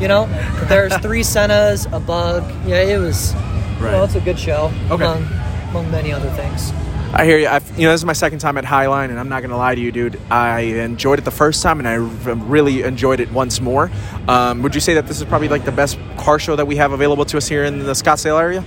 You 0.00 0.08
know, 0.08 0.26
there's 0.68 0.96
three 1.02 1.20
Sennas, 1.22 1.90
a 1.92 2.00
bug. 2.00 2.42
Yeah, 2.66 2.80
it 2.82 2.98
was. 2.98 3.34
Right. 3.34 3.92
Well, 3.92 4.04
it's 4.04 4.14
a 4.14 4.20
good 4.20 4.38
show 4.38 4.72
Okay. 4.90 5.04
among 5.04 5.26
among 5.70 5.90
many 5.90 6.12
other 6.12 6.30
things. 6.30 6.72
I 7.12 7.24
hear 7.24 7.38
you. 7.38 7.48
I've, 7.48 7.68
you 7.76 7.84
know, 7.86 7.90
this 7.92 8.00
is 8.00 8.04
my 8.04 8.12
second 8.12 8.38
time 8.38 8.56
at 8.56 8.64
Highline, 8.64 9.10
and 9.10 9.18
I'm 9.18 9.28
not 9.28 9.40
going 9.40 9.50
to 9.50 9.56
lie 9.56 9.74
to 9.74 9.80
you, 9.80 9.90
dude. 9.90 10.20
I 10.30 10.60
enjoyed 10.60 11.18
it 11.18 11.24
the 11.24 11.32
first 11.32 11.60
time, 11.60 11.80
and 11.80 11.88
I 11.88 11.94
really 11.94 12.82
enjoyed 12.82 13.18
it 13.18 13.32
once 13.32 13.60
more. 13.60 13.90
Um, 14.28 14.62
would 14.62 14.76
you 14.76 14.80
say 14.80 14.94
that 14.94 15.08
this 15.08 15.18
is 15.18 15.24
probably 15.26 15.48
like 15.48 15.64
the 15.64 15.72
best 15.72 15.98
car 16.18 16.38
show 16.38 16.54
that 16.54 16.66
we 16.68 16.76
have 16.76 16.92
available 16.92 17.24
to 17.24 17.36
us 17.36 17.48
here 17.48 17.64
in 17.64 17.80
the 17.80 17.92
Scottsdale 17.94 18.40
area? 18.40 18.64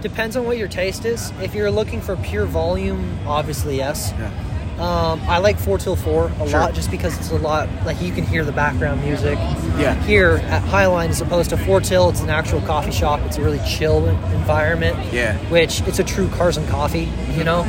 Depends 0.00 0.36
on 0.36 0.44
what 0.44 0.56
your 0.58 0.68
taste 0.68 1.04
is. 1.04 1.32
If 1.42 1.54
you're 1.54 1.70
looking 1.70 2.00
for 2.00 2.16
pure 2.16 2.44
volume, 2.46 3.18
obviously 3.26 3.76
yes. 3.76 4.12
Yeah. 4.18 4.30
Um, 4.78 5.20
I 5.28 5.38
like 5.38 5.58
four 5.58 5.76
till 5.76 5.96
four 5.96 6.30
a 6.40 6.48
Sure. 6.48 6.60
lot 6.60 6.74
just 6.74 6.88
because 6.92 7.18
it's 7.18 7.32
a 7.32 7.38
lot 7.38 7.68
like 7.84 8.00
you 8.00 8.12
can 8.12 8.24
hear 8.24 8.44
the 8.44 8.52
background 8.52 9.02
music. 9.04 9.36
Yeah. 9.76 9.94
Here 10.04 10.40
at 10.48 10.62
Highline, 10.62 11.08
as 11.08 11.20
opposed 11.20 11.50
to 11.50 11.56
four 11.56 11.80
till, 11.80 12.10
it's 12.10 12.20
an 12.20 12.30
actual 12.30 12.60
coffee 12.60 12.92
shop. 12.92 13.18
It's 13.26 13.38
a 13.38 13.42
really 13.42 13.58
chill 13.68 14.06
environment. 14.06 14.96
Yeah. 15.12 15.36
Which 15.50 15.80
it's 15.88 15.98
a 15.98 16.04
true 16.04 16.28
cars 16.28 16.56
and 16.58 16.68
coffee, 16.68 17.08
you 17.36 17.42
know, 17.42 17.64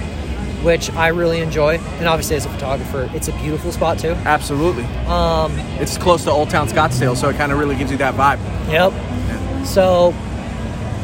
which 0.61 0.91
I 0.93 1.07
really 1.07 1.41
enjoy. 1.41 1.79
And 1.97 2.07
obviously, 2.07 2.35
as 2.35 2.45
a 2.45 2.49
photographer, 2.49 3.09
it's 3.15 3.27
a 3.27 3.31
beautiful 3.41 3.71
spot 3.71 3.97
too. 3.97 4.11
Absolutely. 4.25 4.83
Um, 5.07 5.57
It's 5.79 5.97
close 5.97 6.25
to 6.25 6.31
Old 6.31 6.51
Town 6.51 6.67
Scottsdale, 6.69 7.17
so 7.17 7.29
it 7.29 7.37
kind 7.37 7.51
of 7.51 7.57
really 7.57 7.75
gives 7.75 7.89
you 7.89 7.97
that 7.97 8.13
vibe. 8.13 8.37
Yep. 8.69 8.93
So 9.65 10.13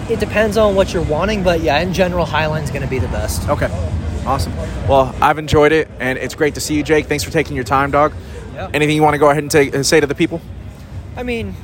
it 0.10 0.20
depends 0.20 0.58
on 0.58 0.76
what 0.76 0.94
you're 0.94 1.04
wanting, 1.04 1.44
but 1.44 1.62
yeah, 1.62 1.80
in 1.80 1.94
general, 1.94 2.26
Highline's 2.26 2.70
going 2.70 2.82
to 2.84 2.88
be 2.88 3.00
the 3.00 3.08
best. 3.08 3.48
Okay. 3.50 3.70
Awesome. 4.26 4.56
Well, 4.88 5.16
I've 5.22 5.38
enjoyed 5.38 5.72
it, 5.72 5.88
and 6.00 6.18
it's 6.18 6.34
great 6.36 6.56
to 6.56 6.62
see 6.62 6.76
you, 6.76 6.84
Jake. 6.84 7.06
Thanks 7.08 7.24
for 7.24 7.32
taking 7.32 7.56
your 7.56 7.66
time, 7.66 7.92
dog. 7.92 8.14
Yeah. 8.56 8.70
Anything 8.74 8.96
you 8.96 9.04
want 9.04 9.14
to 9.14 9.20
go 9.20 9.30
ahead 9.30 9.44
and 9.44 9.52
take, 9.52 9.76
say 9.84 10.00
to 10.00 10.08
the 10.08 10.16
people? 10.16 10.42
I 11.16 11.24
mean, 11.24 11.56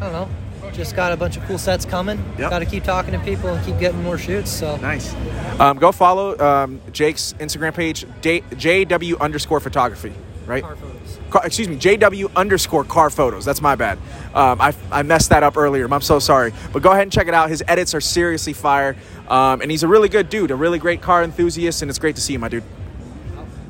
I 0.00 0.10
don't 0.10 0.12
know. 0.12 0.28
Just 0.72 0.94
got 0.94 1.12
a 1.12 1.16
bunch 1.16 1.36
of 1.36 1.44
cool 1.46 1.58
sets 1.58 1.84
coming. 1.84 2.18
Yep. 2.38 2.50
Got 2.50 2.58
to 2.60 2.66
keep 2.66 2.84
talking 2.84 3.12
to 3.12 3.18
people 3.20 3.48
and 3.48 3.64
keep 3.66 3.78
getting 3.78 4.02
more 4.02 4.16
shoots. 4.18 4.50
So 4.50 4.76
Nice. 4.76 5.14
Um, 5.58 5.78
go 5.78 5.90
follow 5.92 6.38
um, 6.38 6.80
Jake's 6.92 7.34
Instagram 7.40 7.74
page, 7.74 8.06
J- 8.20 8.42
JW 8.42 9.18
underscore 9.20 9.60
photography, 9.60 10.12
right? 10.46 10.62
Car 10.62 10.76
photos. 10.76 11.18
Car, 11.30 11.42
excuse 11.44 11.68
me, 11.68 11.76
JW 11.76 12.34
underscore 12.34 12.84
car 12.84 13.10
photos. 13.10 13.44
That's 13.44 13.60
my 13.60 13.74
bad. 13.74 13.98
Um, 14.34 14.60
I, 14.60 14.74
I 14.90 15.02
messed 15.02 15.30
that 15.30 15.42
up 15.42 15.56
earlier. 15.56 15.86
I'm 15.92 16.00
so 16.00 16.18
sorry. 16.18 16.52
But 16.72 16.82
go 16.82 16.90
ahead 16.90 17.02
and 17.02 17.12
check 17.12 17.28
it 17.28 17.34
out. 17.34 17.48
His 17.48 17.62
edits 17.66 17.94
are 17.94 18.00
seriously 18.00 18.52
fire. 18.52 18.96
Um, 19.28 19.60
and 19.60 19.70
he's 19.70 19.82
a 19.82 19.88
really 19.88 20.08
good 20.08 20.28
dude, 20.28 20.50
a 20.50 20.56
really 20.56 20.78
great 20.78 21.02
car 21.02 21.22
enthusiast, 21.22 21.82
and 21.82 21.88
it's 21.88 21.98
great 21.98 22.16
to 22.16 22.20
see 22.20 22.32
you, 22.32 22.38
my 22.38 22.48
dude. 22.48 22.64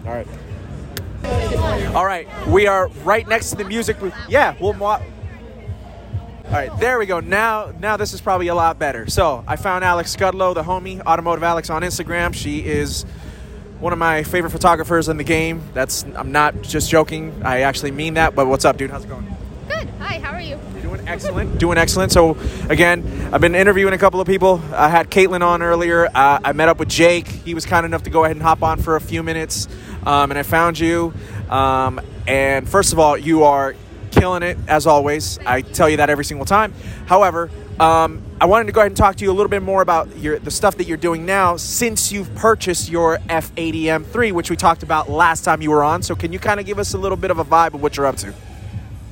All 0.06 0.12
right. 0.12 0.26
All 1.94 2.06
right. 2.06 2.28
We 2.46 2.66
are 2.66 2.88
right 3.04 3.28
next 3.28 3.50
to 3.50 3.56
the 3.56 3.64
music 3.64 3.98
booth. 4.00 4.14
Yeah, 4.28 4.56
we'll. 4.60 4.72
Mo- 4.72 5.02
all 6.50 6.56
right, 6.56 6.80
there 6.80 6.98
we 6.98 7.06
go. 7.06 7.20
Now, 7.20 7.72
now 7.78 7.96
this 7.96 8.12
is 8.12 8.20
probably 8.20 8.48
a 8.48 8.56
lot 8.56 8.76
better. 8.76 9.08
So 9.08 9.44
I 9.46 9.54
found 9.54 9.84
Alex 9.84 10.16
Scudlow, 10.16 10.52
the 10.52 10.64
homie, 10.64 11.00
Automotive 11.06 11.44
Alex 11.44 11.70
on 11.70 11.82
Instagram. 11.82 12.34
She 12.34 12.58
is 12.66 13.06
one 13.80 13.92
of 13.92 13.98
my 13.98 14.22
favorite 14.22 14.50
photographers 14.50 15.08
in 15.08 15.16
the 15.16 15.24
game. 15.24 15.62
That's 15.72 16.04
I'm 16.14 16.32
not 16.32 16.62
just 16.62 16.90
joking. 16.90 17.42
I 17.44 17.62
actually 17.62 17.90
mean 17.90 18.14
that. 18.14 18.34
But 18.34 18.46
what's 18.46 18.64
up, 18.64 18.76
dude? 18.76 18.90
How's 18.90 19.04
it 19.04 19.08
going? 19.08 19.26
Good. 19.68 19.88
Hi, 19.98 20.18
how 20.18 20.32
are 20.32 20.40
you? 20.40 20.58
You're 20.74 20.82
doing 20.82 21.08
excellent. 21.08 21.58
Doing 21.58 21.78
excellent. 21.78 22.12
So, 22.12 22.36
again, 22.68 23.30
I've 23.32 23.40
been 23.40 23.54
interviewing 23.54 23.94
a 23.94 23.98
couple 23.98 24.20
of 24.20 24.26
people. 24.26 24.60
I 24.72 24.88
had 24.88 25.10
Caitlin 25.10 25.42
on 25.42 25.62
earlier. 25.62 26.06
Uh, 26.06 26.40
I 26.44 26.52
met 26.52 26.68
up 26.68 26.78
with 26.78 26.88
Jake. 26.88 27.26
He 27.26 27.54
was 27.54 27.64
kind 27.64 27.86
enough 27.86 28.02
to 28.02 28.10
go 28.10 28.24
ahead 28.24 28.36
and 28.36 28.42
hop 28.42 28.62
on 28.62 28.80
for 28.80 28.96
a 28.96 29.00
few 29.00 29.22
minutes. 29.22 29.66
Um, 30.04 30.30
and 30.30 30.38
I 30.38 30.42
found 30.42 30.78
you. 30.78 31.14
Um, 31.48 32.00
and 32.26 32.68
first 32.68 32.92
of 32.92 32.98
all, 32.98 33.16
you 33.16 33.44
are 33.44 33.74
killing 34.10 34.42
it 34.42 34.58
as 34.68 34.86
always. 34.86 35.38
I 35.46 35.62
tell 35.62 35.88
you 35.88 35.98
that 35.98 36.10
every 36.10 36.24
single 36.24 36.46
time. 36.46 36.74
However, 37.06 37.50
um, 37.80 38.22
I 38.42 38.44
wanted 38.44 38.66
to 38.66 38.72
go 38.72 38.80
ahead 38.80 38.90
and 38.90 38.96
talk 38.96 39.16
to 39.16 39.24
you 39.24 39.30
a 39.30 39.32
little 39.32 39.48
bit 39.48 39.62
more 39.62 39.80
about 39.80 40.14
your 40.18 40.38
the 40.38 40.50
stuff 40.50 40.76
that 40.76 40.86
you're 40.86 40.98
doing 40.98 41.24
now 41.24 41.56
since 41.56 42.12
you've 42.12 42.32
purchased 42.34 42.90
your 42.90 43.16
F80 43.28 43.84
M3, 43.84 44.32
which 44.32 44.50
we 44.50 44.56
talked 44.56 44.82
about 44.82 45.08
last 45.08 45.44
time 45.44 45.62
you 45.62 45.70
were 45.70 45.82
on. 45.82 46.02
So, 46.02 46.14
can 46.14 46.30
you 46.30 46.38
kind 46.38 46.60
of 46.60 46.66
give 46.66 46.78
us 46.78 46.92
a 46.92 46.98
little 46.98 47.16
bit 47.16 47.30
of 47.30 47.38
a 47.38 47.44
vibe 47.44 47.72
of 47.72 47.80
what 47.82 47.96
you're 47.96 48.04
up 48.04 48.16
to? 48.16 48.34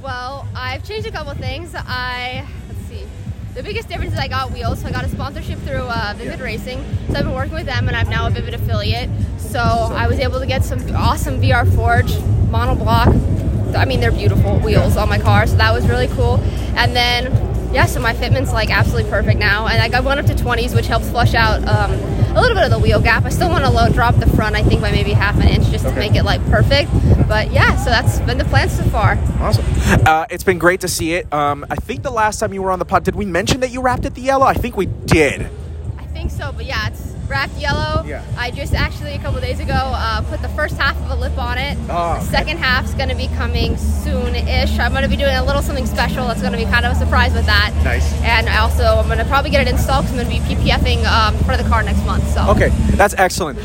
Well, 0.02 0.46
I've 0.54 0.84
changed 0.86 1.08
a 1.08 1.10
couple 1.10 1.32
things. 1.34 1.74
I 1.74 2.46
let's 2.68 2.80
see. 2.88 3.06
The 3.54 3.62
biggest 3.62 3.88
difference 3.88 4.12
is 4.12 4.18
I 4.18 4.28
got 4.28 4.52
wheels. 4.52 4.82
So 4.82 4.88
I 4.88 4.92
got 4.92 5.04
a 5.04 5.08
sponsorship 5.08 5.58
through 5.60 5.88
uh, 5.88 6.12
Vivid 6.18 6.40
Racing. 6.40 6.84
So 7.08 7.14
I've 7.14 7.24
been 7.24 7.32
working 7.32 7.54
with 7.54 7.66
them, 7.66 7.88
and 7.88 7.96
I'm 7.96 8.10
now 8.10 8.26
a 8.26 8.30
Vivid 8.30 8.52
affiliate. 8.52 9.08
So 9.38 9.60
I 9.60 10.06
was 10.06 10.18
able 10.18 10.40
to 10.40 10.46
get 10.46 10.62
some 10.62 10.78
awesome 10.94 11.40
VR 11.40 11.74
Forge 11.74 12.12
monoblock. 12.52 13.74
I 13.74 13.86
mean, 13.86 14.00
they're 14.00 14.12
beautiful 14.12 14.58
wheels 14.58 14.98
on 14.98 15.08
my 15.08 15.18
car, 15.18 15.46
so 15.46 15.56
that 15.56 15.72
was 15.72 15.88
really 15.88 16.08
cool. 16.08 16.36
And 16.76 16.94
then 16.94 17.57
yeah, 17.72 17.86
so 17.86 18.00
my 18.00 18.14
fitment's 18.14 18.52
like 18.52 18.70
absolutely 18.70 19.10
perfect 19.10 19.38
now, 19.38 19.66
and 19.66 19.78
like 19.78 19.94
I 19.94 20.00
went 20.00 20.20
up 20.20 20.26
to 20.26 20.34
20s, 20.34 20.74
which 20.74 20.86
helps 20.86 21.10
flush 21.10 21.34
out 21.34 21.66
um, 21.68 21.92
a 22.36 22.40
little 22.40 22.54
bit 22.54 22.64
of 22.64 22.70
the 22.70 22.78
wheel 22.78 23.00
gap. 23.00 23.24
I 23.24 23.28
still 23.28 23.50
want 23.50 23.64
to 23.64 23.70
low 23.70 23.88
drop 23.90 24.16
the 24.16 24.26
front, 24.28 24.56
I 24.56 24.62
think 24.62 24.80
by 24.80 24.90
maybe 24.90 25.12
half 25.12 25.36
an 25.36 25.48
inch, 25.48 25.66
just 25.70 25.84
to 25.84 25.92
make 25.94 26.14
it 26.14 26.24
like 26.24 26.44
perfect. 26.46 26.90
But 27.28 27.52
yeah, 27.52 27.76
so 27.76 27.90
that's 27.90 28.20
been 28.20 28.38
the 28.38 28.44
plan 28.44 28.68
so 28.68 28.84
far. 28.84 29.18
Awesome. 29.40 29.64
Uh, 30.06 30.26
it's 30.30 30.44
been 30.44 30.58
great 30.58 30.80
to 30.80 30.88
see 30.88 31.14
it. 31.14 31.30
Um, 31.32 31.66
I 31.70 31.76
think 31.76 32.02
the 32.02 32.10
last 32.10 32.40
time 32.40 32.54
you 32.54 32.62
were 32.62 32.70
on 32.70 32.78
the 32.78 32.84
pod, 32.84 33.04
did 33.04 33.14
we 33.14 33.26
mention 33.26 33.60
that 33.60 33.70
you 33.70 33.82
wrapped 33.82 34.04
it 34.06 34.14
the 34.14 34.22
yellow? 34.22 34.46
I 34.46 34.54
think 34.54 34.76
we 34.76 34.86
did. 34.86 35.50
I 35.98 36.06
think 36.06 36.30
so, 36.30 36.52
but 36.52 36.64
yeah, 36.64 36.88
it's 36.88 37.14
wrapped 37.28 37.56
yellow. 37.56 38.04
Yeah. 38.04 38.24
I 38.36 38.50
just 38.50 38.74
actually 38.74 39.12
a 39.12 39.18
couple 39.18 39.40
days 39.40 39.60
ago 39.60 39.74
uh, 39.74 40.22
put 40.22 40.40
the 40.42 40.48
first 40.50 40.76
half 40.76 40.96
of 41.02 41.10
a 41.10 41.14
lip 41.14 41.36
on 41.38 41.58
it. 41.58 41.76
Oh, 41.90 42.14
the 42.14 42.20
second 42.20 42.58
half's 42.58 42.94
going 42.94 43.08
to 43.08 43.14
be 43.14 43.28
coming 43.28 43.76
soon-ish. 43.76 44.78
I'm 44.78 44.92
going 44.92 45.02
to 45.04 45.08
be 45.08 45.16
doing 45.16 45.34
a 45.36 45.44
little 45.44 45.62
something 45.62 45.86
special. 45.86 46.26
That's 46.26 46.40
going 46.40 46.52
to 46.52 46.58
be 46.58 46.64
kind 46.64 46.86
of 46.86 46.92
a 46.92 46.94
surprise 46.94 47.34
with 47.34 47.46
that. 47.46 47.72
Nice. 47.84 48.12
And 48.22 48.48
I 48.48 48.58
also 48.58 48.84
I'm 48.84 49.06
going 49.06 49.18
to 49.18 49.24
probably 49.24 49.50
get 49.50 49.66
it 49.66 49.70
installed 49.70 50.06
because 50.06 50.18
I'm 50.18 50.28
going 50.28 50.42
to 50.42 50.48
be 50.48 50.54
PPFing 50.54 51.04
um, 51.04 51.36
for 51.44 51.56
the 51.56 51.68
car 51.68 51.82
next 51.82 52.04
month. 52.04 52.26
So. 52.32 52.48
Okay, 52.50 52.68
that's 52.96 53.14
excellent. 53.18 53.58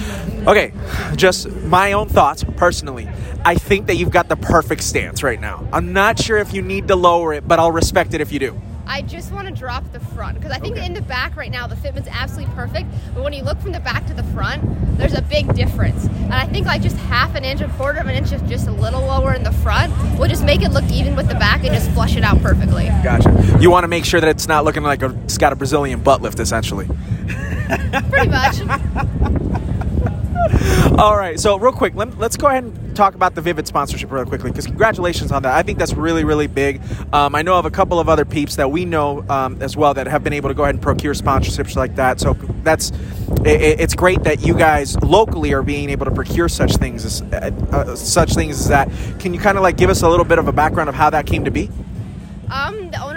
Okay, 0.47 0.73
just 1.15 1.49
my 1.63 1.93
own 1.93 2.09
thoughts 2.09 2.43
personally. 2.57 3.07
I 3.45 3.55
think 3.55 3.87
that 3.87 3.95
you've 3.95 4.11
got 4.11 4.29
the 4.29 4.35
perfect 4.35 4.83
stance 4.83 5.23
right 5.23 5.39
now. 5.39 5.67
I'm 5.71 5.93
not 5.93 6.19
sure 6.19 6.37
if 6.37 6.53
you 6.53 6.61
need 6.61 6.87
to 6.89 6.95
lower 6.95 7.33
it, 7.33 7.47
but 7.47 7.59
I'll 7.59 7.71
respect 7.71 8.13
it 8.13 8.21
if 8.21 8.31
you 8.31 8.39
do. 8.39 8.61
I 8.85 9.01
just 9.01 9.31
want 9.31 9.47
to 9.47 9.53
drop 9.53 9.91
the 9.91 9.99
front 9.99 10.37
because 10.39 10.51
I 10.51 10.59
think 10.59 10.77
Okay. 10.77 10.85
in 10.85 10.93
the 10.93 11.01
back 11.01 11.35
right 11.35 11.51
now 11.51 11.67
the 11.67 11.75
fitment's 11.75 12.09
absolutely 12.11 12.53
perfect, 12.53 12.87
but 13.13 13.23
when 13.23 13.33
you 13.33 13.43
look 13.43 13.59
from 13.59 13.71
the 13.71 13.79
back 13.79 14.05
to 14.07 14.13
the 14.13 14.23
front, 14.25 14.61
there's 14.97 15.13
a 15.13 15.21
big 15.21 15.53
difference. 15.55 16.05
And 16.05 16.33
I 16.33 16.45
think 16.45 16.67
like 16.67 16.81
just 16.81 16.97
half 16.97 17.35
an 17.35 17.43
inch, 17.45 17.61
a 17.61 17.67
quarter 17.69 17.99
of 17.99 18.07
an 18.07 18.15
inch, 18.15 18.29
just 18.29 18.45
just 18.45 18.67
a 18.67 18.71
little 18.71 19.01
lower 19.01 19.33
in 19.33 19.43
the 19.43 19.51
front 19.51 19.91
will 20.19 20.27
just 20.27 20.43
make 20.43 20.61
it 20.61 20.69
look 20.71 20.83
even 20.91 21.15
with 21.15 21.27
the 21.27 21.35
back 21.35 21.63
and 21.63 21.73
just 21.73 21.89
flush 21.91 22.15
it 22.15 22.23
out 22.23 22.39
perfectly. 22.41 22.85
Gotcha. 23.03 23.57
You 23.59 23.71
want 23.71 23.83
to 23.85 23.87
make 23.87 24.05
sure 24.05 24.19
that 24.21 24.29
it's 24.29 24.47
not 24.47 24.65
looking 24.65 24.83
like 24.83 25.01
a, 25.01 25.09
it's 25.23 25.37
got 25.37 25.53
a 25.53 25.55
Brazilian 25.55 26.01
butt 26.01 26.21
lift, 26.21 26.39
essentially. 26.39 26.87
Pretty 28.09 28.29
much. 28.29 28.61
All 30.97 31.17
right, 31.17 31.39
so 31.39 31.57
real 31.57 31.71
quick, 31.71 31.95
let, 31.95 32.19
us 32.21 32.37
go 32.37 32.47
ahead 32.47 32.63
and 32.65 32.77
talk 32.93 33.15
about 33.15 33.35
the 33.35 33.41
Vivid 33.41 33.67
sponsorship 33.67 34.11
real 34.11 34.25
quickly 34.25 34.51
because 34.51 34.67
congratulations 34.67 35.31
on 35.31 35.43
that. 35.43 35.53
I 35.53 35.63
think 35.63 35.79
that's 35.79 35.93
really, 35.93 36.23
really 36.23 36.47
big. 36.47 36.81
Um, 37.11 37.35
I 37.35 37.41
know 37.41 37.57
of 37.59 37.65
a 37.65 37.71
couple 37.71 37.99
of 37.99 38.09
other 38.09 38.25
peeps 38.25 38.55
that 38.55 38.71
we 38.71 38.85
know 38.85 39.25
um, 39.29 39.61
as 39.61 39.75
well 39.75 39.93
that 39.93 40.07
have 40.07 40.23
been 40.23 40.33
able 40.33 40.49
to 40.49 40.55
go 40.55 40.63
ahead 40.63 40.75
and 40.75 40.81
procure 40.81 41.13
sponsorships 41.13 41.75
like 41.75 41.95
that. 41.95 42.19
So 42.19 42.33
that's 42.63 42.91
it, 43.45 43.79
it's 43.79 43.95
great 43.95 44.23
that 44.23 44.41
you 44.45 44.55
guys 44.55 44.95
locally 45.01 45.53
are 45.53 45.63
being 45.63 45.89
able 45.89 46.05
to 46.05 46.11
procure 46.11 46.47
such 46.47 46.75
things 46.77 47.05
as 47.05 47.21
uh, 47.21 47.51
uh, 47.71 47.95
such 47.95 48.33
things 48.33 48.59
as 48.59 48.67
that. 48.69 48.89
Can 49.19 49.33
you 49.33 49.39
kind 49.39 49.57
of 49.57 49.63
like 49.63 49.77
give 49.77 49.89
us 49.89 50.01
a 50.01 50.09
little 50.09 50.25
bit 50.25 50.39
of 50.39 50.47
a 50.47 50.53
background 50.53 50.89
of 50.89 50.95
how 50.95 51.09
that 51.09 51.25
came 51.25 51.45
to 51.45 51.51
be? 51.51 51.69
Um, 52.51 52.91
the 52.91 53.12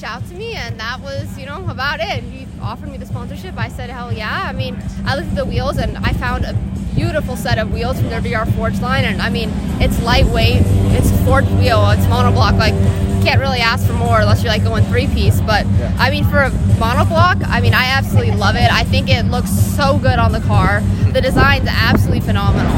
reached 0.00 0.10
out 0.10 0.26
to 0.28 0.34
me, 0.34 0.54
and 0.54 0.80
that 0.80 1.00
was, 1.00 1.36
you 1.36 1.44
know, 1.44 1.68
about 1.68 2.00
it. 2.00 2.22
He 2.22 2.46
offered 2.62 2.88
me 2.88 2.96
the 2.96 3.04
sponsorship. 3.04 3.58
I 3.58 3.68
said, 3.68 3.90
hell 3.90 4.10
yeah. 4.12 4.46
I 4.48 4.52
mean, 4.52 4.78
I 5.04 5.14
looked 5.14 5.28
at 5.28 5.36
the 5.36 5.44
wheels, 5.44 5.76
and 5.76 5.98
I 5.98 6.12
found 6.14 6.44
a 6.44 6.54
beautiful 6.94 7.36
set 7.36 7.58
of 7.58 7.72
wheels 7.72 7.98
from 7.98 8.08
their 8.08 8.22
VR 8.22 8.50
Forge 8.56 8.80
line, 8.80 9.04
and 9.04 9.20
I 9.20 9.28
mean, 9.28 9.50
it's 9.80 10.00
lightweight, 10.02 10.62
it's 10.96 11.10
forged 11.24 11.50
wheel, 11.58 11.90
it's 11.90 12.04
monoblock. 12.06 12.58
Like, 12.58 12.74
can't 13.22 13.40
really 13.40 13.58
ask 13.58 13.86
for 13.86 13.92
more 13.92 14.20
unless 14.20 14.42
you're 14.42 14.52
like 14.52 14.64
going 14.64 14.84
three 14.84 15.06
piece. 15.06 15.38
But 15.42 15.66
I 15.98 16.10
mean, 16.10 16.24
for 16.24 16.40
a 16.40 16.50
monoblock, 16.80 17.44
I 17.46 17.60
mean, 17.60 17.74
I 17.74 17.84
absolutely 17.84 18.34
love 18.34 18.56
it. 18.56 18.72
I 18.72 18.84
think 18.84 19.10
it 19.10 19.26
looks 19.26 19.50
so 19.50 19.98
good 19.98 20.18
on 20.18 20.32
the 20.32 20.40
car. 20.40 20.80
The 21.12 21.20
design's 21.20 21.68
absolutely 21.68 22.20
phenomenal. 22.20 22.72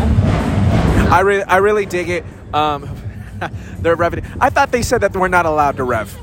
I 1.12 1.20
really, 1.20 1.45
I 1.45 1.59
really 1.59 1.87
dig 1.87 2.09
it. 2.09 2.25
Um, 2.53 2.83
they're 3.79 3.97
revving. 3.97 4.25
I 4.41 4.51
thought 4.51 4.73
they 4.73 4.83
said 4.83 5.03
that 5.03 5.14
we're 5.14 5.29
not 5.29 5.47
allowed 5.47 5.77
to 5.77 5.85
rev. 5.85 6.18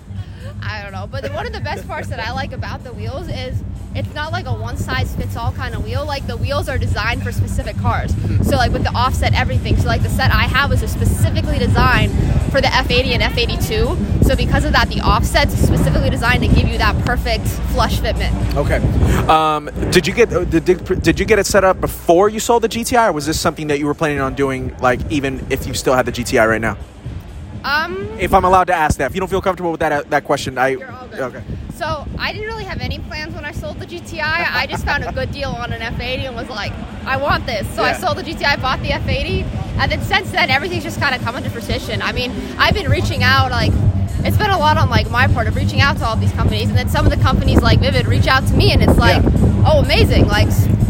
But 1.11 1.31
one 1.33 1.47
of 1.47 1.53
the 1.53 1.61
best 1.61 1.87
parts 1.87 2.07
that 2.09 2.19
I 2.19 2.31
like 2.31 2.51
about 2.51 2.83
the 2.83 2.93
wheels 2.93 3.27
is 3.27 3.63
it's 3.95 4.13
not 4.13 4.31
like 4.31 4.45
a 4.45 4.53
one 4.53 4.77
size 4.77 5.15
fits 5.15 5.35
all 5.35 5.51
kind 5.51 5.73
of 5.73 5.83
wheel. 5.83 6.05
Like 6.05 6.27
the 6.27 6.37
wheels 6.37 6.69
are 6.69 6.77
designed 6.77 7.23
for 7.23 7.31
specific 7.31 7.77
cars. 7.77 8.13
So 8.43 8.55
like 8.55 8.71
with 8.71 8.83
the 8.83 8.91
offset 8.93 9.33
everything. 9.33 9.75
So 9.77 9.87
like 9.87 10.03
the 10.03 10.09
set 10.09 10.31
I 10.31 10.43
have 10.43 10.71
is 10.71 10.79
specifically 10.91 11.57
designed 11.57 12.11
for 12.51 12.61
the 12.61 12.67
F80 12.67 13.19
and 13.19 13.23
F82. 13.23 14.25
So 14.25 14.35
because 14.35 14.65
of 14.65 14.73
that, 14.73 14.89
the 14.89 15.01
offset's 15.01 15.55
specifically 15.55 16.11
designed 16.11 16.43
to 16.43 16.47
give 16.47 16.67
you 16.67 16.77
that 16.77 16.95
perfect 17.05 17.47
flush 17.73 17.99
fitment. 17.99 18.55
Okay. 18.55 18.77
Um, 19.27 19.69
did 19.91 20.05
you 20.05 20.13
get 20.13 20.29
did, 20.29 20.65
did, 20.65 21.01
did 21.01 21.19
you 21.19 21.25
get 21.25 21.39
it 21.39 21.47
set 21.47 21.63
up 21.63 21.81
before 21.81 22.29
you 22.29 22.39
sold 22.39 22.63
the 22.63 22.69
GTI, 22.69 23.09
or 23.09 23.13
was 23.13 23.25
this 23.25 23.39
something 23.39 23.67
that 23.67 23.79
you 23.79 23.87
were 23.87 23.95
planning 23.95 24.19
on 24.19 24.35
doing, 24.35 24.75
like 24.77 24.99
even 25.11 25.45
if 25.49 25.65
you 25.65 25.73
still 25.73 25.95
had 25.95 26.05
the 26.05 26.11
GTI 26.11 26.47
right 26.47 26.61
now? 26.61 26.77
Um, 27.63 28.07
If 28.19 28.33
I'm 28.33 28.45
allowed 28.45 28.65
to 28.65 28.73
ask 28.73 28.97
that, 28.99 29.09
if 29.09 29.15
you 29.15 29.19
don't 29.19 29.29
feel 29.29 29.41
comfortable 29.41 29.71
with 29.71 29.79
that 29.81 29.91
uh, 29.91 30.03
that 30.09 30.23
question, 30.23 30.57
I 30.57 30.69
You're 30.69 30.91
all 30.91 31.07
good. 31.07 31.19
okay. 31.19 31.43
So 31.75 32.05
I 32.17 32.31
didn't 32.33 32.47
really 32.47 32.65
have 32.65 32.81
any 32.81 32.99
plans 32.99 33.33
when 33.33 33.45
I 33.45 33.51
sold 33.53 33.79
the 33.79 33.85
GTI. 33.85 34.21
I 34.21 34.67
just 34.67 34.85
found 34.85 35.03
a 35.05 35.11
good 35.13 35.31
deal 35.31 35.49
on 35.49 35.71
an 35.71 35.79
F80 35.81 36.27
and 36.27 36.35
was 36.35 36.49
like, 36.49 36.73
I 37.05 37.15
want 37.15 37.45
this. 37.45 37.65
So 37.73 37.83
I 37.83 37.93
sold 37.93 38.17
the 38.17 38.23
GTI, 38.23 38.61
bought 38.61 38.81
the 38.81 38.89
F80, 38.89 39.43
and 39.79 39.89
then 39.91 40.01
since 40.01 40.31
then 40.31 40.49
everything's 40.49 40.83
just 40.83 40.99
kind 40.99 41.15
of 41.15 41.21
come 41.21 41.37
into 41.37 41.49
fruition. 41.49 42.01
I 42.01 42.11
mean, 42.11 42.31
I've 42.57 42.73
been 42.73 42.89
reaching 42.89 43.23
out 43.23 43.51
like. 43.51 43.71
It's 44.21 44.35
been 44.35 44.49
a 44.49 44.57
lot 44.59 44.75
on 44.75 44.89
like 44.89 45.09
my 45.09 45.27
part 45.27 45.47
of 45.47 45.55
reaching 45.55 45.79
out 45.79 45.95
to 45.99 46.05
all 46.05 46.17
these 46.17 46.33
companies, 46.33 46.67
and 46.67 46.77
then 46.77 46.89
some 46.89 47.05
of 47.05 47.11
the 47.11 47.17
companies 47.23 47.61
like 47.61 47.79
Vivid 47.79 48.05
reach 48.05 48.27
out 48.27 48.45
to 48.47 48.53
me, 48.53 48.73
and 48.73 48.83
it's 48.83 48.97
like, 48.97 49.23
oh, 49.65 49.79
amazing! 49.81 50.27
Like, 50.27 50.47
it's 50.49 50.67
been 50.67 50.75
cool. 50.75 50.88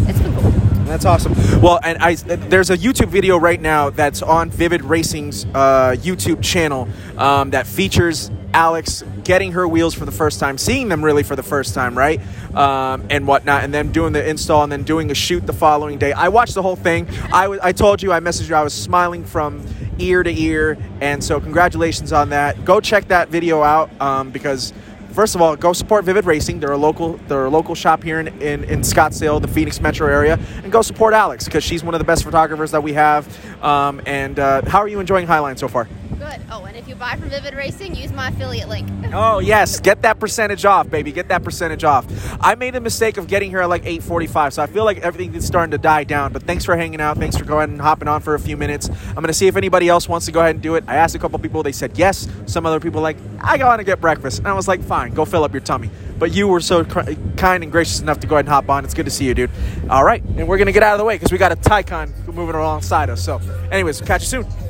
That's 0.90 1.06
awesome. 1.06 1.36
Well, 1.62 1.80
and 1.84 2.00
I 2.00 2.16
there's 2.16 2.72
a 2.72 2.78
YouTube 2.78 3.10
video 3.10 3.38
right 3.38 3.62
now 3.62 3.92
that's 3.92 4.24
on 4.24 4.50
Vivid 4.50 4.84
Racing's 4.84 5.46
uh, 5.54 5.96
YouTube 6.00 6.42
channel 6.42 6.90
um, 7.16 7.52
that 7.52 7.68
features 7.68 8.32
Alex 8.56 9.04
getting 9.24 9.52
her 9.52 9.68
wheels 9.68 9.94
for 9.94 10.06
the 10.06 10.12
first 10.12 10.40
time, 10.40 10.58
seeing 10.58 10.90
them 10.90 11.06
really 11.06 11.22
for 11.22 11.36
the 11.36 11.44
first 11.44 11.76
time, 11.76 11.96
right, 11.96 12.20
um, 12.56 13.06
and 13.12 13.28
whatnot, 13.28 13.64
and 13.64 13.72
then 13.72 13.92
doing 13.92 14.14
the 14.14 14.28
install 14.28 14.64
and 14.64 14.72
then 14.72 14.82
doing 14.82 15.12
a 15.12 15.14
shoot 15.14 15.46
the 15.46 15.54
following 15.54 16.00
day. 16.00 16.12
I 16.12 16.30
watched 16.30 16.56
the 16.56 16.64
whole 16.64 16.76
thing. 16.76 17.08
I 17.32 17.60
I 17.62 17.72
told 17.72 18.02
you, 18.02 18.12
I 18.12 18.20
messaged 18.20 18.50
you, 18.50 18.56
I 18.56 18.64
was 18.64 18.74
smiling 18.74 19.24
from 19.24 19.64
ear 20.00 20.24
to 20.24 20.42
ear, 20.42 20.76
and 21.02 21.24
so 21.24 21.40
congratulations 21.40 22.12
on 22.12 22.30
that. 22.30 22.66
Go 22.66 22.82
check 22.82 23.10
that 23.10 23.30
video 23.30 23.62
out 23.62 23.92
um, 24.02 24.32
because. 24.32 24.74
First 25.12 25.36
of 25.36 25.42
all, 25.42 25.56
go 25.56 25.74
support 25.74 26.06
Vivid 26.06 26.26
Racing. 26.26 26.60
They're 26.60 26.72
a 26.72 26.78
local, 26.78 27.14
they're 27.28 27.46
a 27.46 27.50
local 27.50 27.76
shop 27.76 28.04
here 28.04 28.20
in, 28.20 28.28
in, 28.42 28.64
in 28.66 28.82
Scottsdale, 28.82 29.42
the 29.42 29.48
Phoenix 29.48 29.82
metro 29.82 30.08
area, 30.08 30.40
and 30.64 30.72
go 30.72 30.82
support 30.82 31.14
Alex 31.14 31.46
because 31.46 31.64
she's 31.64 31.84
one 31.84 31.94
of 31.96 32.00
the 32.00 32.06
best 32.06 32.24
photographers 32.24 32.72
that 32.72 32.84
we 32.84 32.94
have. 32.94 33.28
Um, 33.64 34.02
and 34.06 34.38
uh, 34.40 34.62
how 34.68 34.80
are 34.80 34.88
you 34.88 35.00
enjoying 35.00 35.28
Highline 35.28 35.58
so 35.58 35.68
far? 35.68 35.88
Good. 36.18 36.42
Oh, 36.52 36.66
and 36.66 36.76
if 36.76 36.88
you 36.88 36.96
buy 36.96 37.16
from 37.16 37.30
Vivid 37.30 37.54
Racing, 37.54 37.96
use 37.96 38.12
my 38.12 38.30
affiliate 38.30 38.70
link. 38.70 38.90
Oh 39.12 39.40
yes, 39.40 39.80
get 39.80 40.04
that 40.04 40.20
percentage 40.20 40.66
off, 40.66 40.88
baby. 40.92 41.12
Get 41.12 41.30
that 41.30 41.44
percentage 41.44 41.84
off. 41.84 42.06
I 42.40 42.54
made 42.54 42.76
the 42.76 42.80
mistake 42.80 43.18
of 43.18 43.26
getting 43.26 43.50
here 43.50 43.62
at 43.62 43.68
like 43.68 43.84
8:45, 43.84 44.54
so 44.54 44.62
I 44.62 44.68
feel 44.68 44.86
like 44.86 45.00
everything 45.00 45.34
is 45.34 45.48
starting 45.48 45.72
to 45.72 45.80
die 45.80 46.04
down. 46.04 46.32
But 46.32 46.44
thanks 46.44 46.64
for 46.64 46.76
hanging 46.76 47.02
out. 47.02 47.18
Thanks 47.18 47.36
for 47.36 47.44
going 47.44 47.72
and 47.72 47.82
hopping 47.82 48.08
on 48.08 48.22
for 48.22 48.36
a 48.36 48.40
few 48.40 48.56
minutes. 48.56 48.88
I'm 49.10 49.16
gonna 49.16 49.34
see 49.34 49.48
if 49.48 49.56
anybody 49.56 49.90
else 49.90 50.08
wants 50.08 50.28
to 50.28 50.32
go 50.32 50.42
ahead 50.42 50.54
and 50.54 50.62
do 50.62 50.76
it. 50.76 50.84
I 50.88 50.96
asked 50.96 51.16
a 51.16 51.20
couple 51.20 51.40
people, 51.40 51.64
they 51.64 51.72
said 51.72 51.98
yes. 51.98 52.28
Some 52.46 52.68
other 52.68 52.80
people 52.80 53.02
like 53.02 53.18
I 53.42 53.58
to 53.58 53.84
get 53.84 54.00
breakfast, 54.00 54.38
and 54.40 54.48
I 54.48 54.54
was 54.54 54.68
like, 54.68 54.84
fine, 54.84 55.16
go 55.16 55.26
fill 55.26 55.44
up 55.44 55.54
your 55.54 55.62
tummy. 55.62 55.90
But 56.20 56.32
you 56.32 56.48
were 56.48 56.62
so 56.62 56.86
cr- 56.86 57.14
kind 57.36 57.64
and 57.64 57.72
gracious 57.72 58.00
enough 58.00 58.20
to 58.20 58.28
go 58.28 58.36
ahead 58.36 58.46
and 58.46 58.54
hop 58.54 58.70
on. 58.70 58.86
It's 58.86 58.94
good 58.94 59.06
to 59.06 59.12
see 59.12 59.26
you, 59.26 59.34
dude. 59.34 59.50
All 59.90 60.04
right, 60.04 60.22
and 60.24 60.48
we're 60.48 60.60
gonna 60.60 60.72
get 60.72 60.84
out 60.84 60.94
of 60.94 61.00
the 61.00 61.06
way 61.06 61.16
because 61.16 61.32
we 61.32 61.40
got 61.40 61.52
a 61.52 61.56
Taycan 61.56 62.28
moving 62.28 62.56
alongside 62.56 63.10
us. 63.10 63.24
So, 63.24 63.42
anyways, 63.72 64.02
catch 64.02 64.22
you 64.22 64.28
soon. 64.28 64.69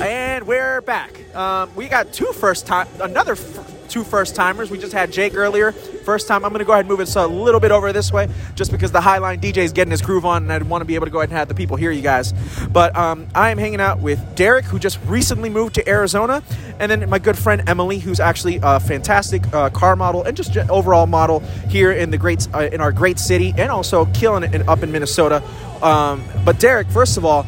And 0.00 0.46
we're 0.46 0.80
back. 0.80 1.12
Um, 1.36 1.74
we 1.76 1.88
got 1.88 2.12
two 2.12 2.32
first 2.32 2.66
time, 2.66 2.88
another 3.00 3.32
f- 3.32 3.88
two 3.88 4.02
first 4.02 4.34
timers. 4.34 4.68
We 4.68 4.76
just 4.76 4.92
had 4.92 5.12
Jake 5.12 5.36
earlier. 5.36 5.70
First 5.70 6.26
time. 6.26 6.44
I'm 6.44 6.50
going 6.50 6.58
to 6.58 6.64
go 6.64 6.72
ahead 6.72 6.80
and 6.84 6.88
move 6.88 6.98
it 6.98 7.14
a 7.14 7.26
little 7.28 7.60
bit 7.60 7.70
over 7.70 7.92
this 7.92 8.12
way, 8.12 8.28
just 8.56 8.72
because 8.72 8.90
the 8.90 8.98
Highline 9.00 9.40
DJ 9.40 9.58
is 9.58 9.72
getting 9.72 9.92
his 9.92 10.02
groove 10.02 10.26
on, 10.26 10.42
and 10.42 10.52
I 10.52 10.58
want 10.58 10.82
to 10.82 10.84
be 10.84 10.96
able 10.96 11.06
to 11.06 11.12
go 11.12 11.20
ahead 11.20 11.30
and 11.30 11.38
have 11.38 11.46
the 11.46 11.54
people 11.54 11.76
hear 11.76 11.92
you 11.92 12.02
guys. 12.02 12.34
But 12.72 12.94
um, 12.96 13.28
I 13.36 13.50
am 13.50 13.58
hanging 13.58 13.80
out 13.80 14.00
with 14.00 14.20
Derek, 14.34 14.64
who 14.64 14.80
just 14.80 14.98
recently 15.06 15.48
moved 15.48 15.76
to 15.76 15.88
Arizona, 15.88 16.42
and 16.80 16.90
then 16.90 17.08
my 17.08 17.20
good 17.20 17.38
friend 17.38 17.62
Emily, 17.68 18.00
who's 18.00 18.18
actually 18.18 18.58
a 18.64 18.80
fantastic 18.80 19.46
uh, 19.54 19.70
car 19.70 19.94
model 19.94 20.24
and 20.24 20.36
just 20.36 20.56
overall 20.56 21.06
model 21.06 21.38
here 21.68 21.92
in 21.92 22.10
the 22.10 22.18
great 22.18 22.48
uh, 22.52 22.68
in 22.72 22.80
our 22.80 22.90
great 22.90 23.20
city, 23.20 23.54
and 23.56 23.70
also 23.70 24.06
killing 24.06 24.42
it 24.42 24.54
in, 24.56 24.68
up 24.68 24.82
in 24.82 24.90
Minnesota. 24.90 25.40
Um, 25.82 26.24
but 26.44 26.58
Derek, 26.58 26.88
first 26.88 27.16
of 27.16 27.24
all 27.24 27.46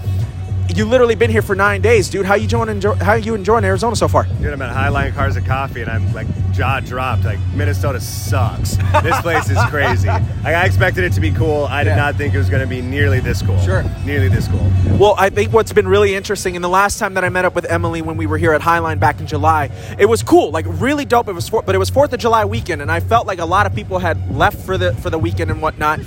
you 0.77 0.85
literally 0.85 1.15
been 1.15 1.31
here 1.31 1.43
for 1.43 1.55
nine 1.57 1.81
days, 1.81 2.09
dude. 2.11 2.27
How 2.27 2.35
you 2.35 2.45
enjoying? 2.45 2.69
Enjoy, 2.69 2.95
how 2.97 3.15
you 3.15 3.35
enjoying 3.35 3.65
Arizona 3.65 3.97
so 3.97 4.09
far? 4.09 4.25
Dude, 4.25 4.53
I'm 4.53 4.61
at 4.63 4.75
Highline 4.77 5.15
Cars 5.15 5.37
and 5.37 5.47
Coffee, 5.47 5.81
and 5.81 5.91
I'm 5.91 6.13
like 6.13 6.27
jaw 6.53 6.81
dropped. 6.81 7.25
Like 7.25 7.39
Minnesota 7.55 8.01
sucks. 8.01 8.77
this 9.03 9.21
place 9.23 9.49
is 9.51 9.59
crazy. 9.71 10.09
Like 10.09 10.23
I 10.45 10.65
expected 10.67 11.05
it 11.05 11.13
to 11.15 11.21
be 11.21 11.31
cool. 11.33 11.65
I 11.65 11.85
did 11.85 11.91
Yeah. 11.91 11.97
not 11.97 12.17
think 12.17 12.35
it 12.35 12.39
was 12.39 12.51
going 12.51 12.63
to 12.63 12.69
be 12.69 12.83
nearly 12.83 13.21
this 13.21 13.43
cool. 13.43 13.59
Sure. 13.61 13.85
Nearly 14.05 14.29
this 14.29 14.49
cool. 14.49 14.71
Well, 14.99 15.15
I 15.19 15.31
think 15.31 15.53
what's 15.53 15.73
been 15.73 15.89
really 15.89 16.15
interesting, 16.15 16.57
and 16.57 16.65
the 16.65 16.69
last 16.69 16.99
time 16.99 17.15
that 17.15 17.25
I 17.25 17.29
met 17.31 17.45
up 17.45 17.55
with 17.55 17.65
Emily 17.71 18.03
when 18.03 18.17
we 18.17 18.27
were 18.27 18.39
here 18.39 18.53
at 18.53 18.61
Highline 18.61 19.01
back 19.01 19.21
in 19.21 19.27
July, 19.27 19.71
it 19.99 20.07
was 20.07 20.23
cool, 20.23 20.51
like 20.51 20.67
really 20.69 21.05
dope. 21.05 21.29
It 21.29 21.33
was, 21.33 21.49
for, 21.49 21.63
but 21.63 21.75
it 21.75 21.79
was 21.79 21.91
Fourth 21.91 22.13
of 22.13 22.21
July 22.21 22.45
weekend, 22.45 22.83
and 22.83 22.91
I 22.93 23.01
felt 23.01 23.27
like 23.27 23.39
a 23.39 23.45
lot 23.47 23.67
of 23.67 23.75
people 23.75 23.99
had 23.99 24.35
left 24.37 24.59
for 24.65 24.77
the 24.77 24.93
for 24.97 25.11
the 25.11 25.19
weekend 25.19 25.51
and 25.51 25.63
whatnot. 25.63 26.01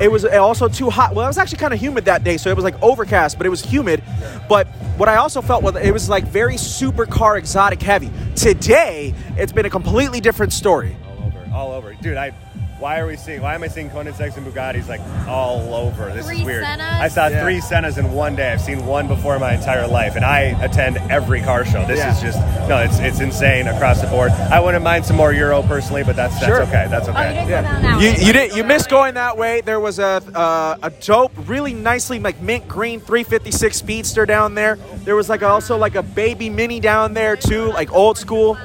It 0.00 0.10
was 0.10 0.24
also 0.24 0.66
too 0.66 0.88
hot. 0.88 1.14
Well, 1.14 1.26
it 1.26 1.28
was 1.28 1.36
actually 1.38 1.58
kind 1.58 1.74
of 1.74 1.80
humid 1.80 2.06
that 2.06 2.24
day, 2.24 2.38
so 2.38 2.50
it 2.50 2.56
was 2.56 2.64
like 2.64 2.80
overcast, 2.82 3.36
but 3.36 3.46
it 3.46 3.50
was 3.50 3.62
humid. 3.62 4.02
But 4.48 4.66
what 4.96 5.08
I 5.10 5.16
also 5.16 5.42
felt 5.42 5.62
was 5.62 5.76
it 5.76 5.92
was 5.92 6.08
like 6.08 6.24
very 6.24 6.54
supercar 6.54 7.36
exotic 7.38 7.82
heavy. 7.82 8.10
Today, 8.34 9.14
it's 9.36 9.52
been 9.52 9.66
a 9.66 9.70
completely 9.70 10.20
different 10.20 10.54
story. 10.54 10.96
all 11.06 11.26
over, 11.26 11.50
all 11.52 11.72
over, 11.72 11.94
dude. 11.94 12.16
I. 12.16 12.32
Why 12.80 12.98
are 12.98 13.06
we 13.06 13.16
seeing? 13.18 13.42
Why 13.42 13.54
am 13.54 13.62
I 13.62 13.68
seeing 13.68 13.90
Koenigsegg's 13.90 14.38
and 14.38 14.46
Bugattis 14.46 14.88
like 14.88 15.02
all 15.28 15.74
over? 15.74 16.10
This 16.14 16.24
Three 16.26 16.38
is 16.38 16.44
weird. 16.44 16.64
Sennas? 16.64 16.80
I 17.00 17.08
saw 17.08 17.26
Yeah. 17.26 17.42
three 17.42 17.60
Sennas 17.60 17.98
in 17.98 18.10
one 18.12 18.34
day. 18.34 18.50
I've 18.50 18.60
seen 18.62 18.86
one 18.86 19.06
before 19.06 19.34
in 19.34 19.40
my 19.42 19.52
entire 19.52 19.86
life, 19.86 20.16
and 20.16 20.24
I 20.24 20.56
attend 20.62 20.96
every 21.10 21.42
car 21.42 21.66
show. 21.66 21.84
This 21.84 21.98
Yeah. 21.98 22.14
is 22.14 22.22
just 22.22 22.38
no, 22.70 22.78
it's 22.78 22.98
it's 22.98 23.20
insane 23.20 23.68
across 23.68 24.00
the 24.00 24.06
board. 24.06 24.32
I 24.32 24.60
wouldn't 24.60 24.82
mind 24.82 25.04
some 25.04 25.16
more 25.16 25.30
Euro 25.34 25.62
personally, 25.62 26.04
but 26.04 26.16
that's 26.16 26.32
that's 26.40 26.46
Sure. 26.46 26.62
okay. 26.62 26.86
That's 26.88 27.06
Oh, 27.06 27.12
you 27.12 27.18
okay. 27.18 27.34
didn't 27.34 27.48
go 27.48 27.62
down 27.62 27.82
that 27.82 28.00
You, 28.00 28.12
way. 28.12 28.16
you 28.18 28.32
did 28.32 28.56
you 28.56 28.64
missed 28.64 28.88
going 28.88 29.12
that 29.12 29.36
way. 29.36 29.60
There 29.60 29.78
was 29.78 29.98
a 29.98 30.22
uh, 30.34 30.76
a 30.82 30.88
dope, 30.88 31.32
really 31.46 31.74
nicely 31.74 32.18
like 32.18 32.40
mint 32.40 32.66
green 32.66 32.98
356 33.00 33.76
Speedster 33.76 34.24
down 34.24 34.54
there. 34.54 34.78
There 35.04 35.16
was 35.16 35.28
like 35.28 35.42
also 35.42 35.76
like 35.76 35.96
a 35.96 36.02
baby 36.02 36.48
mini 36.48 36.80
down 36.80 37.12
there 37.12 37.36
too, 37.36 37.72
like 37.72 37.92
old 37.92 38.16
school. 38.16 38.56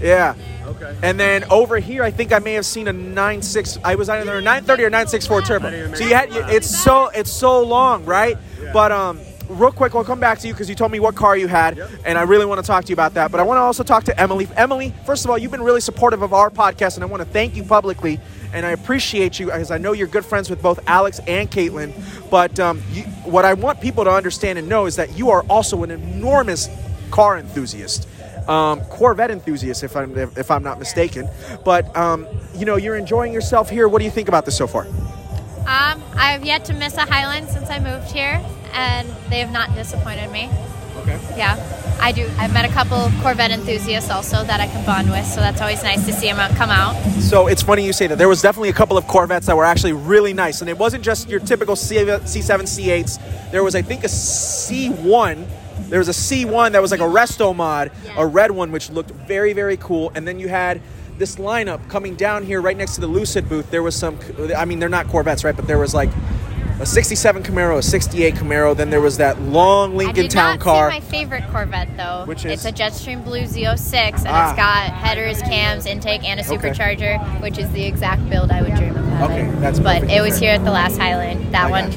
Yeah. 0.00 0.34
Okay. 0.76 0.96
And 1.02 1.18
then 1.18 1.44
over 1.44 1.78
here, 1.78 2.02
I 2.02 2.10
think 2.10 2.32
I 2.32 2.38
may 2.38 2.54
have 2.54 2.66
seen 2.66 2.88
a 2.88 2.92
9.6. 2.94 3.78
I 3.84 3.94
was 3.94 4.08
either 4.08 4.36
a 4.38 4.40
930 4.40 4.84
or 4.84 4.90
964 4.90 5.42
turbo. 5.42 5.94
So 5.94 6.04
you 6.04 6.14
had 6.14 6.28
it's 6.32 6.68
so 6.68 7.08
it's 7.08 7.30
so 7.32 7.62
long, 7.62 8.04
right? 8.04 8.36
Yeah. 8.62 8.72
But 8.72 8.92
um, 8.92 9.20
real 9.48 9.72
quick, 9.72 9.94
I'll 9.94 10.04
come 10.04 10.20
back 10.20 10.38
to 10.40 10.46
you 10.48 10.52
because 10.54 10.68
you 10.68 10.74
told 10.74 10.92
me 10.92 11.00
what 11.00 11.14
car 11.14 11.36
you 11.36 11.46
had, 11.48 11.76
Yep. 11.76 11.90
and 12.04 12.18
I 12.18 12.22
really 12.22 12.46
want 12.46 12.60
to 12.60 12.66
talk 12.66 12.84
to 12.84 12.88
you 12.90 12.94
about 12.94 13.14
that. 13.14 13.30
But 13.30 13.40
I 13.40 13.44
want 13.44 13.58
to 13.58 13.62
also 13.62 13.82
talk 13.82 14.04
to 14.04 14.20
Emily. 14.20 14.48
Emily, 14.56 14.92
first 15.04 15.24
of 15.24 15.30
all, 15.30 15.38
you've 15.38 15.50
been 15.52 15.62
really 15.62 15.80
supportive 15.80 16.22
of 16.22 16.32
our 16.32 16.50
podcast, 16.50 16.96
and 16.96 17.04
I 17.04 17.06
want 17.06 17.22
to 17.22 17.28
thank 17.28 17.56
you 17.56 17.62
publicly. 17.64 18.20
And 18.52 18.64
I 18.64 18.70
appreciate 18.70 19.38
you 19.38 19.46
because 19.46 19.70
I 19.70 19.78
know 19.78 19.92
you're 19.92 20.06
good 20.06 20.24
friends 20.24 20.48
with 20.48 20.62
both 20.62 20.80
Alex 20.88 21.20
and 21.26 21.50
Caitlin. 21.50 21.92
But 22.30 22.58
um, 22.58 22.82
you, 22.92 23.02
what 23.24 23.44
I 23.44 23.52
want 23.54 23.80
people 23.80 24.04
to 24.04 24.10
understand 24.10 24.58
and 24.58 24.68
know 24.68 24.86
is 24.86 24.96
that 24.96 25.16
you 25.18 25.30
are 25.30 25.42
also 25.44 25.82
an 25.84 25.90
enormous 25.90 26.68
car 27.10 27.38
enthusiast 27.38 28.08
um, 28.48 28.80
Corvette 28.86 29.30
enthusiast, 29.30 29.82
if 29.82 29.96
I'm 29.96 30.16
if, 30.16 30.50
I'm 30.50 30.62
not 30.62 30.78
mistaken. 30.78 31.28
But 31.64 31.94
um, 31.96 32.26
you 32.54 32.64
know, 32.64 32.76
you're 32.76 32.96
enjoying 32.96 33.32
yourself 33.32 33.70
here. 33.70 33.88
What 33.88 33.98
do 33.98 34.04
you 34.04 34.10
think 34.10 34.28
about 34.28 34.44
this 34.44 34.56
so 34.56 34.66
far? 34.66 34.86
Um, 35.66 36.02
I've 36.14 36.44
yet 36.44 36.64
to 36.66 36.74
miss 36.74 36.96
a 36.96 37.04
Highland 37.04 37.48
since 37.48 37.70
I 37.70 37.80
moved 37.80 38.12
here, 38.12 38.40
and 38.72 39.08
they 39.28 39.40
have 39.40 39.50
not 39.50 39.74
disappointed 39.74 40.30
me. 40.30 40.48
Okay. 40.98 41.18
Yeah, 41.36 41.56
I 42.00 42.12
do. 42.12 42.28
I've 42.38 42.52
met 42.52 42.64
a 42.64 42.72
couple 42.72 43.10
Corvette 43.20 43.50
enthusiasts 43.50 44.10
also 44.10 44.42
that 44.44 44.60
I 44.60 44.66
can 44.66 44.84
bond 44.86 45.10
with, 45.10 45.26
so 45.26 45.40
that's 45.40 45.60
always 45.60 45.82
nice 45.82 46.04
to 46.06 46.12
see 46.12 46.30
them 46.32 46.54
come 46.56 46.70
out. 46.70 46.94
So 47.20 47.46
it's 47.48 47.62
funny 47.62 47.84
you 47.84 47.92
say 47.92 48.06
that. 48.06 48.18
There 48.18 48.28
was 48.28 48.42
definitely 48.42 48.70
a 48.70 48.74
couple 48.74 48.96
of 48.96 49.06
Corvettes 49.06 49.46
that 49.46 49.56
were 49.56 49.64
actually 49.64 49.92
really 49.92 50.32
nice, 50.32 50.60
and 50.60 50.70
it 50.70 50.78
wasn't 50.78 51.04
just 51.04 51.28
your 51.28 51.40
typical 51.40 51.76
C- 51.76 51.96
C7, 51.96 52.62
C8s. 52.62 53.50
There 53.50 53.62
was, 53.62 53.74
I 53.74 53.82
think, 53.82 54.04
a 54.04 54.08
C1. 54.08 55.46
There 55.88 55.98
was 55.98 56.08
a 56.08 56.12
C1 56.12 56.72
that 56.72 56.82
was 56.82 56.90
like 56.90 57.00
a 57.00 57.04
resto 57.04 57.54
mod, 57.54 57.90
a 58.16 58.26
red 58.26 58.50
one, 58.50 58.72
which 58.72 58.90
looked 58.90 59.10
very, 59.10 59.52
very 59.52 59.76
cool. 59.76 60.10
And 60.14 60.26
then 60.26 60.38
you 60.40 60.48
had 60.48 60.80
this 61.18 61.36
lineup 61.36 61.88
coming 61.88 62.14
down 62.16 62.44
here 62.44 62.60
right 62.60 62.76
next 62.76 62.96
to 62.96 63.00
the 63.00 63.06
Lucid 63.06 63.48
booth. 63.48 63.70
There 63.70 63.82
was 63.82 63.94
some, 63.96 64.18
I 64.56 64.64
mean, 64.64 64.78
they're 64.78 64.88
not 64.88 65.06
Corvettes, 65.08 65.44
right? 65.44 65.54
But 65.56 65.66
there 65.66 65.78
was 65.78 65.94
like 65.94 66.10
a 66.78 66.84
67 66.84 67.42
Camaro, 67.42 67.78
a 67.78 67.82
68 67.82 68.34
Camaro. 68.34 68.76
Then 68.76 68.90
there 68.90 69.00
was 69.00 69.16
that 69.16 69.40
long 69.40 69.96
Lincoln 69.96 70.28
Town 70.28 70.58
car. 70.58 70.90
my 70.90 71.00
favorite 71.00 71.44
Corvette 71.50 71.88
though. 71.96 72.24
Which 72.26 72.44
is? 72.44 72.52
It's 72.52 72.64
a 72.66 72.72
Jetstream 72.72 73.24
Blue 73.24 73.44
Z06, 73.44 74.18
and 74.18 74.28
Ah. 74.28 74.50
it's 74.50 74.56
got 74.58 74.90
headers, 74.92 75.40
cams, 75.42 75.86
intake, 75.86 76.22
and 76.28 76.38
a 76.38 76.42
Okay. 76.42 76.70
supercharger, 76.70 77.40
which 77.40 77.56
is 77.56 77.70
the 77.70 77.82
exact 77.82 78.28
build 78.28 78.50
I 78.50 78.60
would 78.60 78.74
dream 78.74 78.94
of 78.94 79.06
having. 79.06 79.48
Okay, 79.48 79.60
that's 79.60 79.78
But 79.78 80.02
it 80.10 80.20
was 80.20 80.38
here 80.38 80.52
at 80.52 80.64
the 80.66 80.70
last 80.70 80.98
Highland. 80.98 81.54
That 81.54 81.66
I 81.66 81.70
one. 81.70 81.92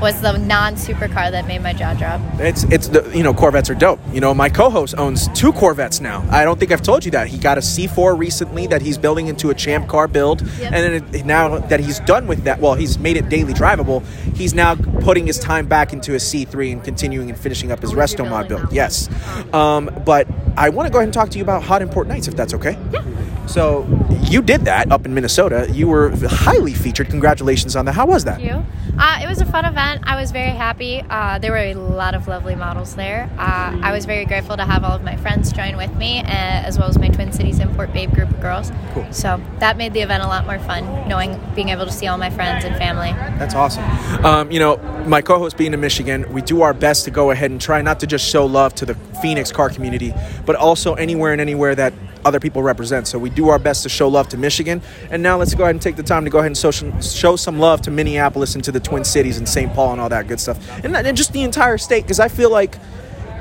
Was 0.00 0.20
the 0.20 0.36
non-supercar 0.36 1.30
that 1.30 1.46
made 1.46 1.62
my 1.62 1.72
jaw 1.72 1.94
drop. 1.94 2.20
It's 2.38 2.64
it's 2.64 2.88
the 2.88 3.10
you 3.16 3.22
know 3.22 3.32
Corvettes 3.32 3.70
are 3.70 3.74
dope. 3.74 3.98
You 4.12 4.20
know 4.20 4.34
my 4.34 4.48
co-host 4.48 4.94
owns 4.98 5.28
two 5.28 5.52
Corvettes 5.52 6.00
now. 6.00 6.26
I 6.30 6.44
don't 6.44 6.58
think 6.60 6.70
I've 6.72 6.82
told 6.82 7.04
you 7.04 7.10
that 7.12 7.28
he 7.28 7.38
got 7.38 7.56
a 7.58 7.60
C4 7.60 8.16
recently 8.18 8.66
that 8.68 8.82
he's 8.82 8.98
building 8.98 9.28
into 9.28 9.50
a 9.50 9.54
Champ 9.54 9.88
Car 9.88 10.06
build, 10.08 10.42
Yep. 10.58 10.72
and 10.72 10.74
then 10.74 11.14
it, 11.14 11.24
now 11.24 11.58
that 11.58 11.80
he's 11.80 12.00
done 12.00 12.26
with 12.26 12.44
that, 12.44 12.60
well, 12.60 12.74
he's 12.74 12.98
made 12.98 13.16
it 13.16 13.28
daily 13.28 13.54
drivable. 13.54 14.04
He's 14.36 14.52
now 14.54 14.74
putting 14.74 15.26
his 15.26 15.38
time 15.38 15.66
back 15.66 15.92
into 15.92 16.12
a 16.12 16.18
C3 16.18 16.72
and 16.72 16.84
continuing 16.84 17.30
and 17.30 17.38
finishing 17.38 17.72
up 17.72 17.80
his 17.80 17.92
Oh, 17.92 17.96
Resto 17.96 18.28
mod 18.28 18.48
build. 18.48 18.72
Yes, 18.72 19.08
um, 19.54 19.90
but 20.04 20.26
I 20.56 20.68
want 20.68 20.86
to 20.86 20.92
go 20.92 20.98
ahead 20.98 21.08
and 21.08 21.14
talk 21.14 21.30
to 21.30 21.38
you 21.38 21.44
about 21.44 21.62
Hot 21.62 21.80
Import 21.82 22.06
Nights 22.06 22.28
if 22.28 22.36
that's 22.36 22.52
okay. 22.54 22.78
Yeah. 22.92 23.02
So 23.46 23.86
you 24.22 24.42
did 24.42 24.62
that 24.64 24.90
up 24.90 25.06
in 25.06 25.14
Minnesota. 25.14 25.68
You 25.70 25.86
were 25.88 26.10
highly 26.28 26.74
featured. 26.74 27.08
Congratulations 27.10 27.76
on 27.76 27.84
that. 27.84 27.92
How 27.92 28.04
was 28.04 28.24
that? 28.24 28.38
Thank 28.40 28.50
you. 28.50 28.64
Uh, 28.98 29.20
it 29.22 29.28
was 29.28 29.40
a 29.40 29.46
fun 29.46 29.64
event. 29.64 29.85
I 29.86 30.20
was 30.20 30.32
very 30.32 30.50
happy. 30.50 31.02
Uh, 31.08 31.38
there 31.38 31.52
were 31.52 31.58
a 31.58 31.74
lot 31.74 32.14
of 32.14 32.26
lovely 32.26 32.56
models 32.56 32.96
there. 32.96 33.30
Uh, 33.38 33.78
I 33.82 33.92
was 33.92 34.04
very 34.04 34.24
grateful 34.24 34.56
to 34.56 34.64
have 34.64 34.82
all 34.82 34.96
of 34.96 35.04
my 35.04 35.16
friends 35.16 35.52
join 35.52 35.76
with 35.76 35.94
me, 35.96 36.20
uh, 36.20 36.24
as 36.24 36.78
well 36.78 36.88
as 36.88 36.98
my 36.98 37.08
Twin 37.08 37.32
Cities 37.32 37.60
Import 37.60 37.92
Babe 37.92 38.12
group 38.12 38.30
of 38.30 38.40
girls. 38.40 38.72
Cool. 38.92 39.06
So 39.12 39.40
that 39.60 39.76
made 39.76 39.92
the 39.92 40.00
event 40.00 40.24
a 40.24 40.26
lot 40.26 40.44
more 40.44 40.58
fun, 40.58 41.08
knowing 41.08 41.40
being 41.54 41.68
able 41.68 41.86
to 41.86 41.92
see 41.92 42.08
all 42.08 42.18
my 42.18 42.30
friends 42.30 42.64
and 42.64 42.76
family. 42.76 43.12
That's 43.38 43.54
awesome. 43.54 43.84
Um, 44.24 44.50
you 44.50 44.58
know, 44.58 44.76
my 45.06 45.22
co-host 45.22 45.56
being 45.56 45.72
in 45.72 45.80
Michigan, 45.80 46.32
we 46.32 46.42
do 46.42 46.62
our 46.62 46.74
best 46.74 47.04
to 47.04 47.10
go 47.10 47.30
ahead 47.30 47.50
and 47.50 47.60
try 47.60 47.80
not 47.80 48.00
to 48.00 48.06
just 48.06 48.28
show 48.28 48.44
love 48.44 48.74
to 48.76 48.86
the 48.86 48.94
Phoenix 49.22 49.52
car 49.52 49.70
community, 49.70 50.12
but 50.44 50.56
also 50.56 50.94
anywhere 50.94 51.32
and 51.32 51.40
anywhere 51.40 51.74
that 51.74 51.92
other 52.26 52.40
people 52.40 52.62
represent. 52.62 53.06
So 53.06 53.18
we 53.18 53.30
do 53.30 53.48
our 53.48 53.58
best 53.58 53.84
to 53.84 53.88
show 53.88 54.08
love 54.08 54.28
to 54.30 54.36
Michigan. 54.36 54.82
And 55.10 55.22
now 55.22 55.38
let's 55.38 55.54
go 55.54 55.62
ahead 55.62 55.74
and 55.74 55.82
take 55.82 55.96
the 55.96 56.02
time 56.02 56.24
to 56.24 56.30
go 56.30 56.38
ahead 56.38 56.48
and 56.48 56.58
social, 56.58 57.00
show 57.00 57.36
some 57.36 57.58
love 57.58 57.82
to 57.82 57.90
Minneapolis 57.90 58.54
and 58.54 58.64
to 58.64 58.72
the 58.72 58.80
Twin 58.80 59.04
Cities 59.04 59.38
and 59.38 59.48
St. 59.48 59.72
Paul 59.72 59.92
and 59.92 60.00
all 60.00 60.08
that 60.08 60.26
good 60.26 60.40
stuff, 60.40 60.58
and, 60.84 60.94
and 60.96 61.16
just 61.16 61.32
the 61.32 61.42
entire 61.42 61.78
state 61.78 62.02
because 62.02 62.20
I 62.20 62.28
feel 62.28 62.50
like. 62.50 62.76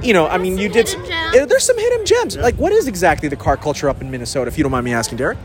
You 0.04 0.14
know, 0.14 0.28
I 0.28 0.38
mean, 0.38 0.58
you 0.58 0.70
did. 0.70 0.88
There's 1.48 1.64
some 1.64 1.78
hidden 1.80 2.06
gems. 2.06 2.38
Like, 2.38 2.56
what 2.56 2.72
is 2.74 2.88
exactly 2.88 3.28
the 3.30 3.38
car 3.38 3.58
culture 3.58 3.90
up 3.90 4.02
in 4.02 4.12
Minnesota, 4.12 4.50
if 4.50 4.58
you 4.58 4.64
don't 4.64 4.72
mind 4.72 4.86
me 4.86 4.94
asking, 4.94 5.18
Derek? 5.18 5.38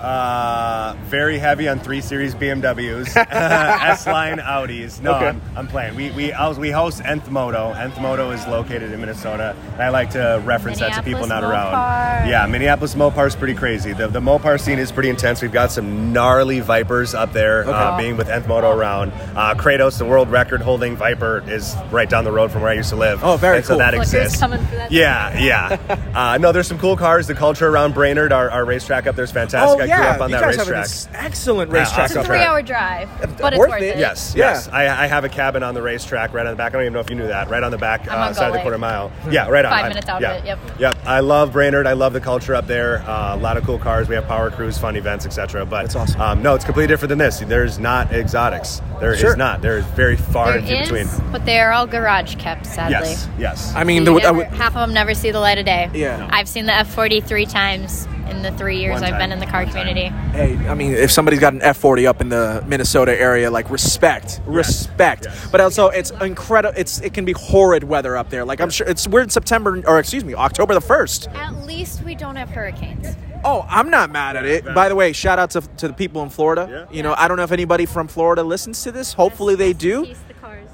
Uh, 0.00 0.96
very 1.04 1.38
heavy 1.38 1.68
on 1.68 1.78
three 1.78 2.00
series 2.00 2.34
BMWs, 2.34 3.14
S 3.16 4.06
line 4.06 4.38
Audis. 4.38 5.00
No, 5.02 5.14
Okay. 5.16 5.26
I'm, 5.28 5.42
I'm 5.56 5.66
playing. 5.68 5.94
We 5.94 6.10
we 6.12 6.32
I 6.32 6.48
was, 6.48 6.58
we 6.58 6.70
host 6.70 7.02
Nth 7.04 7.30
Moto. 7.30 7.72
Nth 7.72 8.00
Moto 8.00 8.30
is 8.30 8.46
located 8.46 8.92
in 8.92 9.00
Minnesota. 9.00 9.54
And 9.74 9.82
I 9.82 9.90
like 9.90 10.10
to 10.10 10.40
reference 10.44 10.78
that 10.78 10.94
to 10.94 11.02
people 11.02 11.26
not 11.26 11.42
Minneapolis 11.42 11.74
around. 11.74 12.28
Yeah, 12.28 12.46
Minneapolis 12.46 12.94
Mopar 12.94 13.26
is 13.26 13.36
pretty 13.36 13.54
crazy. 13.54 13.92
The 13.92 14.08
the 14.08 14.20
Mopar 14.20 14.58
scene 14.58 14.78
is 14.78 14.90
pretty 14.90 15.10
intense. 15.10 15.42
We've 15.42 15.52
got 15.52 15.70
some 15.70 16.12
gnarly 16.12 16.60
Vipers 16.60 17.14
up 17.14 17.32
there. 17.32 17.68
Uh, 17.68 17.98
being 17.98 18.16
with 18.16 18.28
Nth 18.30 18.48
Moto 18.48 18.70
around, 18.70 19.12
uh, 19.36 19.54
Kratos, 19.54 19.98
the 19.98 20.04
world 20.06 20.30
record 20.30 20.62
holding 20.62 20.96
Viper, 20.96 21.42
is 21.50 21.74
right 21.90 22.08
down 22.08 22.24
the 22.24 22.32
road 22.32 22.50
from 22.50 22.62
where 22.62 22.70
I 22.70 22.74
used 22.74 22.90
to 22.90 22.96
live. 22.96 23.22
Oh, 23.22 23.36
very 23.36 23.58
and 23.58 23.66
so 23.66 23.76
that 23.76 23.92
Flicker's 23.92 24.14
exists. 24.14 24.40
coming 24.40 24.64
for 24.66 24.76
that. 24.76 24.90
Yeah, 24.90 25.38
yeah. 25.38 25.96
Uh, 26.10 26.36
no, 26.38 26.50
there's 26.52 26.66
some 26.66 26.78
cool 26.78 26.96
cars. 26.96 27.26
The 27.28 27.34
culture 27.34 27.68
around 27.68 27.94
Brainerd, 27.94 28.32
our, 28.32 28.50
our 28.50 28.64
racetrack 28.64 29.06
up 29.06 29.14
there 29.14 29.24
is 29.24 29.30
fantastic. 29.30 29.88
I 29.92 29.96
grew 29.96 30.06
up 30.06 30.20
on 30.22 30.30
you 30.30 30.36
that 30.36 30.40
guys 30.42 30.56
racetrack. 30.58 30.66
have 30.66 30.74
an 30.76 30.80
ex- 30.80 31.08
excellent 31.14 31.70
Yeah, 31.72 31.78
racetrack 31.80 32.06
It's 32.06 32.16
a 32.16 32.24
three-hour 32.24 32.62
drive, 32.62 33.08
but 33.38 33.52
it's 33.52 33.58
Worth 33.58 33.68
worth 33.70 33.82
it. 33.82 33.96
it. 33.96 33.98
Yes, 33.98 34.34
Yeah. 34.36 34.50
yes. 34.52 34.68
I, 34.68 35.04
I 35.04 35.06
have 35.06 35.24
a 35.24 35.28
cabin 35.28 35.62
on 35.62 35.74
the 35.74 35.82
racetrack 35.82 36.32
right 36.34 36.46
on 36.46 36.52
the 36.52 36.56
back. 36.56 36.72
I 36.72 36.78
don't 36.78 36.82
even 36.82 36.92
know 36.92 37.00
if 37.00 37.10
you 37.10 37.16
knew 37.16 37.26
that. 37.28 37.48
Right 37.48 37.62
on 37.62 37.70
the 37.70 37.78
back 37.78 38.10
uh, 38.10 38.16
on 38.16 38.34
side 38.34 38.48
of 38.48 38.52
the 38.54 38.60
quarter 38.60 38.78
mile. 38.78 39.10
Yeah, 39.30 39.48
right 39.48 39.64
on. 39.64 39.70
Five 39.72 39.84
I- 39.84 39.88
minutes 39.88 40.08
out 40.08 40.22
of 40.22 40.36
it, 40.36 40.44
yep. 40.46 40.58
Yep. 40.78 40.96
I 41.06 41.20
love 41.20 41.52
Brainerd. 41.52 41.86
I 41.86 41.92
love 41.92 42.12
the 42.12 42.20
culture 42.20 42.54
up 42.54 42.66
there. 42.66 42.98
Uh, 43.08 43.34
a 43.34 43.38
lot 43.38 43.56
of 43.56 43.64
cool 43.64 43.78
cars. 43.78 44.08
We 44.08 44.14
have 44.14 44.26
power 44.26 44.50
crews, 44.50 44.78
fun 44.78 44.96
events, 44.96 45.26
etc. 45.26 45.64
But 45.66 45.84
it's 45.86 45.96
awesome. 45.96 46.20
Um, 46.20 46.42
no, 46.42 46.54
it's 46.54 46.64
completely 46.64 46.88
different 46.88 47.10
than 47.10 47.18
this. 47.18 47.40
There's 47.40 47.78
not 47.78 48.12
exotics. 48.12 48.82
There 49.00 49.12
is 49.12 49.20
Sure. 49.20 49.36
not. 49.36 49.62
There 49.62 49.78
is 49.78 49.84
very 49.86 50.16
far 50.16 50.52
There 50.52 50.58
in 50.58 50.82
between. 50.82 51.08
but 51.32 51.44
they 51.46 51.58
are 51.60 51.72
all 51.72 51.86
garage 51.86 52.34
kept, 52.36 52.66
sadly. 52.66 52.92
Yes, 53.10 53.28
yes. 53.38 53.72
I 53.74 53.84
mean, 53.84 54.04
You 54.04 54.14
the, 54.14 54.20
never- 54.20 54.38
would- 54.38 54.46
half 54.48 54.76
of 54.76 54.80
them 54.86 54.92
never 54.92 55.14
see 55.14 55.30
the 55.30 55.40
light 55.40 55.58
of 55.58 55.64
day. 55.64 55.88
Yeah. 55.94 56.18
No. 56.18 56.28
I've 56.30 56.48
seen 56.48 56.66
the 56.66 56.72
F40 56.72 57.24
three 57.24 57.46
times 57.46 58.06
in 58.30 58.42
the 58.42 58.52
three 58.52 58.78
years 58.78 59.02
I've 59.02 59.18
been 59.18 59.32
in 59.32 59.38
the 59.38 59.46
car 59.46 59.64
community. 59.66 60.06
Hey, 60.32 60.56
I 60.68 60.74
mean, 60.74 60.92
if 60.92 61.10
somebody's 61.10 61.40
got 61.40 61.52
an 61.52 61.60
F40 61.60 62.06
up 62.06 62.20
in 62.20 62.28
the 62.28 62.64
Minnesota 62.66 63.18
area, 63.18 63.50
like 63.50 63.70
respect, 63.70 64.40
respect. 64.46 65.26
Yes. 65.26 65.48
But 65.50 65.60
also, 65.60 65.88
it's 65.88 66.10
incredible. 66.10 66.74
It's 66.78 67.00
it 67.00 67.14
can 67.14 67.24
be 67.24 67.32
horrid 67.32 67.84
weather 67.84 68.16
up 68.16 68.30
there. 68.30 68.44
Like 68.44 68.60
I'm 68.60 68.70
sure 68.70 68.86
it's 68.86 69.06
we're 69.08 69.22
in 69.22 69.30
September 69.30 69.82
or 69.86 69.98
excuse 69.98 70.24
me, 70.24 70.34
October 70.34 70.74
the 70.74 70.80
first. 70.80 71.28
At 71.28 71.66
least 71.66 72.02
we 72.04 72.14
don't 72.14 72.36
have 72.36 72.50
hurricanes. 72.50 73.16
Oh, 73.44 73.64
I'm 73.68 73.90
not 73.90 74.10
mad 74.10 74.36
at 74.36 74.44
it. 74.44 74.64
By 74.64 74.88
the 74.88 74.94
way, 74.94 75.12
shout 75.12 75.38
out 75.38 75.50
to, 75.52 75.62
to 75.78 75.88
the 75.88 75.94
people 75.94 76.22
in 76.22 76.28
Florida. 76.28 76.68
Yeah. 76.90 76.94
You 76.94 77.02
know, 77.02 77.14
I 77.16 77.26
don't 77.26 77.38
know 77.38 77.42
if 77.42 77.52
anybody 77.52 77.86
from 77.86 78.06
Florida 78.06 78.42
listens 78.42 78.82
to 78.82 78.92
this. 78.92 79.14
Hopefully 79.14 79.54
they 79.54 79.72
do. 79.72 80.14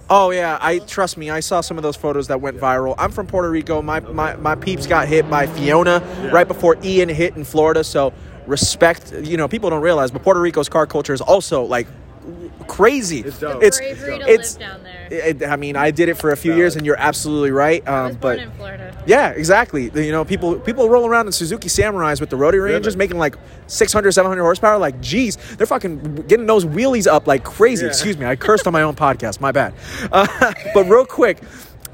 Peace 0.08 0.18
the 0.18 0.26
cars. 0.26 0.26
Oh 0.26 0.30
yeah, 0.30 0.58
I 0.60 0.78
trust 0.80 1.16
me. 1.16 1.30
I 1.30 1.40
saw 1.40 1.60
some 1.60 1.76
of 1.76 1.82
those 1.82 1.96
photos 1.96 2.28
that 2.28 2.40
went 2.40 2.58
viral. 2.58 2.94
I'm 2.98 3.12
from 3.12 3.26
Puerto 3.26 3.50
Rico. 3.50 3.82
My 3.82 4.00
my, 4.00 4.36
my 4.36 4.54
peeps 4.54 4.86
got 4.86 5.08
hit 5.08 5.28
by 5.30 5.46
Fiona 5.46 6.00
right 6.32 6.48
before 6.48 6.76
Ian 6.82 7.08
hit 7.08 7.36
in 7.36 7.44
Florida. 7.44 7.84
So 7.84 8.12
respect. 8.46 9.12
You 9.12 9.36
know, 9.36 9.48
people 9.48 9.70
don't 9.70 9.82
realize, 9.82 10.10
but 10.10 10.22
Puerto 10.22 10.40
Rico's 10.40 10.68
car 10.68 10.86
culture 10.86 11.14
is 11.14 11.20
also 11.20 11.64
like 11.64 11.88
crazy. 12.66 13.20
It's 13.20 13.38
dope. 13.38 13.62
It's 13.62 13.78
Bravery 13.78 14.18
to 14.18 14.28
it's. 14.30 14.55
down 14.56 14.82
there. 14.82 15.09
It, 15.10 15.44
I 15.44 15.56
mean, 15.56 15.76
I 15.76 15.90
did 15.93 16.09
it 16.09 16.14
for 16.14 16.30
a 16.32 16.36
few 16.36 16.55
years, 16.55 16.74
and 16.76 16.84
you're 16.84 16.98
absolutely 16.98 17.52
right. 17.52 17.86
I 17.88 17.98
Um, 18.01 18.06
was 18.09 18.16
but 18.16 18.38
in 18.40 18.51
Florida. 18.52 19.02
yeah, 19.06 19.30
exactly. 19.30 19.90
You 19.94 20.10
know, 20.12 20.24
people 20.24 20.56
people 20.59 20.88
roll 20.88 21.06
around 21.06 21.26
in 21.26 21.32
Suzuki 21.32 21.68
Samurais 21.68 22.20
with 22.20 22.30
the 22.30 22.36
rotary 22.36 22.72
rangers, 22.72 22.97
making 22.97 23.18
like 23.18 23.36
600, 23.68 24.12
700 24.12 24.43
horsepower. 24.43 24.78
Like, 24.78 25.01
geez, 25.01 25.36
they're 25.56 25.66
fucking 25.66 26.26
getting 26.28 26.47
those 26.47 26.64
wheelies 26.64 27.06
up 27.06 27.26
like 27.26 27.44
crazy. 27.44 27.86
Excuse 27.86 28.18
me, 28.18 28.26
I 28.26 28.34
cursed 28.36 28.66
on 28.66 28.72
my 28.72 28.82
own 28.82 28.94
podcast. 29.06 29.40
My 29.40 29.52
bad. 29.52 29.74
Uh, 30.10 30.26
but 30.74 30.84
real 30.88 31.06
quick, 31.06 31.38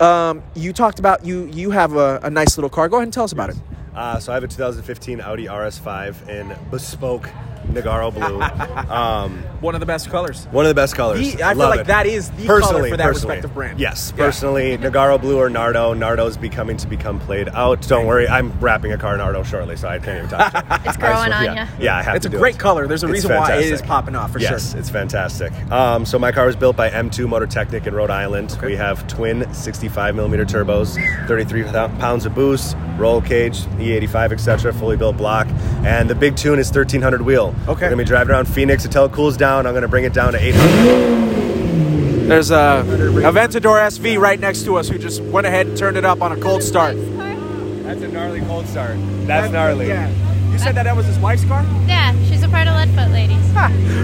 um, 0.01 0.43
you 0.55 0.73
talked 0.73 0.99
about 0.99 1.25
you 1.25 1.47
you 1.53 1.71
have 1.71 1.95
a, 1.97 2.19
a 2.23 2.31
nice 2.31 2.57
little 2.57 2.71
car. 2.71 2.89
Go 2.89 2.97
ahead 2.97 3.05
and 3.09 3.13
tell 3.13 3.25
us 3.25 3.33
about 3.33 3.51
it. 3.51 3.57
Uh, 3.95 4.19
so 4.19 4.33
I 4.33 4.37
have 4.37 4.45
a 4.45 4.49
2015 4.49 5.21
Audi 5.21 5.45
RS5 5.45 6.27
in 6.29 6.57
bespoke 6.71 7.29
Nogaro 7.69 8.13
blue. 8.13 8.41
Um, 8.93 9.43
One 9.61 9.75
of 9.75 9.81
the 9.81 9.87
best 9.87 10.11
colors. 10.11 10.47
one 10.51 10.67
of 10.67 10.69
the 10.69 10.75
best 10.75 10.95
colors. 10.95 11.35
The- 11.35 11.43
I 11.43 11.55
feel 11.55 11.69
like 11.69 11.81
it. 11.81 11.87
that 11.87 12.05
is 12.07 12.31
the 12.33 12.47
color 12.47 12.61
personally, 12.61 12.91
for 12.91 12.97
that 12.99 13.05
personally. 13.07 13.37
respective 13.37 13.55
brand. 13.55 13.81
Yes, 13.81 14.13
Yeah. 14.17 14.25
personally, 14.27 14.77
Nogaro 14.77 15.19
blue 15.21 15.39
or 15.39 15.49
Nardo. 15.49 15.95
Nardo's 15.95 16.37
becoming 16.37 16.77
to 16.79 16.87
become 16.87 17.19
played 17.21 17.49
out. 17.51 17.81
Don't 17.89 18.05
worry, 18.07 18.29
I'm 18.29 18.53
wrapping 18.61 18.93
a 18.93 18.99
car 18.99 19.17
Nardo 19.17 19.43
shortly, 19.45 19.77
so 19.77 19.89
I 19.89 19.99
can't 19.99 20.19
even 20.19 20.29
talk. 20.31 20.53
To 20.53 20.59
it. 20.59 20.81
It's 20.89 20.97
growing 20.99 21.33
on 21.33 21.45
yeah. 21.45 21.55
ya. 21.55 21.67
Yeah, 21.81 21.97
I 21.97 22.03
have 22.03 22.17
It's 22.17 22.27
to 22.27 22.37
a 22.37 22.39
great 22.39 22.57
it. 22.57 22.59
color. 22.59 22.87
There's 22.87 23.03
a 23.03 23.07
It's 23.07 23.13
reason 23.15 23.31
why 23.37 23.53
it 23.55 23.61
is 23.61 23.65
fantastic. 23.81 23.89
popping 23.89 24.17
off 24.17 24.33
for 24.33 24.41
yes, 24.41 24.73
sure. 24.73 24.81
it's 24.81 24.91
fantastic. 24.91 25.53
Um, 25.71 26.05
so 26.05 26.19
my 26.19 26.33
car 26.33 26.45
was 26.47 26.57
built 26.57 26.77
by 26.77 26.91
M2 26.91 27.29
Motor 27.29 27.47
Technic 27.47 27.87
in 27.87 27.95
Rhode 27.95 28.11
Island. 28.11 28.59
We 28.63 28.77
have 28.77 29.07
twin 29.07 29.53
65 29.55 30.15
millimeter 30.15 30.45
turbos, 30.45 30.95
33 31.29 31.63
pounds 31.99 32.27
of 32.27 32.35
boost, 32.35 32.77
roll 32.99 33.23
cage, 33.23 33.61
E85, 33.79 34.33
etc. 34.33 34.73
Fully 34.75 34.97
built 34.97 35.17
block, 35.17 35.47
and 35.85 36.09
the 36.09 36.15
big 36.15 36.37
tune 36.37 36.59
is 36.59 36.69
1300 36.69 37.23
wheel. 37.23 37.55
Okay. 37.69 37.87
We're 37.87 37.91
gonna 37.91 37.97
be 37.97 38.05
driving 38.05 38.33
around 38.33 38.47
Phoenix 38.49 38.85
until 38.85 39.05
it 39.07 39.13
cools 39.13 39.37
down. 39.37 39.67
I'm 39.67 39.75
gonna 39.75 39.89
bring 39.89 40.05
it 40.05 40.13
down 40.13 40.33
to 40.33 40.39
800. 40.43 42.29
There's 42.29 42.51
a 42.51 42.85
Aventador 42.87 43.79
SV 43.89 44.19
right 44.19 44.39
next 44.39 44.65
to 44.65 44.77
us 44.77 44.89
who 44.89 44.99
just 44.99 45.21
went 45.23 45.47
ahead 45.47 45.67
and 45.67 45.77
turned 45.77 45.97
it 45.97 46.05
up 46.05 46.23
on 46.23 46.33
a 46.33 46.37
cold 46.37 46.63
start. 46.63 46.97
That's 46.97 48.01
a 48.03 48.09
gnarly 48.09 48.41
cold 48.43 48.67
start. 48.69 48.97
That's 49.27 49.53
gnarly. 49.53 49.89
Yeah. 49.89 50.09
You 50.51 50.59
said 50.59 50.75
that 50.77 50.85
that 50.85 50.97
was 50.97 51.07
his 51.07 51.19
wife's 51.19 51.45
car? 51.45 51.65
Yeah, 51.87 52.13
she's 52.29 52.43
a 52.43 52.49
part 52.49 52.69
of 52.69 52.75
Leadfoot 52.75 53.11
Ladies. 53.11 53.39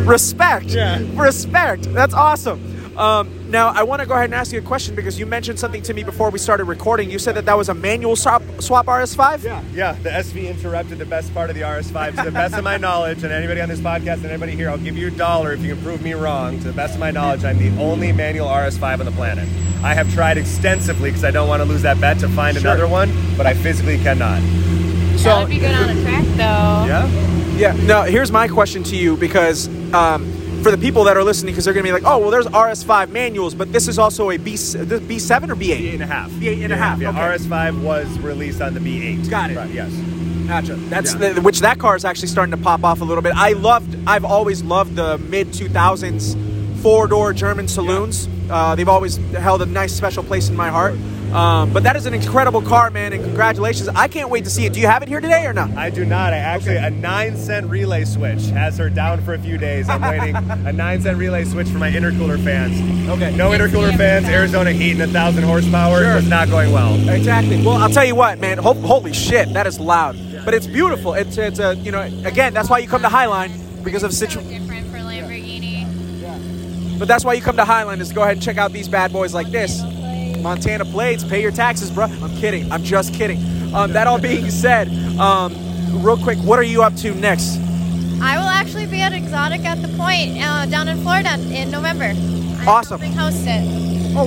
Respect. 0.06 0.66
Yeah. 0.66 1.00
Respect. 1.14 1.92
That's 1.94 2.14
awesome. 2.14 2.60
Um, 2.98 3.48
now, 3.48 3.68
I 3.68 3.84
want 3.84 4.02
to 4.02 4.06
go 4.06 4.14
ahead 4.14 4.24
and 4.24 4.34
ask 4.34 4.52
you 4.52 4.58
a 4.58 4.62
question 4.62 4.96
because 4.96 5.20
you 5.20 5.24
mentioned 5.24 5.60
something 5.60 5.82
to 5.82 5.94
me 5.94 6.02
before 6.02 6.30
we 6.30 6.38
started 6.40 6.64
recording. 6.64 7.08
You 7.08 7.20
said 7.20 7.36
that 7.36 7.46
that 7.46 7.56
was 7.56 7.68
a 7.68 7.74
manual 7.74 8.16
swap, 8.16 8.42
swap 8.58 8.86
RS5? 8.86 9.44
Yeah, 9.44 9.62
yeah. 9.72 9.92
The 10.02 10.10
SV 10.10 10.50
interrupted 10.50 10.98
the 10.98 11.06
best 11.06 11.32
part 11.32 11.48
of 11.48 11.54
the 11.54 11.62
RS5. 11.62 12.16
To 12.16 12.22
the 12.24 12.32
best 12.32 12.54
of 12.54 12.64
my 12.64 12.76
knowledge, 12.86 13.22
and 13.22 13.32
anybody 13.32 13.60
on 13.60 13.68
this 13.68 13.78
podcast 13.78 14.16
and 14.16 14.26
anybody 14.26 14.56
here, 14.56 14.68
I'll 14.68 14.78
give 14.78 14.98
you 14.98 15.06
a 15.06 15.10
dollar 15.12 15.52
if 15.52 15.60
you 15.60 15.74
can 15.76 15.84
prove 15.84 16.02
me 16.02 16.14
wrong. 16.14 16.58
To 16.58 16.64
the 16.64 16.72
best 16.72 16.94
of 16.94 17.00
my 17.00 17.12
knowledge, 17.12 17.44
I'm 17.44 17.58
the 17.58 17.70
only 17.80 18.10
manual 18.10 18.48
RS5 18.48 18.98
on 18.98 19.06
the 19.06 19.12
planet. 19.12 19.48
I 19.84 19.94
have 19.94 20.12
tried 20.12 20.36
extensively 20.36 21.10
because 21.10 21.22
I 21.22 21.30
don't 21.30 21.48
want 21.48 21.62
to 21.62 21.68
lose 21.68 21.82
that 21.82 22.00
bet 22.00 22.18
to 22.18 22.28
find 22.28 22.56
another 22.56 22.88
one, 22.88 23.12
but 23.36 23.46
I 23.46 23.54
physically 23.54 23.98
cannot. 23.98 24.40
So, 25.18 25.24
that 25.28 25.38
would 25.42 25.50
be 25.50 25.60
good 25.60 25.72
on 25.72 25.88
a 25.88 26.02
track, 26.02 26.24
though. 26.24 26.86
Yeah. 26.88 27.06
Yeah. 27.56 27.86
Now, 27.86 28.02
here's 28.02 28.32
my 28.32 28.48
question 28.48 28.82
to 28.84 28.96
you 28.96 29.16
because 29.16 29.68
um, 29.94 30.32
for 30.62 30.70
the 30.70 30.78
people 30.78 31.04
that 31.04 31.16
are 31.16 31.22
listening, 31.24 31.52
because 31.54 31.64
they're 31.64 31.74
going 31.74 31.84
to 31.86 31.88
be 31.88 31.92
like, 31.92 32.04
oh, 32.10 32.18
well, 32.18 32.30
there's 32.30 32.46
RS5 32.46 33.10
manuals, 33.10 33.54
but 33.54 33.72
this 33.72 33.88
is 33.88 33.98
also 33.98 34.30
a 34.30 34.36
B, 34.36 34.52
this 34.52 34.74
B7 34.74 35.50
or 35.50 35.54
B8? 35.56 35.78
B8 35.78 35.92
and 35.94 36.02
a 36.02 36.06
half. 36.06 36.30
B8 36.32 36.64
and 36.64 36.72
a 36.72 36.76
half, 36.76 37.00
Yeah, 37.00 37.10
okay. 37.10 37.18
RS5 37.18 37.82
was 37.82 38.06
released 38.18 38.60
on 38.60 38.74
the 38.74 38.80
B8. 38.80 39.28
Got 39.30 39.50
it. 39.50 39.56
Right, 39.56 39.70
yes. 39.70 39.92
Gotcha. 40.48 40.74
That's 40.76 41.14
Yeah. 41.14 41.34
the, 41.34 41.42
which 41.42 41.60
that 41.60 41.78
car 41.78 41.94
is 41.94 42.04
actually 42.04 42.28
starting 42.28 42.52
to 42.52 42.62
pop 42.62 42.82
off 42.82 43.00
a 43.00 43.04
little 43.04 43.22
bit. 43.22 43.34
I 43.36 43.52
loved. 43.52 43.96
I've 44.06 44.24
always 44.24 44.62
loved 44.62 44.96
the 44.96 45.18
mid 45.18 45.52
two 45.52 45.68
thousands 45.68 46.36
four 46.82 47.06
door 47.06 47.34
German 47.34 47.68
saloons. 47.68 48.28
Uh, 48.48 48.74
they've 48.74 48.88
always 48.88 49.16
held 49.34 49.60
a 49.60 49.66
nice 49.66 49.92
special 49.94 50.22
place 50.22 50.48
in 50.48 50.56
my 50.56 50.70
heart. 50.70 50.94
Um, 51.32 51.72
but 51.74 51.82
that 51.82 51.94
is 51.96 52.06
an 52.06 52.14
incredible 52.14 52.62
car, 52.62 52.90
man, 52.90 53.12
and 53.12 53.22
congratulations! 53.22 53.88
I 53.90 54.08
can't 54.08 54.30
wait 54.30 54.44
to 54.44 54.50
see 54.50 54.64
it. 54.64 54.72
Do 54.72 54.80
you 54.80 54.86
have 54.86 55.02
it 55.02 55.08
here 55.08 55.20
today 55.20 55.44
or 55.44 55.52
not? 55.52 55.70
I 55.76 55.90
do 55.90 56.04
not. 56.04 56.32
I 56.32 56.38
actually 56.38 56.76
a 56.76 56.88
nine 56.90 57.36
cent 57.36 57.68
relay 57.68 58.04
switch 58.06 58.46
has 58.46 58.78
her 58.78 58.88
down 58.88 59.20
for 59.22 59.34
a 59.34 59.38
few 59.38 59.58
days. 59.58 59.88
I'm 59.90 60.00
waiting 60.00 60.34
a 60.66 60.72
nine 60.72 61.02
cent 61.02 61.18
relay 61.18 61.44
switch 61.44 61.68
for 61.68 61.78
my 61.78 61.90
intercooler 61.90 62.42
fans. 62.42 62.80
Okay. 63.10 63.36
No 63.36 63.50
intercooler 63.50 63.94
fans. 63.96 64.26
Arizona 64.26 64.72
heat 64.72 64.92
and 64.92 65.02
a 65.02 65.06
thousand 65.08 65.44
horsepower. 65.44 66.02
Sure. 66.02 66.16
It's 66.16 66.26
not 66.28 66.48
going 66.48 66.72
well. 66.72 66.94
Exactly. 67.10 67.58
Well, 67.62 67.76
I'll 67.76 67.90
tell 67.90 68.04
you 68.06 68.14
what, 68.14 68.38
man. 68.38 68.56
Ho- 68.58 68.72
holy 68.74 69.12
shit, 69.12 69.52
that 69.52 69.66
is 69.66 69.78
loud, 69.78 70.16
but 70.46 70.54
it's 70.54 70.66
beautiful. 70.66 71.12
It's 71.12 71.36
it's 71.36 71.58
a 71.58 71.74
you 71.76 71.92
know 71.92 72.00
again 72.24 72.54
that's 72.54 72.70
why 72.70 72.78
you 72.78 72.88
come 72.88 73.02
to 73.02 73.08
Highline 73.08 73.84
because 73.84 74.02
of 74.02 74.14
So 74.14 74.26
situ. 74.26 74.40
different 74.48 74.86
for 74.88 74.96
Lamborghini. 74.98 76.22
Yeah. 76.22 76.98
But 76.98 77.06
that's 77.06 77.24
why 77.24 77.34
you 77.34 77.42
come 77.42 77.56
to 77.58 77.64
Highline 77.64 78.00
is 78.00 78.08
to 78.08 78.14
go 78.14 78.22
ahead 78.22 78.36
and 78.36 78.42
check 78.42 78.56
out 78.56 78.72
these 78.72 78.88
bad 78.88 79.12
boys 79.12 79.34
like 79.34 79.48
this. 79.50 79.82
Montana 80.42 80.84
plates, 80.84 81.24
pay 81.24 81.42
your 81.42 81.50
taxes, 81.52 81.90
bro. 81.90 82.04
I'm 82.04 82.34
kidding. 82.36 82.70
I'm 82.72 82.82
just 82.82 83.14
kidding. 83.14 83.38
Um, 83.74 83.92
that 83.92 84.06
all 84.06 84.18
being 84.20 84.50
said, 84.50 84.88
um, 85.18 85.54
real 86.02 86.16
quick, 86.16 86.38
what 86.38 86.58
are 86.58 86.62
you 86.64 86.82
up 86.82 86.94
to 86.96 87.14
next? 87.14 87.58
I 88.20 88.36
will 88.38 88.48
actually 88.48 88.86
be 88.86 89.00
at 89.00 89.12
Exotic 89.12 89.64
at 89.64 89.80
the 89.82 89.88
Point 89.96 90.38
uh, 90.42 90.66
down 90.66 90.88
in 90.88 91.00
Florida 91.02 91.34
in 91.52 91.70
November. 91.70 92.06
I'm 92.60 92.68
Awesome. 92.68 93.00
host 93.00 93.44
it. 93.46 93.62
Oh, 94.16 94.24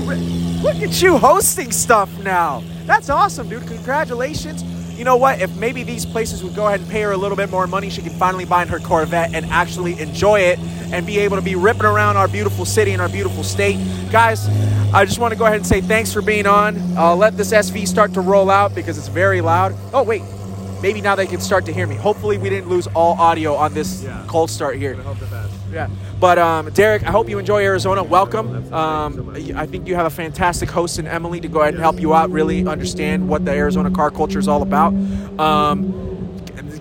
look 0.63 0.75
at 0.77 1.01
you 1.01 1.17
hosting 1.17 1.71
stuff 1.71 2.09
now. 2.19 2.63
That's 2.85 3.09
awesome, 3.09 3.49
dude. 3.49 3.67
Congratulations. 3.67 4.63
You 4.97 5.03
know 5.05 5.17
what? 5.17 5.41
If 5.41 5.55
maybe 5.55 5.83
these 5.83 6.05
places 6.05 6.43
would 6.43 6.55
go 6.55 6.67
ahead 6.67 6.79
and 6.81 6.89
pay 6.89 7.01
her 7.01 7.11
a 7.11 7.17
little 7.17 7.35
bit 7.37 7.49
more 7.49 7.65
money, 7.67 7.89
she 7.89 8.01
can 8.01 8.11
finally 8.13 8.45
buy 8.45 8.65
her 8.65 8.79
Corvette 8.79 9.33
and 9.33 9.45
actually 9.47 9.99
enjoy 9.99 10.41
it 10.41 10.59
and 10.93 11.05
be 11.05 11.19
able 11.19 11.37
to 11.37 11.41
be 11.41 11.55
ripping 11.55 11.85
around 11.85 12.17
our 12.17 12.27
beautiful 12.27 12.65
city 12.65 12.91
and 12.91 13.01
our 13.01 13.09
beautiful 13.09 13.43
state. 13.43 13.77
Guys, 14.11 14.47
I 14.93 15.05
just 15.05 15.19
want 15.19 15.31
to 15.31 15.37
go 15.37 15.45
ahead 15.45 15.57
and 15.57 15.65
say 15.65 15.79
thanks 15.79 16.11
for 16.11 16.21
being 16.21 16.45
on. 16.45 16.97
I'll 16.97 17.15
let 17.15 17.37
this 17.37 17.53
SV 17.53 17.87
start 17.87 18.13
to 18.15 18.21
roll 18.21 18.49
out 18.49 18.75
because 18.75 18.97
it's 18.97 19.07
very 19.07 19.39
loud. 19.39 19.73
Oh, 19.93 20.03
wait. 20.03 20.21
Maybe 20.81 20.99
now 20.99 21.15
they 21.15 21.27
can 21.27 21.39
start 21.39 21.65
to 21.67 21.73
hear 21.73 21.87
me. 21.87 21.95
Hopefully, 21.95 22.37
we 22.37 22.49
didn't 22.49 22.67
lose 22.67 22.87
all 22.87 23.13
audio 23.19 23.55
on 23.55 23.73
this 23.73 24.03
Yeah. 24.03 24.23
cold 24.27 24.49
start 24.49 24.75
here. 24.77 24.97
Yeah. 25.71 25.87
But 26.19 26.39
um, 26.39 26.69
Derek, 26.71 27.03
I 27.03 27.11
hope 27.11 27.29
you 27.29 27.37
enjoy 27.39 27.63
Arizona. 27.63 28.03
Welcome. 28.03 28.73
Um, 28.73 29.33
I 29.55 29.65
think 29.65 29.87
you 29.87 29.95
have 29.95 30.07
a 30.07 30.09
fantastic 30.09 30.69
host 30.69 30.99
in 30.99 31.07
Emily 31.07 31.39
to 31.39 31.47
go 31.47 31.61
ahead 31.61 31.75
and 31.75 31.81
help 31.83 31.99
you 32.01 32.13
out, 32.13 32.29
really 32.31 32.67
understand 32.67 33.29
what 33.29 33.45
the 33.45 33.51
Arizona 33.51 33.91
car 33.91 34.11
culture 34.11 34.39
is 34.39 34.47
all 34.47 34.61
about. 34.63 34.93
Um, 35.39 36.10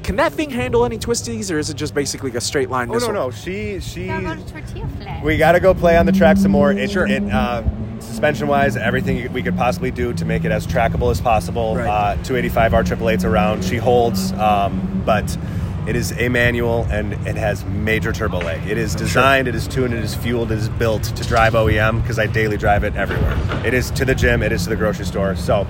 can 0.02 0.16
that 0.16 0.32
thing 0.32 0.50
handle 0.50 0.84
any 0.84 0.98
twisties, 0.98 1.54
or 1.54 1.58
is 1.58 1.70
it 1.70 1.74
just 1.74 1.94
basically 1.94 2.30
a 2.36 2.40
straight 2.40 2.70
line 2.70 2.90
Oh 2.90 2.94
missile? 2.94 3.12
no 3.12 3.26
no. 3.26 3.30
She 3.30 3.80
she. 3.80 4.06
Gotta 4.06 4.22
go 4.22 4.34
to 4.34 4.52
tortilla 4.52 4.88
flat. 4.88 5.24
We 5.24 5.36
got 5.36 5.52
to 5.52 5.60
go 5.60 5.74
play 5.74 5.96
on 5.96 6.06
the 6.06 6.12
track 6.12 6.36
some 6.36 6.50
more. 6.52 6.72
It, 6.72 6.90
Sure. 6.90 7.06
It, 7.06 7.22
uh, 7.30 7.62
suspension 8.00 8.48
wise, 8.48 8.76
everything 8.76 9.30
we 9.32 9.42
could 9.42 9.56
possibly 9.56 9.90
do 9.90 10.12
to 10.14 10.24
make 10.24 10.44
it 10.44 10.50
as 10.50 10.66
trackable 10.66 11.10
as 11.10 11.20
possible. 11.20 11.76
Right. 11.76 11.86
Uh, 11.86 12.14
285 12.24 12.72
R888's 12.72 13.24
around. 13.24 13.64
She 13.64 13.76
holds, 13.76 14.32
um, 14.32 15.02
but 15.04 15.36
it 15.86 15.96
is 15.96 16.12
a 16.18 16.28
manual 16.28 16.86
and 16.90 17.12
it 17.26 17.36
has 17.36 17.64
major 17.66 18.12
turbo 18.12 18.38
lag. 18.38 18.66
It 18.68 18.78
is 18.78 18.94
designed, 18.94 19.48
it 19.48 19.54
is 19.54 19.68
tuned, 19.68 19.92
it 19.94 20.02
is 20.02 20.14
fueled, 20.14 20.50
it 20.52 20.58
is 20.58 20.68
built 20.68 21.04
to 21.04 21.26
drive 21.28 21.52
OEM 21.54 22.00
because 22.02 22.18
I 22.18 22.26
daily 22.26 22.56
drive 22.56 22.84
it 22.84 22.94
everywhere. 22.96 23.36
It 23.66 23.74
is 23.74 23.90
to 23.92 24.04
the 24.04 24.14
gym, 24.14 24.42
it 24.42 24.52
is 24.52 24.64
to 24.64 24.70
the 24.70 24.76
grocery 24.76 25.04
store. 25.06 25.36
So. 25.36 25.66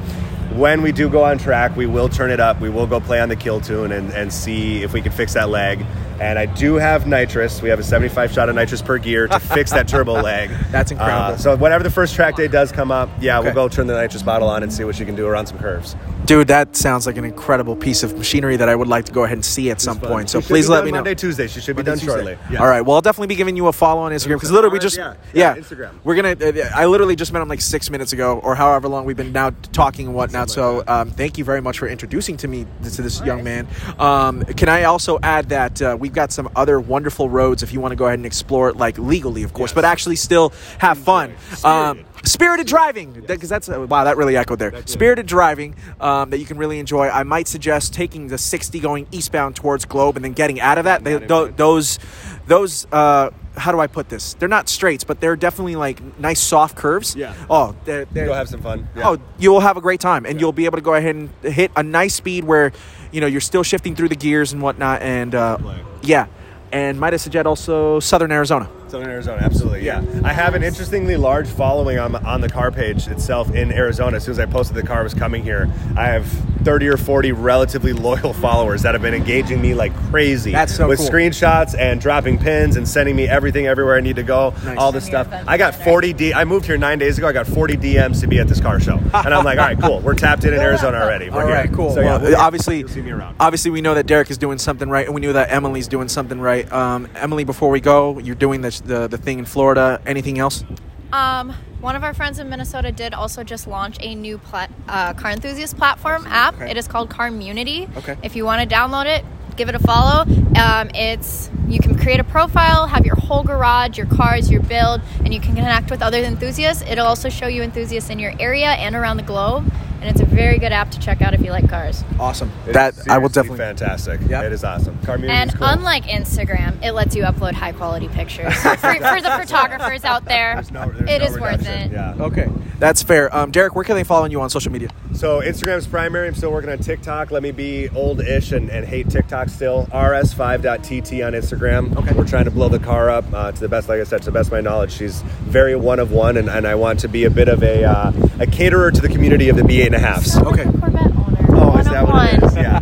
When 0.55 0.82
we 0.82 0.90
do 0.90 1.09
go 1.09 1.22
on 1.22 1.39
track, 1.39 1.77
we 1.77 1.86
will 1.86 2.09
turn 2.09 2.32
it 2.32 2.40
up. 2.40 2.60
We 2.60 2.70
will 2.70 2.89
go 2.89 2.98
play 2.98 3.20
on 3.20 3.28
the 3.28 3.36
kill 3.36 3.60
tune 3.60 3.93
and, 3.93 4.10
and 4.10 4.32
see 4.32 4.82
if 4.82 4.93
we 4.93 5.01
can 5.01 5.12
fix 5.12 5.35
that 5.35 5.48
lag. 5.48 5.85
And 6.21 6.39
I 6.39 6.45
do 6.47 6.75
have 6.75 7.07
nitrous. 7.07 7.63
We 7.63 7.71
have 7.71 7.79
a 7.79 7.83
75 7.83 8.33
shot 8.33 8.49
of 8.51 8.55
nitrous 8.55 8.83
per 8.83 8.99
gear 8.99 9.27
to 9.27 9.41
fix 9.41 9.71
that 9.71 9.89
turbo 9.89 10.13
lag. 10.23 10.51
That's 10.71 10.91
incredible. 10.91 11.35
Uh, 11.35 11.37
so 11.39 11.57
whenever 11.57 11.83
the 11.83 11.91
first 11.91 12.15
track 12.15 12.37
day 12.37 12.47
does 12.47 12.71
come 12.73 12.91
up, 12.93 13.09
yeah, 13.21 13.39
Okay. 13.39 13.47
we'll 13.47 13.55
go 13.55 13.69
turn 13.69 13.87
the 13.87 13.95
nitrous 13.95 14.23
bottle 14.23 14.49
on 14.49 14.63
and 14.63 14.71
see 14.73 14.85
what 14.85 15.01
you 15.01 15.07
can 15.07 15.15
do 15.17 15.27
around 15.27 15.47
some 15.47 15.59
curves. 15.59 15.97
Dude, 16.27 16.49
that 16.49 16.77
sounds 16.77 17.07
like 17.07 17.17
an 17.17 17.25
incredible 17.25 17.75
piece 17.75 18.03
of 18.03 18.17
machinery 18.17 18.57
that 18.57 18.69
I 18.69 18.75
would 18.77 18.87
like 18.87 19.07
to 19.07 19.13
go 19.13 19.25
ahead 19.25 19.39
and 19.39 19.45
see 19.45 19.71
at 19.71 19.81
some 19.81 19.99
point. 19.99 20.29
So 20.31 20.41
please 20.43 20.69
let 20.69 20.85
me 20.85 20.91
know. 20.91 20.99
Monday, 20.99 21.15
Tuesday. 21.15 21.49
She 21.49 21.61
should 21.61 21.75
be 21.75 21.83
Monday, 21.83 21.91
done 21.93 21.99
Tuesday. 21.99 22.37
shortly. 22.37 22.39
Yeah. 22.55 22.61
All 22.61 22.69
right. 22.69 22.83
Well, 22.83 22.97
I'll 22.97 23.01
definitely 23.01 23.29
be 23.29 23.35
giving 23.37 23.57
you 23.57 23.67
a 23.69 23.73
follow 23.73 24.03
on 24.03 24.13
Instagram 24.13 24.35
because 24.37 24.51
literally 24.53 24.75
we 24.75 24.79
just 24.79 24.97
Yeah, 24.99 25.15
yeah, 25.33 25.55
yeah, 25.55 25.61
Instagram. 25.61 25.91
We're 26.05 26.15
gonna. 26.17 26.37
Uh, 26.39 26.71
I 26.75 26.85
literally 26.87 27.17
just 27.17 27.33
met 27.33 27.41
him 27.43 27.49
like 27.49 27.63
six 27.63 27.89
minutes 27.91 28.13
ago, 28.13 28.39
or 28.45 28.55
however 28.55 28.87
long 28.89 29.07
we've 29.07 29.17
been 29.17 29.33
now 29.33 29.51
talking 29.73 30.07
and 30.07 30.15
whatnot. 30.15 30.51
So 30.51 30.85
um, 30.87 31.11
thank 31.11 31.39
you 31.39 31.45
very 31.45 31.63
much 31.63 31.79
for 31.79 31.89
introducing 31.89 32.37
to 32.39 32.49
me 32.49 32.67
to 32.85 33.03
this 33.03 33.21
young 33.23 33.43
man. 33.43 33.67
Um, 33.99 34.45
can 34.45 34.69
I 34.69 34.85
also 34.85 35.19
add 35.23 35.49
that 35.49 35.81
uh, 35.83 35.97
we've 36.11 36.16
got 36.16 36.32
some 36.32 36.51
other 36.57 36.81
wonderful 36.81 37.28
roads 37.28 37.62
if 37.62 37.73
you 37.73 37.81
want 37.81 37.93
to 37.93 37.97
go 37.97 38.07
ahead 38.07 38.19
and 38.19 38.27
explore 38.27 38.69
it, 38.69 38.77
like 38.77 38.99
legally, 38.99 39.45
of 39.45 39.53
course, 39.53 39.73
but 39.73 39.85
actually 39.85 40.16
still 40.16 40.53
have 40.78 40.99
fun. 40.99 41.32
Um, 41.62 42.05
spirited 42.24 42.66
driving, 42.66 43.12
because 43.12 43.49
that's 43.49 43.69
uh, 43.69 43.87
wow, 43.89 44.03
that 44.03 44.16
really 44.16 44.37
echoed 44.37 44.59
there. 44.59 44.73
Spirited 44.87 45.27
driving 45.27 45.77
um, 46.01 46.31
that 46.31 46.39
you 46.39 46.47
can 46.47 46.59
really 46.59 46.81
enjoy. 46.81 47.09
I 47.09 47.23
might 47.23 47.47
suggest 47.47 47.95
taking 47.95 48.27
the 48.27 48.39
60 48.39 48.81
going 48.81 49.07
eastbound 49.12 49.55
towards 49.55 49.85
Globe 49.85 50.16
and 50.16 50.24
then 50.24 50.32
getting 50.32 50.61
out 50.61 50.78
of 50.78 50.85
that. 50.85 51.05
They, 51.05 51.19
tho- 51.19 51.47
those, 51.49 52.01
those. 52.49 52.87
Uh, 52.91 53.31
how 53.57 53.73
do 53.73 53.81
I 53.81 53.87
put 53.89 54.09
this? 54.09 54.35
They're 54.35 54.49
not 54.49 54.69
straights, 54.69 55.05
but 55.05 55.20
they're 55.20 55.37
definitely 55.37 55.77
like 55.77 56.01
nice 56.19 56.41
soft 56.41 56.77
curves. 56.77 57.15
Yeah. 57.15 57.35
Oh, 57.49 57.77
they're, 57.85 58.05
they're, 58.07 58.27
You'll 58.27 58.35
have 58.35 58.49
some 58.49 58.62
fun. 58.62 58.89
Yeah. 58.97 59.11
Oh, 59.11 59.19
you'll 59.39 59.61
have 59.61 59.77
a 59.77 59.81
great 59.81 60.01
time, 60.01 60.24
and 60.24 60.41
you'll 60.41 60.53
be 60.53 60.65
able 60.65 60.78
to 60.78 60.82
go 60.82 60.95
ahead 60.95 61.15
and 61.15 61.31
hit 61.43 61.70
a 61.77 61.82
nice 61.82 62.15
speed 62.15 62.45
where, 62.45 62.73
you 63.12 63.20
know, 63.20 63.27
you're 63.27 63.41
still 63.41 63.62
shifting 63.62 63.95
through 63.95 64.09
the 64.09 64.16
gears 64.16 64.53
and 64.53 64.62
whatnot. 64.62 65.03
And 65.03 65.35
uh, 65.35 65.59
yeah, 66.03 66.27
and 66.73 66.99
might 66.99 67.15
I 67.15 67.16
suggest 67.16 67.47
also 67.47 68.01
Southern 68.01 68.32
Arizona. 68.32 68.69
Southern 68.91 69.09
Arizona, 69.11 69.41
absolutely. 69.43 69.85
Yeah, 69.85 70.03
I 70.25 70.33
have 70.33 70.55
an 70.55 70.62
interestingly 70.65 71.17
large 71.17 71.47
following 71.49 71.99
on 71.99 72.17
on 72.27 72.41
the 72.41 72.49
car 72.49 72.71
page 72.73 73.07
itself 73.07 73.55
in 73.55 73.71
Arizona. 73.73 74.17
As 74.17 74.25
soon 74.25 74.33
as 74.33 74.39
I 74.41 74.47
posted 74.47 74.77
the 74.77 74.83
car 74.83 75.05
was 75.05 75.15
coming 75.15 75.43
here, 75.45 75.71
I 75.97 76.07
have 76.09 76.27
thirty 76.65 76.89
or 76.89 76.97
forty 76.97 77.31
relatively 77.33 77.93
loyal 77.93 78.33
followers 78.33 78.83
that 78.83 78.95
have 78.95 79.03
been 79.03 79.15
engaging 79.15 79.62
me 79.62 79.75
like 79.75 79.95
crazy. 80.11 80.51
That's 80.51 80.75
so 80.75 80.89
with 80.89 80.99
cool. 80.99 81.09
screenshots 81.09 81.79
and 81.79 82.01
dropping 82.01 82.39
pins 82.39 82.77
and 82.77 82.87
sending 82.89 83.15
me 83.15 83.29
everything 83.29 83.67
everywhere 83.69 83.97
I 83.97 84.01
need 84.01 84.17
to 84.17 84.23
go. 84.25 84.55
Nice. 84.65 84.77
All 84.77 84.91
this 84.91 85.07
stuff. 85.07 85.29
I 85.47 85.57
got 85.57 85.75
forty 85.75 86.12
D. 86.12 86.35
I 86.35 86.45
moved 86.45 86.67
here 86.67 86.77
nine 86.77 86.99
days 86.99 87.17
ago. 87.17 87.29
I 87.29 87.33
got 87.33 87.47
forty 87.47 87.77
DMs 87.77 88.21
to 88.23 88.27
be 88.27 88.41
at 88.41 88.49
this 88.49 88.61
car 88.61 88.81
show, 88.81 88.97
and 89.15 89.33
I'm 89.33 89.45
like, 89.45 89.59
all 89.59 89.67
right, 89.67 89.81
cool. 89.81 90.01
We're 90.01 90.15
tapped 90.15 90.45
in 90.45 90.53
in 90.53 90.59
Arizona 90.61 90.99
already. 90.99 91.31
We're 91.31 91.43
All 91.43 91.47
here. 91.47 91.69
cool. 91.73 91.95
So, 91.95 92.01
yeah, 92.01 92.19
Well, 92.19 92.41
obviously, 92.41 92.87
see 92.89 93.03
me 93.03 93.12
around. 93.12 93.37
obviously, 93.39 93.71
we 93.71 93.81
know 93.83 93.95
that 93.95 94.07
Derek 94.07 94.31
is 94.33 94.39
doing 94.39 94.59
something 94.59 94.89
right, 94.89 95.07
and 95.07 95.15
we 95.15 95.21
knew 95.21 95.33
that 95.33 95.53
Emily's 95.53 95.87
doing 95.87 96.09
something 96.09 96.41
right. 96.41 96.71
Um, 96.73 97.09
Emily, 97.15 97.45
before 97.45 97.71
we 97.71 97.81
go, 97.81 98.19
you're 98.19 98.35
doing 98.35 98.61
the, 98.81 99.01
the 99.01 99.09
the 99.09 99.19
thing 99.19 99.39
in 99.39 99.44
Florida. 99.44 100.01
Anything 100.07 100.39
else? 100.39 100.65
Um, 101.12 101.55
one 101.81 101.97
of 101.97 102.05
our 102.05 102.15
friends 102.15 102.39
in 102.39 102.48
Minnesota 102.48 102.93
did 102.93 103.15
also 103.15 103.43
just 103.43 103.66
launch 103.66 103.97
a 104.01 104.15
new 104.15 104.39
pla- 104.39 104.69
uh, 104.89 105.15
car 105.15 105.31
enthusiast 105.31 105.77
platform 105.77 106.27
app. 106.28 106.55
Okay. 106.55 106.70
It 106.70 106.77
is 106.77 106.86
called 106.86 107.11
Carmunity. 107.11 107.89
Okay. 107.97 108.16
If 108.23 108.36
you 108.36 108.44
want 108.44 108.69
to 108.69 108.77
download 108.77 109.07
it, 109.07 109.24
give 109.57 109.69
it 109.69 109.74
a 109.74 109.78
follow. 109.78 110.23
Um, 110.57 110.90
it's 110.94 111.51
you 111.69 111.78
can 111.78 111.98
create 111.98 112.20
a 112.20 112.24
profile, 112.24 112.86
have 112.86 113.07
your 113.07 113.16
whole 113.16 113.43
garage, 113.43 113.97
your 113.97 114.07
cars, 114.07 114.51
your 114.51 114.62
build, 114.62 115.01
and 115.24 115.32
you 115.32 115.40
can 115.40 115.55
connect 115.55 115.90
with 115.90 116.02
other 116.02 116.19
enthusiasts. 116.19 116.82
It'll 116.86 117.07
also 117.07 117.28
show 117.28 117.47
you 117.47 117.62
enthusiasts 117.62 118.11
in 118.11 118.19
your 118.19 118.32
area 118.39 118.70
and 118.70 118.94
around 118.94 119.16
the 119.16 119.23
globe. 119.23 119.70
And 120.01 120.09
it's 120.09 120.20
a 120.20 120.24
very 120.24 120.59
good 120.59 120.72
app 120.72 120.90
to 120.93 120.98
check 120.98 121.20
out 121.20 121.35
if 121.35 121.43
you 121.43 121.51
like 121.51 121.68
cars. 121.68 122.02
Awesome. 122.18 122.51
It 122.66 122.72
that 122.72 122.97
is 122.97 123.06
I 123.09 123.18
will 123.18 123.28
definitely. 123.28 123.59
fantastic. 123.59 124.20
Yep. 124.28 124.44
It 124.44 124.52
is 124.52 124.64
awesome. 124.64 124.98
Carmunity 125.02 125.32
And 125.39 125.51
is 125.51 125.56
cool. 125.56 125.66
unlike 125.66 126.05
Instagram, 126.05 126.82
it 126.82 126.93
lets 126.93 127.14
you 127.14 127.24
upload 127.24 127.52
high 127.52 127.72
quality 127.72 128.09
pictures. 128.09 128.55
For, 128.60 128.77
for 128.77 129.20
the 129.20 129.36
photographers 129.40 130.05
out 130.05 130.24
there, 130.24 130.55
There's 130.55 130.70
no- 130.70 130.86
there's 130.90 131.10
it 131.10 131.18
no 131.18 131.24
is 131.27 131.39
worth 131.40 131.66
it. 131.68 131.93
Yeah. 131.93 132.14
Okay, 132.18 132.48
that's 132.78 133.02
fair. 133.02 133.35
Um, 133.36 133.51
Derek, 133.51 133.74
where 133.74 133.85
can 133.85 133.94
they 133.97 134.05
follow 134.05 134.24
you 134.27 134.40
on 134.40 134.48
social 134.48 134.72
media? 134.72 134.89
So 135.12 135.40
Instagram's 135.40 135.86
primary. 135.86 136.28
I'm 136.28 136.35
still 136.35 136.51
working 136.52 136.70
on 136.70 136.78
TikTok. 136.78 137.31
Let 137.31 137.43
me 137.43 137.51
be 137.51 137.89
old-ish 137.90 138.52
and, 138.52 138.70
and 138.70 138.86
hate 138.86 139.10
TikTok 139.10 139.48
still. 139.51 139.86
rs5.tt 139.93 141.27
on 141.27 141.32
Instagram. 141.32 141.97
Okay. 141.97 142.14
We're 142.14 142.27
trying 142.27 142.44
to 142.44 142.51
blow 142.51 142.68
the 142.68 142.78
car 142.78 143.10
up 143.10 143.24
uh, 143.32 143.52
to 143.52 143.60
the 143.60 143.68
best, 143.68 143.89
like 143.89 144.01
I 144.01 144.05
said, 144.05 144.20
to 144.22 144.27
the 144.27 144.32
best 144.32 144.48
of 144.48 144.52
my 144.52 144.60
knowledge. 144.60 144.93
She's 144.93 145.22
very 145.43 145.74
one 145.77 145.98
of 145.98 146.12
one, 146.12 146.36
and, 146.36 146.48
and 146.48 146.66
I 146.66 146.74
want 146.74 147.01
to 147.01 147.09
be 147.09 147.24
a 147.24 147.31
bit 147.31 147.48
of 147.48 147.62
a 147.62 147.85
uh, 147.85 148.12
a 148.39 148.47
caterer 148.47 148.90
to 148.90 149.01
the 149.01 149.09
community 149.09 149.48
of 149.48 149.56
the 149.56 149.62
B8 149.62 149.90
and 149.95 150.05
a 150.05 150.07
halves. 150.07 150.33
So 150.33 150.41
Okay. 150.49 150.65
Corvette 150.65 151.07
owner. 151.07 151.47
Oh, 151.51 151.69
one 151.71 151.81
is 151.81 151.87
that 151.87 152.07
what 152.07 152.33
it 152.35 152.41
one. 152.43 152.51
is? 152.51 152.57
Yeah. 152.57 152.81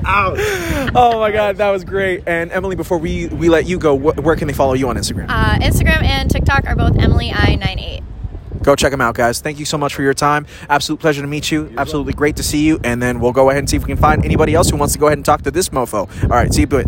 Ouch. 0.04 0.38
Oh 0.94 1.18
my 1.18 1.30
God, 1.32 1.56
that 1.56 1.70
was 1.70 1.84
great. 1.84 2.24
And 2.26 2.52
Emily, 2.52 2.76
before 2.76 2.98
we 2.98 3.28
we 3.28 3.48
let 3.48 3.66
you 3.66 3.78
go, 3.78 3.96
wh- 3.98 4.16
where 4.24 4.36
can 4.36 4.46
they 4.48 4.54
follow 4.54 4.74
you 4.74 4.88
on 4.88 4.96
Instagram? 4.96 5.26
Uh, 5.28 5.58
Instagram 5.60 6.02
and 6.02 6.30
TikTok 6.30 6.66
are 6.66 6.76
both 6.76 6.96
Emily 6.98 7.30
I98. 7.30 8.02
Go 8.62 8.74
check 8.74 8.90
them 8.90 9.00
out, 9.00 9.14
guys. 9.14 9.40
Thank 9.40 9.58
you 9.58 9.64
so 9.64 9.78
much 9.78 9.94
for 9.94 10.02
your 10.02 10.14
time. 10.14 10.46
Absolute 10.68 10.98
pleasure 11.00 11.22
to 11.22 11.28
meet 11.28 11.50
you. 11.52 11.72
Absolutely 11.76 12.12
great 12.14 12.36
to 12.36 12.42
see 12.42 12.66
you. 12.66 12.78
And 12.84 13.00
then 13.00 13.20
we'll 13.20 13.32
go 13.32 13.48
ahead 13.50 13.60
and 13.60 13.70
see 13.70 13.76
if 13.76 13.82
we 13.84 13.86
can 13.88 13.96
find 13.96 14.24
anybody 14.24 14.54
else 14.54 14.70
who 14.70 14.76
wants 14.76 14.92
to 14.94 14.98
go 14.98 15.06
ahead 15.06 15.18
and 15.18 15.24
talk 15.24 15.42
to 15.42 15.50
this 15.52 15.68
mofo. 15.68 16.08
All 16.24 16.28
right, 16.30 16.52
see 16.52 16.62
you, 16.62 16.66
but. 16.66 16.86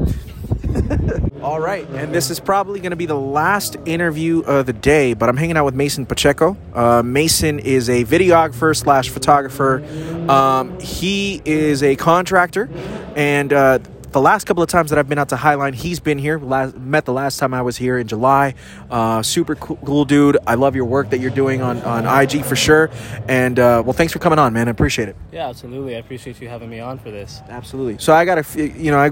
All 1.43 1.61
right, 1.61 1.89
and 1.91 2.13
this 2.13 2.31
is 2.31 2.41
probably 2.41 2.81
going 2.81 2.91
to 2.91 2.97
be 2.97 3.07
the 3.07 3.15
last 3.15 3.77
interview 3.87 4.41
of 4.41 4.67
the 4.67 4.73
day, 4.73 5.15
but 5.15 5.29
I'm 5.29 5.37
hanging 5.37 5.57
out 5.57 5.67
with 5.67 5.75
Mason 5.75 6.05
Pacheco. 6.05 6.57
Uh, 6.75 7.01
Mason 7.05 7.61
is 7.61 7.89
a 7.89 8.05
videographer 8.05 8.77
slash 8.77 9.09
photographer. 9.11 9.85
Um, 10.29 10.81
he 10.81 11.41
is 11.45 11.85
a 11.85 11.95
contractor, 11.95 12.69
and 13.15 13.53
uh, 13.53 13.79
the 14.11 14.21
last 14.21 14.45
couple 14.45 14.63
of 14.63 14.69
times 14.69 14.91
that 14.91 14.99
I've 14.99 15.09
been 15.09 15.19
out 15.19 15.29
to 15.31 15.37
Highline, 15.37 15.75
he's 15.75 16.01
been 16.01 16.19
here. 16.19 16.39
Last, 16.39 16.77
met 16.77 17.05
the 17.05 17.13
last 17.13 17.39
time 17.39 17.53
I 17.53 17.63
was 17.63 17.77
here 17.77 17.99
in 17.99 18.09
July. 18.09 18.55
Uh, 18.91 19.23
super 19.23 19.55
cool, 19.55 19.77
cool 19.85 20.05
dude. 20.05 20.39
I 20.47 20.55
love 20.55 20.75
your 20.75 20.87
work 20.87 21.11
that 21.11 21.21
you're 21.21 21.31
doing 21.31 21.63
on, 21.63 21.81
on 21.83 22.07
IG 22.23 22.45
for 22.45 22.57
sure. 22.57 22.91
And 23.29 23.59
uh, 23.59 23.83
well, 23.85 23.93
thanks 23.93 24.13
for 24.13 24.19
coming 24.19 24.39
on, 24.39 24.53
man. 24.53 24.69
I 24.69 24.71
appreciate 24.71 25.09
it. 25.09 25.17
Yeah, 25.33 25.49
absolutely. 25.49 25.97
I 25.97 25.99
appreciate 25.99 26.41
you 26.41 26.49
having 26.49 26.71
me 26.71 26.81
on 26.81 26.99
for 26.99 27.11
this. 27.11 27.41
Absolutely. 27.49 27.99
So 27.99 28.13
I 28.15 28.25
got 28.25 28.43
to, 28.43 28.69
you 28.69 28.91
know, 28.91 28.99
I, 28.99 29.11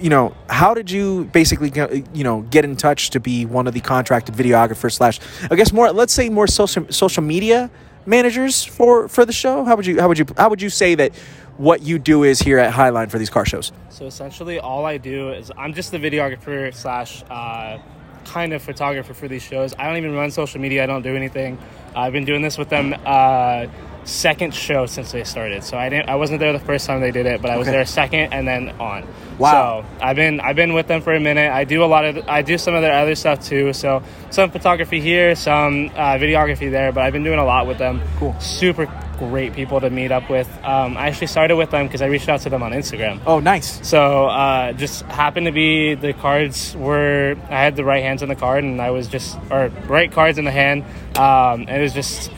you 0.00 0.10
know, 0.10 0.34
how 0.48 0.74
did 0.74 0.90
you 0.90 1.24
basically, 1.26 1.72
you 2.12 2.24
know, 2.24 2.42
get 2.42 2.64
in 2.64 2.76
touch 2.76 3.10
to 3.10 3.20
be 3.20 3.46
one 3.46 3.66
of 3.66 3.74
the 3.74 3.80
contracted 3.80 4.34
videographers 4.34 4.92
slash, 4.92 5.20
I 5.50 5.56
guess 5.56 5.72
more, 5.72 5.90
let's 5.92 6.12
say 6.12 6.28
more 6.28 6.46
social 6.46 6.86
social 6.90 7.22
media 7.22 7.70
managers 8.06 8.64
for 8.64 9.08
for 9.08 9.24
the 9.24 9.32
show? 9.32 9.64
How 9.64 9.76
would 9.76 9.86
you 9.86 10.00
how 10.00 10.08
would 10.08 10.18
you 10.18 10.26
how 10.36 10.48
would 10.50 10.62
you 10.62 10.70
say 10.70 10.94
that 10.94 11.12
what 11.56 11.82
you 11.82 11.98
do 11.98 12.24
is 12.24 12.40
here 12.40 12.58
at 12.58 12.72
Highline 12.72 13.10
for 13.10 13.18
these 13.18 13.30
car 13.30 13.44
shows? 13.44 13.72
So 13.90 14.06
essentially, 14.06 14.58
all 14.58 14.84
I 14.86 14.98
do 14.98 15.30
is 15.30 15.52
I'm 15.56 15.74
just 15.74 15.90
the 15.90 15.98
videographer 15.98 16.74
slash 16.74 17.22
uh, 17.30 17.78
kind 18.24 18.52
of 18.52 18.62
photographer 18.62 19.14
for 19.14 19.28
these 19.28 19.42
shows. 19.42 19.74
I 19.78 19.86
don't 19.86 19.96
even 19.96 20.14
run 20.14 20.30
social 20.30 20.60
media. 20.60 20.82
I 20.82 20.86
don't 20.86 21.02
do 21.02 21.14
anything. 21.14 21.58
I've 21.94 22.12
been 22.12 22.24
doing 22.24 22.42
this 22.42 22.58
with 22.58 22.68
them 22.68 22.94
uh, 23.04 23.66
second 24.04 24.54
show 24.54 24.86
since 24.86 25.12
they 25.12 25.24
started. 25.24 25.64
So 25.64 25.76
I 25.78 25.88
didn't. 25.88 26.08
I 26.08 26.16
wasn't 26.16 26.40
there 26.40 26.52
the 26.52 26.58
first 26.58 26.86
time 26.86 27.00
they 27.00 27.10
did 27.10 27.26
it, 27.26 27.40
but 27.42 27.50
I 27.50 27.56
was 27.56 27.66
Okay. 27.68 27.76
there 27.76 27.84
second 27.86 28.32
and 28.32 28.46
then 28.46 28.70
on. 28.80 29.06
Wow. 29.38 29.82
So 29.82 30.04
I've 30.04 30.16
been 30.16 30.40
I've 30.40 30.56
been 30.56 30.74
with 30.74 30.86
them 30.86 31.00
for 31.02 31.14
a 31.14 31.20
minute. 31.20 31.50
I 31.50 31.64
do 31.64 31.82
a 31.82 31.86
lot 31.86 32.04
of 32.04 32.28
I 32.28 32.42
do 32.42 32.58
some 32.58 32.74
of 32.74 32.82
their 32.82 32.92
other 32.94 33.14
stuff 33.14 33.44
too. 33.44 33.72
So 33.72 34.02
some 34.30 34.50
photography 34.50 35.00
here, 35.00 35.34
some 35.34 35.90
uh, 35.94 36.14
videography 36.18 36.70
there. 36.70 36.92
But 36.92 37.02
I've 37.04 37.12
been 37.12 37.24
doing 37.24 37.38
a 37.38 37.44
lot 37.44 37.66
with 37.66 37.78
them. 37.78 38.00
Cool. 38.18 38.34
Super 38.40 38.86
great 39.18 39.52
people 39.52 39.80
to 39.80 39.88
meet 39.90 40.10
up 40.10 40.28
with. 40.28 40.48
Um, 40.64 40.96
I 40.96 41.06
actually 41.06 41.28
started 41.28 41.54
with 41.56 41.70
them 41.70 41.86
because 41.86 42.02
I 42.02 42.06
reached 42.06 42.28
out 42.28 42.40
to 42.42 42.50
them 42.50 42.64
on 42.64 42.72
Instagram. 42.72 43.20
Oh, 43.24 43.38
nice. 43.38 43.86
So 43.86 44.26
uh, 44.26 44.72
just 44.72 45.02
happened 45.02 45.46
to 45.46 45.52
be 45.52 45.94
the 45.94 46.12
cards 46.14 46.76
were 46.76 47.36
I 47.48 47.60
had 47.62 47.76
the 47.76 47.84
right 47.84 48.02
hands 48.02 48.22
on 48.24 48.28
the 48.28 48.34
card 48.36 48.64
and 48.64 48.80
I 48.82 48.90
was 48.90 49.06
just 49.08 49.38
or 49.50 49.68
right 49.86 50.10
cards 50.10 50.36
in 50.38 50.44
the 50.44 50.50
hand. 50.50 50.82
Um, 51.16 51.60
and 51.68 51.70
it 51.70 51.80
was 51.82 51.94
just 51.94 52.30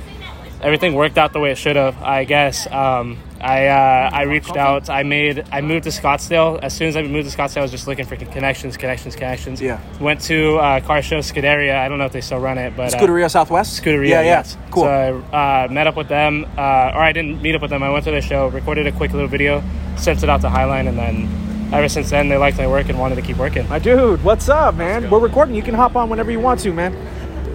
everything 0.62 0.94
worked 0.94 1.18
out 1.18 1.32
the 1.32 1.40
way 1.40 1.52
it 1.52 1.58
should 1.58 1.76
have. 1.76 2.00
I 2.02 2.24
guess. 2.24 2.66
Um, 2.70 3.18
I 3.40 3.66
uh, 3.66 4.10
I 4.12 4.22
reached 4.22 4.56
out. 4.56 4.88
I 4.88 5.02
made 5.02 5.44
I 5.52 5.60
moved 5.60 5.84
to 5.84 5.90
Scottsdale. 5.90 6.58
As 6.62 6.74
soon 6.74 6.88
as 6.88 6.96
I 6.96 7.02
moved 7.02 7.30
to 7.30 7.36
Scottsdale, 7.36 7.58
I 7.58 7.62
was 7.62 7.70
just 7.70 7.86
looking 7.86 8.06
for 8.06 8.16
connections, 8.16 8.76
connections, 8.76 9.14
connections. 9.14 9.60
Yeah. 9.60 9.80
Went 10.00 10.20
to 10.22 10.56
uh, 10.56 10.80
car 10.80 11.02
show 11.02 11.18
Scuderia. 11.18 11.76
I 11.76 11.88
don't 11.88 11.98
know 11.98 12.06
if 12.06 12.12
they 12.12 12.20
still 12.20 12.38
run 12.38 12.58
it, 12.58 12.76
but 12.76 12.94
uh, 12.94 12.98
Scuderia 12.98 13.30
Southwest. 13.30 13.82
Scuderia. 13.82 14.08
Yeah, 14.08 14.20
yeah. 14.20 14.26
yes. 14.26 14.56
Cool. 14.70 14.84
So 14.84 15.24
I 15.32 15.64
uh, 15.64 15.68
met 15.68 15.86
up 15.86 15.96
with 15.96 16.08
them, 16.08 16.44
uh, 16.56 16.92
or 16.94 17.00
I 17.02 17.12
didn't 17.12 17.42
meet 17.42 17.54
up 17.54 17.62
with 17.62 17.70
them. 17.70 17.82
I 17.82 17.90
went 17.90 18.04
to 18.04 18.10
their 18.10 18.22
show, 18.22 18.48
recorded 18.48 18.86
a 18.86 18.92
quick 18.92 19.12
little 19.12 19.28
video, 19.28 19.62
sent 19.96 20.22
it 20.22 20.28
out 20.28 20.40
to 20.40 20.48
Highline, 20.48 20.88
and 20.88 20.98
then 20.98 21.72
ever 21.72 21.88
since 21.88 22.10
then 22.10 22.28
they 22.28 22.36
liked 22.36 22.56
my 22.58 22.66
work 22.66 22.88
and 22.88 22.98
wanted 22.98 23.16
to 23.16 23.22
keep 23.22 23.36
working. 23.36 23.68
My 23.68 23.78
dude, 23.78 24.22
what's 24.24 24.48
up, 24.48 24.76
man? 24.76 25.10
We're 25.10 25.18
recording. 25.18 25.54
You 25.54 25.62
can 25.62 25.74
hop 25.74 25.96
on 25.96 26.08
whenever 26.08 26.30
you 26.30 26.40
want 26.40 26.60
to, 26.60 26.72
man. 26.72 26.94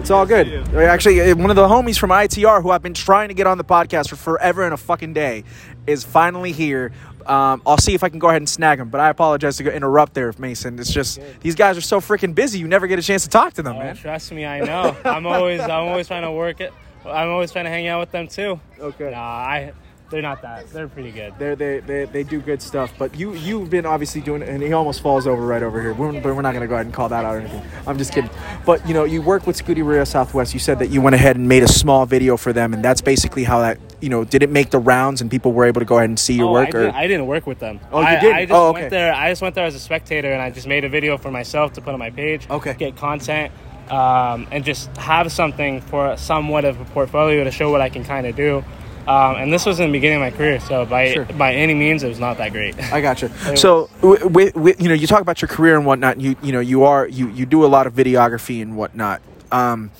It's 0.02 0.10
all 0.10 0.26
good. 0.26 0.48
Actually, 0.74 1.20
uh, 1.20 1.36
one 1.36 1.48
of 1.50 1.54
the 1.54 1.68
homies 1.68 1.96
from 1.96 2.10
ITR 2.10 2.60
who 2.60 2.70
I've 2.70 2.82
been 2.82 2.92
trying 2.92 3.28
to 3.28 3.34
get 3.34 3.46
on 3.46 3.56
the 3.56 3.62
podcast 3.64 4.08
for 4.08 4.16
forever 4.16 4.64
and 4.64 4.74
a 4.74 4.76
fucking 4.76 5.12
day 5.14 5.44
is 5.86 6.02
finally 6.02 6.50
here. 6.50 6.90
Um, 7.24 7.62
I'll 7.64 7.78
see 7.78 7.94
if 7.94 8.02
I 8.02 8.08
can 8.08 8.18
go 8.18 8.28
ahead 8.28 8.40
and 8.42 8.48
snag 8.48 8.80
him, 8.80 8.88
but 8.88 9.00
I 9.00 9.10
apologize 9.10 9.58
to 9.58 9.62
go 9.62 9.70
interrupt 9.70 10.14
there, 10.14 10.34
Mason. 10.38 10.76
It's 10.80 10.92
just 10.92 11.20
these 11.40 11.54
guys 11.54 11.78
are 11.78 11.82
so 11.82 12.00
freaking 12.00 12.34
busy. 12.34 12.58
You 12.58 12.66
never 12.66 12.88
get 12.88 12.98
a 12.98 13.02
chance 13.02 13.22
to 13.22 13.28
talk 13.28 13.52
to 13.54 13.62
them, 13.62 13.76
Oh, 13.76 13.78
man. 13.78 13.94
trust 13.96 14.32
me, 14.32 14.44
I 14.44 14.58
know. 14.60 14.96
I'm 15.04 15.24
always 15.24 15.60
I'm 15.60 15.70
always 15.70 16.08
trying 16.08 16.22
to 16.24 16.32
work 16.32 16.60
it. 16.60 16.72
I'm 17.06 17.28
always 17.28 17.52
trying 17.52 17.66
to 17.66 17.70
hang 17.70 17.86
out 17.86 18.00
with 18.00 18.10
them 18.10 18.26
too. 18.26 18.58
Okay. 18.80 19.12
Nah, 19.12 19.18
I 19.20 19.72
they're 20.12 20.22
not 20.22 20.42
that. 20.42 20.68
They're 20.68 20.88
pretty 20.88 21.10
good. 21.10 21.34
They're, 21.38 21.56
they 21.56 21.80
they 21.80 22.04
they 22.04 22.22
do 22.22 22.40
good 22.40 22.62
stuff, 22.62 22.92
but 22.98 23.16
you 23.16 23.34
you've 23.34 23.70
been 23.70 23.86
obviously 23.86 24.20
doing, 24.20 24.42
and 24.42 24.62
he 24.62 24.72
almost 24.72 25.00
falls 25.00 25.26
over 25.26 25.44
right 25.44 25.62
over 25.62 25.80
here. 25.80 25.94
We're, 25.94 26.12
but 26.12 26.36
we're 26.36 26.42
not 26.42 26.52
gonna 26.52 26.68
go 26.68 26.74
ahead 26.74 26.86
and 26.86 26.94
call 26.94 27.08
that 27.08 27.24
out 27.24 27.34
or 27.34 27.40
anything. 27.40 27.62
I'm 27.86 27.98
just 27.98 28.12
kidding. 28.12 28.30
But 28.64 28.86
you 28.86 28.94
know, 28.94 29.04
you 29.04 29.22
work 29.22 29.46
with 29.46 29.56
Scuderia 29.56 30.06
Southwest. 30.06 30.54
You 30.54 30.60
said 30.60 30.78
that 30.78 30.90
you 30.90 31.00
went 31.00 31.14
ahead 31.14 31.36
and 31.36 31.48
made 31.48 31.62
a 31.62 31.68
small 31.68 32.06
video 32.06 32.36
for 32.36 32.52
them, 32.52 32.74
and 32.74 32.84
that's 32.84 33.00
basically 33.00 33.44
how 33.44 33.60
that 33.60 33.78
you 34.00 34.08
know 34.08 34.24
did 34.24 34.42
it 34.42 34.50
make 34.50 34.70
the 34.70 34.78
rounds 34.78 35.20
and 35.20 35.30
people 35.30 35.52
were 35.52 35.64
able 35.64 35.80
to 35.80 35.86
go 35.86 35.96
ahead 35.96 36.10
and 36.10 36.18
see 36.18 36.34
your 36.34 36.48
oh, 36.48 36.52
work. 36.52 36.74
I, 36.74 36.78
or 36.78 36.82
did, 36.82 36.94
I 36.94 37.06
didn't 37.06 37.26
work 37.26 37.46
with 37.46 37.58
them. 37.58 37.80
Oh, 37.90 38.00
you 38.00 38.06
I, 38.06 38.20
didn't? 38.20 38.36
I 38.36 38.44
just 38.44 38.52
Oh, 38.52 38.68
okay. 38.68 38.80
went 38.80 38.90
there. 38.90 39.14
I 39.14 39.30
just 39.30 39.42
went 39.42 39.54
there 39.54 39.64
as 39.64 39.74
a 39.74 39.80
spectator, 39.80 40.30
and 40.30 40.42
I 40.42 40.50
just 40.50 40.66
made 40.66 40.84
a 40.84 40.88
video 40.88 41.16
for 41.16 41.30
myself 41.30 41.72
to 41.74 41.80
put 41.80 41.94
on 41.94 41.98
my 41.98 42.10
page. 42.10 42.46
Okay. 42.50 42.74
Get 42.74 42.96
content, 42.96 43.52
um, 43.90 44.46
and 44.50 44.64
just 44.64 44.94
have 44.96 45.32
something 45.32 45.80
for 45.80 46.16
somewhat 46.16 46.64
of 46.64 46.80
a 46.80 46.84
portfolio 46.86 47.44
to 47.44 47.50
show 47.50 47.70
what 47.70 47.80
I 47.80 47.88
can 47.88 48.04
kind 48.04 48.26
of 48.26 48.36
do. 48.36 48.62
Um, 49.06 49.36
and 49.36 49.52
this 49.52 49.66
was 49.66 49.80
in 49.80 49.86
the 49.86 49.92
beginning 49.92 50.16
of 50.16 50.20
my 50.22 50.30
career, 50.30 50.60
so 50.60 50.86
by 50.86 51.12
Sure. 51.12 51.24
by 51.24 51.54
any 51.54 51.74
means, 51.74 52.02
it 52.04 52.08
was 52.08 52.20
not 52.20 52.38
that 52.38 52.52
great. 52.52 52.78
I 52.92 53.00
gotcha. 53.00 53.30
So, 53.56 53.90
with, 54.02 54.54
with 54.54 54.80
you 54.80 54.88
know, 54.88 54.94
you 54.94 55.06
talk 55.06 55.20
about 55.20 55.42
your 55.42 55.48
career 55.48 55.76
and 55.76 55.84
whatnot. 55.84 56.20
You 56.20 56.36
you 56.42 56.52
know, 56.52 56.60
you 56.60 56.84
are 56.84 57.06
you 57.08 57.28
you 57.30 57.44
do 57.46 57.64
a 57.64 57.66
lot 57.66 57.86
of 57.86 57.94
videography 57.94 58.62
and 58.62 58.76
whatnot. 58.76 59.20
Um, 59.50 59.90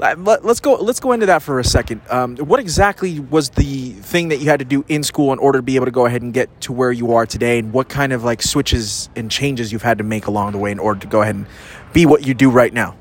let, 0.00 0.44
us 0.44 0.60
go. 0.60 0.74
Let's 0.76 0.98
go 0.98 1.12
into 1.12 1.26
that 1.26 1.42
for 1.42 1.58
a 1.58 1.64
second. 1.64 2.00
Um, 2.08 2.36
what 2.38 2.58
exactly 2.58 3.20
was 3.20 3.50
the 3.50 3.90
thing 3.90 4.28
that 4.28 4.38
you 4.38 4.46
had 4.46 4.58
to 4.60 4.64
do 4.64 4.82
in 4.88 5.02
school 5.02 5.32
in 5.32 5.38
order 5.38 5.58
to 5.58 5.62
be 5.62 5.76
able 5.76 5.84
to 5.86 5.90
go 5.92 6.06
ahead 6.06 6.22
and 6.22 6.32
get 6.32 6.48
to 6.62 6.72
where 6.72 6.90
you 6.90 7.12
are 7.14 7.26
today, 7.26 7.58
and 7.58 7.72
what 7.72 7.88
kind 7.88 8.12
of 8.12 8.24
like 8.24 8.40
switches 8.42 9.10
and 9.14 9.30
changes 9.30 9.72
you've 9.72 9.82
had 9.82 9.98
to 9.98 10.04
make 10.04 10.26
along 10.26 10.52
the 10.52 10.58
way 10.58 10.72
in 10.72 10.78
order 10.78 11.00
to 11.00 11.06
go 11.06 11.20
ahead 11.22 11.34
and 11.34 11.46
be 11.92 12.06
what 12.06 12.26
you 12.26 12.32
do 12.34 12.50
right 12.50 12.72
now? 12.72 12.96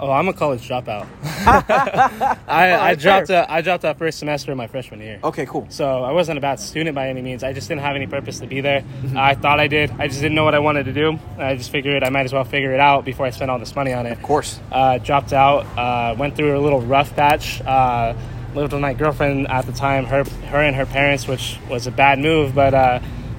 Oh, 0.00 0.10
I'm 0.10 0.26
a 0.26 0.32
college 0.32 0.68
dropout. 0.68 1.06
I, 2.48 2.90
I 2.90 2.94
dropped 2.96 3.30
out, 3.30 3.48
I 3.48 3.60
dropped 3.60 3.84
out 3.84 3.96
first 3.96 4.18
semester 4.18 4.50
of 4.50 4.58
my 4.58 4.66
freshman 4.66 5.00
year. 5.00 5.20
Okay, 5.22 5.46
cool. 5.46 5.66
So 5.70 6.02
I 6.02 6.10
wasn't 6.10 6.38
a 6.38 6.40
bad 6.40 6.58
student 6.58 6.96
by 6.96 7.08
any 7.08 7.22
means. 7.22 7.44
I 7.44 7.52
just 7.52 7.68
didn't 7.68 7.82
have 7.82 7.94
any 7.94 8.08
purpose 8.08 8.40
to 8.40 8.46
be 8.46 8.60
there. 8.60 8.82
I 9.14 9.34
thought 9.34 9.60
I 9.60 9.68
did. 9.68 9.92
I 9.92 10.08
just 10.08 10.20
didn't 10.20 10.34
know 10.34 10.44
what 10.44 10.54
I 10.54 10.58
wanted 10.58 10.84
to 10.86 10.92
do. 10.92 11.18
I 11.38 11.54
just 11.54 11.70
figured 11.70 12.02
I 12.02 12.08
might 12.10 12.24
as 12.24 12.32
well 12.32 12.44
figure 12.44 12.72
it 12.72 12.80
out 12.80 13.04
before 13.04 13.26
I 13.26 13.30
spent 13.30 13.50
all 13.52 13.58
this 13.60 13.76
money 13.76 13.92
on 13.92 14.06
it. 14.06 14.12
Of 14.12 14.22
course. 14.22 14.58
Uh, 14.72 14.98
dropped 14.98 15.32
out. 15.32 15.64
Uh, 15.78 16.16
went 16.18 16.34
through 16.34 16.58
a 16.58 16.60
little 16.60 16.80
rough 16.80 17.14
patch. 17.14 17.60
Uh, 17.62 18.14
lived 18.54 18.72
with 18.72 18.82
my 18.82 18.94
girlfriend 18.94 19.46
at 19.48 19.64
the 19.66 19.72
time. 19.72 20.06
Her, 20.06 20.24
her 20.24 20.60
and 20.60 20.74
her 20.74 20.86
parents, 20.86 21.28
which 21.28 21.56
was 21.68 21.86
a 21.86 21.92
bad 21.92 22.18
move, 22.18 22.54
but. 22.54 22.74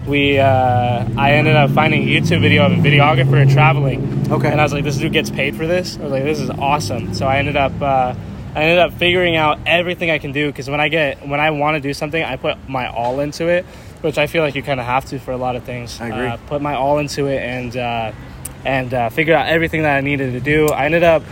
We, 0.08 0.38
uh, 0.38 1.08
I 1.18 1.34
ended 1.34 1.56
up 1.56 1.72
finding 1.72 2.04
a 2.04 2.06
YouTube 2.06 2.42
video 2.42 2.66
of 2.66 2.72
a 2.74 2.76
videographer 2.76 3.52
traveling. 3.52 4.32
Okay. 4.32 4.52
And 4.52 4.60
I 4.60 4.64
was 4.64 4.72
like, 4.72 4.84
this 4.84 4.98
dude 4.98 5.14
gets 5.14 5.30
paid 5.30 5.56
for 5.56 5.66
this. 5.66 5.98
I 5.98 6.04
was 6.04 6.12
like, 6.12 6.24
this 6.24 6.40
is 6.40 6.50
awesome. 6.52 7.14
So 7.14 7.26
I 7.26 7.38
ended 7.38 7.58
up, 7.58 7.74
uh, 7.82 8.14
I 8.56 8.62
ended 8.62 8.80
up 8.80 8.94
figuring 8.94 9.36
out 9.36 9.60
everything 9.66 10.12
I 10.12 10.18
can 10.18 10.32
do 10.32 10.48
because 10.48 10.70
when 10.70 10.80
I 10.80 10.88
get 10.88 11.28
when 11.28 11.42
I 11.42 11.52
want 11.52 11.76
to 11.76 11.82
do 11.82 11.94
something, 11.94 12.24
I 12.24 12.38
put 12.38 12.70
my 12.70 12.88
all 12.88 13.20
into 13.20 13.48
it, 13.48 13.66
which 14.02 14.18
I 14.18 14.28
feel 14.28 14.44
like 14.44 14.56
you 14.56 14.64
kind 14.64 14.80
of 14.80 14.86
have 14.86 15.06
to 15.06 15.20
for 15.20 15.32
a 15.32 15.38
lot 15.38 15.58
of 15.58 15.64
things. 15.64 16.00
I 16.00 16.08
agree. 16.08 16.28
Uh, 16.28 16.38
put 16.48 16.62
my 16.62 16.76
all 16.76 17.00
into 17.00 17.26
it 17.26 17.42
and 17.42 17.76
uh, 17.76 18.12
and 18.64 18.94
uh, 18.94 19.10
figured 19.10 19.36
out 19.36 19.48
everything 19.48 19.82
that 19.82 19.98
I 19.98 20.02
needed 20.02 20.32
to 20.34 20.40
do. 20.40 20.68
I 20.68 20.86
ended 20.86 21.04
up 21.04 21.24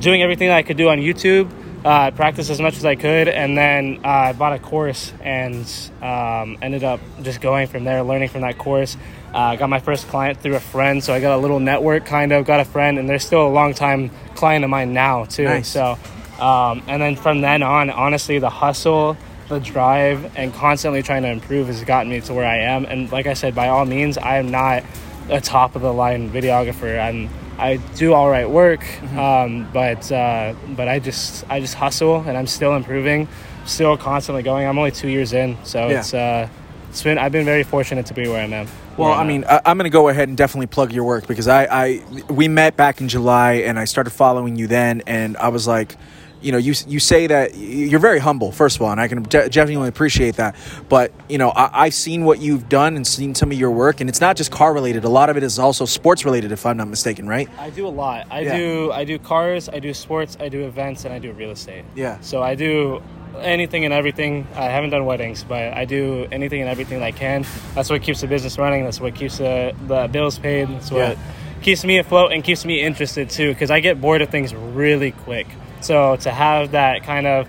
doing 0.00 0.22
everything 0.22 0.48
that 0.48 0.56
I 0.56 0.62
could 0.62 0.76
do 0.76 0.88
on 0.88 0.98
YouTube. 0.98 1.48
Uh, 1.84 2.10
practiced 2.12 2.48
as 2.48 2.62
much 2.62 2.78
as 2.78 2.84
I 2.86 2.94
could, 2.94 3.28
and 3.28 3.58
then 3.58 4.00
uh, 4.02 4.08
I 4.08 4.32
bought 4.32 4.54
a 4.54 4.58
course 4.58 5.12
and 5.20 5.70
um, 6.00 6.56
ended 6.62 6.82
up 6.82 6.98
just 7.22 7.42
going 7.42 7.66
from 7.66 7.84
there, 7.84 8.02
learning 8.02 8.30
from 8.30 8.40
that 8.40 8.56
course. 8.56 8.96
Uh, 9.34 9.56
got 9.56 9.68
my 9.68 9.80
first 9.80 10.08
client 10.08 10.40
through 10.40 10.56
a 10.56 10.60
friend, 10.60 11.04
so 11.04 11.12
I 11.12 11.20
got 11.20 11.36
a 11.36 11.40
little 11.40 11.60
network 11.60 12.06
kind 12.06 12.32
of. 12.32 12.46
Got 12.46 12.60
a 12.60 12.64
friend, 12.64 12.98
and 12.98 13.06
they're 13.06 13.18
still 13.18 13.46
a 13.46 13.52
long 13.52 13.74
time 13.74 14.10
client 14.34 14.64
of 14.64 14.70
mine 14.70 14.94
now 14.94 15.26
too. 15.26 15.44
Nice. 15.44 15.68
So, 15.68 15.98
um, 16.40 16.82
and 16.86 17.02
then 17.02 17.16
from 17.16 17.42
then 17.42 17.62
on, 17.62 17.90
honestly, 17.90 18.38
the 18.38 18.48
hustle, 18.48 19.18
the 19.50 19.60
drive, 19.60 20.34
and 20.38 20.54
constantly 20.54 21.02
trying 21.02 21.24
to 21.24 21.28
improve 21.28 21.66
has 21.66 21.84
gotten 21.84 22.10
me 22.10 22.22
to 22.22 22.32
where 22.32 22.46
I 22.46 22.60
am. 22.60 22.86
And 22.86 23.12
like 23.12 23.26
I 23.26 23.34
said, 23.34 23.54
by 23.54 23.68
all 23.68 23.84
means, 23.84 24.16
I 24.16 24.38
am 24.38 24.50
not 24.50 24.84
a 25.28 25.40
top 25.40 25.76
of 25.76 25.82
the 25.82 25.92
line 25.92 26.30
videographer. 26.30 26.98
I'm 26.98 27.28
I 27.58 27.76
do 27.96 28.12
all 28.14 28.28
right 28.28 28.48
work, 28.48 28.80
Mm-hmm. 28.80 29.18
um, 29.18 29.68
but 29.72 30.10
uh, 30.10 30.54
but 30.76 30.88
I 30.88 30.98
just 30.98 31.44
I 31.48 31.60
just 31.60 31.74
hustle, 31.74 32.16
and 32.26 32.36
I'm 32.36 32.46
still 32.46 32.74
improving, 32.74 33.28
still 33.64 33.96
constantly 33.96 34.42
going. 34.42 34.66
I'm 34.66 34.76
only 34.78 34.90
two 34.90 35.08
years 35.08 35.32
in, 35.32 35.56
so 35.64 35.88
Yeah. 35.88 35.98
it's 36.00 36.14
uh, 36.14 36.48
it's 36.90 37.02
been 37.02 37.18
I've 37.18 37.32
been 37.32 37.44
very 37.44 37.62
fortunate 37.62 38.06
to 38.06 38.14
be 38.14 38.26
where 38.28 38.42
I'm 38.42 38.52
at. 38.52 38.68
Well, 38.96 39.12
I 39.12 39.24
mean, 39.24 39.44
I, 39.48 39.60
I'm 39.66 39.76
going 39.76 39.90
to 39.90 39.90
go 39.90 40.08
ahead 40.08 40.28
and 40.28 40.36
definitely 40.36 40.68
plug 40.68 40.92
your 40.92 41.02
work 41.02 41.26
because 41.26 41.48
I, 41.48 41.64
I, 41.64 42.02
we 42.30 42.46
met 42.46 42.76
back 42.76 43.00
in 43.00 43.08
July, 43.08 43.54
and 43.54 43.76
I 43.76 43.86
started 43.86 44.10
following 44.10 44.54
you 44.54 44.68
then, 44.68 45.02
and 45.06 45.36
I 45.36 45.48
was 45.48 45.66
like, 45.66 45.96
you 46.44 46.52
know, 46.52 46.58
you 46.58 46.74
you 46.86 47.00
say 47.00 47.26
that 47.26 47.56
you're 47.56 47.98
very 48.00 48.18
humble, 48.18 48.52
first 48.52 48.76
of 48.76 48.82
all, 48.82 48.90
and 48.92 49.00
I 49.00 49.08
can 49.08 49.22
de- 49.22 49.48
genuinely 49.48 49.88
appreciate 49.88 50.36
that. 50.36 50.54
But 50.88 51.10
you 51.28 51.38
know, 51.38 51.50
I, 51.50 51.84
I've 51.86 51.94
seen 51.94 52.24
what 52.24 52.38
you've 52.40 52.68
done 52.68 52.96
and 52.96 53.06
seen 53.06 53.34
some 53.34 53.50
of 53.50 53.58
your 53.58 53.70
work, 53.70 54.00
and 54.00 54.10
it's 54.10 54.20
not 54.20 54.36
just 54.36 54.50
car 54.52 54.74
related. 54.74 55.04
A 55.04 55.08
lot 55.08 55.30
of 55.30 55.36
it 55.36 55.42
is 55.42 55.58
also 55.58 55.84
sports 55.86 56.24
related, 56.24 56.52
if 56.52 56.66
I'm 56.66 56.76
not 56.76 56.88
mistaken, 56.88 57.26
right? 57.26 57.48
I 57.58 57.70
do 57.70 57.86
a 57.86 57.88
lot. 57.88 58.26
I 58.30 58.40
Yeah. 58.40 58.56
do 58.58 58.92
I 58.92 59.04
do 59.04 59.18
cars, 59.18 59.68
I 59.68 59.78
do 59.78 59.94
sports, 59.94 60.36
I 60.38 60.48
do 60.48 60.64
events, 60.66 61.04
and 61.04 61.14
I 61.14 61.18
do 61.18 61.32
real 61.32 61.50
estate. 61.50 61.84
Yeah. 61.94 62.18
So 62.20 62.42
I 62.42 62.54
do 62.54 63.02
anything 63.40 63.84
and 63.84 63.92
everything. 63.94 64.46
I 64.54 64.66
haven't 64.66 64.90
done 64.90 65.06
weddings, 65.06 65.42
but 65.44 65.72
I 65.74 65.86
do 65.86 66.28
anything 66.30 66.60
and 66.60 66.70
everything 66.70 67.00
that 67.00 67.06
I 67.06 67.10
can. 67.12 67.44
That's 67.74 67.90
what 67.90 68.02
keeps 68.02 68.20
the 68.20 68.26
business 68.28 68.58
running. 68.58 68.84
That's 68.84 69.00
what 69.00 69.14
keeps 69.16 69.38
the, 69.38 69.74
the 69.88 70.08
bills 70.12 70.38
paid. 70.38 70.68
That's 70.68 70.90
what 70.92 70.98
Yeah. 70.98 71.16
keeps 71.62 71.84
me 71.84 71.98
afloat 71.98 72.32
and 72.32 72.44
keeps 72.44 72.64
me 72.64 72.80
interested 72.80 73.30
too, 73.30 73.48
because 73.48 73.70
I 73.72 73.80
get 73.80 74.00
bored 74.00 74.22
of 74.22 74.28
things 74.28 74.54
really 74.54 75.10
quick. 75.10 75.48
So 75.84 76.16
to 76.16 76.30
have 76.30 76.72
that 76.72 77.02
kind 77.02 77.26
of 77.26 77.46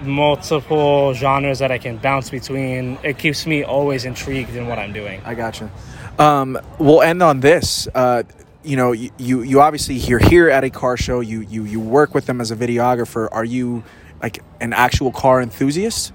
multiple 0.00 1.12
genres 1.12 1.58
that 1.58 1.70
I 1.70 1.76
can 1.76 1.98
bounce 1.98 2.30
between, 2.30 2.98
it 3.02 3.18
keeps 3.18 3.46
me 3.46 3.64
always 3.64 4.06
intrigued 4.06 4.56
in 4.56 4.66
what 4.66 4.78
I'm 4.78 4.94
doing. 4.94 5.20
I 5.24 5.34
gotcha. 5.34 5.70
Um, 6.18 6.58
we'll 6.78 7.02
end 7.02 7.22
on 7.22 7.40
this. 7.40 7.86
Uh, 7.94 8.22
you 8.64 8.76
know, 8.76 8.92
you, 8.92 9.10
you 9.18 9.42
you 9.42 9.60
obviously 9.60 9.94
you're 9.94 10.18
here 10.18 10.48
at 10.48 10.64
a 10.64 10.70
car 10.70 10.96
show. 10.96 11.20
You 11.20 11.40
you 11.42 11.64
you 11.64 11.78
work 11.78 12.14
with 12.14 12.24
them 12.24 12.40
as 12.40 12.50
a 12.50 12.56
videographer. 12.56 13.28
Are 13.30 13.44
you 13.44 13.84
like 14.22 14.42
an 14.60 14.72
actual 14.72 15.12
car 15.12 15.42
enthusiast? 15.42 16.14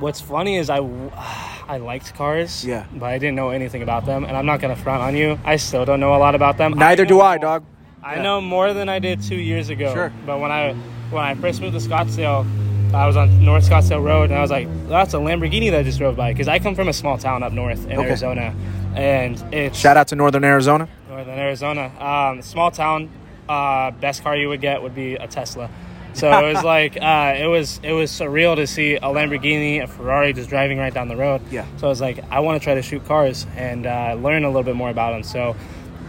What's 0.00 0.20
funny 0.20 0.56
is 0.56 0.70
I, 0.70 0.78
I 1.68 1.78
liked 1.78 2.14
cars. 2.14 2.64
Yeah. 2.64 2.86
But 2.92 3.06
I 3.06 3.18
didn't 3.18 3.36
know 3.36 3.50
anything 3.50 3.82
about 3.82 4.06
them, 4.06 4.24
and 4.24 4.36
I'm 4.36 4.46
not 4.46 4.60
gonna 4.60 4.74
front 4.74 5.02
on 5.02 5.14
you. 5.14 5.38
I 5.44 5.56
still 5.56 5.84
don't 5.84 6.00
know 6.00 6.16
a 6.16 6.18
lot 6.18 6.34
about 6.34 6.58
them. 6.58 6.72
Neither 6.72 7.04
know 7.04 7.08
do 7.08 7.20
I, 7.20 7.38
dog. 7.38 7.64
I 8.02 8.16
Yeah. 8.16 8.22
know 8.22 8.40
more 8.40 8.72
than 8.72 8.88
I 8.88 8.98
did 8.98 9.22
two 9.22 9.36
years 9.36 9.68
ago. 9.68 9.92
Sure. 9.92 10.12
But 10.26 10.40
when 10.40 10.50
I 10.50 10.74
when 11.10 11.24
I 11.24 11.34
first 11.34 11.60
moved 11.60 11.78
to 11.78 11.86
Scottsdale, 11.88 12.46
I 12.94 13.06
was 13.06 13.16
on 13.16 13.44
North 13.44 13.68
Scottsdale 13.68 14.02
Road, 14.04 14.30
and 14.30 14.38
I 14.38 14.42
was 14.42 14.50
like, 14.50 14.68
"That's 14.88 15.12
a 15.14 15.18
Lamborghini 15.18 15.70
that 15.72 15.84
just 15.84 15.98
drove 15.98 16.16
by." 16.16 16.32
Because 16.32 16.48
I 16.48 16.58
come 16.60 16.74
from 16.74 16.88
a 16.88 16.92
small 16.92 17.18
town 17.18 17.42
up 17.42 17.52
north 17.52 17.84
in 17.86 17.98
Okay. 17.98 18.08
Arizona, 18.08 18.54
and 18.94 19.42
it's 19.52 19.78
Shout 19.78 19.96
out 19.96 20.08
to 20.08 20.16
Northern 20.16 20.44
Arizona. 20.44 20.88
Northern 21.08 21.38
Arizona. 21.38 21.90
Um, 22.00 22.42
small 22.42 22.70
town. 22.70 23.08
Uh, 23.48 23.90
best 23.90 24.22
car 24.22 24.36
you 24.36 24.48
would 24.48 24.60
get 24.60 24.80
would 24.82 24.94
be 24.94 25.14
a 25.16 25.26
Tesla. 25.26 25.68
So 26.12 26.30
it 26.30 26.52
was 26.54 26.62
like 26.76 26.96
uh, 27.00 27.34
it 27.36 27.46
was 27.46 27.80
it 27.82 27.92
was 27.92 28.10
surreal 28.10 28.54
to 28.56 28.66
see 28.66 28.94
a 28.96 29.00
Lamborghini, 29.02 29.82
a 29.82 29.86
Ferrari 29.88 30.32
just 30.32 30.48
driving 30.48 30.78
right 30.78 30.94
down 30.94 31.08
the 31.08 31.16
road. 31.16 31.40
Yeah. 31.50 31.64
So 31.76 31.86
I 31.88 31.90
was 31.90 32.00
like, 32.00 32.20
I 32.30 32.40
want 32.40 32.60
to 32.60 32.64
try 32.64 32.74
to 32.74 32.82
shoot 32.82 33.04
cars 33.06 33.46
and 33.56 33.86
uh, 33.86 34.14
learn 34.20 34.44
a 34.44 34.48
little 34.48 34.62
bit 34.62 34.76
more 34.76 34.90
about 34.90 35.12
them. 35.12 35.22
So 35.24 35.56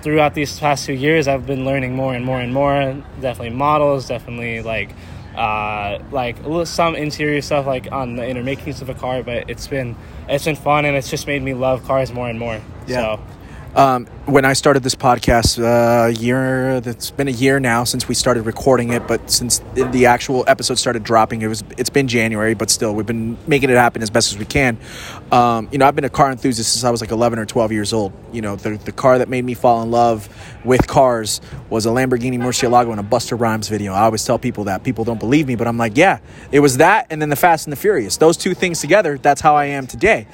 throughout 0.01 0.33
these 0.33 0.59
past 0.59 0.85
two 0.85 0.93
years, 0.93 1.27
I've 1.27 1.45
been 1.45 1.65
learning 1.65 1.95
more 1.95 2.13
and 2.13 2.25
more 2.25 2.39
and 2.39 2.53
more. 2.53 3.01
Definitely 3.19 3.55
models, 3.55 4.07
definitely 4.07 4.61
like 4.61 4.93
uh, 5.35 5.99
like 6.11 6.37
little, 6.43 6.65
some 6.65 6.95
interior 6.95 7.41
stuff 7.41 7.65
like 7.65 7.91
on 7.91 8.15
the 8.15 8.27
inner 8.27 8.43
makings 8.43 8.81
of 8.81 8.89
a 8.89 8.93
car. 8.93 9.23
But 9.23 9.49
it's 9.49 9.67
been 9.67 9.95
it's 10.27 10.45
been 10.45 10.55
fun 10.55 10.85
and 10.85 10.95
it's 10.97 11.09
just 11.09 11.27
made 11.27 11.41
me 11.41 11.53
love 11.53 11.83
cars 11.85 12.11
more 12.11 12.29
and 12.29 12.39
more. 12.39 12.61
Yeah. 12.87 13.17
So 13.17 13.23
Um, 13.73 14.05
when 14.25 14.43
I 14.43 14.51
started 14.51 14.83
this 14.83 14.95
podcast, 14.95 15.57
uh, 15.57 16.07
a 16.07 16.11
year 16.11 16.81
it's 16.85 17.09
been 17.09 17.29
a 17.29 17.31
year 17.31 17.57
now 17.57 17.85
since 17.85 18.05
we 18.05 18.15
started 18.15 18.45
recording 18.45 18.91
it, 18.91 19.07
but 19.07 19.31
since 19.31 19.59
the 19.75 20.07
actual 20.07 20.43
episode 20.45 20.75
started 20.75 21.03
dropping, 21.03 21.41
it 21.41 21.47
was 21.47 21.63
it's 21.77 21.89
been 21.89 22.09
January, 22.09 22.53
but 22.53 22.69
still 22.69 22.93
we've 22.93 23.05
been 23.05 23.37
making 23.47 23.69
it 23.69 23.77
happen 23.77 24.01
as 24.01 24.09
best 24.09 24.33
as 24.33 24.37
we 24.37 24.43
can. 24.43 24.77
Um, 25.31 25.69
you 25.71 25.77
know, 25.77 25.87
I've 25.87 25.95
been 25.95 26.03
a 26.03 26.09
car 26.09 26.31
enthusiast 26.31 26.73
since 26.73 26.83
I 26.83 26.91
was 26.91 26.99
like 26.99 27.11
11 27.11 27.39
or 27.39 27.45
12 27.45 27.71
years 27.71 27.93
old. 27.93 28.11
You 28.33 28.41
know, 28.41 28.57
the 28.57 28.71
the 28.71 28.91
car 28.91 29.19
that 29.19 29.29
made 29.29 29.45
me 29.45 29.53
fall 29.53 29.81
in 29.83 29.89
love 29.89 30.27
with 30.65 30.85
cars 30.87 31.39
was 31.69 31.85
a 31.85 31.89
Lamborghini 31.89 32.37
Murcielago 32.37 32.91
in 32.91 32.99
a 32.99 33.03
Busta 33.03 33.39
Rhymes 33.39 33.69
video. 33.69 33.93
I 33.93 34.01
always 34.01 34.25
tell 34.25 34.37
people 34.37 34.65
that 34.65 34.83
people 34.83 35.05
don't 35.05 35.19
believe 35.19 35.47
me, 35.47 35.55
but 35.55 35.67
I'm 35.67 35.77
like, 35.77 35.95
yeah, 35.95 36.19
it 36.51 36.59
was 36.59 36.77
that, 36.77 37.07
and 37.09 37.21
then 37.21 37.29
the 37.29 37.37
Fast 37.37 37.67
and 37.67 37.71
the 37.71 37.77
Furious. 37.77 38.17
Those 38.17 38.35
two 38.35 38.53
things 38.53 38.81
together, 38.81 39.17
that's 39.17 39.39
how 39.39 39.55
I 39.55 39.65
am 39.65 39.87
today. 39.87 40.27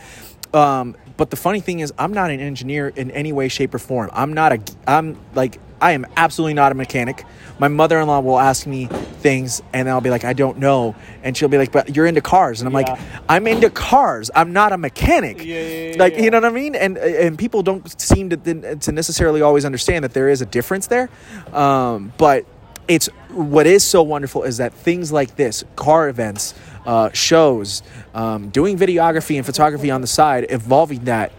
Um, 0.53 0.95
but 1.17 1.31
the 1.31 1.35
funny 1.35 1.59
thing 1.59 1.79
is, 1.79 1.91
I'm 1.97 2.13
not 2.13 2.31
an 2.31 2.39
engineer 2.39 2.89
in 2.89 3.11
any 3.11 3.33
way, 3.33 3.47
shape, 3.47 3.73
or 3.73 3.79
form. 3.79 4.09
I'm 4.13 4.33
not 4.33 4.51
a. 4.53 4.59
I'm 4.87 5.17
like 5.33 5.59
I 5.81 5.91
am 5.91 6.05
absolutely 6.15 6.53
not 6.53 6.71
a 6.71 6.75
mechanic. 6.75 7.23
My 7.59 7.67
mother-in-law 7.67 8.19
will 8.21 8.39
ask 8.39 8.65
me 8.65 8.85
things, 8.85 9.61
and 9.73 9.89
I'll 9.89 10.01
be 10.01 10.09
like, 10.09 10.23
I 10.23 10.33
don't 10.33 10.57
know, 10.59 10.95
and 11.23 11.35
she'll 11.35 11.49
be 11.49 11.57
like, 11.57 11.71
But 11.71 11.95
you're 11.95 12.05
into 12.05 12.21
cars, 12.21 12.61
and 12.61 12.67
I'm 12.67 12.73
like, 12.73 12.87
I'm 13.29 13.47
into 13.47 13.69
cars. 13.69 14.31
I'm 14.35 14.53
not 14.53 14.71
a 14.71 14.77
mechanic. 14.77 15.43
Yeah, 15.43 15.61
yeah, 15.61 15.91
yeah, 15.91 15.95
like 15.97 16.13
yeah. 16.13 16.23
you 16.23 16.31
know 16.31 16.37
what 16.37 16.51
I 16.51 16.53
mean? 16.53 16.75
And 16.75 16.97
and 16.97 17.37
people 17.37 17.63
don't 17.63 17.99
seem 17.99 18.29
to 18.29 18.75
to 18.75 18.91
necessarily 18.91 19.41
always 19.41 19.65
understand 19.65 20.03
that 20.03 20.13
there 20.13 20.29
is 20.29 20.41
a 20.41 20.45
difference 20.45 20.87
there. 20.87 21.09
Um, 21.53 22.13
but 22.17 22.45
it's 22.87 23.07
what 23.31 23.67
is 23.67 23.83
so 23.83 24.01
wonderful 24.01 24.43
is 24.43 24.57
that 24.57 24.73
things 24.73 25.11
like 25.11 25.35
this, 25.35 25.63
car 25.75 26.09
events, 26.09 26.53
uh, 26.87 27.11
shows, 27.13 27.83
um, 28.15 28.49
doing 28.49 28.77
videography 28.79 29.35
and 29.37 29.45
photography 29.45 29.91
on 29.91 30.01
the 30.01 30.07
side, 30.07 30.47
evolving 30.49 31.03
that 31.05 31.31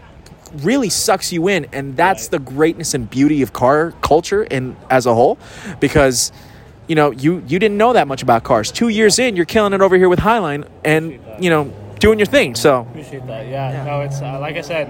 really 0.63 0.89
sucks 0.89 1.31
you 1.33 1.47
in 1.47 1.67
and 1.73 1.95
that's 1.97 2.23
Right. 2.23 2.31
the 2.31 2.39
greatness 2.39 2.93
and 2.95 3.07
beauty 3.09 3.41
of 3.43 3.53
car 3.53 3.91
culture 4.01 4.41
and 4.49 4.75
as 4.89 5.05
a 5.05 5.13
whole 5.13 5.37
because 5.79 6.31
you 6.87 6.95
know 6.95 7.11
you 7.11 7.43
you 7.47 7.59
didn't 7.59 7.77
know 7.77 7.93
that 7.93 8.07
much 8.07 8.23
about 8.23 8.43
cars 8.43 8.71
two 8.71 8.87
years 8.87 9.19
in 9.19 9.35
you're 9.35 9.45
killing 9.45 9.73
it 9.73 9.81
over 9.81 9.95
here 9.95 10.09
with 10.09 10.17
highline 10.17 10.67
and 10.83 11.19
you 11.39 11.51
know 11.51 11.71
doing 11.99 12.17
your 12.17 12.25
thing 12.25 12.55
so 12.55 12.79
Appreciate 12.81 13.27
that. 13.27 13.45
Yeah. 13.47 13.83
No, 13.85 14.01
it's 14.01 14.21
uh, 14.23 14.39
like 14.39 14.55
I 14.55 14.61
said, 14.61 14.87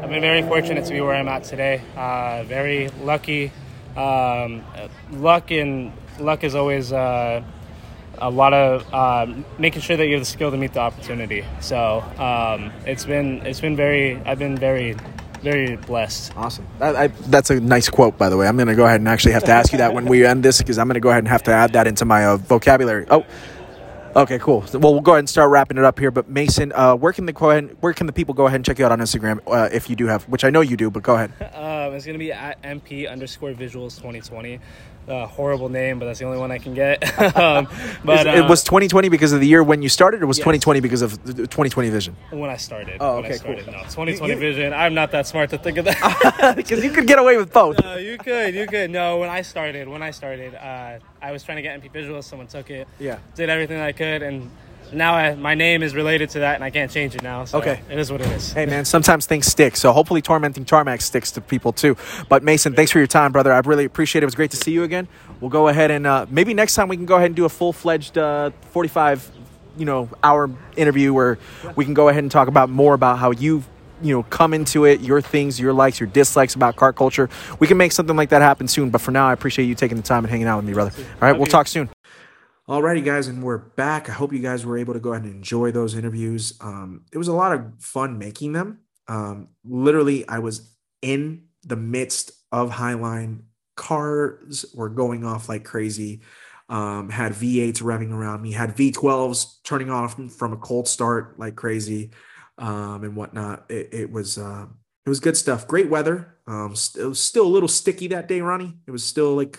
I've 0.00 0.10
been 0.10 0.20
very 0.20 0.42
fortunate 0.42 0.84
to 0.84 0.92
be 0.92 1.00
where 1.00 1.16
I'm 1.16 1.26
at 1.26 1.42
today. 1.42 1.80
Uh, 1.96 2.44
very 2.44 2.88
lucky. 3.02 3.50
Um, 3.96 4.62
luck 5.10 5.50
and 5.50 5.92
luck 6.20 6.44
is 6.44 6.54
always 6.54 6.92
uh, 6.92 7.42
a 8.20 8.30
lot 8.30 8.52
of 8.52 8.92
um, 8.92 9.44
making 9.58 9.82
sure 9.82 9.96
that 9.96 10.06
you 10.06 10.14
have 10.14 10.22
the 10.22 10.26
skill 10.26 10.50
to 10.50 10.56
meet 10.56 10.72
the 10.72 10.80
opportunity. 10.80 11.44
So 11.60 12.00
um, 12.18 12.72
it's 12.86 13.04
been 13.04 13.44
it's 13.46 13.60
been 13.60 13.76
very 13.76 14.16
I've 14.24 14.38
been 14.38 14.56
very 14.56 14.96
very 15.42 15.76
blessed. 15.76 16.36
Awesome. 16.36 16.66
That, 16.78 16.96
I, 16.96 17.06
that's 17.06 17.50
a 17.50 17.60
nice 17.60 17.88
quote, 17.88 18.18
by 18.18 18.28
the 18.28 18.36
way. 18.36 18.46
I'm 18.46 18.56
going 18.56 18.68
to 18.68 18.74
go 18.74 18.84
ahead 18.84 19.00
and 19.00 19.08
actually 19.08 19.32
have 19.32 19.44
to 19.44 19.52
ask 19.52 19.72
you 19.72 19.78
that 19.78 19.94
when 19.94 20.04
we 20.04 20.24
end 20.24 20.42
this 20.42 20.58
because 20.58 20.78
I'm 20.78 20.86
going 20.86 20.94
to 20.94 21.00
go 21.00 21.08
ahead 21.08 21.20
and 21.20 21.28
have 21.28 21.42
to 21.44 21.52
add 21.52 21.72
that 21.72 21.86
into 21.86 22.04
my 22.04 22.26
uh, 22.26 22.36
vocabulary. 22.36 23.06
Oh, 23.08 23.24
okay, 24.16 24.38
cool. 24.38 24.64
Well, 24.74 24.92
we'll 24.92 25.00
go 25.00 25.12
ahead 25.12 25.20
and 25.20 25.28
start 25.28 25.50
wrapping 25.50 25.78
it 25.78 25.84
up 25.84 25.98
here. 25.98 26.10
But 26.10 26.28
Mason, 26.28 26.72
uh, 26.74 26.94
where 26.94 27.12
can 27.12 27.26
the 27.26 27.32
go 27.32 27.50
ahead, 27.50 27.76
where 27.80 27.94
can 27.94 28.06
the 28.06 28.12
people 28.12 28.34
go 28.34 28.46
ahead 28.46 28.56
and 28.56 28.64
check 28.64 28.78
you 28.78 28.84
out 28.84 28.92
on 28.92 29.00
Instagram 29.00 29.40
uh, 29.46 29.68
if 29.72 29.88
you 29.88 29.96
do 29.96 30.06
have, 30.06 30.24
which 30.24 30.44
I 30.44 30.50
know 30.50 30.60
you 30.60 30.76
do, 30.76 30.90
but 30.90 31.02
go 31.02 31.14
ahead. 31.14 31.32
Um, 31.80 31.94
it's 31.94 32.04
gonna 32.06 32.18
be 32.18 32.32
at 32.32 32.60
mp 32.62 33.10
underscore 33.10 33.52
visuals 33.52 33.96
2020. 33.96 34.60
A 35.08 35.26
horrible 35.26 35.68
name, 35.68 35.98
but 35.98 36.06
that's 36.06 36.18
the 36.20 36.24
only 36.24 36.38
one 36.38 36.50
I 36.52 36.58
can 36.58 36.74
get. 36.74 37.02
um, 37.36 37.64
But 38.04 38.24
but 38.24 38.26
it 38.28 38.44
uh, 38.44 38.48
was 38.48 38.62
2020 38.62 39.08
because 39.08 39.32
of 39.32 39.40
the 39.40 39.46
year 39.46 39.62
when 39.62 39.82
you 39.82 39.88
started, 39.88 40.22
or 40.22 40.26
was 40.26 40.38
Yes. 40.38 40.44
2020 40.44 40.80
because 40.80 41.02
of 41.02 41.22
the 41.24 41.34
2020 41.46 41.90
vision? 41.90 42.16
when 42.30 42.48
I 42.50 42.56
started. 42.56 42.98
Oh, 43.00 43.16
okay, 43.18 43.32
started. 43.34 43.64
cool. 43.64 43.72
No, 43.74 43.80
2020 43.80 44.32
You- 44.34 44.38
vision. 44.38 44.72
I'm 44.72 44.94
not 44.94 45.10
that 45.12 45.26
smart 45.26 45.50
to 45.50 45.58
think 45.58 45.78
of 45.78 45.84
that. 45.86 46.52
Because 46.56 46.84
you 46.84 46.90
could 46.90 47.06
get 47.06 47.18
away 47.18 47.36
with 47.36 47.52
both. 47.52 47.80
No, 47.84 47.96
you 47.96 48.18
could, 48.18 48.54
you 48.54 48.66
could. 48.66 48.90
No, 48.90 49.18
when 49.18 49.30
I 49.30 49.42
started, 49.42 49.88
when 49.88 50.02
I 50.02 50.10
started, 50.12 50.54
uh, 50.54 50.98
I 51.20 51.32
was 51.32 51.42
trying 51.42 51.56
to 51.56 51.62
get 51.62 51.80
MP 51.80 51.90
Visuals. 51.92 52.24
Someone 52.24 52.46
took 52.46 52.70
it. 52.70 52.86
Yeah. 52.98 53.18
Did 53.34 53.48
everything 53.50 53.80
I 53.80 53.92
could, 53.92 54.22
and 54.22 54.50
now 54.92 55.14
I, 55.14 55.34
my 55.34 55.54
name 55.54 55.82
is 55.82 55.94
related 55.94 56.30
to 56.30 56.40
that, 56.40 56.56
and 56.56 56.64
I 56.64 56.70
can't 56.70 56.90
change 56.90 57.14
it 57.14 57.22
now. 57.22 57.44
So 57.44 57.58
Okay. 57.58 57.80
It 57.90 57.98
is 57.98 58.10
what 58.10 58.20
it 58.20 58.28
is. 58.28 58.52
Hey 58.52 58.66
man, 58.66 58.84
sometimes 58.84 59.26
things 59.26 59.46
stick. 59.46 59.76
So 59.76 59.92
hopefully 59.92 60.22
tormenting 60.22 60.64
tarmac 60.64 61.00
sticks 61.00 61.30
to 61.32 61.40
people 61.40 61.72
too. 61.72 61.96
But 62.28 62.42
Mason, 62.42 62.74
thanks 62.74 62.90
for 62.90 62.98
your 62.98 63.06
time, 63.06 63.32
brother. 63.32 63.52
I 63.52 63.60
really 63.60 63.84
appreciate 63.84 64.20
it. 64.20 64.24
It 64.24 64.26
was 64.26 64.34
great 64.34 64.50
to 64.52 64.56
see 64.56 64.72
you 64.72 64.82
again. 64.82 65.08
We'll 65.40 65.50
go 65.50 65.68
ahead 65.68 65.90
and 65.90 66.06
uh, 66.06 66.26
maybe 66.30 66.54
next 66.54 66.74
time 66.74 66.88
we 66.88 66.96
can 66.96 67.06
go 67.06 67.16
ahead 67.16 67.26
and 67.26 67.36
do 67.36 67.44
a 67.44 67.48
full 67.48 67.72
fledged 67.72 68.18
uh, 68.18 68.50
45, 68.70 69.30
you 69.76 69.84
know, 69.84 70.08
hour 70.22 70.50
interview 70.76 71.12
where 71.12 71.38
we 71.76 71.84
can 71.84 71.94
go 71.94 72.08
ahead 72.08 72.22
and 72.22 72.30
talk 72.30 72.48
about 72.48 72.68
more 72.70 72.94
about 72.94 73.18
how 73.18 73.30
you've 73.30 73.66
you 74.02 74.14
know 74.14 74.22
come 74.24 74.54
into 74.54 74.86
it, 74.86 75.00
your 75.00 75.20
things, 75.20 75.60
your 75.60 75.72
likes, 75.72 76.00
your 76.00 76.08
dislikes 76.08 76.54
about 76.54 76.76
car 76.76 76.92
culture. 76.92 77.28
We 77.58 77.66
can 77.66 77.76
make 77.76 77.92
something 77.92 78.16
like 78.16 78.30
that 78.30 78.42
happen 78.42 78.66
soon. 78.66 78.90
But 78.90 79.00
for 79.02 79.10
now, 79.10 79.28
I 79.28 79.32
appreciate 79.32 79.66
you 79.66 79.74
taking 79.74 79.98
the 79.98 80.02
time 80.02 80.24
and 80.24 80.30
hanging 80.30 80.46
out 80.46 80.56
with 80.56 80.64
me, 80.64 80.72
brother. 80.72 80.92
All 80.96 81.28
right, 81.28 81.36
we'll 81.36 81.46
talk 81.46 81.66
soon. 81.68 81.90
Alrighty, 82.70 83.04
guys, 83.04 83.26
and 83.26 83.42
we're 83.42 83.58
back. 83.58 84.08
I 84.08 84.12
hope 84.12 84.32
you 84.32 84.38
guys 84.38 84.64
were 84.64 84.78
able 84.78 84.94
to 84.94 85.00
go 85.00 85.10
ahead 85.10 85.24
and 85.24 85.34
enjoy 85.34 85.72
those 85.72 85.96
interviews. 85.96 86.56
Um, 86.60 87.04
it 87.12 87.18
was 87.18 87.26
a 87.26 87.32
lot 87.32 87.50
of 87.50 87.64
fun 87.80 88.16
making 88.16 88.52
them. 88.52 88.78
Um, 89.08 89.48
literally, 89.64 90.28
I 90.28 90.38
was 90.38 90.72
in 91.02 91.46
the 91.64 91.74
midst 91.74 92.30
of 92.52 92.70
Highline. 92.70 93.40
Cars 93.74 94.64
were 94.72 94.88
going 94.88 95.24
off 95.24 95.48
like 95.48 95.64
crazy. 95.64 96.20
Um, 96.68 97.08
had 97.08 97.32
V8s 97.32 97.82
revving 97.82 98.12
around 98.12 98.40
me. 98.40 98.52
Had 98.52 98.76
V12s 98.76 99.64
turning 99.64 99.90
off 99.90 100.14
from 100.32 100.52
a 100.52 100.56
cold 100.56 100.86
start 100.86 101.40
like 101.40 101.56
crazy, 101.56 102.12
um, 102.56 103.02
and 103.02 103.16
whatnot. 103.16 103.68
It, 103.68 103.88
it 103.92 104.12
was 104.12 104.38
uh, 104.38 104.66
it 105.04 105.08
was 105.08 105.18
good 105.18 105.36
stuff. 105.36 105.66
Great 105.66 105.90
weather. 105.90 106.36
Um, 106.46 106.74
it 106.96 107.04
was 107.04 107.18
still 107.18 107.46
a 107.46 107.48
little 107.48 107.68
sticky 107.68 108.06
that 108.08 108.28
day, 108.28 108.40
Ronnie. 108.42 108.76
It 108.86 108.92
was 108.92 109.02
still 109.02 109.34
like 109.34 109.58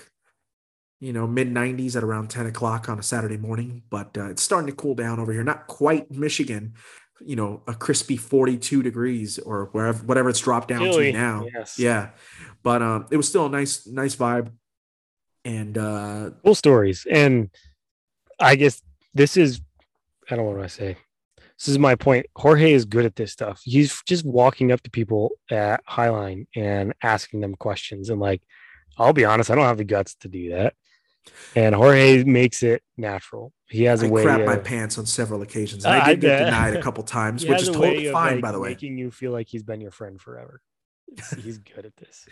you 1.02 1.12
know, 1.12 1.26
mid 1.26 1.52
90s 1.52 1.96
at 1.96 2.04
around 2.04 2.30
10 2.30 2.46
o'clock 2.46 2.88
on 2.88 3.00
a 3.00 3.04
Saturday 3.04 3.36
morning, 3.36 3.82
but 3.90 4.16
uh, 4.16 4.30
it's 4.30 4.44
starting 4.44 4.68
to 4.68 4.74
cool 4.74 4.94
down 4.94 5.20
over 5.20 5.34
here. 5.34 5.44
Not 5.44 5.66
quite 5.66 6.12
Michigan, 6.12 6.76
you 7.20 7.36
know, 7.36 7.64
a 7.68 7.74
crispy 7.74 8.16
42 8.16 8.84
degrees 8.84 9.40
or 9.40 9.66
wherever, 9.72 10.06
whatever 10.06 10.30
it's 10.30 10.40
dropped 10.40 10.68
down 10.68 10.82
Chilly, 10.82 11.12
to 11.12 11.18
now. 11.18 11.48
yes. 11.52 11.80
Yeah. 11.80 12.12
But 12.62 12.84
um, 12.84 13.08
it 13.10 13.18
was 13.18 13.28
still 13.28 13.48
a 13.48 13.50
nice, 13.50 13.88
nice 13.88 14.16
vibe. 14.16 14.52
And 15.44 15.76
uh, 15.76 16.30
Cool 16.46 16.54
stories. 16.54 17.08
And 17.12 17.50
I 18.40 18.56
guess 18.56 18.80
this 19.16 19.38
is, 19.38 19.60
I 20.30 20.36
don't 20.36 20.46
know 20.46 20.52
what 20.52 20.64
I 20.64 20.68
say. 20.68 20.98
This 21.58 21.68
is 21.68 21.80
my 21.80 21.96
point. 21.96 22.28
Jorge 22.36 22.74
is 22.74 22.86
good 22.86 23.06
at 23.06 23.16
this 23.16 23.32
stuff. 23.32 23.60
He's 23.64 24.00
just 24.08 24.24
walking 24.24 24.72
up 24.72 24.82
to 24.82 24.92
people 24.92 25.32
at 25.50 25.84
Highline 25.88 26.46
and 26.56 26.94
asking 27.02 27.42
them 27.42 27.56
questions. 27.56 28.12
And 28.12 28.22
like, 28.22 28.44
I'll 29.00 29.14
be 29.14 29.26
honest, 29.26 29.50
I 29.50 29.56
don't 29.56 29.66
have 29.66 29.78
the 29.78 29.84
guts 29.84 30.14
to 30.22 30.28
do 30.28 30.52
that. 30.52 30.76
And 31.56 31.76
Jorge 31.76 32.24
makes 32.24 32.64
it 32.64 32.82
natural. 32.98 33.54
He 33.68 33.84
has 33.84 34.04
a 34.04 34.08
I 34.08 34.10
way 34.10 34.26
crapped 34.26 34.46
my 34.46 34.56
of, 34.56 34.64
pants 34.64 34.98
on 34.98 35.06
several 35.06 35.42
occasions. 35.42 35.86
And 35.86 35.96
Uh, 35.96 36.04
I 36.04 36.16
did 36.16 36.26
I 36.26 36.38
get 36.38 36.46
denied 36.46 36.76
a 36.76 36.82
couple 36.82 37.04
times, 37.04 37.46
which 37.46 37.62
is 37.62 37.70
totally 37.70 38.12
fine, 38.12 38.36
like, 38.36 38.42
by 38.42 38.52
the 38.52 38.60
way. 38.60 38.70
making 38.70 38.98
you 38.98 39.12
feel 39.12 39.32
like 39.32 39.48
he's 39.50 39.64
been 39.64 39.82
your 39.82 39.92
friend 39.92 40.20
forever. 40.20 40.62
He's 41.44 41.58
good 41.58 41.86
at 41.86 41.96
this. 41.98 42.26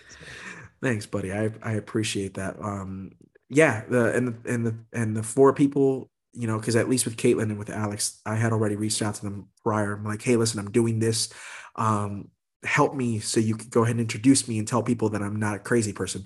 Thanks, 0.81 1.05
buddy. 1.05 1.33
I 1.33 1.51
I 1.61 1.73
appreciate 1.73 2.35
that. 2.35 2.55
Um, 2.61 3.11
yeah, 3.49 3.83
the 3.89 4.13
and 4.13 4.27
the 4.29 4.49
and 4.49 4.65
the 4.65 4.75
and 4.93 5.17
the 5.17 5.23
four 5.23 5.53
people, 5.53 6.09
you 6.31 6.47
know, 6.47 6.57
because 6.57 6.77
at 6.77 6.87
least 6.87 7.03
with 7.03 7.17
Caitlin 7.17 7.43
and 7.43 7.59
with 7.59 7.69
Alex, 7.69 8.21
I 8.25 8.35
had 8.35 8.53
already 8.53 8.77
reached 8.77 9.01
out 9.01 9.15
to 9.15 9.21
them 9.21 9.49
prior. 9.63 9.95
I'm 9.95 10.05
like, 10.05 10.21
hey, 10.21 10.37
listen, 10.37 10.59
I'm 10.59 10.71
doing 10.71 10.99
this. 10.99 11.27
Um, 11.75 12.29
help 12.63 12.93
me 12.93 13.19
so 13.19 13.39
you 13.39 13.55
could 13.55 13.69
go 13.69 13.83
ahead 13.83 13.95
and 13.95 14.01
introduce 14.01 14.47
me 14.47 14.59
and 14.59 14.67
tell 14.67 14.83
people 14.83 15.09
that 15.09 15.21
I'm 15.21 15.37
not 15.39 15.55
a 15.55 15.59
crazy 15.59 15.93
person. 15.93 16.25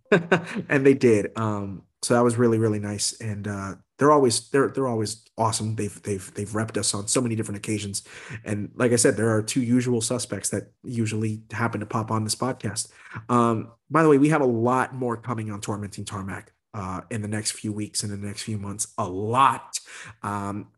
and 0.68 0.86
they 0.86 0.94
did. 0.94 1.36
Um, 1.36 1.82
so 2.02 2.14
that 2.14 2.24
was 2.24 2.36
really 2.36 2.58
really 2.58 2.80
nice. 2.80 3.20
And 3.20 3.46
uh, 3.46 3.74
they're 3.98 4.10
always 4.10 4.48
they're 4.50 4.68
they're 4.68 4.88
always 4.88 5.24
awesome. 5.38 5.76
They've 5.76 6.02
they've 6.02 6.34
they've 6.34 6.48
repped 6.48 6.76
us 6.76 6.94
on 6.94 7.06
so 7.06 7.20
many 7.20 7.36
different 7.36 7.58
occasions. 7.58 8.02
And 8.44 8.70
like 8.74 8.92
I 8.92 8.96
said, 8.96 9.16
there 9.16 9.30
are 9.30 9.42
two 9.42 9.62
usual 9.62 10.00
suspects 10.00 10.48
that 10.50 10.72
usually 10.82 11.42
happen 11.52 11.80
to 11.80 11.86
pop 11.86 12.10
on 12.10 12.24
this 12.24 12.34
podcast. 12.34 12.90
Um, 13.28 13.70
by 13.90 14.02
the 14.02 14.08
way, 14.08 14.18
we 14.18 14.30
have 14.30 14.40
a 14.40 14.46
lot 14.46 14.94
more 14.94 15.16
coming 15.16 15.50
on 15.50 15.60
Tormenting 15.60 16.04
Tarmac 16.04 16.52
uh, 16.74 17.02
in 17.10 17.22
the 17.22 17.28
next 17.28 17.52
few 17.52 17.72
weeks, 17.72 18.02
in 18.02 18.10
the 18.10 18.16
next 18.16 18.42
few 18.42 18.58
months. 18.58 18.92
A 18.98 19.08
lot. 19.08 19.78
Um, 20.22 20.68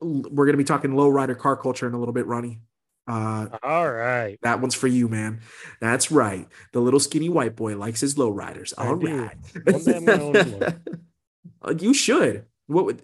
we're 0.00 0.46
going 0.46 0.52
to 0.52 0.58
be 0.58 0.64
talking 0.64 0.94
low 0.94 1.08
rider 1.08 1.34
car 1.34 1.56
culture 1.56 1.86
in 1.86 1.94
a 1.94 1.98
little 1.98 2.14
bit, 2.14 2.26
Ronnie. 2.26 2.60
Uh, 3.06 3.48
All 3.62 3.90
right. 3.90 4.38
that 4.42 4.60
one's 4.60 4.74
for 4.74 4.86
you, 4.86 5.08
man. 5.08 5.40
That's 5.80 6.10
right. 6.10 6.46
The 6.72 6.80
little 6.80 7.00
skinny 7.00 7.28
white 7.28 7.56
boy 7.56 7.76
likes 7.76 8.00
his 8.00 8.16
low 8.16 8.30
riders. 8.30 8.72
I 8.78 8.86
All 8.86 8.94
right. 8.94 9.36
One 9.64 9.84
day 9.84 10.06
own. 10.06 10.74
Uh, 11.64 11.74
you 11.78 11.94
should. 11.94 12.44
What 12.66 12.84
would 12.86 13.02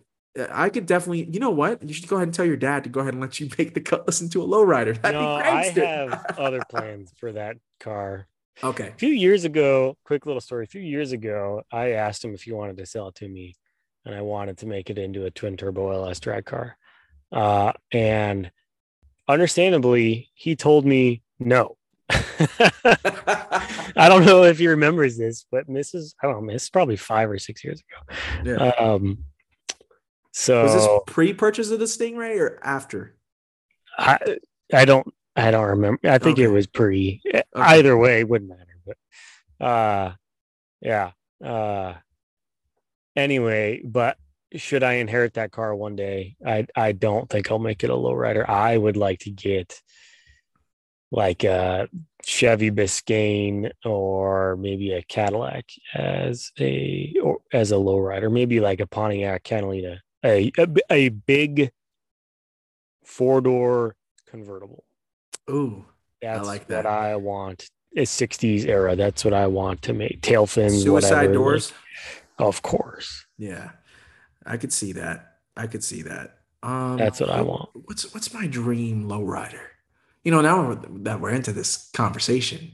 I 0.51 0.69
could 0.69 0.87
definitely, 0.87 1.29
you 1.31 1.41
know 1.41 1.51
what? 1.51 1.83
You 1.83 1.93
should 1.95 2.09
go 2.09 2.17
ahead 2.17 2.29
and 2.29 2.35
tell 2.35 2.45
your 2.45 2.57
dad 2.57 2.85
to 2.85 2.91
go 2.91 3.01
ahead 3.01 3.15
and 3.15 3.21
let 3.21 3.41
you 3.41 3.49
make 3.59 3.75
the 3.75 3.81
cut 3.81 4.07
listen 4.07 4.29
to 4.31 4.43
a 4.43 4.47
lowrider. 4.47 5.01
That'd 5.01 5.21
no, 5.21 5.39
be 5.39 5.43
I 5.43 5.65
have 5.65 6.25
other 6.39 6.63
plans 6.71 7.13
for 7.17 7.33
that 7.33 7.57
car. 7.81 8.27
okay. 8.63 8.89
A 8.89 8.99
few 8.99 9.11
years 9.11 9.45
ago, 9.45 9.97
quick 10.05 10.27
little 10.27 10.41
story. 10.41 10.65
A 10.65 10.69
few 10.69 10.81
years 10.81 11.13
ago, 11.13 11.63
I 11.73 11.93
asked 11.93 12.25
him 12.25 12.35
if 12.35 12.43
he 12.43 12.53
wanted 12.53 12.77
to 12.79 12.87
sell 12.87 13.09
it 13.09 13.17
to 13.17 13.29
me, 13.29 13.57
and 14.05 14.15
I 14.15 14.23
wanted 14.23 14.59
to 14.59 14.67
make 14.67 14.91
it 14.91 14.99
into 14.99 15.25
a 15.25 15.31
twin 15.31 15.57
turbo 15.57 15.91
LS 15.91 16.21
drag 16.21 16.45
car. 16.45 16.77
Uh, 17.31 17.73
and 17.93 18.51
understandably, 19.29 20.31
he 20.35 20.57
told 20.57 20.85
me 20.85 21.23
no. 21.39 21.77
I 23.97 24.09
don't 24.09 24.25
know 24.25 24.45
if 24.45 24.59
he 24.59 24.69
remembers 24.69 25.17
this, 25.17 25.47
but 25.51 25.65
this 25.69 25.95
is 25.95 26.15
I 26.23 26.27
don't 26.27 26.47
know. 26.47 26.53
This 26.53 26.65
is 26.65 26.71
probably 26.71 26.97
five 26.97 27.31
or 27.31 27.39
six 27.39 27.63
years 27.65 27.81
ago. 27.81 28.15
Yeah. 28.45 28.69
Um, 28.71 29.25
so 30.33 30.63
Was 30.63 30.75
this 30.75 30.89
pre-purchase 31.07 31.71
of 31.71 31.81
the 31.81 31.87
Stingray 31.87 32.39
or 32.39 32.61
after? 32.63 33.17
I 33.99 34.39
I 34.73 34.85
don't 34.85 35.13
I 35.35 35.51
don't 35.51 35.67
remember. 35.67 36.01
I 36.05 36.19
think 36.19 36.39
it 36.39 36.49
was 36.49 36.67
pre. 36.67 37.23
Either 37.55 37.97
way, 37.97 38.21
it 38.21 38.29
wouldn't 38.29 38.51
matter. 38.51 38.65
But 38.87 39.67
uh, 39.67 40.13
yeah. 40.81 41.11
Uh, 41.45 41.95
anyway, 43.17 43.83
but 43.85 44.17
should 44.55 44.83
I 44.83 44.95
inherit 44.95 45.35
that 45.35 45.53
car 45.53 45.75
one 45.75 45.97
day? 45.97 46.37
I 46.45 46.67
I 46.75 46.93
don't 46.93 47.29
think 47.29 47.51
I'll 47.51 47.59
make 47.59 47.85
it 47.85 47.91
a 47.91 47.95
lowrider. 47.95 48.49
I 48.49 48.77
would 48.77 48.97
like 48.97 49.21
to 49.21 49.31
get 49.31 49.81
like 51.11 51.45
a 51.45 51.89
Chevy 52.23 52.71
Biscayne 52.71 53.71
or 53.85 54.57
maybe 54.57 54.93
a 54.93 55.03
Cadillac 55.03 55.67
as 55.95 56.51
a 56.59 57.15
or 57.23 57.39
as 57.53 57.73
a 57.73 57.77
lowrider. 57.77 58.31
Maybe 58.33 58.61
like 58.61 58.81
a 58.81 58.87
Pontiac 58.87 59.43
Catalina, 59.45 60.01
a 60.25 60.51
a 60.91 61.09
big 61.11 61.71
four 63.05 63.41
door 63.41 63.97
convertible. 64.27 64.85
Ooh, 65.51 65.87
That's 66.21 66.47
like 66.47 66.61
what 66.63 66.69
that. 66.69 66.87
I 66.87 67.17
want. 67.17 67.69
A 67.97 68.03
60s 68.03 68.67
era. 68.67 68.95
That's 68.97 69.25
what 69.25 69.33
I 69.33 69.47
want 69.47 69.81
to 69.83 69.95
make. 69.95 70.21
Tail 70.21 70.47
fins, 70.47 70.83
suicide 70.83 71.15
whatever. 71.29 71.33
doors. 71.35 71.71
like- 71.73 72.25
of 72.39 72.61
course. 72.63 73.27
Yeah, 73.39 73.71
I 74.49 74.57
could 74.57 74.73
see 74.73 74.93
that. 74.93 75.35
I 75.57 75.67
could 75.67 75.85
see 75.85 76.03
that. 76.03 76.39
Um, 76.63 76.97
That's 76.97 77.21
what 77.21 77.31
I 77.31 77.43
want. 77.43 77.71
What's 77.85 78.13
what's 78.15 78.33
my 78.35 78.47
dream 78.47 79.05
lowrider? 79.09 79.61
You 80.25 80.33
know, 80.33 80.41
now 80.41 80.75
that 80.75 81.21
we're 81.21 81.31
into 81.31 81.53
this 81.53 81.91
conversation, 81.95 82.73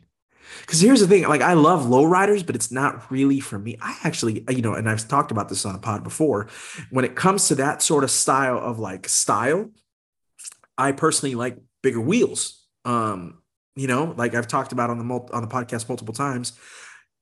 because 0.60 0.80
here's 0.80 1.01
the 1.01 1.06
thing: 1.06 1.24
like 1.24 1.42
I 1.42 1.55
love 1.55 1.82
lowriders, 1.82 2.46
but 2.46 2.55
it's 2.55 2.70
not 2.70 3.10
really 3.10 3.40
for 3.40 3.59
me. 3.59 3.76
I 3.80 3.96
actually, 4.05 4.44
you 4.48 4.62
know, 4.62 4.74
and 4.74 4.88
I've 4.88 5.06
talked 5.06 5.30
about 5.30 5.48
this 5.48 5.66
on 5.66 5.74
a 5.74 5.78
pod 5.78 6.02
before. 6.02 6.48
When 6.90 7.05
it 7.05 7.14
comes 7.14 7.48
to 7.48 7.55
that 7.56 7.82
sort 7.82 8.05
of 8.05 8.10
style 8.10 8.59
of 8.59 8.78
like 8.78 9.09
style, 9.09 9.70
I 10.78 10.92
personally 10.92 11.34
like 11.34 11.59
bigger 11.82 12.01
wheels. 12.01 12.64
Um, 12.84 13.42
you 13.76 13.86
know, 13.86 14.14
like 14.16 14.34
I've 14.34 14.48
talked 14.48 14.72
about 14.72 14.90
on 14.90 14.98
the 14.98 15.05
mul- 15.05 15.30
on 15.32 15.42
the 15.42 15.48
podcast 15.48 15.88
multiple 15.88 16.14
times. 16.14 16.52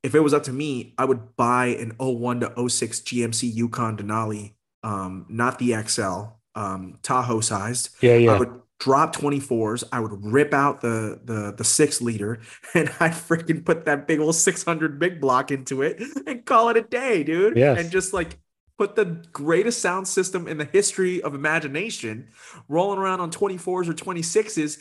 If 0.02 0.14
it 0.14 0.20
was 0.20 0.34
up 0.34 0.42
to 0.44 0.52
me, 0.52 0.94
I 0.98 1.04
would 1.04 1.36
buy 1.36 1.66
an 1.66 1.92
01 1.98 2.40
to 2.40 2.68
06 2.68 3.00
GMC 3.00 3.54
Yukon 3.54 3.96
Denali, 3.96 4.54
um, 4.82 5.26
not 5.28 5.58
the 5.58 5.80
XL, 5.86 6.34
um, 6.54 6.98
Tahoe 7.02 7.40
sized. 7.40 7.90
Yeah, 8.00 8.16
yeah. 8.16 8.32
I 8.32 8.38
would 8.38 8.62
drop 8.82 9.14
24s. 9.14 9.84
I 9.92 10.00
would 10.00 10.24
rip 10.24 10.52
out 10.52 10.80
the 10.80 11.20
the 11.24 11.54
the 11.56 11.62
six 11.62 12.00
liter 12.00 12.40
and 12.74 12.88
I 12.98 13.10
freaking 13.10 13.64
put 13.64 13.84
that 13.84 14.08
big 14.08 14.18
old 14.18 14.34
600 14.34 14.98
big 14.98 15.20
block 15.20 15.52
into 15.52 15.82
it 15.82 16.02
and 16.26 16.44
call 16.44 16.68
it 16.68 16.76
a 16.76 16.82
day, 16.82 17.22
dude. 17.22 17.56
Yes. 17.56 17.78
And 17.78 17.92
just 17.92 18.12
like 18.12 18.38
put 18.78 18.96
the 18.96 19.04
greatest 19.32 19.80
sound 19.80 20.08
system 20.08 20.48
in 20.48 20.58
the 20.58 20.64
history 20.64 21.22
of 21.22 21.36
imagination 21.36 22.28
rolling 22.68 22.98
around 22.98 23.20
on 23.20 23.30
24s 23.30 23.88
or 23.88 23.92
26s 23.92 24.78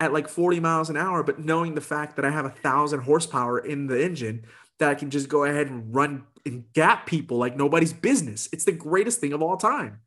at 0.00 0.12
like 0.12 0.28
40 0.28 0.60
miles 0.60 0.90
an 0.90 0.96
hour, 0.96 1.22
but 1.22 1.40
knowing 1.40 1.74
the 1.74 1.80
fact 1.80 2.16
that 2.16 2.24
I 2.24 2.30
have 2.30 2.44
a 2.44 2.50
thousand 2.50 3.00
horsepower 3.00 3.58
in 3.58 3.86
the 3.86 4.02
engine 4.02 4.44
that 4.78 4.90
I 4.90 4.94
can 4.94 5.10
just 5.10 5.28
go 5.28 5.44
ahead 5.44 5.66
and 5.66 5.94
run 5.94 6.24
and 6.46 6.64
gap 6.72 7.06
people 7.06 7.36
like 7.38 7.56
nobody's 7.56 7.92
business. 7.92 8.48
It's 8.52 8.64
the 8.64 8.72
greatest 8.72 9.20
thing 9.20 9.32
of 9.32 9.42
all 9.42 9.56
time. 9.56 10.00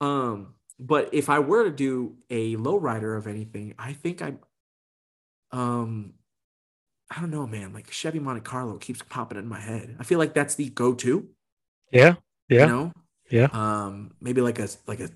Um, 0.00 0.54
but 0.78 1.10
if 1.12 1.30
I 1.30 1.38
were 1.38 1.64
to 1.64 1.70
do 1.70 2.16
a 2.28 2.56
lowrider 2.56 3.16
of 3.16 3.26
anything, 3.26 3.74
I 3.78 3.92
think 3.92 4.20
I, 4.20 4.34
um, 5.52 6.14
I 7.10 7.20
don't 7.20 7.30
know, 7.30 7.46
man. 7.46 7.72
Like 7.72 7.90
Chevy 7.90 8.18
Monte 8.18 8.42
Carlo 8.42 8.78
keeps 8.78 9.00
popping 9.02 9.38
in 9.38 9.46
my 9.46 9.60
head. 9.60 9.96
I 10.00 10.04
feel 10.04 10.18
like 10.18 10.34
that's 10.34 10.56
the 10.56 10.68
go-to. 10.70 11.28
Yeah. 11.92 12.16
Yeah. 12.48 12.62
You 12.62 12.66
know. 12.66 12.92
Yeah. 13.30 13.48
Um, 13.52 14.12
maybe 14.20 14.40
like 14.40 14.58
a 14.58 14.68
like 14.86 15.00
a 15.00 15.10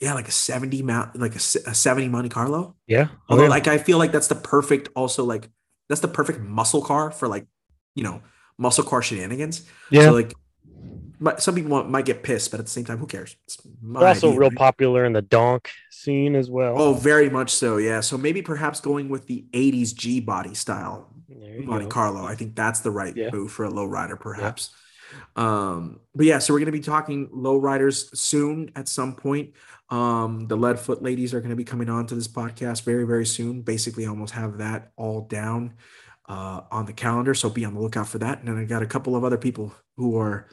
yeah, 0.00 0.14
like 0.14 0.28
a 0.28 0.32
seventy 0.32 0.82
mount, 0.82 1.18
like 1.18 1.32
a, 1.34 1.38
a 1.66 1.74
seventy 1.74 2.08
Monte 2.08 2.28
Carlo. 2.28 2.76
Yeah. 2.86 3.08
Although, 3.28 3.44
Okay. 3.44 3.50
like, 3.50 3.66
I 3.68 3.78
feel 3.78 3.98
like 3.98 4.12
that's 4.12 4.28
the 4.28 4.34
perfect, 4.36 4.88
also 4.94 5.24
like 5.24 5.48
that's 5.88 6.00
the 6.00 6.08
perfect 6.08 6.40
muscle 6.40 6.82
car 6.82 7.10
for 7.10 7.28
like, 7.28 7.46
you 7.94 8.04
know, 8.04 8.22
muscle 8.58 8.84
car 8.84 9.02
shenanigans. 9.02 9.62
yeah. 9.90 10.02
So 10.02 10.12
like, 10.12 10.34
some 11.38 11.54
people 11.56 11.82
might 11.84 12.04
get 12.04 12.22
pissed, 12.22 12.50
but 12.52 12.60
at 12.60 12.66
the 12.66 12.70
same 12.70 12.84
time, 12.84 12.98
who 12.98 13.06
cares? 13.06 13.36
It's 13.46 13.58
They're 13.82 14.06
also 14.06 14.28
idea, 14.28 14.38
real 14.40 14.48
right? 14.50 14.58
popular 14.58 15.04
in 15.04 15.12
the 15.14 15.22
donk 15.22 15.68
scene 15.90 16.36
as 16.36 16.48
well. 16.48 16.80
Oh, 16.80 16.94
very 16.94 17.28
much 17.28 17.50
so. 17.50 17.76
Yeah. 17.78 18.00
So 18.00 18.16
maybe 18.16 18.40
perhaps 18.40 18.80
going 18.80 19.08
with 19.08 19.26
the 19.26 19.46
'80s 19.52 19.92
G 19.96 20.20
body 20.20 20.54
style 20.54 21.12
Monte 21.28 21.86
go. 21.86 21.90
Carlo. 21.90 22.24
I 22.24 22.36
think 22.36 22.54
that's 22.54 22.80
the 22.80 22.92
right 22.92 23.16
Yeah. 23.16 23.30
move 23.32 23.50
for 23.50 23.64
a 23.64 23.70
low 23.70 23.84
rider, 23.84 24.14
perhaps. 24.16 24.70
Um, 25.36 26.00
but 26.14 26.26
yeah, 26.26 26.38
so 26.38 26.52
we're 26.52 26.60
gonna 26.60 26.70
be 26.72 26.80
talking 26.80 27.28
low 27.32 27.56
riders 27.56 28.10
soon 28.18 28.70
at 28.76 28.88
some 28.88 29.14
point. 29.16 29.54
Um, 29.90 30.46
the 30.46 30.56
Leadfoot 30.56 31.02
ladies 31.02 31.32
are 31.34 31.40
gonna 31.40 31.56
be 31.56 31.64
coming 31.64 31.88
on 31.88 32.06
to 32.06 32.14
this 32.14 32.28
podcast 32.28 32.84
very, 32.84 33.04
very 33.04 33.26
soon. 33.26 33.62
Basically, 33.62 34.06
almost 34.06 34.34
have 34.34 34.58
that 34.58 34.92
all 34.96 35.22
down 35.22 35.74
uh, 36.28 36.62
on 36.70 36.86
the 36.86 36.92
calendar. 36.92 37.34
So 37.34 37.48
be 37.48 37.64
on 37.64 37.74
the 37.74 37.80
lookout 37.80 38.08
for 38.08 38.18
that. 38.18 38.40
And 38.40 38.48
then 38.48 38.58
I 38.58 38.64
got 38.64 38.82
a 38.82 38.86
couple 38.86 39.16
of 39.16 39.24
other 39.24 39.38
people 39.38 39.72
who 39.96 40.18
are 40.18 40.48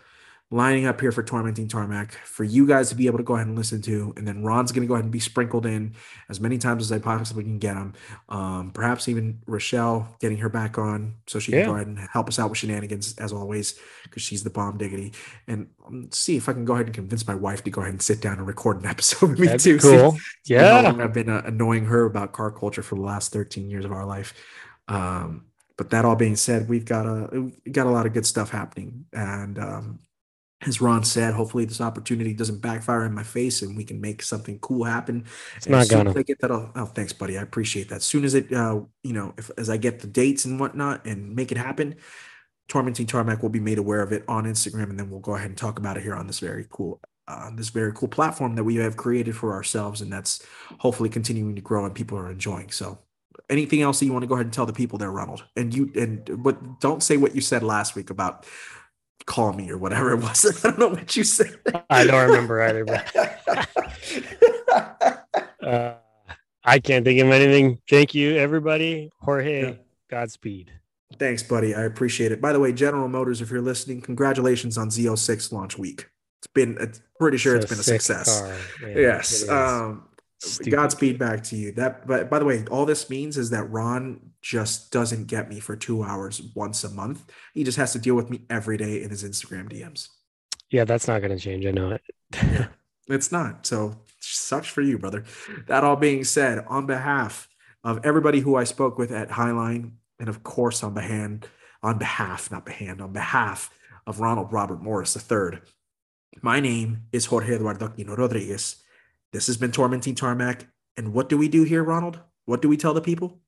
lining 0.52 0.86
up 0.86 1.02
here 1.02 1.12
for 1.12 1.24
Tormenting 1.24 1.68
Tarmac 1.68 2.12
for 2.24 2.44
you 2.44 2.68
guys 2.68 2.90
to 2.90 2.96
be 2.96 3.08
able 3.08 3.18
to 3.18 3.24
go 3.24 3.34
ahead 3.36 3.48
and 3.48 3.58
listen 3.58 3.82
to. 3.82 4.14
And 4.16 4.28
then 4.28 4.44
Ron's 4.44 4.72
going 4.72 4.84
to 4.84 4.88
go 4.88 4.94
ahead 4.94 5.04
and 5.04 5.12
be 5.12 5.20
sprinkled 5.20 5.66
in 5.66 5.96
as 6.30 6.40
many 6.40 6.58
times 6.60 6.84
as 6.84 6.92
I 6.92 7.00
possibly 7.00 7.44
can 7.44 7.58
get 7.58 7.76
him. 7.76 7.94
Um, 8.30 8.72
perhaps 8.72 9.10
even 9.10 9.40
Rochelle 9.48 10.16
getting 10.22 10.38
her 10.38 10.48
back 10.50 10.78
on 10.78 11.16
so 11.28 11.40
she 11.40 11.52
Yeah. 11.52 11.64
can 11.64 11.70
go 11.72 11.76
ahead 11.76 11.88
and 11.88 11.98
help 12.00 12.28
us 12.28 12.38
out 12.38 12.50
with 12.52 12.60
shenanigans 12.60 13.16
as 13.18 13.34
always 13.34 13.78
because 14.04 14.22
she's 14.22 14.44
the 14.44 14.52
bomb 14.52 14.78
diggity. 14.78 15.14
And 15.48 15.68
um, 15.86 16.10
see 16.12 16.38
if 16.38 16.48
I 16.48 16.54
can 16.54 16.64
go 16.64 16.74
ahead 16.76 16.86
and 16.86 16.96
convince 16.96 17.28
my 17.28 17.36
wife 17.36 17.64
to 17.64 17.72
go 17.72 17.82
ahead 17.82 17.94
and 17.94 18.02
sit 18.02 18.22
down 18.22 18.38
and 18.38 18.46
record 18.48 18.80
an 18.80 18.86
episode 18.90 19.32
with 19.32 19.40
me 19.40 19.48
That'd 19.48 19.62
too. 19.62 19.80
cool. 19.80 20.12
see 20.44 20.54
Yeah. 20.54 20.80
long 20.82 21.02
I've 21.02 21.12
been 21.14 21.30
uh, 21.30 21.42
annoying 21.46 21.86
her 21.86 22.06
about 22.06 22.34
car 22.34 22.52
culture 22.52 22.84
for 22.84 22.96
the 22.96 23.02
last 23.02 23.34
13 23.34 23.70
years 23.70 23.84
of 23.84 23.92
our 23.92 24.06
life. 24.06 24.34
Um, 24.88 25.46
but 25.78 25.90
that 25.90 26.06
all 26.06 26.16
being 26.16 26.36
said, 26.36 26.70
we've 26.70 26.86
got 26.86 27.06
a 27.08 27.50
we 27.66 27.72
got 27.72 27.88
a 27.88 27.90
lot 27.90 28.06
of 28.06 28.14
good 28.14 28.26
stuff 28.26 28.50
happening, 28.52 29.06
and 29.12 29.60
um, 29.60 30.00
as 30.66 30.82
Ron 30.82 31.04
said, 31.04 31.34
hopefully 31.34 31.66
this 31.66 31.82
opportunity 31.82 32.34
doesn't 32.34 32.62
backfire 32.62 33.06
in 33.06 33.14
my 33.14 33.24
face, 33.24 33.62
and 33.62 33.76
we 33.78 33.84
can 33.84 34.02
make 34.02 34.22
something 34.24 34.60
cool 34.60 34.84
happen. 34.84 35.26
It's 35.58 35.68
And 35.68 35.74
not 35.74 35.90
gonna. 35.90 36.18
I 36.18 36.24
get 36.24 36.40
that, 36.42 36.52
oh, 36.52 36.72
oh, 36.76 36.86
thanks, 36.86 37.14
buddy. 37.14 37.38
I 37.38 37.42
appreciate 37.42 37.90
that. 37.90 37.98
As 37.98 38.06
soon 38.06 38.26
as 38.26 38.34
it, 38.34 38.52
uh, 38.52 38.82
you 39.04 39.14
know, 39.14 39.34
if 39.38 39.52
as 39.58 39.70
I 39.70 39.78
get 39.78 40.00
the 40.00 40.08
dates 40.08 40.46
and 40.46 40.60
whatnot 40.60 41.06
and 41.06 41.36
make 41.36 41.52
it 41.52 41.58
happen, 41.58 41.96
Tormenting 42.68 43.06
Tarmac 43.06 43.42
will 43.42 43.50
be 43.50 43.60
made 43.60 43.78
aware 43.78 44.02
of 44.02 44.12
it 44.12 44.24
on 44.28 44.46
Instagram, 44.46 44.90
and 44.90 45.00
then 45.00 45.10
we'll 45.10 45.20
go 45.20 45.36
ahead 45.36 45.50
and 45.50 45.58
talk 45.58 45.78
about 45.78 45.98
it 45.98 46.04
here 46.04 46.16
on 46.16 46.26
this 46.26 46.40
very 46.40 46.66
cool, 46.72 47.00
uh, 47.28 47.52
this 47.56 47.70
very 47.70 47.94
cool 47.94 48.08
platform 48.08 48.56
that 48.56 48.64
we 48.64 48.76
have 48.78 48.98
created 48.98 49.36
for 49.36 49.54
ourselves, 49.54 50.02
and 50.02 50.12
that's 50.12 50.44
hopefully 50.80 51.10
continuing 51.10 51.56
to 51.56 51.62
grow 51.62 51.86
and 51.86 51.94
people 51.94 52.18
are 52.18 52.32
enjoying. 52.32 52.72
So, 52.72 52.98
anything 53.52 53.84
else 53.84 54.00
that 54.00 54.06
you 54.06 54.14
want 54.14 54.24
to 54.24 54.28
go 54.28 54.34
ahead 54.34 54.48
and 54.48 54.54
tell 54.54 54.66
the 54.66 54.74
people 54.74 54.98
there, 54.98 55.12
Ronald? 55.12 55.44
And 55.56 55.76
you 55.76 55.92
and 55.96 56.28
but 56.44 56.80
don't 56.80 57.04
say 57.04 57.18
what 57.18 57.36
you 57.36 57.42
said 57.42 57.62
last 57.62 57.96
week 57.96 58.10
about 58.10 58.48
call 59.26 59.54
me 59.54 59.70
or 59.70 59.78
whatever 59.78 60.12
it 60.14 60.18
was. 60.22 60.46
I 60.66 60.70
don't 60.70 60.80
know 60.80 60.90
what 60.90 61.16
you 61.16 61.24
said. 61.24 61.58
I 61.90 62.06
don't 62.06 62.30
remember 62.30 62.62
either, 62.62 62.86
Uh, 65.62 65.96
I 66.64 66.80
can't 66.80 67.04
think 67.06 67.20
of 67.22 67.30
anything. 67.30 67.80
Thank 67.90 68.14
you, 68.14 68.36
everybody. 68.38 69.10
Jorge, 69.22 69.62
Yeah. 69.64 69.74
Godspeed. 70.10 70.72
Thanks, 71.18 71.42
buddy. 71.44 71.74
I 71.74 71.84
appreciate 71.84 72.32
it. 72.32 72.40
By 72.42 72.54
the 72.54 72.60
way, 72.60 72.72
General 72.72 73.08
Motors, 73.08 73.42
if 73.42 73.50
you're 73.50 73.62
listening, 73.62 74.02
congratulations 74.02 74.78
on 74.78 74.90
Z06 74.90 75.52
launch 75.52 75.78
week. 75.78 76.08
It's 76.40 76.48
been, 76.54 76.78
it's 76.80 77.02
pretty 77.20 77.38
sure 77.38 77.56
it's 77.56 77.66
been 77.68 77.80
a 77.80 77.84
success. 77.84 78.42
car, 78.42 78.56
man. 78.82 78.98
Yes. 78.98 79.48
Um, 79.50 80.08
Godspeed 80.70 81.18
back 81.18 81.44
to 81.46 81.56
you. 81.56 81.72
That, 81.72 82.06
but 82.06 82.30
by 82.30 82.38
the 82.38 82.46
way, 82.46 82.64
all 82.70 82.86
this 82.86 83.10
means 83.10 83.38
is 83.38 83.50
that 83.52 83.64
Ron 83.72 84.20
just 84.46 84.92
doesn't 84.92 85.26
get 85.26 85.50
me 85.50 85.60
for 85.60 85.76
two 85.76 86.04
hours 86.04 86.40
once 86.54 86.84
a 86.84 86.90
month. 86.92 87.26
He 87.56 87.64
just 87.64 87.80
has 87.80 87.94
to 87.94 88.00
deal 88.00 88.14
with 88.14 88.30
me 88.30 88.42
every 88.48 88.78
day 88.78 89.02
in 89.02 89.10
his 89.10 89.24
Instagram 89.24 89.72
DMs. 89.74 90.10
yeah, 90.70 90.86
that's 90.86 91.08
not 91.08 91.22
going 91.22 91.36
to 91.36 91.44
change. 91.44 91.66
I 91.66 91.72
know 91.72 91.98
it. 91.98 92.70
It's 93.08 93.32
not. 93.32 93.66
So 93.66 93.96
sucks 94.20 94.68
for 94.68 94.82
you, 94.82 94.98
brother. 94.98 95.24
That 95.68 95.84
all 95.84 95.96
being 95.96 96.24
said, 96.24 96.64
on 96.68 96.86
behalf 96.86 97.48
of 97.84 98.04
everybody 98.04 98.40
who 98.40 98.56
I 98.56 98.64
spoke 98.64 98.98
with 98.98 99.12
at 99.12 99.30
Highline, 99.30 99.92
and 100.20 100.30
of 100.30 100.44
course 100.44 100.84
on 100.84 100.94
behalf, 100.94 101.42
on 101.84 101.98
behalf, 102.00 102.52
not 102.52 102.66
behand, 102.66 103.02
on 103.02 103.14
behalf 103.14 103.70
of 104.08 104.20
Ronald 104.20 104.52
Robert 104.52 104.82
Morris 104.82 105.16
III, 105.16 105.60
my 106.42 106.60
name 106.60 107.04
is 107.12 107.28
Jorge 107.28 107.56
Eduardo 107.56 107.88
Aquino 107.88 108.18
Rodriguez. 108.18 108.78
This 109.32 109.48
has 109.48 109.58
been 109.58 109.72
Tormenting 109.72 110.16
Tarmac. 110.16 110.68
And 110.98 111.14
what 111.14 111.30
do 111.30 111.38
we 111.38 111.48
do 111.48 111.64
here, 111.64 111.84
Ronald? 111.84 112.20
What 112.46 112.62
do 112.62 112.70
we 112.70 112.78
tell 112.78 112.94
the 112.94 113.02
people? 113.02 113.40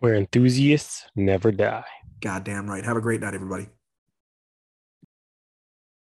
Where 0.00 0.14
enthusiasts 0.14 1.06
never 1.16 1.50
die. 1.50 1.84
Goddamn 2.20 2.68
right. 2.68 2.84
Have 2.84 2.96
a 2.96 3.00
great 3.00 3.20
night, 3.20 3.34
everybody. 3.34 3.68